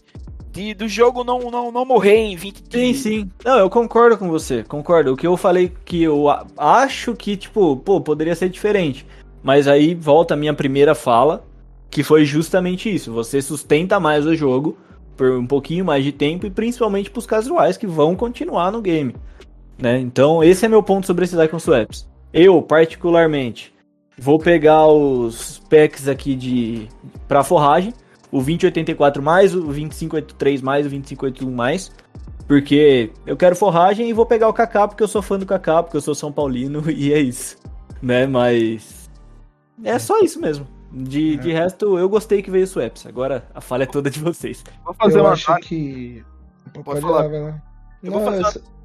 De, 0.51 0.75
do 0.75 0.87
jogo 0.87 1.23
não, 1.23 1.39
não, 1.49 1.71
não 1.71 1.83
morrer 1.83 2.17
em 2.17 2.35
20 2.35 2.61
dias. 2.61 2.97
Sim, 2.97 3.01
sim. 3.01 3.31
Não, 3.43 3.57
eu 3.57 3.67
concordo 3.67 4.15
com 4.15 4.29
você, 4.29 4.63
concordo. 4.63 5.11
O 5.11 5.17
que 5.17 5.25
eu 5.25 5.35
falei 5.35 5.73
que 5.83 6.03
eu 6.03 6.27
acho 6.55 7.15
que, 7.15 7.35
tipo, 7.35 7.75
pô, 7.77 7.99
poderia 7.99 8.35
ser 8.35 8.47
diferente. 8.47 9.07
Mas 9.41 9.67
aí 9.67 9.95
volta 9.95 10.35
a 10.35 10.37
minha 10.37 10.53
primeira 10.53 10.93
fala, 10.93 11.43
que 11.89 12.03
foi 12.03 12.25
justamente 12.25 12.93
isso. 12.93 13.11
Você 13.11 13.41
sustenta 13.41 13.99
mais 13.99 14.23
o 14.27 14.35
jogo 14.35 14.77
por 15.17 15.31
um 15.31 15.47
pouquinho 15.47 15.83
mais 15.83 16.03
de 16.03 16.11
tempo 16.11 16.45
e 16.45 16.51
principalmente 16.51 17.09
pros 17.09 17.25
casuais 17.25 17.75
que 17.75 17.87
vão 17.87 18.15
continuar 18.15 18.71
no 18.71 18.83
game. 18.83 19.15
Né? 19.79 19.97
Então, 19.97 20.43
esse 20.43 20.63
é 20.63 20.69
meu 20.69 20.83
ponto 20.83 21.07
sobre 21.07 21.25
esses 21.25 21.39
Icon 21.39 21.59
Swaps. 21.59 22.07
Eu, 22.31 22.61
particularmente, 22.61 23.73
vou 24.17 24.39
pegar 24.39 24.87
os 24.87 25.59
packs 25.69 26.07
aqui 26.07 26.35
de 26.35 26.87
para 27.27 27.43
forragem, 27.43 27.93
o 28.31 28.37
2084 28.37 29.21
mais, 29.21 29.53
o 29.53 29.61
2583 29.61 30.61
mais, 30.61 30.85
o 30.85 30.89
2581 30.89 31.51
mais, 31.51 31.91
porque 32.47 33.11
eu 33.25 33.35
quero 33.35 33.55
forragem 33.55 34.09
e 34.09 34.13
vou 34.13 34.25
pegar 34.25 34.47
o 34.47 34.53
KK 34.53 34.89
porque 34.89 35.03
eu 35.03 35.07
sou 35.07 35.21
fã 35.21 35.37
do 35.37 35.45
KK, 35.45 35.83
porque 35.83 35.97
eu 35.97 36.01
sou 36.01 36.15
São 36.15 36.31
Paulino 36.31 36.83
e 36.91 37.13
é 37.13 37.19
isso, 37.19 37.57
né? 38.01 38.25
Mas 38.25 39.09
é 39.83 39.97
só 39.99 40.19
isso 40.19 40.39
mesmo. 40.39 40.67
De, 40.91 41.33
é. 41.33 41.37
de 41.37 41.51
resto, 41.51 41.97
eu 41.97 42.07
gostei 42.07 42.41
que 42.41 42.49
veio 42.49 42.63
o 42.63 42.67
Swaps. 42.67 43.05
Agora 43.05 43.45
a 43.53 43.59
falha 43.59 43.83
é 43.83 43.87
toda 43.87 44.09
de 44.09 44.19
vocês. 44.19 44.63
Vou 44.83 44.93
fazer 44.93 45.19
eu 45.19 45.23
uma 45.23 45.33
acho 45.33 45.53
que 45.57 46.23
pode, 46.71 46.85
pode 46.85 47.01
falar, 47.01 47.25
lá, 47.25 47.61
Eu 48.01 48.11
vou 48.11 48.23
fazer 48.23 48.39
uma... 48.39 48.75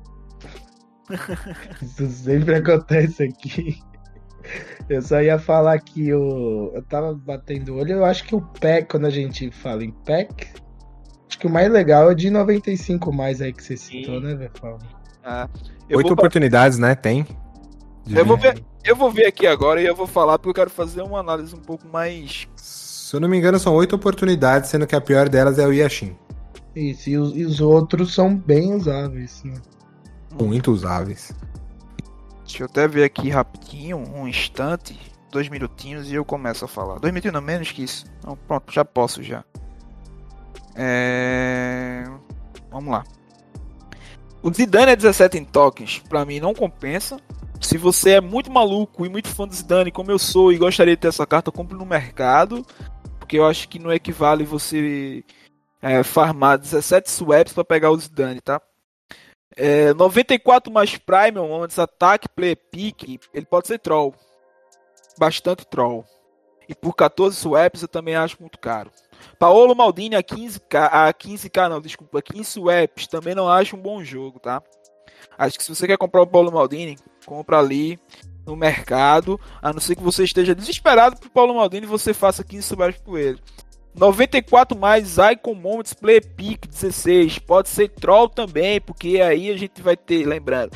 Isso 1.82 2.06
sempre 2.10 2.56
acontece 2.56 3.22
aqui. 3.24 3.80
Eu 4.88 5.02
só 5.02 5.20
ia 5.20 5.38
falar 5.38 5.78
que 5.78 6.12
o. 6.12 6.72
Eu 6.74 6.82
tava 6.82 7.14
batendo 7.14 7.74
o 7.74 7.78
olho, 7.78 7.92
eu 7.92 8.04
acho 8.04 8.24
que 8.24 8.34
o 8.34 8.40
pack, 8.40 8.88
quando 8.88 9.06
a 9.06 9.10
gente 9.10 9.50
fala 9.50 9.84
em 9.84 9.92
pack, 9.92 10.48
acho 11.28 11.38
que 11.38 11.46
o 11.46 11.50
mais 11.50 11.70
legal 11.70 12.10
é 12.10 12.14
de 12.14 12.28
95 12.28 13.12
mais 13.12 13.40
aí 13.40 13.52
que 13.52 13.62
você 13.62 13.76
citou, 13.76 14.20
Sim. 14.20 14.26
né, 14.26 14.34
Vefal? 14.34 14.78
Ah, 15.22 15.48
Oito 15.88 16.02
vou... 16.02 16.12
oportunidades, 16.14 16.78
né? 16.78 16.94
Tem. 16.96 17.24
Eu 18.08 18.24
vou, 18.24 18.36
ver, 18.36 18.60
eu 18.82 18.96
vou 18.96 19.12
ver 19.12 19.26
aqui 19.26 19.46
agora 19.46 19.80
e 19.80 19.86
eu 19.86 19.94
vou 19.94 20.06
falar 20.06 20.38
porque 20.38 20.50
eu 20.50 20.54
quero 20.54 20.70
fazer 20.70 21.02
uma 21.02 21.20
análise 21.20 21.54
um 21.54 21.60
pouco 21.60 21.86
mais. 21.86 22.48
Se 22.56 23.14
eu 23.14 23.20
não 23.20 23.28
me 23.28 23.38
engano, 23.38 23.58
são 23.60 23.74
oito 23.74 23.94
oportunidades, 23.94 24.70
sendo 24.70 24.86
que 24.86 24.96
a 24.96 25.00
pior 25.00 25.28
delas 25.28 25.58
é 25.58 25.66
o 25.66 25.72
Yashin. 25.72 26.16
Isso, 26.74 27.10
e 27.10 27.18
os, 27.18 27.36
e 27.36 27.44
os 27.44 27.60
outros 27.60 28.12
são 28.14 28.34
bem 28.34 28.74
usáveis, 28.74 29.42
né? 29.44 29.54
muito 30.38 30.70
usáveis. 30.70 31.32
Deixa 32.50 32.64
eu 32.64 32.66
até 32.66 32.88
ver 32.88 33.04
aqui 33.04 33.30
rapidinho, 33.30 33.96
um 34.12 34.26
instante, 34.26 34.98
dois 35.30 35.48
minutinhos 35.48 36.10
e 36.10 36.14
eu 36.14 36.24
começo 36.24 36.64
a 36.64 36.68
falar. 36.68 36.98
Dois 36.98 37.12
minutinhos 37.12 37.34
não 37.34 37.40
menos 37.40 37.70
que 37.70 37.84
isso. 37.84 38.04
Não, 38.26 38.36
pronto, 38.36 38.72
já 38.72 38.84
posso 38.84 39.22
já. 39.22 39.44
É... 40.74 42.02
Vamos 42.68 42.90
lá. 42.90 43.04
O 44.42 44.52
Zidane 44.52 44.90
é 44.90 44.96
17 44.96 45.38
em 45.38 45.44
tokens, 45.44 46.00
pra 46.08 46.24
mim 46.24 46.40
não 46.40 46.52
compensa. 46.52 47.20
Se 47.60 47.78
você 47.78 48.14
é 48.14 48.20
muito 48.20 48.50
maluco 48.50 49.06
e 49.06 49.08
muito 49.08 49.28
fã 49.28 49.46
do 49.46 49.54
Zidane, 49.54 49.92
como 49.92 50.10
eu 50.10 50.18
sou, 50.18 50.52
e 50.52 50.58
gostaria 50.58 50.96
de 50.96 51.00
ter 51.00 51.08
essa 51.08 51.26
carta, 51.26 51.52
compre 51.52 51.78
no 51.78 51.86
mercado. 51.86 52.66
Porque 53.20 53.38
eu 53.38 53.46
acho 53.46 53.68
que 53.68 53.78
não 53.78 53.92
equivale 53.92 54.42
você 54.44 55.22
é, 55.80 56.02
farmar 56.02 56.58
17 56.58 57.08
swaps 57.08 57.52
para 57.52 57.64
pegar 57.64 57.92
o 57.92 57.96
Zidane, 57.96 58.40
tá? 58.40 58.60
É, 59.56 59.92
94 59.94 60.72
mais 60.72 60.96
Prime, 60.96 61.38
antes 61.62 61.78
ataque, 61.78 62.28
play 62.28 62.54
pick, 62.54 63.20
ele 63.34 63.46
pode 63.46 63.66
ser 63.66 63.78
troll. 63.78 64.14
Bastante 65.18 65.66
troll. 65.66 66.04
E 66.68 66.74
por 66.74 66.94
14 66.94 67.36
swaps 67.36 67.82
eu 67.82 67.88
também 67.88 68.14
acho 68.14 68.36
muito 68.40 68.58
caro. 68.58 68.90
Paolo 69.38 69.74
Maldini 69.74 70.14
a 70.14 70.22
15k, 70.22 70.88
a 70.90 71.12
15k 71.12 71.68
não, 71.68 71.80
desculpa, 71.80 72.22
15 72.22 72.44
swaps 72.44 73.06
também 73.08 73.34
não 73.34 73.48
acho 73.48 73.76
um 73.76 73.80
bom 73.80 74.02
jogo, 74.04 74.38
tá? 74.38 74.62
Acho 75.36 75.58
que 75.58 75.64
se 75.64 75.74
você 75.74 75.86
quer 75.86 75.98
comprar 75.98 76.22
o 76.22 76.26
Paulo 76.26 76.52
Maldini, 76.52 76.96
compra 77.26 77.58
ali 77.58 77.98
no 78.46 78.56
mercado, 78.56 79.38
a 79.60 79.72
não 79.72 79.80
ser 79.80 79.96
que 79.96 80.02
você 80.02 80.24
esteja 80.24 80.54
desesperado 80.54 81.16
por 81.18 81.30
Paulo 81.30 81.54
Maldini, 81.54 81.86
você 81.86 82.14
faça 82.14 82.44
15 82.44 82.62
subais 82.62 82.96
por 82.98 83.18
ele. 83.18 83.40
94 84.00 84.78
mais 84.78 85.18
Icon 85.18 85.54
Moments 85.54 85.92
Play 85.92 86.22
Pick 86.22 86.66
16. 86.66 87.38
Pode 87.40 87.68
ser 87.68 87.90
Troll 87.90 88.30
também, 88.30 88.80
porque 88.80 89.20
aí 89.20 89.50
a 89.50 89.56
gente 89.58 89.82
vai 89.82 89.94
ter, 89.94 90.24
lembrando, 90.26 90.74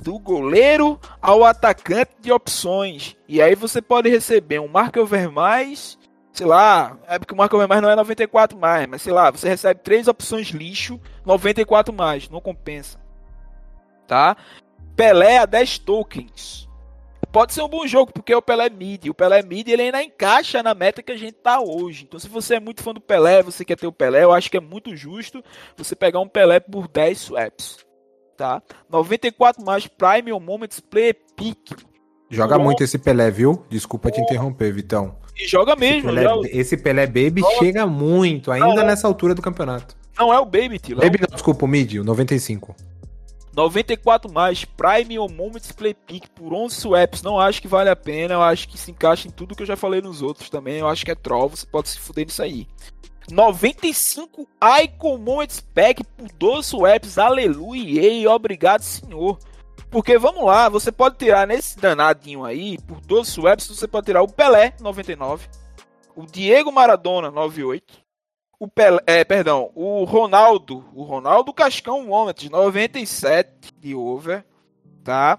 do 0.00 0.18
goleiro 0.18 0.98
ao 1.20 1.44
atacante 1.44 2.12
de 2.18 2.32
opções. 2.32 3.14
E 3.28 3.42
aí 3.42 3.54
você 3.54 3.82
pode 3.82 4.08
receber 4.08 4.58
um 4.58 4.68
Mark 4.68 4.96
mais, 5.30 5.98
sei 6.32 6.46
lá, 6.46 6.96
é 7.06 7.18
porque 7.18 7.34
o 7.34 7.36
Mark 7.36 7.52
mais 7.52 7.82
não 7.82 7.90
é 7.90 7.94
94 7.94 8.58
mais, 8.58 8.86
mas 8.86 9.02
sei 9.02 9.12
lá, 9.12 9.30
você 9.30 9.50
recebe 9.50 9.82
três 9.82 10.08
opções 10.08 10.48
lixo, 10.48 10.98
94 11.26 11.92
mais, 11.92 12.30
não 12.30 12.40
compensa. 12.40 12.98
Tá? 14.06 14.34
Pelé 14.96 15.36
a 15.36 15.44
10 15.44 15.80
tokens 15.80 16.65
pode 17.32 17.52
ser 17.52 17.62
um 17.62 17.68
bom 17.68 17.86
jogo, 17.86 18.12
porque 18.12 18.34
o 18.34 18.42
Pelé 18.42 18.66
é 18.66 18.70
mid. 18.70 19.06
O 19.08 19.14
Pelé 19.14 19.40
é 19.40 19.42
mid 19.42 19.68
ele 19.68 19.82
ainda 19.82 20.02
encaixa 20.02 20.62
na 20.62 20.74
meta 20.74 21.02
que 21.02 21.12
a 21.12 21.16
gente 21.16 21.34
tá 21.34 21.60
hoje. 21.60 22.04
Então, 22.04 22.18
se 22.18 22.28
você 22.28 22.56
é 22.56 22.60
muito 22.60 22.82
fã 22.82 22.92
do 22.92 23.00
Pelé, 23.00 23.42
você 23.42 23.64
quer 23.64 23.76
ter 23.76 23.86
o 23.86 23.92
Pelé, 23.92 24.24
eu 24.24 24.32
acho 24.32 24.50
que 24.50 24.56
é 24.56 24.60
muito 24.60 24.96
justo 24.96 25.42
você 25.76 25.94
pegar 25.94 26.20
um 26.20 26.28
Pelé 26.28 26.60
por 26.60 26.88
10 26.88 27.18
swaps. 27.18 27.78
Tá? 28.36 28.62
94 28.90 29.64
mais 29.64 29.86
Prime 29.86 30.32
ou 30.32 30.40
Moments 30.40 30.80
Play 30.80 31.14
Pick. 31.14 31.72
Joga 32.28 32.58
muito 32.58 32.82
esse 32.82 32.98
Pelé, 32.98 33.30
viu? 33.30 33.64
Desculpa 33.70 34.10
te 34.10 34.20
interromper, 34.20 34.72
Vitão. 34.72 35.16
E 35.38 35.46
joga 35.46 35.76
mesmo. 35.76 36.10
Esse 36.10 36.18
Pelé, 36.18 36.22
já... 36.22 36.58
esse 36.60 36.76
Pelé 36.76 37.06
Baby 37.06 37.40
joga. 37.40 37.54
chega 37.58 37.86
muito, 37.86 38.50
ainda 38.50 38.74
não, 38.74 38.86
nessa 38.86 39.06
altura 39.06 39.34
do 39.34 39.42
campeonato. 39.42 39.96
Não 40.18 40.32
é 40.32 40.38
o 40.40 40.44
Baby, 40.44 40.78
tio. 40.78 40.96
Baby 40.96 41.20
não, 41.20 41.28
desculpa, 41.32 41.64
o 41.64 41.68
Mid, 41.68 41.94
o 41.94 42.04
95. 42.04 42.74
94 43.56 44.30
mais 44.30 44.66
Prime 44.66 45.18
ou 45.18 45.30
Moments 45.30 45.72
Play 45.72 45.94
Pick 45.94 46.28
por 46.28 46.52
11 46.52 46.76
swaps, 46.76 47.22
não 47.22 47.40
acho 47.40 47.62
que 47.62 47.66
vale 47.66 47.88
a 47.88 47.96
pena, 47.96 48.34
eu 48.34 48.42
acho 48.42 48.68
que 48.68 48.76
se 48.76 48.90
encaixa 48.90 49.26
em 49.26 49.30
tudo 49.30 49.56
que 49.56 49.62
eu 49.62 49.66
já 49.66 49.76
falei 49.76 50.02
nos 50.02 50.20
outros 50.20 50.50
também, 50.50 50.76
eu 50.76 50.86
acho 50.86 51.06
que 51.06 51.10
é 51.10 51.14
troll, 51.14 51.48
você 51.48 51.64
pode 51.64 51.88
se 51.88 51.98
fuder 51.98 52.26
nisso 52.26 52.42
aí. 52.42 52.68
95 53.30 54.46
Icon 54.82 55.16
Moments 55.16 55.60
Pack 55.74 56.04
por 56.04 56.30
12 56.32 56.68
swaps, 56.68 57.16
aleluia, 57.16 58.30
obrigado 58.30 58.82
senhor. 58.82 59.38
Porque 59.90 60.18
vamos 60.18 60.44
lá, 60.44 60.68
você 60.68 60.92
pode 60.92 61.16
tirar 61.16 61.46
nesse 61.46 61.78
danadinho 61.78 62.44
aí, 62.44 62.76
por 62.76 63.00
12 63.00 63.30
swaps, 63.30 63.68
você 63.68 63.88
pode 63.88 64.04
tirar 64.04 64.20
o 64.20 64.28
Pelé 64.28 64.74
99, 64.80 65.48
o 66.14 66.26
Diego 66.26 66.70
Maradona 66.70 67.30
98, 67.30 68.05
o 68.58 68.66
Pelé, 68.66 69.00
é, 69.06 69.24
perdão, 69.24 69.70
o 69.74 70.04
Ronaldo, 70.04 70.84
o 70.94 71.02
Ronaldo 71.02 71.52
Cascão 71.52 72.02
Moment, 72.04 72.48
97 72.50 73.72
de 73.78 73.94
over, 73.94 74.44
tá? 75.04 75.38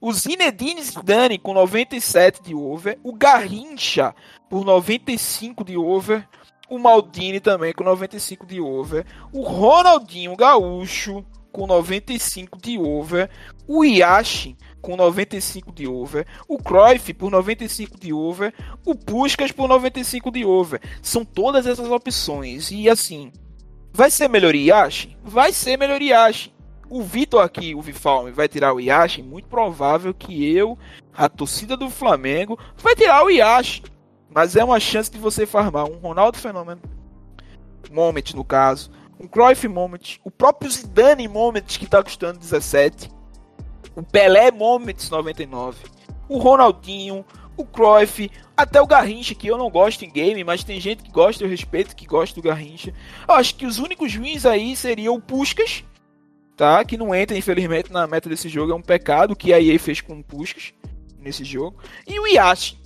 O 0.00 0.12
Zinedine 0.12 0.82
Zidane 0.82 1.38
com 1.38 1.52
97 1.52 2.42
de 2.42 2.54
over, 2.54 2.98
o 3.02 3.12
Garrincha 3.12 4.14
por 4.48 4.64
95 4.64 5.64
de 5.64 5.76
over, 5.76 6.26
o 6.68 6.78
Maldini 6.78 7.40
também 7.40 7.72
com 7.72 7.84
95 7.84 8.46
de 8.46 8.60
over, 8.60 9.04
o 9.32 9.42
Ronaldinho 9.42 10.36
Gaúcho 10.36 11.24
com 11.52 11.66
95 11.66 12.58
de 12.58 12.78
over, 12.78 13.30
o 13.66 13.84
Yashi 13.84 14.56
com 14.86 14.96
95 14.96 15.72
de 15.72 15.88
over, 15.88 16.24
o 16.46 16.58
Cruyff 16.58 17.12
por 17.12 17.28
95 17.28 17.98
de 17.98 18.12
over, 18.12 18.54
o 18.84 18.94
Puskas 18.94 19.50
por 19.50 19.66
95 19.68 20.30
de 20.30 20.44
over. 20.44 20.80
São 21.02 21.24
todas 21.24 21.66
essas 21.66 21.90
opções. 21.90 22.70
E 22.70 22.88
assim, 22.88 23.32
vai 23.92 24.12
ser 24.12 24.28
melhor 24.28 24.54
Yashi? 24.54 25.16
Vai 25.24 25.52
ser 25.52 25.76
melhor 25.76 26.00
Yashi. 26.00 26.54
O 26.88 27.02
Vitor 27.02 27.42
aqui, 27.42 27.74
o 27.74 27.82
Vifalme, 27.82 28.30
vai 28.30 28.46
tirar 28.46 28.72
o 28.72 28.78
Yashi. 28.78 29.24
Muito 29.24 29.48
provável 29.48 30.14
que 30.14 30.54
eu, 30.54 30.78
a 31.12 31.28
torcida 31.28 31.76
do 31.76 31.90
Flamengo, 31.90 32.56
vai 32.76 32.94
tirar 32.94 33.24
o 33.24 33.28
Yashi. 33.28 33.82
Mas 34.32 34.54
é 34.54 34.62
uma 34.62 34.78
chance 34.78 35.10
de 35.10 35.18
você 35.18 35.44
farmar 35.46 35.90
um 35.90 35.96
Ronaldo 35.96 36.38
Fenômeno, 36.38 36.80
Moment 37.90 38.34
no 38.36 38.44
caso, 38.44 38.92
um 39.18 39.26
Cruyff 39.26 39.66
Moment, 39.66 40.20
o 40.22 40.30
próprio 40.30 40.70
Zidane 40.70 41.26
Moment 41.26 41.62
que 41.66 41.86
está 41.86 42.04
custando 42.04 42.38
17 42.38 43.15
o 43.96 44.02
Pelé 44.02 44.50
Moments 44.50 45.08
99, 45.10 45.78
o 46.28 46.38
Ronaldinho, 46.38 47.24
o 47.56 47.64
Cruyff, 47.64 48.30
até 48.54 48.80
o 48.80 48.86
Garrincha, 48.86 49.34
que 49.34 49.46
eu 49.46 49.56
não 49.56 49.70
gosto 49.70 50.04
em 50.04 50.10
game, 50.10 50.44
mas 50.44 50.62
tem 50.62 50.78
gente 50.78 51.02
que 51.02 51.10
gosta, 51.10 51.42
eu 51.42 51.48
respeito 51.48 51.96
que 51.96 52.06
gosta 52.06 52.34
do 52.34 52.46
Garrincha. 52.46 52.92
Eu 53.26 53.34
acho 53.34 53.54
que 53.54 53.66
os 53.66 53.78
únicos 53.78 54.14
ruins 54.14 54.44
aí 54.44 54.76
seriam 54.76 55.14
o 55.14 55.20
Puskas, 55.20 55.82
tá? 56.54 56.84
Que 56.84 56.98
não 56.98 57.14
entra, 57.14 57.36
infelizmente, 57.36 57.90
na 57.90 58.06
meta 58.06 58.28
desse 58.28 58.48
jogo. 58.48 58.72
É 58.72 58.74
um 58.74 58.82
pecado 58.82 59.34
que 59.34 59.52
a 59.52 59.60
EA 59.60 59.78
fez 59.78 60.02
com 60.02 60.18
o 60.18 60.24
Puskas 60.24 60.74
nesse 61.18 61.44
jogo. 61.44 61.78
E 62.06 62.20
o 62.20 62.26
Yashi. 62.26 62.78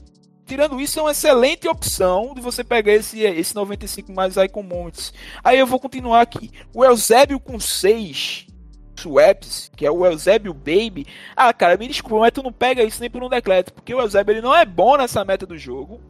Tirando 0.47 0.81
isso, 0.81 0.99
é 0.99 1.03
uma 1.03 1.13
excelente 1.13 1.69
opção 1.69 2.35
de 2.35 2.41
você 2.41 2.65
pegar 2.65 2.93
esse, 2.93 3.21
esse 3.21 3.55
95 3.55 4.13
mais 4.13 4.37
Icon 4.37 4.65
Moments. 4.65 5.13
Aí 5.45 5.57
eu 5.57 5.67
vou 5.67 5.79
continuar 5.79 6.23
aqui. 6.23 6.51
O 6.75 6.85
Eusébio 6.85 7.39
com 7.39 7.61
6 7.61 8.50
swaps, 9.01 9.71
que 9.77 9.87
é 9.87 9.91
o 9.91 10.05
Eusébio 10.05 10.55
Baby. 10.55 11.07
Ah, 11.37 11.53
cara, 11.53 11.77
me 11.77 11.89
desculpa, 11.89 12.21
mas 12.21 12.33
tu 12.33 12.43
não 12.43 12.53
pega 12.53 12.83
isso 12.83 13.01
nem 13.01 13.11
por 13.11 13.23
um 13.23 13.29
decreto, 13.29 13.73
porque 13.73 13.95
o 13.95 14.01
Eusébio 14.01 14.33
ele 14.33 14.41
não 14.41 14.55
é 14.55 14.65
bom 14.65 14.97
nessa 14.97 15.25
meta 15.25 15.47
do 15.47 15.57
jogo. 15.59 16.01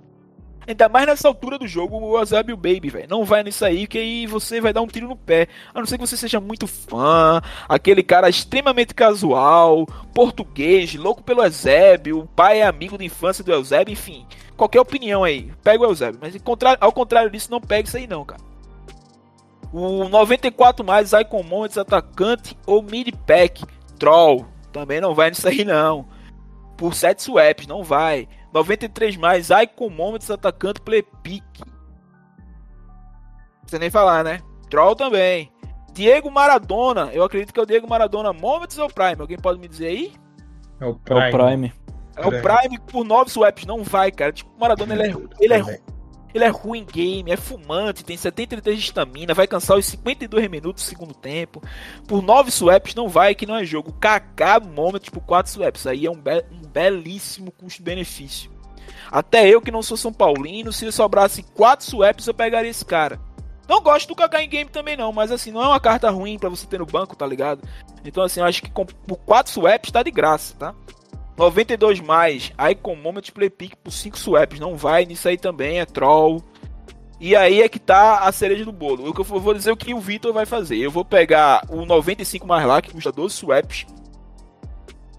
Ainda 0.66 0.88
mais 0.88 1.06
nessa 1.06 1.26
altura 1.26 1.58
do 1.58 1.66
jogo, 1.66 1.98
o 1.98 2.18
Eusébio 2.18 2.56
Baby, 2.56 2.90
velho. 2.90 3.08
Não 3.08 3.24
vai 3.24 3.42
nisso 3.42 3.64
aí, 3.64 3.86
que 3.86 3.98
aí 3.98 4.26
você 4.26 4.60
vai 4.60 4.72
dar 4.72 4.82
um 4.82 4.86
tiro 4.86 5.08
no 5.08 5.16
pé. 5.16 5.48
A 5.74 5.80
não 5.80 5.86
ser 5.86 5.98
que 5.98 6.06
você 6.06 6.16
seja 6.16 6.38
muito 6.38 6.66
fã, 6.66 7.40
aquele 7.68 8.02
cara 8.02 8.28
extremamente 8.28 8.94
casual, 8.94 9.86
português, 10.14 10.94
louco 10.94 11.22
pelo 11.22 11.42
Eusébio, 11.42 12.20
o 12.20 12.26
pai 12.26 12.60
é 12.60 12.66
amigo 12.66 12.98
de 12.98 13.04
infância 13.04 13.42
do 13.42 13.52
Eusébio, 13.52 13.92
enfim. 13.92 14.26
Qualquer 14.56 14.80
opinião 14.80 15.24
aí, 15.24 15.50
pega 15.64 15.82
o 15.82 15.86
Eusébio. 15.86 16.20
Mas 16.20 16.36
ao 16.78 16.92
contrário 16.92 17.30
disso, 17.30 17.50
não 17.50 17.60
pega 17.60 17.88
isso 17.88 17.96
aí 17.96 18.06
não, 18.06 18.24
cara. 18.24 18.49
O 19.72 20.08
94 20.08 20.84
mais 20.84 21.12
Icon 21.12 21.42
Moments 21.42 21.78
atacante 21.78 22.56
ou 22.66 22.82
mid 22.82 23.14
pack 23.26 23.64
troll. 23.98 24.46
Também 24.72 25.00
não 25.00 25.14
vai 25.14 25.30
nisso 25.30 25.46
aí 25.46 25.64
não. 25.64 26.06
Por 26.76 26.94
7 26.94 27.22
swaps, 27.22 27.66
não 27.66 27.84
vai. 27.84 28.28
93 28.52 29.16
mais 29.16 29.50
Icon 29.50 29.90
Moments 29.90 30.30
atacante 30.30 30.80
play 30.80 31.02
pick. 31.22 31.44
Você 33.66 33.78
nem 33.78 33.90
falar, 33.90 34.24
né? 34.24 34.40
Troll 34.68 34.96
também. 34.96 35.52
Diego 35.92 36.30
Maradona. 36.30 37.10
Eu 37.12 37.22
acredito 37.22 37.52
que 37.52 37.60
é 37.60 37.62
o 37.62 37.66
Diego 37.66 37.88
Maradona 37.88 38.32
Moments 38.32 38.78
ou 38.78 38.88
Prime? 38.88 39.20
Alguém 39.20 39.36
pode 39.36 39.60
me 39.60 39.68
dizer 39.68 39.86
aí? 39.88 40.12
É 40.80 40.86
o 40.86 40.94
Prime. 40.94 41.20
É 41.20 41.28
o 41.28 41.30
Prime, 41.30 41.72
é 42.16 42.26
o 42.26 42.30
Prime 42.42 42.78
por 42.80 43.04
9 43.04 43.30
swaps. 43.30 43.66
Não 43.66 43.84
vai, 43.84 44.10
cara. 44.10 44.32
Tipo, 44.32 44.50
o 44.56 44.60
Maradona 44.60 44.94
ele 44.94 45.02
é, 45.02 45.16
ele 45.40 45.54
é, 45.54 45.80
ele 46.34 46.44
é 46.44 46.48
ruim 46.48 46.80
em 46.80 46.84
game, 46.84 47.30
é 47.30 47.36
fumante, 47.36 48.04
tem 48.04 48.16
73 48.16 48.78
de 48.78 48.84
estamina, 48.84 49.34
vai 49.34 49.46
cansar 49.46 49.76
os 49.76 49.86
52 49.86 50.48
minutos 50.48 50.84
do 50.84 50.88
segundo 50.88 51.14
tempo. 51.14 51.62
Por 52.06 52.22
9 52.22 52.50
swaps 52.50 52.94
não 52.94 53.08
vai, 53.08 53.34
que 53.34 53.46
não 53.46 53.56
é 53.56 53.64
jogo. 53.64 53.92
KK 53.92 54.66
Moment 54.74 55.10
por 55.10 55.20
4 55.20 55.52
swaps. 55.52 55.86
Aí 55.86 56.06
é 56.06 56.10
um, 56.10 56.16
be 56.16 56.44
um 56.52 56.68
belíssimo 56.68 57.50
custo-benefício. 57.50 58.50
Até 59.10 59.48
eu 59.48 59.60
que 59.60 59.70
não 59.70 59.82
sou 59.82 59.96
São 59.96 60.12
Paulino, 60.12 60.72
se 60.72 60.90
sobrasse 60.92 61.42
4 61.54 61.84
swaps 61.84 62.26
eu 62.26 62.34
pegaria 62.34 62.70
esse 62.70 62.84
cara. 62.84 63.20
Não 63.68 63.80
gosto 63.80 64.08
do 64.08 64.16
KK 64.16 64.42
em 64.42 64.48
game 64.48 64.70
também 64.70 64.96
não, 64.96 65.12
mas 65.12 65.30
assim, 65.30 65.52
não 65.52 65.62
é 65.62 65.68
uma 65.68 65.78
carta 65.78 66.10
ruim 66.10 66.38
para 66.38 66.48
você 66.48 66.66
ter 66.66 66.80
no 66.80 66.86
banco, 66.86 67.14
tá 67.14 67.24
ligado? 67.24 67.62
Então 68.04 68.24
assim, 68.24 68.40
eu 68.40 68.46
acho 68.46 68.62
que 68.62 68.70
por 68.70 69.16
4 69.18 69.52
swaps 69.52 69.90
tá 69.92 70.02
de 70.02 70.10
graça, 70.10 70.54
tá? 70.58 70.74
92 71.40 72.00
mais, 72.00 72.52
Icon 72.70 72.96
Moment 72.96 73.22
Play 73.32 73.48
Pick 73.48 73.74
por 73.76 73.90
5 73.90 74.18
swaps. 74.18 74.60
Não 74.60 74.76
vai 74.76 75.06
nisso 75.06 75.26
aí 75.26 75.38
também, 75.38 75.80
é 75.80 75.86
troll. 75.86 76.44
E 77.18 77.34
aí 77.34 77.62
é 77.62 77.68
que 77.68 77.78
tá 77.78 78.18
a 78.18 78.30
cereja 78.30 78.62
do 78.62 78.72
bolo. 78.72 79.06
Eu 79.06 79.24
vou 79.24 79.54
dizer 79.54 79.72
o 79.72 79.76
que 79.76 79.94
o 79.94 80.00
Vitor 80.00 80.34
vai 80.34 80.44
fazer. 80.44 80.76
Eu 80.76 80.90
vou 80.90 81.02
pegar 81.02 81.64
o 81.70 81.86
95 81.86 82.46
mais 82.46 82.66
lá, 82.66 82.82
que 82.82 82.92
custa 82.92 83.10
12 83.10 83.34
swaps. 83.34 83.86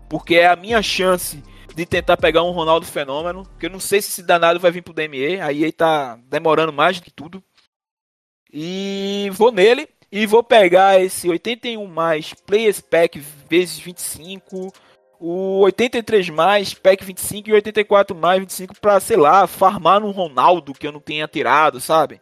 Porque 0.08 0.36
é 0.36 0.46
a 0.46 0.56
minha 0.56 0.80
chance 0.84 1.44
de 1.76 1.86
tentar 1.88 2.18
pegar 2.18 2.44
um 2.44 2.52
Ronaldo 2.52 2.86
Fenômeno. 2.86 3.48
Que 3.60 3.66
eu 3.66 3.72
não 3.72 3.80
sei 3.80 4.00
se 4.00 4.10
esse 4.10 4.22
danado 4.22 4.60
vai 4.60 4.70
vir 4.70 4.84
pro 4.84 4.94
DME. 4.94 5.42
Aí 5.42 5.64
ele 5.64 5.72
tá 5.72 6.20
demorando 6.30 6.72
mais 6.72 7.00
do 7.00 7.04
que 7.04 7.12
tudo. 7.12 7.44
E 8.54 9.28
vou 9.34 9.52
nele. 9.52 9.90
E 10.12 10.28
vou 10.28 10.44
pegar 10.44 11.02
esse 11.02 11.28
81 11.28 11.84
mais 11.88 12.32
Players 12.32 12.80
Pack 12.80 13.20
vezes 13.50 13.80
25 13.80 14.72
o 15.24 15.60
83 15.60 16.30
mais, 16.32 16.74
PEC 16.74 17.06
25 17.06 17.48
e 17.48 17.54
84 17.54 18.16
mais 18.18 18.40
25 18.40 18.82
pra, 18.82 19.00
sei 19.00 19.16
lá, 19.16 19.46
farmar 19.46 20.00
no 20.00 20.10
Ronaldo 20.10 20.74
que 20.74 20.88
eu 20.88 20.92
não 20.92 21.00
tenha 21.00 21.28
tirado, 21.28 21.80
sabe? 21.80 22.20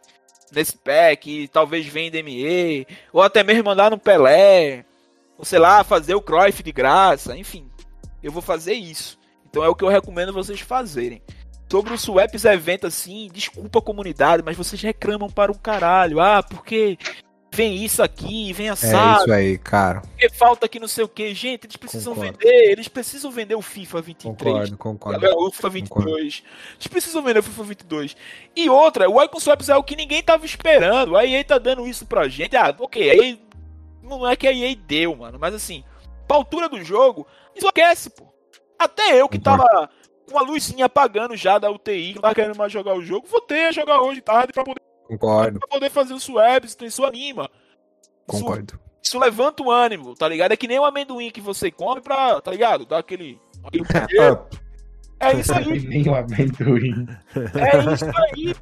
Nesse 0.52 0.76
pack, 0.76 1.48
talvez 1.48 1.86
venda 1.86 2.22
ME, 2.22 2.86
ou 3.10 3.22
até 3.22 3.42
mesmo 3.42 3.64
mandar 3.64 3.90
no 3.90 3.98
Pelé, 3.98 4.84
ou 5.38 5.46
sei 5.46 5.58
lá, 5.58 5.82
fazer 5.82 6.14
o 6.14 6.20
Cruyff 6.20 6.62
de 6.62 6.72
graça, 6.72 7.34
enfim. 7.34 7.70
Eu 8.22 8.30
vou 8.30 8.42
fazer 8.42 8.74
isso. 8.74 9.18
Então 9.48 9.64
é 9.64 9.68
o 9.68 9.74
que 9.74 9.82
eu 9.82 9.88
recomendo 9.88 10.30
vocês 10.30 10.60
fazerem. 10.60 11.22
Sobre 11.70 11.94
o 11.94 11.98
Swaps 11.98 12.44
evento 12.44 12.86
assim, 12.86 13.30
desculpa 13.32 13.78
a 13.78 13.82
comunidade, 13.82 14.42
mas 14.44 14.58
vocês 14.58 14.82
reclamam 14.82 15.30
para 15.30 15.50
um 15.50 15.54
caralho. 15.54 16.20
Ah, 16.20 16.42
porque 16.42 16.98
vem 17.52 17.84
isso 17.84 18.02
aqui, 18.02 18.52
vem 18.52 18.68
assado. 18.68 19.20
É 19.20 19.22
isso 19.22 19.32
aí, 19.32 19.58
cara. 19.58 20.00
Porque 20.00 20.28
falta 20.30 20.66
aqui 20.66 20.78
não 20.78 20.88
sei 20.88 21.04
o 21.04 21.08
que. 21.08 21.34
Gente, 21.34 21.64
eles 21.64 21.76
precisam 21.76 22.14
concordo. 22.14 22.38
vender, 22.38 22.70
eles 22.70 22.88
precisam 22.88 23.30
vender 23.30 23.54
o 23.54 23.62
FIFA 23.62 24.00
23. 24.02 24.70
Concordo, 24.70 24.78
concordo. 24.78 25.38
O 25.38 25.50
FIFA 25.50 25.68
22. 25.68 25.88
Concordo. 25.88 26.18
Eles 26.18 26.86
precisam 26.88 27.22
vender 27.22 27.40
o 27.40 27.42
FIFA 27.42 27.62
22. 27.64 28.16
E 28.54 28.70
outra, 28.70 29.10
o 29.10 29.22
Icon 29.22 29.40
Swaps 29.40 29.68
é 29.68 29.76
o 29.76 29.82
que 29.82 29.96
ninguém 29.96 30.22
tava 30.22 30.46
esperando. 30.46 31.16
A 31.16 31.26
EA 31.26 31.44
tá 31.44 31.58
dando 31.58 31.86
isso 31.86 32.06
pra 32.06 32.28
gente. 32.28 32.56
Ah, 32.56 32.74
ok, 32.78 33.10
aí 33.10 33.40
não 34.02 34.28
é 34.28 34.36
que 34.36 34.46
a 34.46 34.52
EA 34.52 34.74
deu, 34.74 35.16
mano, 35.16 35.38
mas 35.38 35.54
assim, 35.54 35.84
pra 36.26 36.36
altura 36.36 36.68
do 36.68 36.82
jogo, 36.84 37.26
esquece, 37.54 38.10
pô. 38.10 38.32
Até 38.78 39.20
eu 39.20 39.28
que 39.28 39.38
concordo. 39.38 39.64
tava 39.64 39.90
com 40.30 40.38
a 40.38 40.42
luzinha 40.42 40.86
apagando 40.86 41.36
já 41.36 41.58
da 41.58 41.70
UTI, 41.70 42.08
que 42.08 42.14
não 42.14 42.22
tava 42.22 42.34
querendo 42.34 42.56
mais 42.56 42.72
jogar 42.72 42.94
o 42.94 43.02
jogo, 43.02 43.26
vou 43.26 43.40
ter 43.40 43.66
a 43.66 43.72
jogar 43.72 44.00
hoje 44.00 44.20
tarde 44.20 44.52
pra 44.52 44.64
poder 44.64 44.80
Concordo. 45.10 45.58
Pra 45.58 45.68
poder 45.68 45.90
fazer 45.90 46.14
o 46.14 46.18
então 46.18 46.86
isso 46.86 47.04
anima. 47.04 47.50
Concordo. 48.28 48.74
Isso, 48.74 48.80
isso, 49.02 49.18
levanta 49.18 49.60
o 49.60 49.70
ânimo, 49.70 50.14
tá 50.14 50.28
ligado? 50.28 50.52
É 50.52 50.56
que 50.56 50.68
nem 50.68 50.78
o 50.78 50.84
amendoim 50.84 51.30
que 51.30 51.40
você 51.40 51.68
come 51.68 52.00
pra, 52.00 52.40
tá 52.40 52.52
ligado? 52.52 52.86
Dar 52.86 52.98
aquele. 52.98 53.40
aquele 53.64 53.82
é 55.18 55.34
isso 55.34 55.52
aí. 55.52 55.80
Nem 55.88 56.08
o 56.08 56.14
amendoim. 56.14 57.08
É 57.34 57.92
isso 57.92 58.04
aí. 58.04 58.54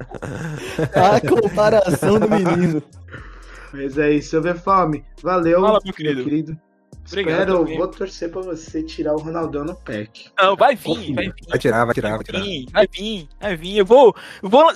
A 0.95 1.21
comparação 1.21 2.19
do 2.19 2.27
menino. 2.27 2.81
Mas 3.71 3.99
é 3.99 4.09
isso, 4.11 4.35
eu 4.35 4.41
ver 4.41 4.59
fome. 4.59 5.05
Valeu, 5.21 5.61
Fala, 5.61 5.79
meu 5.83 5.93
querido. 5.93 6.15
Meu 6.15 6.23
querido. 6.23 6.61
Obrigado, 7.09 7.39
Espero, 7.39 7.57
também. 7.59 7.77
vou 7.77 7.87
torcer 7.87 8.31
pra 8.31 8.41
você 8.41 8.83
tirar 8.83 9.13
o 9.13 9.19
Ronaldão 9.19 9.65
no 9.65 9.75
pack. 9.75 10.31
Não, 10.37 10.55
vai 10.55 10.75
vir, 10.75 11.13
vai 11.13 11.25
vir. 11.25 11.35
Vai 11.47 11.59
tirar, 11.59 11.85
vai 11.85 11.93
tirar, 11.93 12.15
vai 12.15 12.23
tirar. 12.23 12.39
Vai 12.39 12.47
vir, 12.47 12.65
vai 12.71 12.87
vir, 12.87 13.29
vai 13.39 13.55
vir. 13.55 13.77
Eu 13.77 13.85
vou, 13.85 14.15
eu 14.41 14.49
vou 14.49 14.73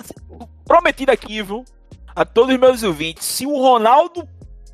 prometido 0.66 1.12
aqui, 1.12 1.42
viu? 1.42 1.64
A 2.16 2.26
todos 2.26 2.54
os 2.54 2.60
meus 2.60 2.84
ouvintes, 2.84 3.26
se 3.26 3.46
o 3.46 3.58
Ronaldo 3.58 4.28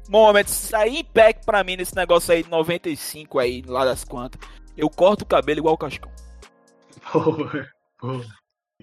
Moment 0.10 0.48
sair 0.48 1.03
pack 1.03 1.45
pra 1.45 1.64
mim 1.64 1.77
nesse 1.77 1.95
negócio 1.95 2.34
aí 2.34 2.41
de 2.41 2.49
95 2.49 3.38
aí, 3.38 3.61
lá 3.61 3.86
das 3.86 4.03
quantas, 4.03 4.41
eu 4.76 4.90
corto 4.90 5.23
o 5.23 5.27
cabelo 5.27 5.60
igual 5.60 5.76
o 5.76 5.77
Cascão. 5.77 6.11
Porra, 7.11 7.68
porra. 7.98 8.40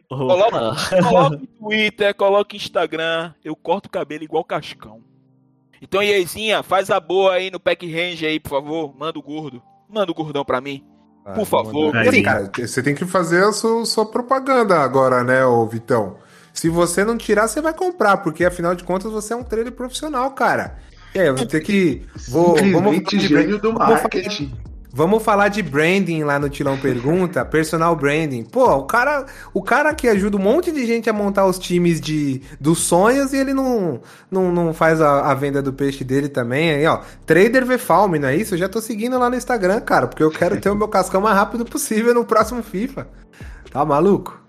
Coloca, 0.08 1.02
coloca 1.02 1.40
Twitter, 1.58 2.14
coloca 2.14 2.56
Instagram, 2.56 3.34
eu 3.44 3.56
corto 3.56 3.88
o 3.88 3.90
cabelo 3.90 4.22
igual 4.22 4.42
o 4.42 4.46
Cascão. 4.46 5.02
Então, 5.80 6.02
Iezinha, 6.02 6.62
faz 6.62 6.90
a 6.90 6.98
boa 6.98 7.34
aí 7.34 7.50
no 7.50 7.60
pack 7.60 7.90
range 7.90 8.24
aí, 8.24 8.40
por 8.40 8.50
favor. 8.50 8.94
Manda 8.96 9.18
o 9.18 9.22
gordo. 9.22 9.62
Manda 9.88 10.10
o 10.10 10.14
gordão 10.14 10.44
pra 10.44 10.60
mim. 10.60 10.84
Ah, 11.24 11.32
por 11.32 11.46
favor. 11.46 11.96
Assim, 11.96 12.22
cara, 12.22 12.50
você 12.56 12.82
tem 12.82 12.94
que 12.94 13.04
fazer 13.04 13.44
a 13.44 13.52
sua, 13.52 13.84
sua, 13.84 14.06
propaganda 14.06 14.78
agora, 14.78 15.24
né, 15.24 15.44
ô 15.44 15.66
Vitão? 15.66 16.18
Se 16.52 16.68
você 16.68 17.04
não 17.04 17.18
tirar, 17.18 17.48
você 17.48 17.60
vai 17.60 17.74
comprar, 17.74 18.18
porque 18.18 18.44
afinal 18.44 18.74
de 18.74 18.84
contas 18.84 19.12
você 19.12 19.34
é 19.34 19.36
um 19.36 19.42
trader 19.42 19.72
profissional, 19.72 20.30
cara. 20.30 20.78
E 21.14 21.18
aí, 21.18 21.26
eu 21.26 21.36
vou 21.36 21.46
ter 21.46 21.60
que. 21.60 22.02
Vou, 22.28 22.56
vamos, 22.56 23.02
gênio 23.12 23.58
do 23.58 23.72
marketing. 23.72 24.52
Vamos 24.96 25.22
falar 25.22 25.48
de 25.48 25.62
branding 25.62 26.24
lá 26.24 26.38
no 26.38 26.48
Tilão 26.48 26.78
Pergunta, 26.78 27.44
personal 27.44 27.94
branding. 27.94 28.44
Pô, 28.44 28.76
o 28.76 28.84
cara, 28.84 29.26
o 29.52 29.60
cara 29.62 29.94
que 29.94 30.08
ajuda 30.08 30.38
um 30.38 30.40
monte 30.40 30.72
de 30.72 30.86
gente 30.86 31.10
a 31.10 31.12
montar 31.12 31.44
os 31.44 31.58
times 31.58 32.00
de 32.00 32.40
dos 32.58 32.78
sonhos 32.78 33.34
e 33.34 33.36
ele 33.36 33.52
não, 33.52 34.00
não, 34.30 34.50
não 34.50 34.72
faz 34.72 34.98
a, 35.02 35.30
a 35.30 35.34
venda 35.34 35.60
do 35.60 35.70
peixe 35.70 36.02
dele 36.02 36.30
também. 36.30 36.70
Aí, 36.70 36.86
ó, 36.86 37.02
Trader 37.26 37.66
Vfalme, 37.66 38.18
não 38.18 38.28
é 38.28 38.36
isso? 38.36 38.54
Eu 38.54 38.58
já 38.58 38.70
tô 38.70 38.80
seguindo 38.80 39.18
lá 39.18 39.28
no 39.28 39.36
Instagram, 39.36 39.82
cara, 39.82 40.06
porque 40.06 40.22
eu 40.22 40.30
quero 40.30 40.58
ter 40.58 40.70
o 40.70 40.74
meu 40.74 40.88
cascão 40.88 41.20
mais 41.20 41.36
rápido 41.36 41.66
possível 41.66 42.14
no 42.14 42.24
próximo 42.24 42.62
FIFA. 42.62 43.06
Tá 43.70 43.84
maluco? 43.84 44.40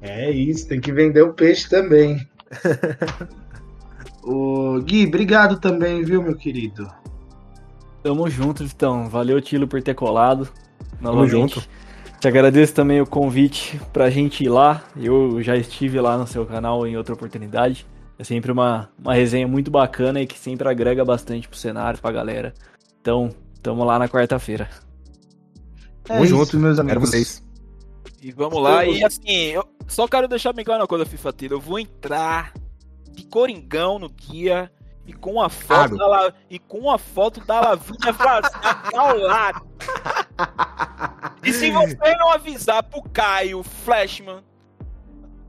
É 0.00 0.30
isso, 0.30 0.66
tem 0.66 0.80
que 0.80 0.90
vender 0.90 1.20
o 1.20 1.34
peixe 1.34 1.68
também. 1.68 2.26
o 4.24 4.80
Gui, 4.80 5.06
obrigado 5.06 5.60
também, 5.60 6.02
viu, 6.02 6.22
meu 6.22 6.34
querido? 6.34 6.90
Tamo 8.06 8.30
junto, 8.30 8.62
então. 8.62 9.08
Valeu, 9.08 9.42
Tilo, 9.42 9.66
por 9.66 9.82
ter 9.82 9.92
colado. 9.92 10.48
Tamo 11.02 11.26
junto. 11.26 11.60
Te 12.20 12.28
agradeço 12.28 12.72
também 12.72 13.00
o 13.00 13.06
convite 13.06 13.80
pra 13.92 14.08
gente 14.10 14.44
ir 14.44 14.48
lá. 14.48 14.84
Eu 14.96 15.42
já 15.42 15.56
estive 15.56 16.00
lá 16.00 16.16
no 16.16 16.24
seu 16.24 16.46
canal 16.46 16.86
em 16.86 16.96
outra 16.96 17.14
oportunidade. 17.14 17.84
É 18.16 18.22
sempre 18.22 18.52
uma, 18.52 18.88
uma 18.96 19.12
resenha 19.12 19.48
muito 19.48 19.72
bacana 19.72 20.20
e 20.20 20.26
que 20.28 20.38
sempre 20.38 20.68
agrega 20.68 21.04
bastante 21.04 21.48
pro 21.48 21.58
cenário, 21.58 21.98
pra 21.98 22.12
galera. 22.12 22.54
Então, 23.00 23.34
tamo 23.60 23.82
lá 23.82 23.98
na 23.98 24.08
quarta-feira. 24.08 24.70
É 26.04 26.12
Tamo 26.12 26.24
isso, 26.24 26.36
junto, 26.36 26.60
meus 26.60 26.78
amigos. 26.78 27.10
Vocês. 27.10 27.42
E 28.22 28.30
vamos 28.30 28.62
lá. 28.62 28.86
E 28.86 29.02
assim, 29.02 29.36
eu 29.48 29.64
só 29.88 30.06
quero 30.06 30.28
deixar 30.28 30.52
bem 30.52 30.64
claro 30.64 30.82
uma 30.82 30.86
coisa, 30.86 31.04
FIFA 31.04 31.32
Tira. 31.32 31.54
Eu 31.54 31.60
vou 31.60 31.80
entrar 31.80 32.52
de 33.10 33.24
Coringão 33.24 33.98
no 33.98 34.08
dia 34.08 34.70
e 35.06 35.12
com 35.12 35.40
a 35.40 35.48
foto 35.48 35.96
da 35.96 36.06
La... 36.06 36.32
e 36.50 36.58
com 36.58 36.90
a 36.90 36.98
foto 36.98 37.40
da 37.46 37.60
Lavínia 37.60 38.12
vazada 38.12 38.90
ao 38.94 39.16
lado. 39.16 39.66
E 41.42 41.52
se 41.52 41.70
você 41.70 42.16
não 42.16 42.30
avisar 42.32 42.82
pro 42.82 43.02
Caio 43.02 43.62
Flashman, 43.62 44.42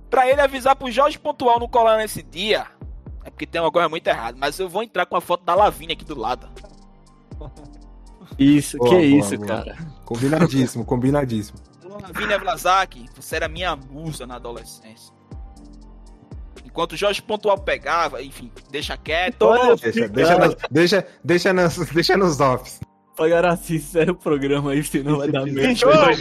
pra 0.09 0.29
ele 0.29 0.39
avisar 0.41 0.75
pro 0.75 0.91
Jorge 0.91 1.17
Pontual 1.17 1.59
não 1.59 1.67
colar 1.67 1.97
nesse 1.97 2.21
dia, 2.21 2.67
é 3.23 3.29
porque 3.29 3.47
tem 3.47 3.59
uma 3.59 3.71
coisa 3.71 3.89
muito 3.89 4.05
errada. 4.07 4.37
Mas 4.39 4.59
eu 4.59 4.69
vou 4.69 4.83
entrar 4.83 5.05
com 5.05 5.15
a 5.15 5.21
foto 5.21 5.43
da 5.43 5.55
Lavínia 5.55 5.93
aqui 5.93 6.05
do 6.05 6.17
lado. 6.17 6.47
Isso, 8.37 8.77
boa, 8.77 8.89
que 8.89 8.95
boa, 8.95 9.19
isso, 9.19 9.35
boa. 9.37 9.47
cara. 9.47 9.77
Combinadíssimo, 10.05 10.85
combinadíssimo. 10.85 11.59
Lavínia 12.01 12.37
Vlasak, 12.37 13.05
você 13.15 13.37
era 13.37 13.47
minha 13.47 13.75
musa 13.75 14.27
na 14.27 14.35
adolescência. 14.35 15.16
Enquanto 16.77 16.91
o 16.91 16.95
Jorge 16.95 17.23
Pontual 17.23 17.57
pegava, 17.57 18.21
enfim, 18.21 18.51
deixa 18.69 18.95
quieto. 18.95 19.47
Deixa, 19.81 20.07
deixa, 20.09 20.37
nos, 20.37 20.55
deixa, 20.69 21.07
deixa, 21.23 21.51
nos, 21.51 21.77
deixa 21.89 22.15
nos 22.15 22.39
offs. 22.39 22.79
Pagar 23.15 23.47
assim, 23.47 23.79
sério 23.79 24.13
o 24.13 24.15
programa 24.15 24.73
aí, 24.73 24.83
senão 24.83 25.17
vai 25.17 25.31
dar 25.31 25.43
merda. 25.43 25.73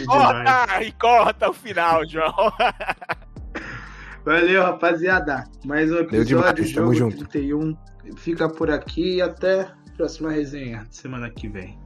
Corta, 0.07 0.83
e 0.83 0.91
corta 0.93 1.49
o 1.51 1.53
final, 1.53 2.03
João. 2.09 2.33
Valeu, 4.25 4.63
rapaziada. 4.63 5.43
Mais 5.63 5.91
um 5.91 5.97
episódio, 5.97 6.55
do 6.55 6.67
Jogo 6.67 6.95
junto. 6.95 7.27
31. 7.27 7.77
Fica 8.15 8.49
por 8.49 8.71
aqui 8.71 9.17
e 9.17 9.21
até 9.21 9.61
a 9.61 9.75
próxima 9.95 10.31
resenha, 10.31 10.87
semana 10.89 11.29
que 11.29 11.47
vem. 11.47 11.77